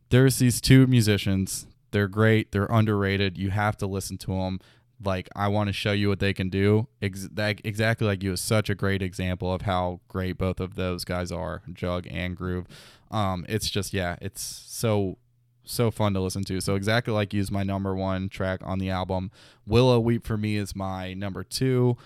there's 0.10 0.40
these 0.40 0.60
two 0.60 0.86
musicians. 0.88 1.68
They're 1.92 2.10
great. 2.10 2.52
They're 2.52 2.68
underrated. 2.70 3.38
You 3.38 3.52
have 3.52 3.78
to 3.78 3.88
listen 3.88 4.18
to 4.20 4.32
them. 4.32 4.60
Like 5.04 5.30
I 5.36 5.48
want 5.48 5.68
to 5.68 5.74
show 5.74 5.92
you 5.92 6.10
what 6.10 6.20
they 6.20 6.34
can 6.34 6.50
do. 6.50 6.88
Ex- 7.02 7.30
that, 7.32 7.62
exactly 7.64 8.08
like 8.08 8.24
you 8.24 8.34
is 8.34 8.42
such 8.42 8.70
a 8.70 8.76
great 8.76 9.02
example 9.02 9.54
of 9.54 9.62
how 9.62 10.02
great 10.08 10.38
both 10.38 10.60
of 10.60 10.76
those 10.76 11.06
guys 11.06 11.32
are, 11.32 11.62
Jug 11.72 12.08
and 12.10 12.36
Groove. 12.36 12.66
Um, 13.12 13.46
it's 13.48 13.70
just 13.70 13.94
yeah, 13.94 14.16
it's 14.22 14.42
so 14.42 15.18
so 15.66 15.92
fun 15.92 16.14
to 16.14 16.20
listen 16.20 16.44
to. 16.46 16.62
So 16.62 16.76
exactly 16.76 17.14
like 17.14 17.34
you 17.34 17.42
is 17.42 17.52
my 17.52 17.64
number 17.64 17.96
one 17.96 18.30
track 18.30 18.62
on 18.64 18.80
the 18.80 18.90
album. 18.90 19.32
Willow 19.66 20.00
Weep 20.00 20.26
for 20.26 20.38
me 20.38 20.58
is 20.58 20.76
my 20.76 21.14
number 21.14 21.44
two. 21.44 21.98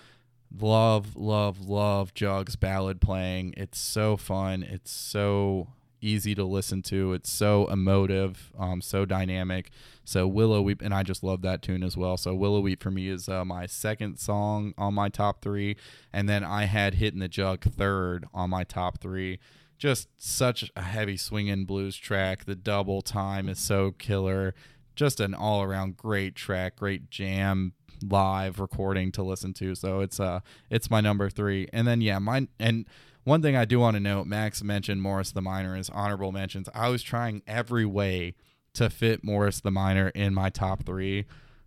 Love, 0.58 1.16
love, 1.16 1.68
love 1.68 2.12
Jug's 2.14 2.56
ballad 2.56 3.00
playing. 3.00 3.54
It's 3.56 3.78
so 3.78 4.16
fun. 4.16 4.62
It's 4.62 4.90
so 4.90 5.68
easy 6.00 6.34
to 6.34 6.44
listen 6.44 6.82
to. 6.82 7.12
It's 7.12 7.30
so 7.30 7.66
emotive, 7.66 8.50
um, 8.58 8.80
so 8.80 9.04
dynamic. 9.04 9.70
So 10.04 10.26
Willow 10.26 10.62
Weep, 10.62 10.82
and 10.82 10.92
I 10.92 11.02
just 11.02 11.22
love 11.22 11.42
that 11.42 11.62
tune 11.62 11.82
as 11.82 11.96
well. 11.96 12.16
So 12.16 12.34
Willow 12.34 12.60
Weep 12.60 12.82
for 12.82 12.90
me 12.90 13.08
is 13.08 13.28
uh, 13.28 13.44
my 13.44 13.66
second 13.66 14.18
song 14.18 14.74
on 14.76 14.94
my 14.94 15.08
top 15.08 15.42
three, 15.42 15.76
and 16.12 16.28
then 16.28 16.42
I 16.42 16.64
had 16.64 16.94
Hitting 16.94 17.20
the 17.20 17.28
Jug 17.28 17.62
third 17.62 18.26
on 18.34 18.50
my 18.50 18.64
top 18.64 19.00
three. 19.00 19.38
Just 19.80 20.08
such 20.18 20.70
a 20.76 20.82
heavy 20.82 21.16
swinging 21.16 21.64
blues 21.64 21.96
track. 21.96 22.44
The 22.44 22.54
double 22.54 23.00
time 23.00 23.48
is 23.48 23.58
so 23.58 23.92
killer. 23.92 24.54
Just 24.94 25.20
an 25.20 25.32
all 25.32 25.62
around 25.62 25.96
great 25.96 26.34
track, 26.34 26.76
great 26.76 27.08
jam 27.10 27.72
live 28.06 28.60
recording 28.60 29.10
to 29.12 29.22
listen 29.22 29.54
to. 29.54 29.74
So 29.74 30.00
it's 30.00 30.20
uh 30.20 30.40
it's 30.68 30.90
my 30.90 31.00
number 31.00 31.30
three. 31.30 31.66
And 31.72 31.88
then 31.88 32.02
yeah, 32.02 32.18
mine 32.18 32.48
and 32.58 32.86
one 33.24 33.40
thing 33.40 33.56
I 33.56 33.64
do 33.64 33.80
want 33.80 33.94
to 33.94 34.00
note, 34.00 34.26
Max 34.26 34.62
mentioned 34.62 35.00
Morris 35.00 35.32
the 35.32 35.40
Minor 35.40 35.74
as 35.76 35.88
honorable 35.88 36.30
mentions. 36.30 36.68
I 36.74 36.90
was 36.90 37.02
trying 37.02 37.42
every 37.46 37.86
way 37.86 38.34
to 38.74 38.90
fit 38.90 39.24
Morris 39.24 39.60
the 39.60 39.70
Minor 39.70 40.08
in 40.08 40.34
my 40.34 40.50
top 40.50 40.84
three. 40.84 41.24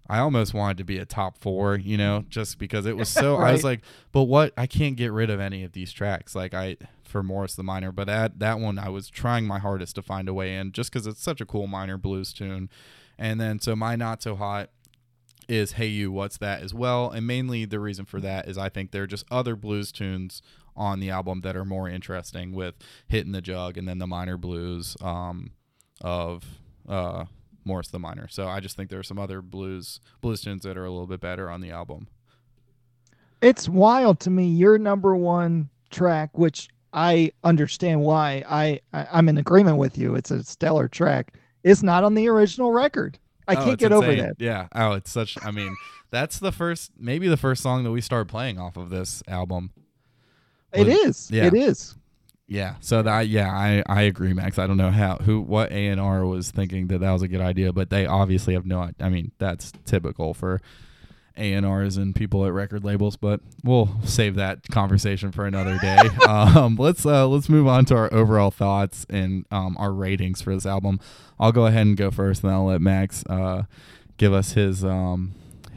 I 0.07 0.19
almost 0.19 0.53
wanted 0.53 0.77
to 0.77 0.84
be 0.84 0.99
a 0.99 1.06
top 1.06 1.40
four, 1.40 1.77
you 1.77 1.98
know, 1.98 2.26
just 2.30 2.60
because 2.60 2.85
it 2.85 2.95
was 2.95 3.10
so. 3.10 3.38
I 3.38 3.52
was 3.52 3.64
like, 3.64 3.81
but 4.11 4.23
what? 4.23 4.53
I 4.56 4.68
can't 4.68 4.95
get 4.95 5.11
rid 5.11 5.31
of 5.31 5.40
any 5.40 5.64
of 5.64 5.72
these 5.72 5.91
tracks, 5.91 6.35
like 6.35 6.53
I 6.53 6.77
for 7.14 7.23
Morris 7.23 7.56
the 7.56 7.64
Minor. 7.64 7.91
But 7.94 8.07
that 8.07 8.40
that 8.40 8.60
one, 8.60 8.77
I 8.77 8.90
was 8.90 9.10
trying 9.10 9.45
my 9.45 9.60
hardest 9.60 9.95
to 9.95 10.02
find 10.02 10.27
a 10.27 10.34
way 10.34 10.57
in, 10.57 10.73
just 10.73 10.91
because 10.91 11.07
it's 11.07 11.22
such 11.22 11.40
a 11.40 11.45
cool 11.45 11.68
minor 11.68 11.98
blues 11.98 12.34
tune. 12.34 12.69
And 13.18 13.40
then 13.40 13.60
so 13.60 13.76
my 13.76 13.95
not 13.95 14.23
so 14.23 14.35
hot 14.35 14.72
is 15.48 15.73
Hey 15.73 15.88
You, 15.88 16.11
What's 16.11 16.38
That 16.40 16.64
as 16.64 16.73
well. 16.73 17.11
And 17.11 17.27
mainly 17.27 17.65
the 17.65 17.80
reason 17.80 18.06
for 18.06 18.19
that 18.22 18.48
is 18.48 18.57
I 18.57 18.69
think 18.69 18.91
there 18.91 19.03
are 19.03 19.07
just 19.07 19.26
other 19.30 19.56
blues 19.56 19.91
tunes 19.91 20.41
on 20.76 20.99
the 20.99 21.11
album 21.11 21.41
that 21.41 21.56
are 21.56 21.65
more 21.65 21.88
interesting 21.88 22.52
with 22.52 22.73
Hitting 23.07 23.31
the 23.31 23.41
Jug 23.41 23.77
and 23.77 23.88
then 23.88 23.99
the 23.99 24.07
minor 24.07 24.38
blues 24.38 24.98
um, 24.99 25.52
of 26.02 26.44
uh, 26.90 27.26
Morris 27.64 27.90
the 27.90 27.99
Minor. 27.99 28.27
So 28.27 28.48
I 28.48 28.60
just 28.60 28.76
think 28.76 28.90
there 28.90 28.99
are 28.99 29.03
some 29.03 29.19
other 29.19 29.44
blues 29.44 29.99
blues 30.19 30.41
tunes 30.41 30.64
that 30.64 30.77
are 30.77 30.85
a 30.85 30.90
little 30.91 31.07
bit 31.07 31.22
better 31.22 31.49
on 31.49 31.61
the 31.61 31.69
album. 31.69 32.07
It's 33.40 33.69
wild 33.69 34.19
to 34.22 34.31
me. 34.31 34.48
Your 34.48 34.80
number 34.80 35.15
one 35.15 35.69
track, 35.91 36.35
which 36.38 36.69
I 36.94 37.32
understand 37.44 38.02
why. 38.02 38.44
I, 38.48 38.80
I 38.94 39.07
I'm 39.11 39.28
in 39.30 39.38
agreement 39.38 39.78
with 39.78 39.98
you. 39.98 40.15
It's 40.15 40.32
a 40.32 40.44
stellar 40.44 40.88
track. 40.88 41.34
It's 41.64 41.82
not 41.84 42.03
on 42.03 42.14
the 42.14 42.28
original 42.28 42.72
record. 42.72 43.18
I 43.48 43.56
Oh, 43.56 43.65
can't 43.65 43.80
get 43.80 43.91
over 43.91 44.15
that. 44.15 44.36
Yeah. 44.40 44.68
Oh, 44.74 44.94
it's 44.94 45.11
such. 45.11 45.38
I 45.44 45.52
mean, 45.52 45.76
that's 46.11 46.40
the 46.40 46.52
first, 46.52 46.91
maybe 46.98 47.28
the 47.28 47.36
first 47.38 47.61
song 47.64 47.84
that 47.84 47.91
we 47.91 47.99
started 48.02 48.30
playing 48.30 48.60
off 48.60 48.78
of 48.78 48.90
this 48.90 49.22
album. 49.28 49.72
It 50.74 50.88
Was- 50.88 50.98
is. 50.98 51.32
yeah. 51.32 51.45
It 51.48 51.53
is. 51.53 51.95
Yeah. 52.48 52.76
So 52.82 53.02
that 53.02 53.28
yeah, 53.30 53.49
I 53.52 53.84
I 53.88 54.02
agree, 54.03 54.34
Max. 54.34 54.60
I 54.60 54.68
don't 54.68 54.78
know 54.78 54.91
how 54.91 55.15
who 55.18 55.41
what 55.41 55.72
A 55.72 55.88
and 55.88 55.99
R 55.99 56.26
was 56.26 56.52
thinking 56.52 56.88
that 56.88 56.99
that 56.99 57.11
was 57.11 57.22
a 57.22 57.28
good 57.28 57.41
idea, 57.41 57.72
but 57.74 57.90
they 57.90 58.06
obviously 58.06 58.53
have 58.53 58.65
no. 58.65 58.90
I 58.99 59.10
mean, 59.10 59.32
that's 59.40 59.72
typical 59.86 60.34
for 60.34 60.61
A 61.38 61.53
and 61.53 61.65
R's 61.65 61.97
and 61.97 62.15
people 62.15 62.45
at 62.45 62.53
record 62.53 62.84
labels. 62.84 63.15
But 63.15 63.41
we'll 63.64 63.89
save 64.03 64.35
that 64.35 64.68
conversation 64.69 65.31
for 65.31 65.45
another 65.45 65.77
day. 65.80 65.97
um, 66.27 66.76
let's 66.76 67.05
uh, 67.05 67.27
let's 67.27 67.49
move 67.49 67.68
on 67.68 67.85
to 67.85 67.95
our 67.95 68.14
overall 68.14 68.51
thoughts 68.51 69.05
and 69.10 69.45
um, 69.51 69.76
our 69.80 69.91
ratings 69.91 70.41
for 70.41 70.53
this 70.53 70.65
album. 70.65 70.99
I'll 71.39 71.51
go 71.51 71.65
ahead 71.65 71.85
and 71.88 71.97
go 71.97 72.11
first, 72.11 72.43
and 72.43 72.51
I'll 72.51 72.65
let 72.65 72.81
Max 72.81 73.23
uh, 73.27 73.64
give 74.18 74.34
us 74.34 74.53
his 74.53 74.84
um, 74.84 75.34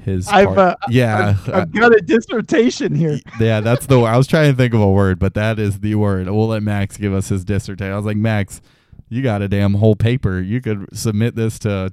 his 0.07 0.29
I've, 0.29 0.57
uh, 0.57 0.77
yeah 0.89 1.31
I've, 1.47 1.55
I've 1.55 1.73
got 1.73 1.93
a 1.93 2.01
dissertation 2.01 2.95
here. 2.95 3.19
yeah 3.41 3.61
that's 3.61 3.87
the 3.87 3.99
I 4.01 4.17
was 4.17 4.29
trying 4.29 4.53
to 4.53 4.57
think 4.57 4.73
of 4.73 4.81
a 4.81 4.89
word 4.89 5.19
but 5.19 5.35
that 5.35 5.59
is 5.59 5.81
the 5.81 5.97
word 5.97 6.31
we'll 6.31 6.47
let 6.47 6.63
Max 6.63 6.97
give 6.97 7.13
us 7.13 7.29
his 7.29 7.45
dissertation 7.45 7.93
I 7.93 7.97
was 7.97 8.07
like 8.07 8.17
Max 8.17 8.61
you 9.09 9.21
got 9.21 9.43
a 9.43 9.49
damn 9.49 9.75
whole 9.75 9.97
paper 9.97 10.41
you 10.41 10.61
could 10.61 10.87
submit 10.97 11.35
this 11.35 11.59
to 11.61 11.93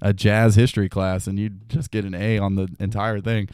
a 0.00 0.12
jazz 0.12 0.54
history 0.54 0.88
class 0.88 1.26
and 1.26 1.38
you'd 1.38 1.68
just 1.68 1.90
get 1.90 2.04
an 2.04 2.14
A 2.14 2.38
on 2.38 2.54
the 2.54 2.68
entire 2.78 3.20
thing 3.20 3.48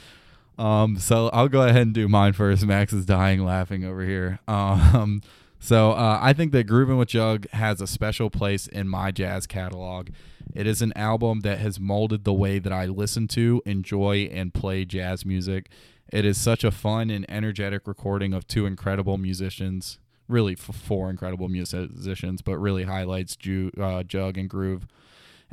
um 0.58 0.96
so 0.98 1.30
I'll 1.32 1.48
go 1.48 1.62
ahead 1.62 1.82
and 1.82 1.94
do 1.94 2.08
mine 2.08 2.32
first 2.32 2.64
Max 2.64 2.92
is 2.92 3.04
dying 3.06 3.44
laughing 3.44 3.84
over 3.84 4.04
here 4.04 4.38
um 4.46 5.20
so 5.58 5.92
uh, 5.92 6.18
I 6.20 6.32
think 6.32 6.52
that 6.52 6.64
Grooving 6.64 6.98
with 6.98 7.08
Jug 7.08 7.48
has 7.50 7.80
a 7.80 7.86
special 7.86 8.28
place 8.28 8.66
in 8.66 8.86
my 8.86 9.10
jazz 9.10 9.46
catalog. 9.46 10.10
It 10.54 10.66
is 10.66 10.82
an 10.82 10.92
album 10.94 11.40
that 11.40 11.58
has 11.58 11.80
molded 11.80 12.24
the 12.24 12.34
way 12.34 12.58
that 12.58 12.72
I 12.72 12.84
listen 12.84 13.26
to, 13.28 13.62
enjoy, 13.64 14.28
and 14.30 14.52
play 14.52 14.84
jazz 14.84 15.24
music. 15.24 15.70
It 16.12 16.24
is 16.24 16.36
such 16.38 16.64
a 16.64 16.70
fun 16.70 17.08
and 17.10 17.24
energetic 17.30 17.88
recording 17.88 18.34
of 18.34 18.46
two 18.46 18.66
incredible 18.66 19.16
musicians, 19.16 19.98
really 20.28 20.52
f- 20.52 20.76
four 20.76 21.08
incredible 21.08 21.48
musicians, 21.48 22.42
but 22.42 22.58
really 22.58 22.84
highlights 22.84 23.34
Ju- 23.34 23.72
uh, 23.80 24.02
Jug 24.02 24.36
and 24.36 24.48
Groove. 24.50 24.86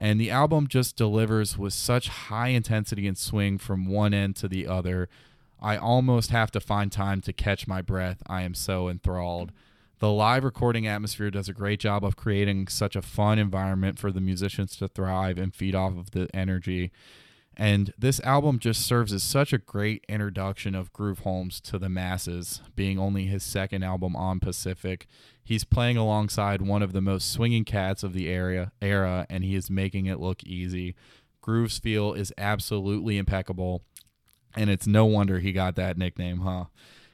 And 0.02 0.20
the 0.20 0.32
album 0.32 0.68
just 0.68 0.96
delivers 0.96 1.60
with 1.60 1.74
such 1.74 2.08
high 2.08 2.48
intensity 2.48 3.08
and 3.08 3.16
swing 3.16 3.60
from 3.60 3.86
one 3.86 4.16
end 4.16 4.36
to 4.38 4.48
the 4.48 4.66
other. 4.66 5.08
I 5.62 5.78
almost 5.78 6.32
have 6.32 6.50
to 6.52 6.60
find 6.60 6.92
time 6.92 7.22
to 7.22 7.32
catch 7.32 7.68
my 7.68 7.84
breath. 7.84 8.24
I 8.26 8.42
am 8.42 8.56
so 8.56 8.90
enthralled. 8.90 9.52
The 10.00 10.10
live 10.10 10.44
recording 10.44 10.88
atmosphere 10.88 11.30
does 11.30 11.48
a 11.48 11.54
great 11.54 11.80
job 11.80 12.04
of 12.04 12.16
creating 12.16 12.68
such 12.70 12.96
a 12.96 13.04
fun 13.04 13.38
environment 13.38 14.00
for 14.00 14.12
the 14.12 14.20
musicians 14.20 14.76
to 14.78 14.88
thrive 14.88 15.38
and 15.38 15.54
feed 15.54 15.76
off 15.76 15.96
of 15.96 16.10
the 16.10 16.28
energy. 16.36 16.92
And 17.58 17.94
this 17.98 18.20
album 18.22 18.60
just 18.60 18.82
serves 18.86 19.12
as 19.12 19.24
such 19.24 19.52
a 19.52 19.58
great 19.58 20.06
introduction 20.08 20.74
of 20.74 20.94
Groove 20.94 21.20
Holmes 21.20 21.60
to 21.62 21.78
the 21.78 21.90
masses, 21.90 22.62
being 22.76 22.98
only 22.98 23.26
his 23.26 23.44
second 23.44 23.84
album 23.84 24.16
on 24.16 24.40
Pacific. 24.40 25.06
He's 25.44 25.64
playing 25.66 25.98
alongside 25.98 26.62
one 26.62 26.82
of 26.82 26.94
the 26.94 27.02
most 27.02 27.32
swinging 27.32 27.66
cats 27.66 28.04
of 28.04 28.14
the 28.14 28.30
area, 28.30 28.72
era, 28.82 29.28
and 29.30 29.44
he 29.44 29.56
is 29.56 29.70
making 29.70 30.06
it 30.06 30.20
look 30.20 30.44
easy. 30.44 30.96
Groove's 31.42 31.78
feel 31.78 32.14
is 32.14 32.34
absolutely 32.38 33.18
impeccable, 33.18 33.84
and 34.56 34.70
it's 34.70 34.88
no 34.88 35.06
wonder 35.06 35.40
he 35.40 35.52
got 35.52 35.76
that 35.76 35.98
nickname, 35.98 36.40
huh? 36.42 36.66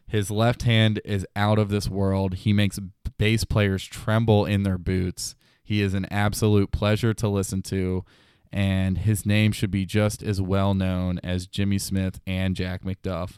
His 0.07 0.29
left 0.29 0.63
hand 0.63 1.01
is 1.03 1.25
out 1.35 1.59
of 1.59 1.69
this 1.69 1.89
world. 1.89 2.35
He 2.35 2.53
makes 2.53 2.79
bass 3.17 3.43
players 3.43 3.85
tremble 3.85 4.45
in 4.45 4.63
their 4.63 4.77
boots. 4.77 5.35
He 5.63 5.81
is 5.81 5.93
an 5.93 6.05
absolute 6.11 6.71
pleasure 6.71 7.13
to 7.15 7.27
listen 7.27 7.61
to, 7.63 8.05
and 8.51 8.99
his 8.99 9.25
name 9.25 9.51
should 9.51 9.71
be 9.71 9.85
just 9.85 10.23
as 10.23 10.41
well 10.41 10.73
known 10.73 11.19
as 11.23 11.47
Jimmy 11.47 11.77
Smith 11.77 12.19
and 12.25 12.55
Jack 12.55 12.83
McDuff. 12.83 13.37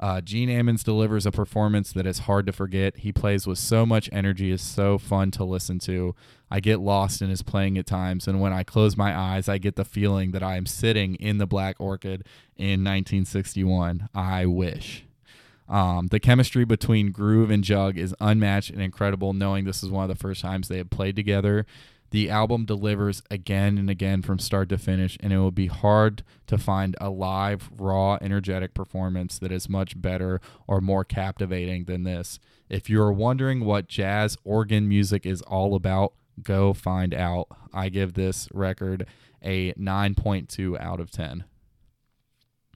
Uh, 0.00 0.20
Gene 0.20 0.48
Ammons 0.48 0.84
delivers 0.84 1.26
a 1.26 1.32
performance 1.32 1.92
that 1.92 2.06
is 2.06 2.20
hard 2.20 2.46
to 2.46 2.52
forget. 2.52 2.98
He 2.98 3.12
plays 3.12 3.46
with 3.46 3.58
so 3.58 3.84
much 3.84 4.08
energy, 4.12 4.52
is 4.52 4.62
so 4.62 4.96
fun 4.96 5.32
to 5.32 5.44
listen 5.44 5.80
to. 5.80 6.14
I 6.50 6.60
get 6.60 6.78
lost 6.78 7.20
in 7.20 7.30
his 7.30 7.42
playing 7.42 7.76
at 7.78 7.86
times, 7.86 8.28
and 8.28 8.40
when 8.40 8.52
I 8.52 8.62
close 8.62 8.96
my 8.96 9.16
eyes, 9.16 9.48
I 9.48 9.58
get 9.58 9.74
the 9.74 9.84
feeling 9.84 10.30
that 10.30 10.42
I 10.42 10.56
am 10.56 10.66
sitting 10.66 11.16
in 11.16 11.38
the 11.38 11.46
Black 11.46 11.76
Orchid 11.80 12.24
in 12.56 12.84
1961. 12.84 14.08
I 14.14 14.46
wish. 14.46 15.04
Um, 15.68 16.06
the 16.06 16.20
chemistry 16.20 16.64
between 16.64 17.10
Groove 17.10 17.50
and 17.50 17.64
Jug 17.64 17.98
is 17.98 18.14
unmatched 18.20 18.70
and 18.70 18.80
incredible, 18.80 19.32
knowing 19.32 19.64
this 19.64 19.82
is 19.82 19.90
one 19.90 20.04
of 20.04 20.08
the 20.08 20.20
first 20.20 20.40
times 20.40 20.68
they 20.68 20.78
have 20.78 20.90
played 20.90 21.16
together. 21.16 21.66
The 22.10 22.30
album 22.30 22.64
delivers 22.64 23.22
again 23.30 23.76
and 23.76 23.90
again 23.90 24.22
from 24.22 24.38
start 24.38 24.68
to 24.70 24.78
finish, 24.78 25.18
and 25.20 25.32
it 25.32 25.38
will 25.38 25.50
be 25.50 25.66
hard 25.66 26.24
to 26.46 26.56
find 26.56 26.96
a 27.00 27.10
live, 27.10 27.70
raw, 27.76 28.16
energetic 28.20 28.72
performance 28.72 29.38
that 29.38 29.52
is 29.52 29.68
much 29.68 30.00
better 30.00 30.40
or 30.66 30.80
more 30.80 31.04
captivating 31.04 31.84
than 31.84 32.04
this. 32.04 32.38
If 32.70 32.88
you're 32.88 33.12
wondering 33.12 33.64
what 33.64 33.88
jazz 33.88 34.36
organ 34.44 34.88
music 34.88 35.26
is 35.26 35.42
all 35.42 35.74
about, 35.74 36.14
go 36.42 36.72
find 36.72 37.12
out. 37.12 37.48
I 37.72 37.90
give 37.90 38.14
this 38.14 38.48
record 38.54 39.06
a 39.42 39.72
9.2 39.74 40.80
out 40.80 41.00
of 41.00 41.10
10. 41.10 41.44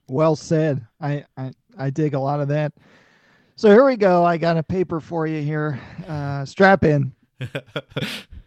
Well 0.08 0.36
said. 0.36 0.86
I, 1.00 1.24
I 1.36 1.52
I 1.78 1.90
dig 1.90 2.12
a 2.12 2.20
lot 2.20 2.40
of 2.40 2.48
that. 2.48 2.72
So 3.56 3.70
here 3.70 3.84
we 3.84 3.96
go. 3.96 4.24
I 4.24 4.36
got 4.36 4.56
a 4.56 4.62
paper 4.62 5.00
for 5.00 5.26
you 5.26 5.40
here. 5.40 5.80
Uh, 6.06 6.44
strap 6.44 6.84
in. 6.84 7.12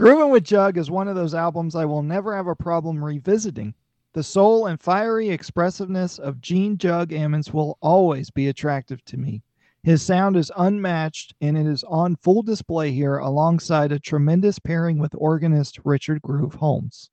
Groovin' 0.00 0.30
with 0.30 0.44
Jug 0.44 0.78
is 0.78 0.90
one 0.90 1.08
of 1.08 1.14
those 1.14 1.34
albums 1.34 1.76
I 1.76 1.84
will 1.84 2.02
never 2.02 2.34
have 2.34 2.46
a 2.46 2.56
problem 2.56 3.04
revisiting. 3.04 3.74
The 4.14 4.22
soul 4.22 4.64
and 4.64 4.80
fiery 4.80 5.28
expressiveness 5.28 6.18
of 6.18 6.40
Gene 6.40 6.78
Jug 6.78 7.10
Ammons 7.10 7.52
will 7.52 7.76
always 7.82 8.30
be 8.30 8.48
attractive 8.48 9.04
to 9.04 9.18
me. 9.18 9.42
His 9.82 10.00
sound 10.00 10.38
is 10.38 10.50
unmatched 10.56 11.34
and 11.42 11.54
it 11.58 11.66
is 11.66 11.84
on 11.84 12.16
full 12.16 12.40
display 12.40 12.92
here 12.92 13.18
alongside 13.18 13.92
a 13.92 13.98
tremendous 13.98 14.58
pairing 14.58 14.96
with 14.96 15.14
organist 15.18 15.78
Richard 15.84 16.22
Groove 16.22 16.54
Holmes. 16.54 17.10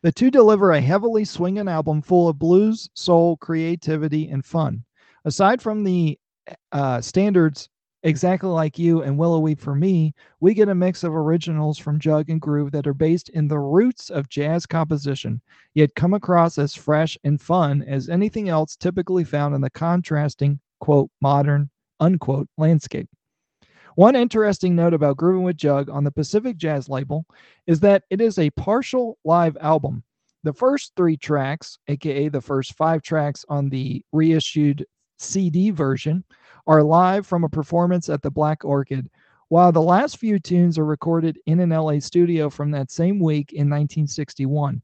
The 0.00 0.12
two 0.12 0.30
deliver 0.30 0.70
a 0.70 0.80
heavily 0.80 1.26
swinging 1.26 1.68
album 1.68 2.00
full 2.00 2.26
of 2.26 2.38
blues, 2.38 2.88
soul, 2.94 3.36
creativity, 3.36 4.30
and 4.30 4.42
fun. 4.42 4.82
Aside 5.26 5.60
from 5.60 5.84
the 5.84 6.18
uh, 6.72 7.02
standards 7.02 7.68
exactly 8.02 8.48
like 8.48 8.78
you 8.78 9.02
and 9.02 9.16
Willow 9.16 9.38
Weep 9.38 9.60
for 9.60 9.74
me, 9.74 10.14
we 10.40 10.54
get 10.54 10.68
a 10.68 10.74
mix 10.74 11.04
of 11.04 11.14
originals 11.14 11.78
from 11.78 12.00
Jug 12.00 12.30
and 12.30 12.40
Groove 12.40 12.72
that 12.72 12.86
are 12.86 12.94
based 12.94 13.28
in 13.30 13.48
the 13.48 13.58
roots 13.58 14.10
of 14.10 14.28
jazz 14.28 14.66
composition, 14.66 15.40
yet 15.74 15.94
come 15.94 16.14
across 16.14 16.58
as 16.58 16.74
fresh 16.74 17.16
and 17.24 17.40
fun 17.40 17.82
as 17.82 18.08
anything 18.08 18.48
else 18.48 18.76
typically 18.76 19.24
found 19.24 19.54
in 19.54 19.60
the 19.60 19.70
contrasting, 19.70 20.58
quote, 20.80 21.10
modern, 21.20 21.70
unquote, 22.00 22.48
landscape. 22.58 23.08
One 23.94 24.16
interesting 24.16 24.74
note 24.74 24.94
about 24.94 25.18
Grooving 25.18 25.44
with 25.44 25.56
Jug 25.56 25.90
on 25.90 26.02
the 26.02 26.10
Pacific 26.10 26.56
Jazz 26.56 26.88
label 26.88 27.26
is 27.66 27.78
that 27.80 28.04
it 28.10 28.20
is 28.20 28.38
a 28.38 28.50
partial 28.50 29.18
live 29.24 29.56
album. 29.60 30.02
The 30.44 30.52
first 30.52 30.92
three 30.96 31.16
tracks, 31.16 31.78
aka 31.88 32.28
the 32.28 32.40
first 32.40 32.74
five 32.74 33.02
tracks 33.02 33.44
on 33.48 33.68
the 33.68 34.02
reissued 34.12 34.86
CD 35.18 35.70
version, 35.70 36.24
are 36.66 36.82
live 36.82 37.26
from 37.26 37.44
a 37.44 37.48
performance 37.48 38.08
at 38.08 38.22
the 38.22 38.30
Black 38.30 38.64
Orchid, 38.64 39.10
while 39.48 39.72
the 39.72 39.82
last 39.82 40.16
few 40.16 40.38
tunes 40.38 40.78
are 40.78 40.84
recorded 40.84 41.38
in 41.46 41.60
an 41.60 41.70
LA 41.70 41.98
studio 41.98 42.48
from 42.48 42.70
that 42.70 42.90
same 42.90 43.18
week 43.20 43.52
in 43.52 43.68
1961. 43.68 44.80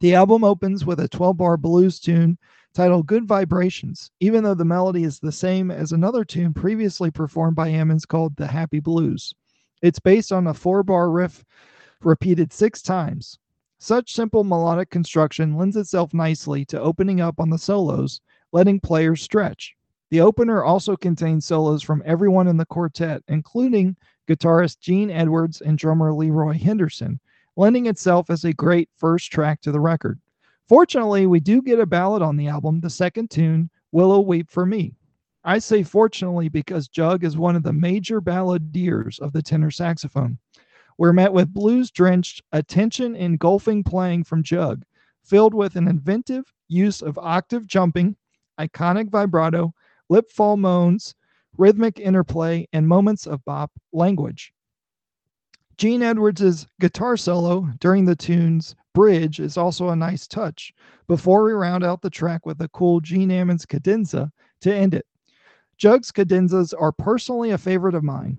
The 0.00 0.14
album 0.14 0.44
opens 0.44 0.84
with 0.84 1.00
a 1.00 1.08
12 1.08 1.36
bar 1.36 1.56
blues 1.56 2.00
tune 2.00 2.38
titled 2.74 3.06
Good 3.06 3.26
Vibrations, 3.26 4.10
even 4.20 4.44
though 4.44 4.54
the 4.54 4.64
melody 4.64 5.04
is 5.04 5.18
the 5.18 5.32
same 5.32 5.70
as 5.70 5.92
another 5.92 6.24
tune 6.24 6.54
previously 6.54 7.10
performed 7.10 7.56
by 7.56 7.70
Ammons 7.70 8.06
called 8.06 8.36
The 8.36 8.46
Happy 8.46 8.80
Blues. 8.80 9.34
It's 9.82 9.98
based 9.98 10.32
on 10.32 10.46
a 10.46 10.54
four 10.54 10.82
bar 10.82 11.10
riff 11.10 11.44
repeated 12.02 12.52
six 12.52 12.82
times. 12.82 13.38
Such 13.78 14.12
simple 14.12 14.44
melodic 14.44 14.90
construction 14.90 15.56
lends 15.56 15.76
itself 15.76 16.12
nicely 16.12 16.64
to 16.66 16.80
opening 16.80 17.20
up 17.20 17.40
on 17.40 17.50
the 17.50 17.58
solos, 17.58 18.20
letting 18.52 18.78
players 18.78 19.22
stretch. 19.22 19.74
The 20.10 20.20
opener 20.20 20.64
also 20.64 20.96
contains 20.96 21.46
solos 21.46 21.82
from 21.82 22.02
everyone 22.04 22.48
in 22.48 22.56
the 22.56 22.66
quartet, 22.66 23.22
including 23.28 23.96
guitarist 24.28 24.80
Gene 24.80 25.10
Edwards 25.10 25.60
and 25.60 25.78
drummer 25.78 26.12
Leroy 26.12 26.54
Henderson, 26.54 27.20
lending 27.56 27.86
itself 27.86 28.28
as 28.28 28.44
a 28.44 28.52
great 28.52 28.88
first 28.96 29.30
track 29.30 29.60
to 29.60 29.72
the 29.72 29.80
record. 29.80 30.20
Fortunately, 30.68 31.26
we 31.26 31.38
do 31.38 31.62
get 31.62 31.78
a 31.78 31.86
ballad 31.86 32.22
on 32.22 32.36
the 32.36 32.48
album, 32.48 32.80
the 32.80 32.90
second 32.90 33.30
tune, 33.30 33.70
Willow 33.92 34.20
Weep 34.20 34.50
for 34.50 34.66
Me. 34.66 34.94
I 35.44 35.58
say 35.58 35.82
fortunately 35.82 36.48
because 36.48 36.88
Jug 36.88 37.24
is 37.24 37.36
one 37.36 37.56
of 37.56 37.62
the 37.62 37.72
major 37.72 38.20
balladeers 38.20 39.20
of 39.20 39.32
the 39.32 39.42
tenor 39.42 39.70
saxophone. 39.70 40.38
We're 40.98 41.12
met 41.12 41.32
with 41.32 41.54
blues 41.54 41.90
drenched, 41.90 42.42
attention 42.52 43.16
engulfing 43.16 43.84
playing 43.84 44.24
from 44.24 44.42
Jug, 44.42 44.84
filled 45.24 45.54
with 45.54 45.76
an 45.76 45.88
inventive 45.88 46.52
use 46.68 47.00
of 47.00 47.16
octave 47.16 47.66
jumping, 47.66 48.16
iconic 48.58 49.08
vibrato, 49.08 49.72
lip 50.10 50.30
fall 50.30 50.58
moans, 50.58 51.14
rhythmic 51.56 51.98
interplay, 51.98 52.68
and 52.74 52.86
moments 52.86 53.26
of 53.26 53.44
bop 53.46 53.70
language. 53.92 54.52
Gene 55.78 56.02
Edwards' 56.02 56.66
guitar 56.78 57.16
solo 57.16 57.66
during 57.78 58.04
the 58.04 58.16
tune's 58.16 58.76
bridge 58.92 59.40
is 59.40 59.56
also 59.56 59.88
a 59.88 59.96
nice 59.96 60.26
touch 60.26 60.74
before 61.06 61.42
we 61.44 61.52
round 61.52 61.82
out 61.84 62.02
the 62.02 62.10
track 62.10 62.44
with 62.44 62.60
a 62.60 62.68
cool 62.68 63.00
Gene 63.00 63.30
Ammons 63.30 63.66
cadenza 63.66 64.30
to 64.60 64.74
end 64.74 64.92
it. 64.92 65.06
Jug's 65.78 66.12
cadenzas 66.12 66.74
are 66.78 66.92
personally 66.92 67.52
a 67.52 67.58
favorite 67.58 67.94
of 67.94 68.04
mine. 68.04 68.36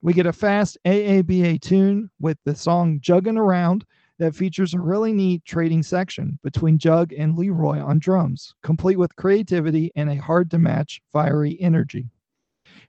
We 0.00 0.14
get 0.14 0.26
a 0.26 0.32
fast 0.32 0.78
AABA 0.86 1.60
tune 1.60 2.08
with 2.20 2.38
the 2.44 2.54
song 2.54 3.00
Juggin' 3.00 3.36
Around 3.36 3.84
that 4.18 4.34
features 4.34 4.74
a 4.74 4.80
really 4.80 5.12
neat 5.12 5.44
trading 5.44 5.82
section 5.82 6.38
between 6.42 6.78
Jug 6.78 7.12
and 7.12 7.36
Leroy 7.36 7.80
on 7.80 7.98
drums, 7.98 8.54
complete 8.62 8.98
with 8.98 9.14
creativity 9.16 9.92
and 9.96 10.10
a 10.10 10.16
hard 10.16 10.50
to 10.50 10.58
match 10.58 11.00
fiery 11.12 11.56
energy. 11.60 12.08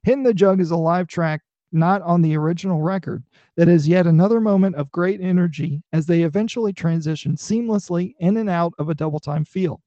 Hitting 0.04 0.24
the 0.24 0.34
Jug 0.34 0.60
is 0.60 0.72
a 0.72 0.78
live 0.78 1.08
track 1.08 1.42
not 1.72 2.02
on 2.02 2.22
the 2.22 2.36
original 2.36 2.82
record, 2.82 3.24
that 3.56 3.68
is 3.68 3.88
yet 3.88 4.08
another 4.08 4.42
moment 4.42 4.76
of 4.76 4.92
great 4.92 5.22
energy 5.22 5.84
as 5.94 6.06
they 6.06 6.24
eventually 6.24 6.74
transition 6.74 7.36
seamlessly 7.36 8.16
in 8.20 8.38
and 8.38 8.50
out 8.50 8.74
of 8.80 8.90
a 8.90 8.96
double 8.96 9.20
time 9.20 9.46
feel. 9.46 9.82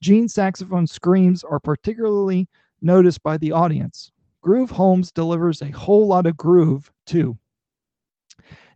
Gene's 0.00 0.34
saxophone 0.34 0.86
screams 0.86 1.42
are 1.42 1.60
particularly 1.60 2.48
noticed 2.82 3.22
by 3.22 3.38
the 3.38 3.52
audience. 3.52 4.12
Groove 4.42 4.70
Holmes 4.70 5.10
delivers 5.10 5.62
a 5.62 5.70
whole 5.70 6.06
lot 6.06 6.26
of 6.26 6.36
groove, 6.36 6.92
too. 7.06 7.38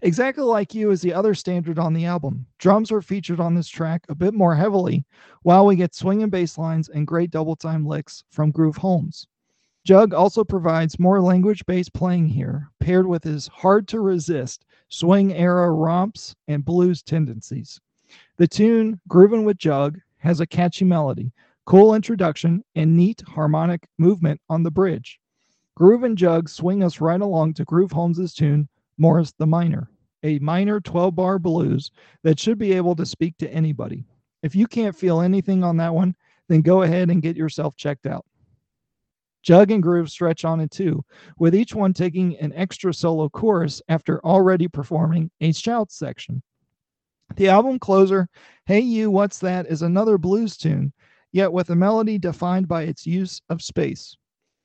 Exactly 0.03 0.45
Like 0.45 0.77
You 0.77 0.93
is 0.93 1.01
the 1.01 1.13
other 1.13 1.35
standard 1.35 1.77
on 1.77 1.93
the 1.93 2.05
album. 2.05 2.47
Drums 2.59 2.93
are 2.93 3.03
featured 3.03 3.41
on 3.41 3.57
this 3.57 3.69
track 3.69 4.05
a 4.09 4.15
bit 4.15 4.33
more 4.33 4.55
heavily, 4.55 5.05
while 5.43 5.67
we 5.67 5.75
get 5.75 5.93
swinging 5.93 6.31
bass 6.31 6.57
lines 6.57 6.89
and 6.89 7.05
great 7.05 7.33
double 7.33 7.57
time 7.57 7.85
licks 7.85 8.23
from 8.31 8.53
Groove 8.53 8.77
Holmes. 8.77 9.27
Jug 9.85 10.15
also 10.15 10.45
provides 10.45 11.01
more 11.01 11.21
language 11.21 11.67
based 11.67 11.93
playing 11.95 12.29
here, 12.29 12.71
paired 12.79 13.09
with 13.09 13.25
his 13.25 13.49
hard 13.49 13.89
to 13.89 14.01
resist 14.01 14.67
swing 14.89 15.33
era 15.33 15.69
romps 15.73 16.37
and 16.47 16.65
blues 16.65 17.03
tendencies. 17.03 17.81
The 18.37 18.47
tune, 18.47 19.01
Groovin' 19.09 19.45
with 19.45 19.59
Jug, 19.59 19.99
has 20.19 20.39
a 20.39 20.47
catchy 20.47 20.85
melody, 20.85 21.33
cool 21.65 21.97
introduction, 21.97 22.63
and 22.77 22.97
neat 22.97 23.21
harmonic 23.23 23.89
movement 23.99 24.41
on 24.49 24.63
the 24.63 24.71
bridge. 24.71 25.19
Groove 25.75 26.05
and 26.05 26.17
Jug 26.17 26.49
swing 26.49 26.85
us 26.85 27.01
right 27.01 27.21
along 27.21 27.55
to 27.55 27.65
Groove 27.65 27.93
Holmes's 27.93 28.33
tune, 28.33 28.69
Morris 28.99 29.33
the 29.39 29.47
Minor, 29.47 29.89
a 30.25 30.39
minor 30.41 30.81
12 30.81 31.15
bar 31.15 31.39
blues 31.39 31.91
that 32.25 32.39
should 32.39 32.59
be 32.59 32.73
able 32.73 32.97
to 32.97 33.07
speak 33.07 33.37
to 33.39 33.51
anybody. 33.53 34.05
If 34.43 34.55
you 34.55 34.67
can't 34.67 34.97
feel 34.97 35.21
anything 35.21 35.63
on 35.65 35.77
that 35.79 35.95
one, 35.95 36.15
then 36.49 36.63
go 36.63 36.83
ahead 36.83 37.11
and 37.11 37.23
get 37.23 37.37
yourself 37.37 37.77
checked 37.77 38.07
out. 38.07 38.25
Jug 39.43 39.71
and 39.71 39.83
Groove 39.83 40.11
stretch 40.11 40.45
on 40.45 40.61
it 40.61 40.71
too, 40.71 41.05
with 41.39 41.55
each 41.55 41.75
one 41.75 41.93
taking 41.93 42.37
an 42.39 42.53
extra 42.55 42.93
solo 42.93 43.29
chorus 43.29 43.81
after 43.89 44.25
already 44.25 44.69
performing 44.69 45.31
a 45.41 45.53
shout 45.53 45.93
section. 45.93 46.43
The 47.37 47.49
album 47.49 47.79
closer, 47.79 48.29
Hey 48.67 48.81
You, 48.81 49.11
What's 49.11 49.39
That, 49.39 49.67
is 49.67 49.83
another 49.83 50.19
blues 50.19 50.57
tune, 50.57 50.93
yet 51.33 51.53
with 51.53 51.71
a 51.71 51.77
melody 51.77 52.19
defined 52.19 52.67
by 52.67 52.83
its 52.83 53.07
use 53.07 53.41
of 53.49 53.63
space. 53.63 54.17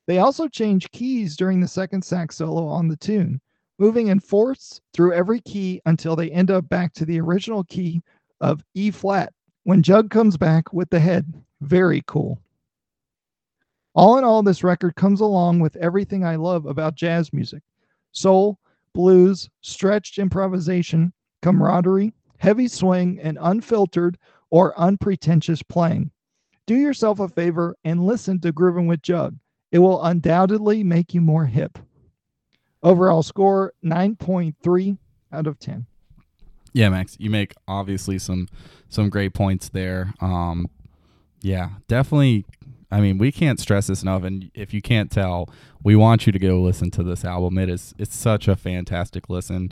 They 0.07 0.17
also 0.17 0.47
change 0.47 0.91
keys 0.91 1.37
during 1.37 1.59
the 1.59 1.67
second 1.67 2.03
sax 2.03 2.37
solo 2.37 2.65
on 2.65 2.87
the 2.87 2.97
tune, 2.97 3.39
moving 3.83 4.07
in 4.07 4.17
fourths 4.17 4.79
through 4.93 5.11
every 5.11 5.41
key 5.41 5.81
until 5.85 6.15
they 6.15 6.31
end 6.31 6.49
up 6.49 6.69
back 6.69 6.93
to 6.93 7.03
the 7.03 7.19
original 7.19 7.65
key 7.65 8.01
of 8.39 8.63
E 8.75 8.89
flat 8.89 9.33
when 9.63 9.83
Jug 9.83 10.09
comes 10.09 10.37
back 10.37 10.71
with 10.71 10.89
the 10.89 11.01
head. 11.01 11.33
Very 11.59 12.01
cool. 12.07 12.39
All 13.93 14.17
in 14.17 14.23
all, 14.23 14.41
this 14.41 14.63
record 14.63 14.95
comes 14.95 15.19
along 15.19 15.59
with 15.59 15.75
everything 15.75 16.23
I 16.23 16.37
love 16.37 16.65
about 16.65 16.95
jazz 16.95 17.33
music 17.33 17.61
soul, 18.13 18.57
blues, 18.93 19.49
stretched 19.59 20.17
improvisation, 20.17 21.11
camaraderie, 21.41 22.13
heavy 22.37 22.69
swing, 22.69 23.19
and 23.19 23.37
unfiltered 23.41 24.17
or 24.49 24.79
unpretentious 24.79 25.61
playing. 25.61 26.09
Do 26.67 26.75
yourself 26.75 27.19
a 27.19 27.27
favor 27.27 27.75
and 27.83 28.05
listen 28.05 28.39
to 28.39 28.53
Groovin' 28.53 28.87
with 28.87 29.01
Jug. 29.01 29.35
It 29.73 29.79
will 29.79 30.01
undoubtedly 30.05 30.85
make 30.85 31.13
you 31.13 31.19
more 31.19 31.47
hip. 31.47 31.77
Overall 32.83 33.23
score 33.23 33.73
9.3 33.83 34.97
out 35.31 35.47
of 35.47 35.57
10. 35.57 35.85
Yeah, 36.73 36.89
Max, 36.89 37.15
you 37.19 37.29
make 37.29 37.53
obviously 37.67 38.19
some 38.19 38.47
some 38.89 39.09
great 39.09 39.33
points 39.33 39.69
there. 39.69 40.13
Um, 40.19 40.67
yeah, 41.41 41.69
definitely. 41.87 42.45
I 42.91 42.99
mean, 42.99 43.17
we 43.17 43.31
can't 43.31 43.59
stress 43.59 43.87
this 43.87 44.03
enough. 44.03 44.23
And 44.23 44.51
if 44.53 44.73
you 44.73 44.81
can't 44.81 45.11
tell, 45.11 45.49
we 45.83 45.95
want 45.95 46.25
you 46.25 46.31
to 46.31 46.39
go 46.39 46.61
listen 46.61 46.91
to 46.91 47.03
this 47.03 47.23
album. 47.23 47.57
It 47.57 47.69
is 47.69 47.93
it's 47.97 48.15
such 48.15 48.47
a 48.47 48.55
fantastic 48.55 49.29
listen, 49.29 49.71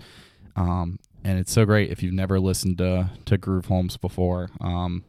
um, 0.56 1.00
and 1.24 1.40
it's 1.40 1.52
so 1.52 1.66
great 1.66 1.92
if 1.92 2.04
you've 2.04 2.14
never 2.14 2.40
listened 2.40 2.78
to 2.78 3.10
to 3.26 3.38
Groove 3.38 3.66
Holmes 3.66 3.98
before. 3.98 4.50
Um, 4.60 5.04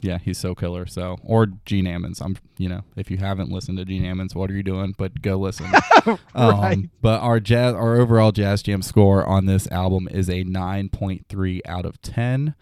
yeah, 0.00 0.18
he's 0.18 0.38
so 0.38 0.54
killer. 0.54 0.86
So 0.86 1.18
or 1.22 1.46
Gene 1.64 1.86
Ammons. 1.86 2.20
I'm 2.22 2.36
you 2.56 2.68
know 2.68 2.82
if 2.96 3.10
you 3.10 3.16
haven't 3.18 3.50
listened 3.50 3.78
to 3.78 3.84
Gene 3.84 4.04
Ammons, 4.04 4.34
what 4.34 4.50
are 4.50 4.54
you 4.54 4.62
doing? 4.62 4.94
But 4.96 5.20
go 5.22 5.36
listen. 5.36 5.66
right. 6.06 6.18
um, 6.34 6.90
but 7.00 7.20
our 7.20 7.40
jazz, 7.40 7.74
our 7.74 7.96
overall 7.96 8.32
Jazz 8.32 8.62
Jam 8.62 8.82
score 8.82 9.26
on 9.26 9.46
this 9.46 9.66
album 9.70 10.08
is 10.10 10.28
a 10.28 10.44
9.3 10.44 11.60
out 11.66 11.84
of 11.84 12.00
10. 12.02 12.54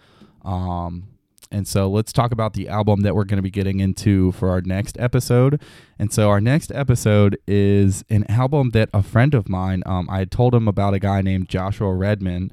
Um, 0.45 1.09
and 1.51 1.67
so 1.67 1.89
let's 1.89 2.13
talk 2.13 2.33
about 2.33 2.55
the 2.55 2.69
album 2.69 3.03
that 3.03 3.15
we're 3.15 3.25
going 3.25 3.37
to 3.37 3.43
be 3.43 3.51
getting 3.51 3.81
into 3.81 4.33
for 4.33 4.51
our 4.51 4.61
next 4.63 4.99
episode. 4.99 5.61
And 5.99 6.13
so 6.13 6.29
our 6.29 6.41
next 6.41 6.73
episode 6.73 7.39
is 7.47 8.05
an 8.11 8.29
album 8.29 8.71
that 8.71 8.91
a 8.93 9.03
friend 9.03 9.35
of 9.35 9.49
mine, 9.49 9.83
um, 9.87 10.09
I 10.11 10.19
had 10.19 10.31
told 10.31 10.55
him 10.55 10.67
about 10.67 10.95
a 10.95 10.99
guy 10.99 11.23
named 11.23 11.49
Joshua 11.49 11.95
Redman 11.95 12.53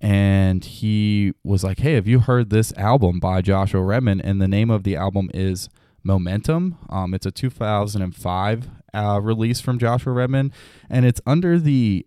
and 0.00 0.64
he 0.64 1.32
was 1.44 1.64
like, 1.64 1.80
"Hey, 1.80 1.94
have 1.94 2.06
you 2.06 2.20
heard 2.20 2.50
this 2.50 2.72
album 2.76 3.18
by 3.18 3.42
Joshua 3.42 3.82
Redman?" 3.82 4.20
And 4.20 4.40
the 4.40 4.48
name 4.48 4.70
of 4.70 4.84
the 4.84 4.96
album 4.96 5.30
is 5.34 5.68
Momentum. 6.02 6.78
Um, 6.88 7.14
it's 7.14 7.26
a 7.26 7.30
2005 7.30 8.68
uh, 8.94 9.20
release 9.22 9.60
from 9.60 9.78
Joshua 9.78 10.12
Redman, 10.12 10.52
and 10.88 11.04
it's 11.04 11.20
under 11.26 11.58
the 11.58 12.06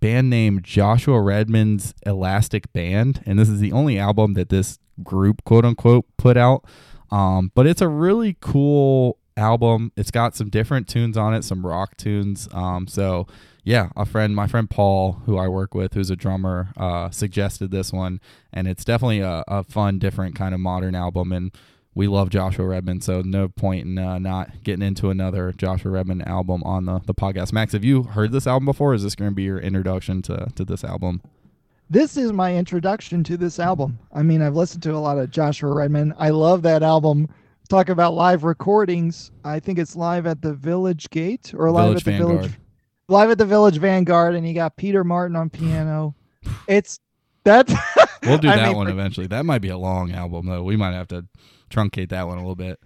band 0.00 0.30
name 0.30 0.60
Joshua 0.62 1.20
Redman's 1.20 1.94
Elastic 2.04 2.72
Band, 2.72 3.22
and 3.26 3.38
this 3.38 3.48
is 3.48 3.60
the 3.60 3.72
only 3.72 3.98
album 3.98 4.34
that 4.34 4.48
this 4.48 4.78
group, 5.02 5.44
quote 5.44 5.64
unquote, 5.64 6.06
put 6.16 6.36
out. 6.36 6.64
Um, 7.10 7.50
but 7.54 7.66
it's 7.66 7.80
a 7.80 7.88
really 7.88 8.36
cool 8.40 9.18
album. 9.36 9.92
It's 9.96 10.10
got 10.10 10.34
some 10.34 10.48
different 10.50 10.88
tunes 10.88 11.16
on 11.16 11.34
it, 11.34 11.44
some 11.44 11.66
rock 11.66 11.96
tunes. 11.96 12.48
Um, 12.52 12.86
so 12.86 13.26
yeah, 13.64 13.90
a 13.96 14.06
friend, 14.06 14.34
my 14.34 14.46
friend 14.46 14.68
Paul, 14.68 15.22
who 15.26 15.36
I 15.36 15.48
work 15.48 15.74
with, 15.74 15.94
who's 15.94 16.10
a 16.10 16.16
drummer, 16.16 16.68
uh, 16.76 17.10
suggested 17.10 17.70
this 17.70 17.92
one, 17.92 18.20
and 18.52 18.66
it's 18.66 18.84
definitely 18.84 19.20
a, 19.20 19.44
a 19.48 19.64
fun, 19.64 19.98
different 19.98 20.34
kind 20.34 20.54
of 20.54 20.60
modern 20.60 20.94
album. 20.94 21.32
And 21.32 21.52
we 21.94 22.06
love 22.06 22.30
Joshua 22.30 22.66
Redman, 22.66 23.00
so 23.00 23.20
no 23.20 23.48
point 23.48 23.86
in 23.86 23.98
uh, 23.98 24.18
not 24.18 24.62
getting 24.62 24.86
into 24.86 25.10
another 25.10 25.52
Joshua 25.52 25.90
Redman 25.90 26.22
album 26.22 26.62
on 26.64 26.86
the, 26.86 27.00
the 27.04 27.14
podcast. 27.14 27.52
Max, 27.52 27.72
have 27.72 27.84
you 27.84 28.04
heard 28.04 28.32
this 28.32 28.46
album 28.46 28.66
before? 28.66 28.94
is 28.94 29.02
this 29.02 29.14
going 29.14 29.30
to 29.30 29.34
be 29.34 29.42
your 29.42 29.58
introduction 29.58 30.22
to, 30.22 30.48
to 30.54 30.64
this 30.64 30.84
album? 30.84 31.20
This 31.90 32.16
is 32.16 32.32
my 32.32 32.54
introduction 32.54 33.24
to 33.24 33.36
this 33.36 33.58
album. 33.58 33.98
I 34.12 34.22
mean, 34.22 34.42
I've 34.42 34.54
listened 34.54 34.84
to 34.84 34.94
a 34.94 34.98
lot 34.98 35.18
of 35.18 35.32
Joshua 35.32 35.74
Redman. 35.74 36.14
I 36.16 36.30
love 36.30 36.62
that 36.62 36.84
album. 36.84 37.28
Talk 37.70 37.88
about 37.88 38.14
live 38.14 38.42
recordings. 38.42 39.30
I 39.44 39.60
think 39.60 39.78
it's 39.78 39.94
live 39.94 40.26
at 40.26 40.42
the 40.42 40.52
Village 40.52 41.08
Gate 41.10 41.54
or 41.56 41.70
live 41.70 41.84
Village 41.84 41.98
at 41.98 42.04
the 42.04 42.10
Vanguard. 42.10 42.40
Village 42.40 42.58
live 43.08 43.30
at 43.30 43.38
the 43.38 43.46
Village 43.46 43.78
Vanguard, 43.78 44.34
and 44.34 44.46
you 44.46 44.54
got 44.54 44.76
Peter 44.76 45.04
Martin 45.04 45.36
on 45.36 45.48
piano. 45.50 46.14
It's 46.66 46.98
that. 47.44 47.68
We'll 48.22 48.36
do 48.38 48.50
I 48.50 48.56
that 48.56 48.68
mean, 48.68 48.76
one 48.76 48.88
eventually. 48.88 49.26
That 49.28 49.46
might 49.46 49.60
be 49.62 49.70
a 49.70 49.78
long 49.78 50.12
album, 50.12 50.46
though. 50.46 50.62
We 50.62 50.76
might 50.76 50.92
have 50.92 51.08
to 51.08 51.26
truncate 51.70 52.10
that 52.10 52.26
one 52.26 52.36
a 52.36 52.40
little 52.42 52.54
bit. 52.54 52.78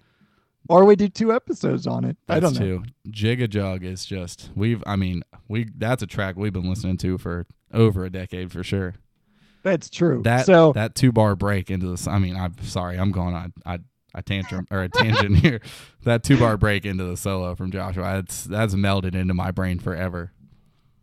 or 0.69 0.85
we 0.85 0.95
do 0.95 1.09
two 1.09 1.33
episodes 1.33 1.85
on 1.87 2.05
it. 2.05 2.15
I 2.29 2.39
don't 2.39 2.53
know. 2.53 2.59
too. 2.59 2.83
Jig-a-Jug 3.09 3.83
is 3.83 4.05
just 4.05 4.51
we've. 4.55 4.81
I 4.87 4.95
mean, 4.95 5.23
we 5.49 5.67
that's 5.75 6.03
a 6.03 6.07
track 6.07 6.37
we've 6.37 6.53
been 6.53 6.69
listening 6.69 6.95
to 6.97 7.17
for 7.17 7.47
over 7.73 8.05
a 8.05 8.09
decade 8.09 8.49
for 8.51 8.63
sure. 8.63 8.93
That's 9.63 9.89
true. 9.89 10.21
That 10.23 10.45
so 10.45 10.71
that 10.71 10.95
two 10.95 11.11
bar 11.11 11.35
break 11.35 11.69
into 11.69 11.87
this. 11.87 12.07
I 12.07 12.17
mean, 12.19 12.37
I'm 12.37 12.55
sorry, 12.61 12.97
I'm 12.97 13.11
going 13.11 13.33
on 13.35 13.51
I 13.65 13.79
a 14.15 14.21
tantrum 14.23 14.65
or 14.71 14.81
a 14.83 14.89
tangent 14.89 15.37
here. 15.37 15.61
That 16.03 16.23
two 16.23 16.37
bar 16.39 16.57
break 16.57 16.85
into 16.85 17.03
the 17.03 17.17
solo 17.17 17.53
from 17.55 17.71
Joshua. 17.71 18.03
That's 18.15 18.45
that's 18.45 18.73
melded 18.73 19.13
into 19.13 19.33
my 19.33 19.51
brain 19.51 19.77
forever. 19.79 20.31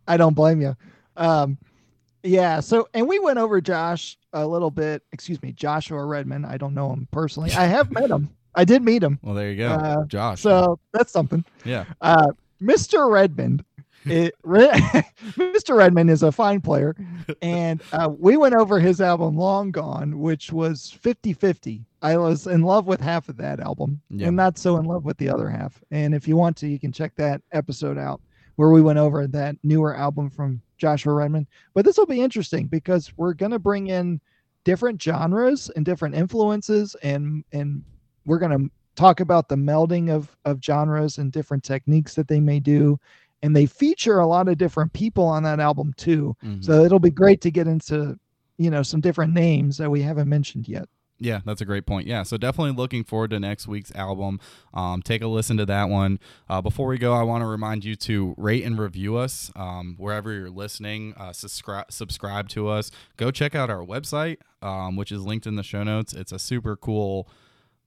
I 0.07 0.17
don't 0.17 0.33
blame 0.33 0.59
you. 0.61 0.75
Um, 1.15 1.57
yeah. 2.23 2.59
So, 2.59 2.89
and 2.93 3.07
we 3.07 3.19
went 3.19 3.39
over 3.39 3.61
Josh 3.61 4.17
a 4.33 4.45
little 4.45 4.71
bit. 4.71 5.03
Excuse 5.13 5.41
me, 5.41 5.51
Joshua 5.53 6.03
Redman. 6.03 6.43
I 6.45 6.57
don't 6.57 6.73
know 6.73 6.91
him 6.91 7.07
personally. 7.11 7.51
I 7.53 7.65
have 7.65 7.91
met 7.91 8.09
him. 8.09 8.29
I 8.55 8.65
did 8.65 8.81
meet 8.83 9.01
him. 9.03 9.19
Well, 9.23 9.33
there 9.35 9.49
you 9.51 9.57
go, 9.57 9.69
Uh, 9.69 10.05
Josh. 10.05 10.41
So 10.41 10.79
that's 10.91 11.11
something. 11.11 11.43
yeah, 11.65 11.85
Uh, 12.01 12.31
Mr. 12.61 13.09
Redman. 13.09 13.63
It, 14.05 14.33
Mr. 14.45 15.75
Redman 15.77 16.09
is 16.09 16.23
a 16.23 16.31
fine 16.31 16.61
player, 16.61 16.95
and 17.41 17.81
uh, 17.93 18.09
we 18.17 18.37
went 18.37 18.55
over 18.55 18.79
his 18.79 19.01
album 19.01 19.37
Long 19.37 19.71
Gone, 19.71 20.19
which 20.19 20.51
was 20.51 20.91
50 20.91 21.33
50. 21.33 21.85
I 22.01 22.17
was 22.17 22.47
in 22.47 22.63
love 22.63 22.85
with 22.85 22.99
half 22.99 23.29
of 23.29 23.37
that 23.37 23.59
album 23.61 24.01
Yeah. 24.09 24.27
and 24.27 24.35
not 24.35 24.57
so 24.57 24.77
in 24.77 24.85
love 24.85 25.05
with 25.05 25.17
the 25.17 25.29
other 25.29 25.49
half. 25.49 25.81
And 25.91 26.13
if 26.13 26.27
you 26.27 26.35
want 26.35 26.57
to, 26.57 26.67
you 26.67 26.79
can 26.79 26.91
check 26.91 27.15
that 27.15 27.41
episode 27.53 27.97
out 27.97 28.19
where 28.57 28.69
we 28.71 28.81
went 28.81 28.99
over 28.99 29.25
that 29.27 29.55
newer 29.63 29.95
album 29.95 30.29
from 30.29 30.61
Joshua 30.77 31.13
Redman. 31.13 31.47
But 31.73 31.85
this 31.85 31.97
will 31.97 32.05
be 32.05 32.19
interesting 32.21 32.67
because 32.67 33.13
we're 33.15 33.33
going 33.33 33.53
to 33.53 33.59
bring 33.59 33.87
in 33.87 34.19
different 34.65 35.01
genres 35.01 35.69
and 35.75 35.85
different 35.85 36.15
influences, 36.15 36.95
and 37.03 37.43
and 37.53 37.83
we're 38.25 38.39
going 38.39 38.57
to 38.65 38.71
talk 38.95 39.21
about 39.21 39.47
the 39.49 39.55
melding 39.55 40.09
of 40.13 40.35
of 40.45 40.59
genres 40.63 41.17
and 41.17 41.31
different 41.31 41.63
techniques 41.63 42.15
that 42.15 42.27
they 42.27 42.39
may 42.39 42.59
do. 42.59 42.99
And 43.43 43.55
they 43.55 43.67
feature 43.67 44.19
a 44.19 44.25
lot 44.25 44.47
of 44.47 44.57
different 44.57 44.93
people 44.93 45.25
on 45.25 45.43
that 45.43 45.59
album 45.59 45.93
too. 45.97 46.35
Mhm. 46.43 46.63
So 46.63 46.83
it'll 46.83 46.99
be 46.99 47.11
great 47.11 47.41
to 47.41 47.51
get 47.51 47.67
into, 47.67 48.17
you 48.57 48.71
know, 48.71 48.81
some 48.81 49.01
different 49.01 49.33
names 49.33 49.77
that 49.77 49.91
we 49.91 50.01
haven't 50.01 50.29
mentioned 50.29 50.67
yet. 50.67 50.87
Yeah, 51.19 51.39
that's 51.45 51.61
a 51.61 51.65
great 51.65 51.85
point. 51.85 52.07
Yeah, 52.07 52.23
so 52.23 52.37
definitely 52.37 52.73
looking 52.73 53.03
forward 53.03 53.29
to 53.29 53.39
next 53.39 53.67
week's 53.67 53.93
album. 53.95 54.41
Um, 54.73 55.01
take 55.01 55.21
a 55.21 55.27
listen 55.27 55.55
to 55.57 55.65
that 55.67 55.87
one. 55.87 56.19
Uh, 56.49 56.61
before 56.61 56.87
we 56.87 56.97
go, 56.97 57.13
I 57.13 57.23
want 57.23 57.43
to 57.43 57.45
remind 57.45 57.85
you 57.85 57.95
to 57.97 58.33
rate 58.37 58.65
and 58.65 58.77
review 58.77 59.15
us 59.15 59.51
um, 59.55 59.95
wherever 59.97 60.33
you're 60.33 60.49
listening. 60.49 61.13
Uh, 61.15 61.31
subscribe, 61.31 61.91
subscribe 61.91 62.49
to 62.49 62.67
us. 62.67 62.91
Go 63.15 63.31
check 63.31 63.55
out 63.55 63.69
our 63.69 63.85
website, 63.85 64.37
um, 64.61 64.95
which 64.97 65.11
is 65.11 65.21
linked 65.21 65.47
in 65.47 65.55
the 65.55 65.63
show 65.63 65.83
notes. 65.83 66.13
It's 66.13 66.31
a 66.31 66.39
super 66.39 66.75
cool 66.75 67.29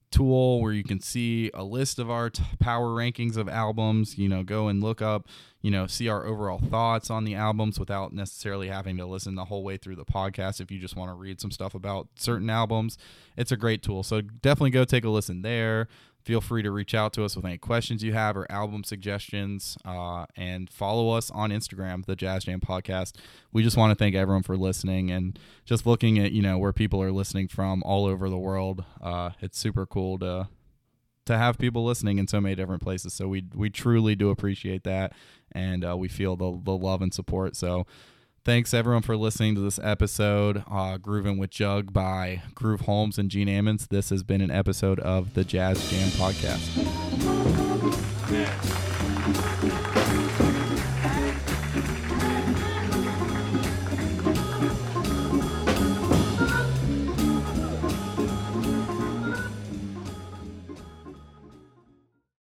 tool 0.09 0.61
where 0.61 0.71
you 0.71 0.83
can 0.83 1.01
see 1.01 1.51
a 1.53 1.63
list 1.63 1.99
of 1.99 2.09
our 2.09 2.29
t- 2.29 2.43
power 2.59 2.87
rankings 2.87 3.35
of 3.35 3.49
albums 3.49 4.17
you 4.17 4.29
know 4.29 4.41
go 4.41 4.69
and 4.69 4.81
look 4.81 5.01
up 5.01 5.27
you 5.61 5.69
know 5.69 5.85
see 5.85 6.07
our 6.07 6.25
overall 6.25 6.59
thoughts 6.59 7.09
on 7.09 7.25
the 7.25 7.35
albums 7.35 7.77
without 7.77 8.13
necessarily 8.13 8.69
having 8.69 8.95
to 8.95 9.05
listen 9.05 9.35
the 9.35 9.45
whole 9.45 9.63
way 9.63 9.75
through 9.75 9.95
the 9.95 10.05
podcast 10.05 10.61
if 10.61 10.71
you 10.71 10.79
just 10.79 10.95
want 10.95 11.09
to 11.09 11.15
read 11.15 11.41
some 11.41 11.51
stuff 11.51 11.75
about 11.75 12.07
certain 12.15 12.49
albums. 12.49 12.97
It's 13.35 13.51
a 13.51 13.57
great 13.57 13.83
tool 13.83 14.01
so 14.03 14.21
definitely 14.21 14.69
go 14.71 14.85
take 14.85 15.03
a 15.03 15.09
listen 15.09 15.41
there 15.41 15.87
feel 16.27 16.41
free 16.41 16.61
to 16.61 16.71
reach 16.71 16.93
out 16.93 17.13
to 17.13 17.23
us 17.23 17.37
with 17.37 17.45
any 17.45 17.57
questions 17.57 18.03
you 18.03 18.11
have 18.11 18.35
or 18.35 18.45
album 18.51 18.83
suggestions 18.83 19.77
uh, 19.85 20.25
and 20.35 20.69
follow 20.69 21.11
us 21.11 21.31
on 21.31 21.51
instagram 21.51 22.05
the 22.05 22.17
jazz 22.17 22.43
jam 22.43 22.59
podcast. 22.59 23.15
We 23.53 23.63
just 23.63 23.77
want 23.77 23.91
to 23.91 23.95
thank 23.95 24.13
everyone 24.13 24.43
for 24.43 24.57
listening 24.57 25.09
and 25.09 25.39
just 25.63 25.85
looking 25.85 26.19
at 26.19 26.33
you 26.33 26.41
know 26.41 26.57
where 26.57 26.73
people 26.73 27.01
are 27.01 27.13
listening 27.13 27.47
from 27.47 27.81
all 27.83 28.05
over 28.05 28.29
the 28.29 28.37
world. 28.37 28.83
Uh, 29.01 29.29
it's 29.39 29.57
super 29.57 29.85
cool 29.85 30.19
to 30.19 30.49
to 31.27 31.37
have 31.37 31.57
people 31.57 31.85
listening 31.85 32.17
in 32.17 32.27
so 32.27 32.41
many 32.41 32.55
different 32.55 32.83
places. 32.83 33.13
So 33.13 33.29
we 33.29 33.45
we 33.55 33.69
truly 33.69 34.13
do 34.13 34.29
appreciate 34.29 34.83
that 34.83 35.13
and 35.53 35.85
uh, 35.85 35.95
we 35.95 36.09
feel 36.09 36.35
the, 36.35 36.59
the 36.61 36.75
love 36.75 37.01
and 37.01 37.13
support. 37.13 37.55
So 37.55 37.87
Thanks 38.47 38.73
everyone 38.73 39.01
for 39.01 39.17
listening 39.17 39.55
to 39.55 39.61
this 39.61 39.77
episode, 39.83 40.63
uh, 40.71 40.95
Grooving 40.95 41.37
with 41.37 41.49
Jug 41.49 41.91
by 41.91 42.43
Groove 42.55 42.79
Holmes 42.79 43.17
and 43.17 43.29
Gene 43.29 43.49
Ammons. 43.49 43.89
This 43.89 44.09
has 44.09 44.23
been 44.23 44.39
an 44.39 44.51
episode 44.51 45.01
of 45.01 45.33
the 45.33 45.43
Jazz 45.43 45.91
Jam 45.91 46.07
Podcast. 46.11 46.63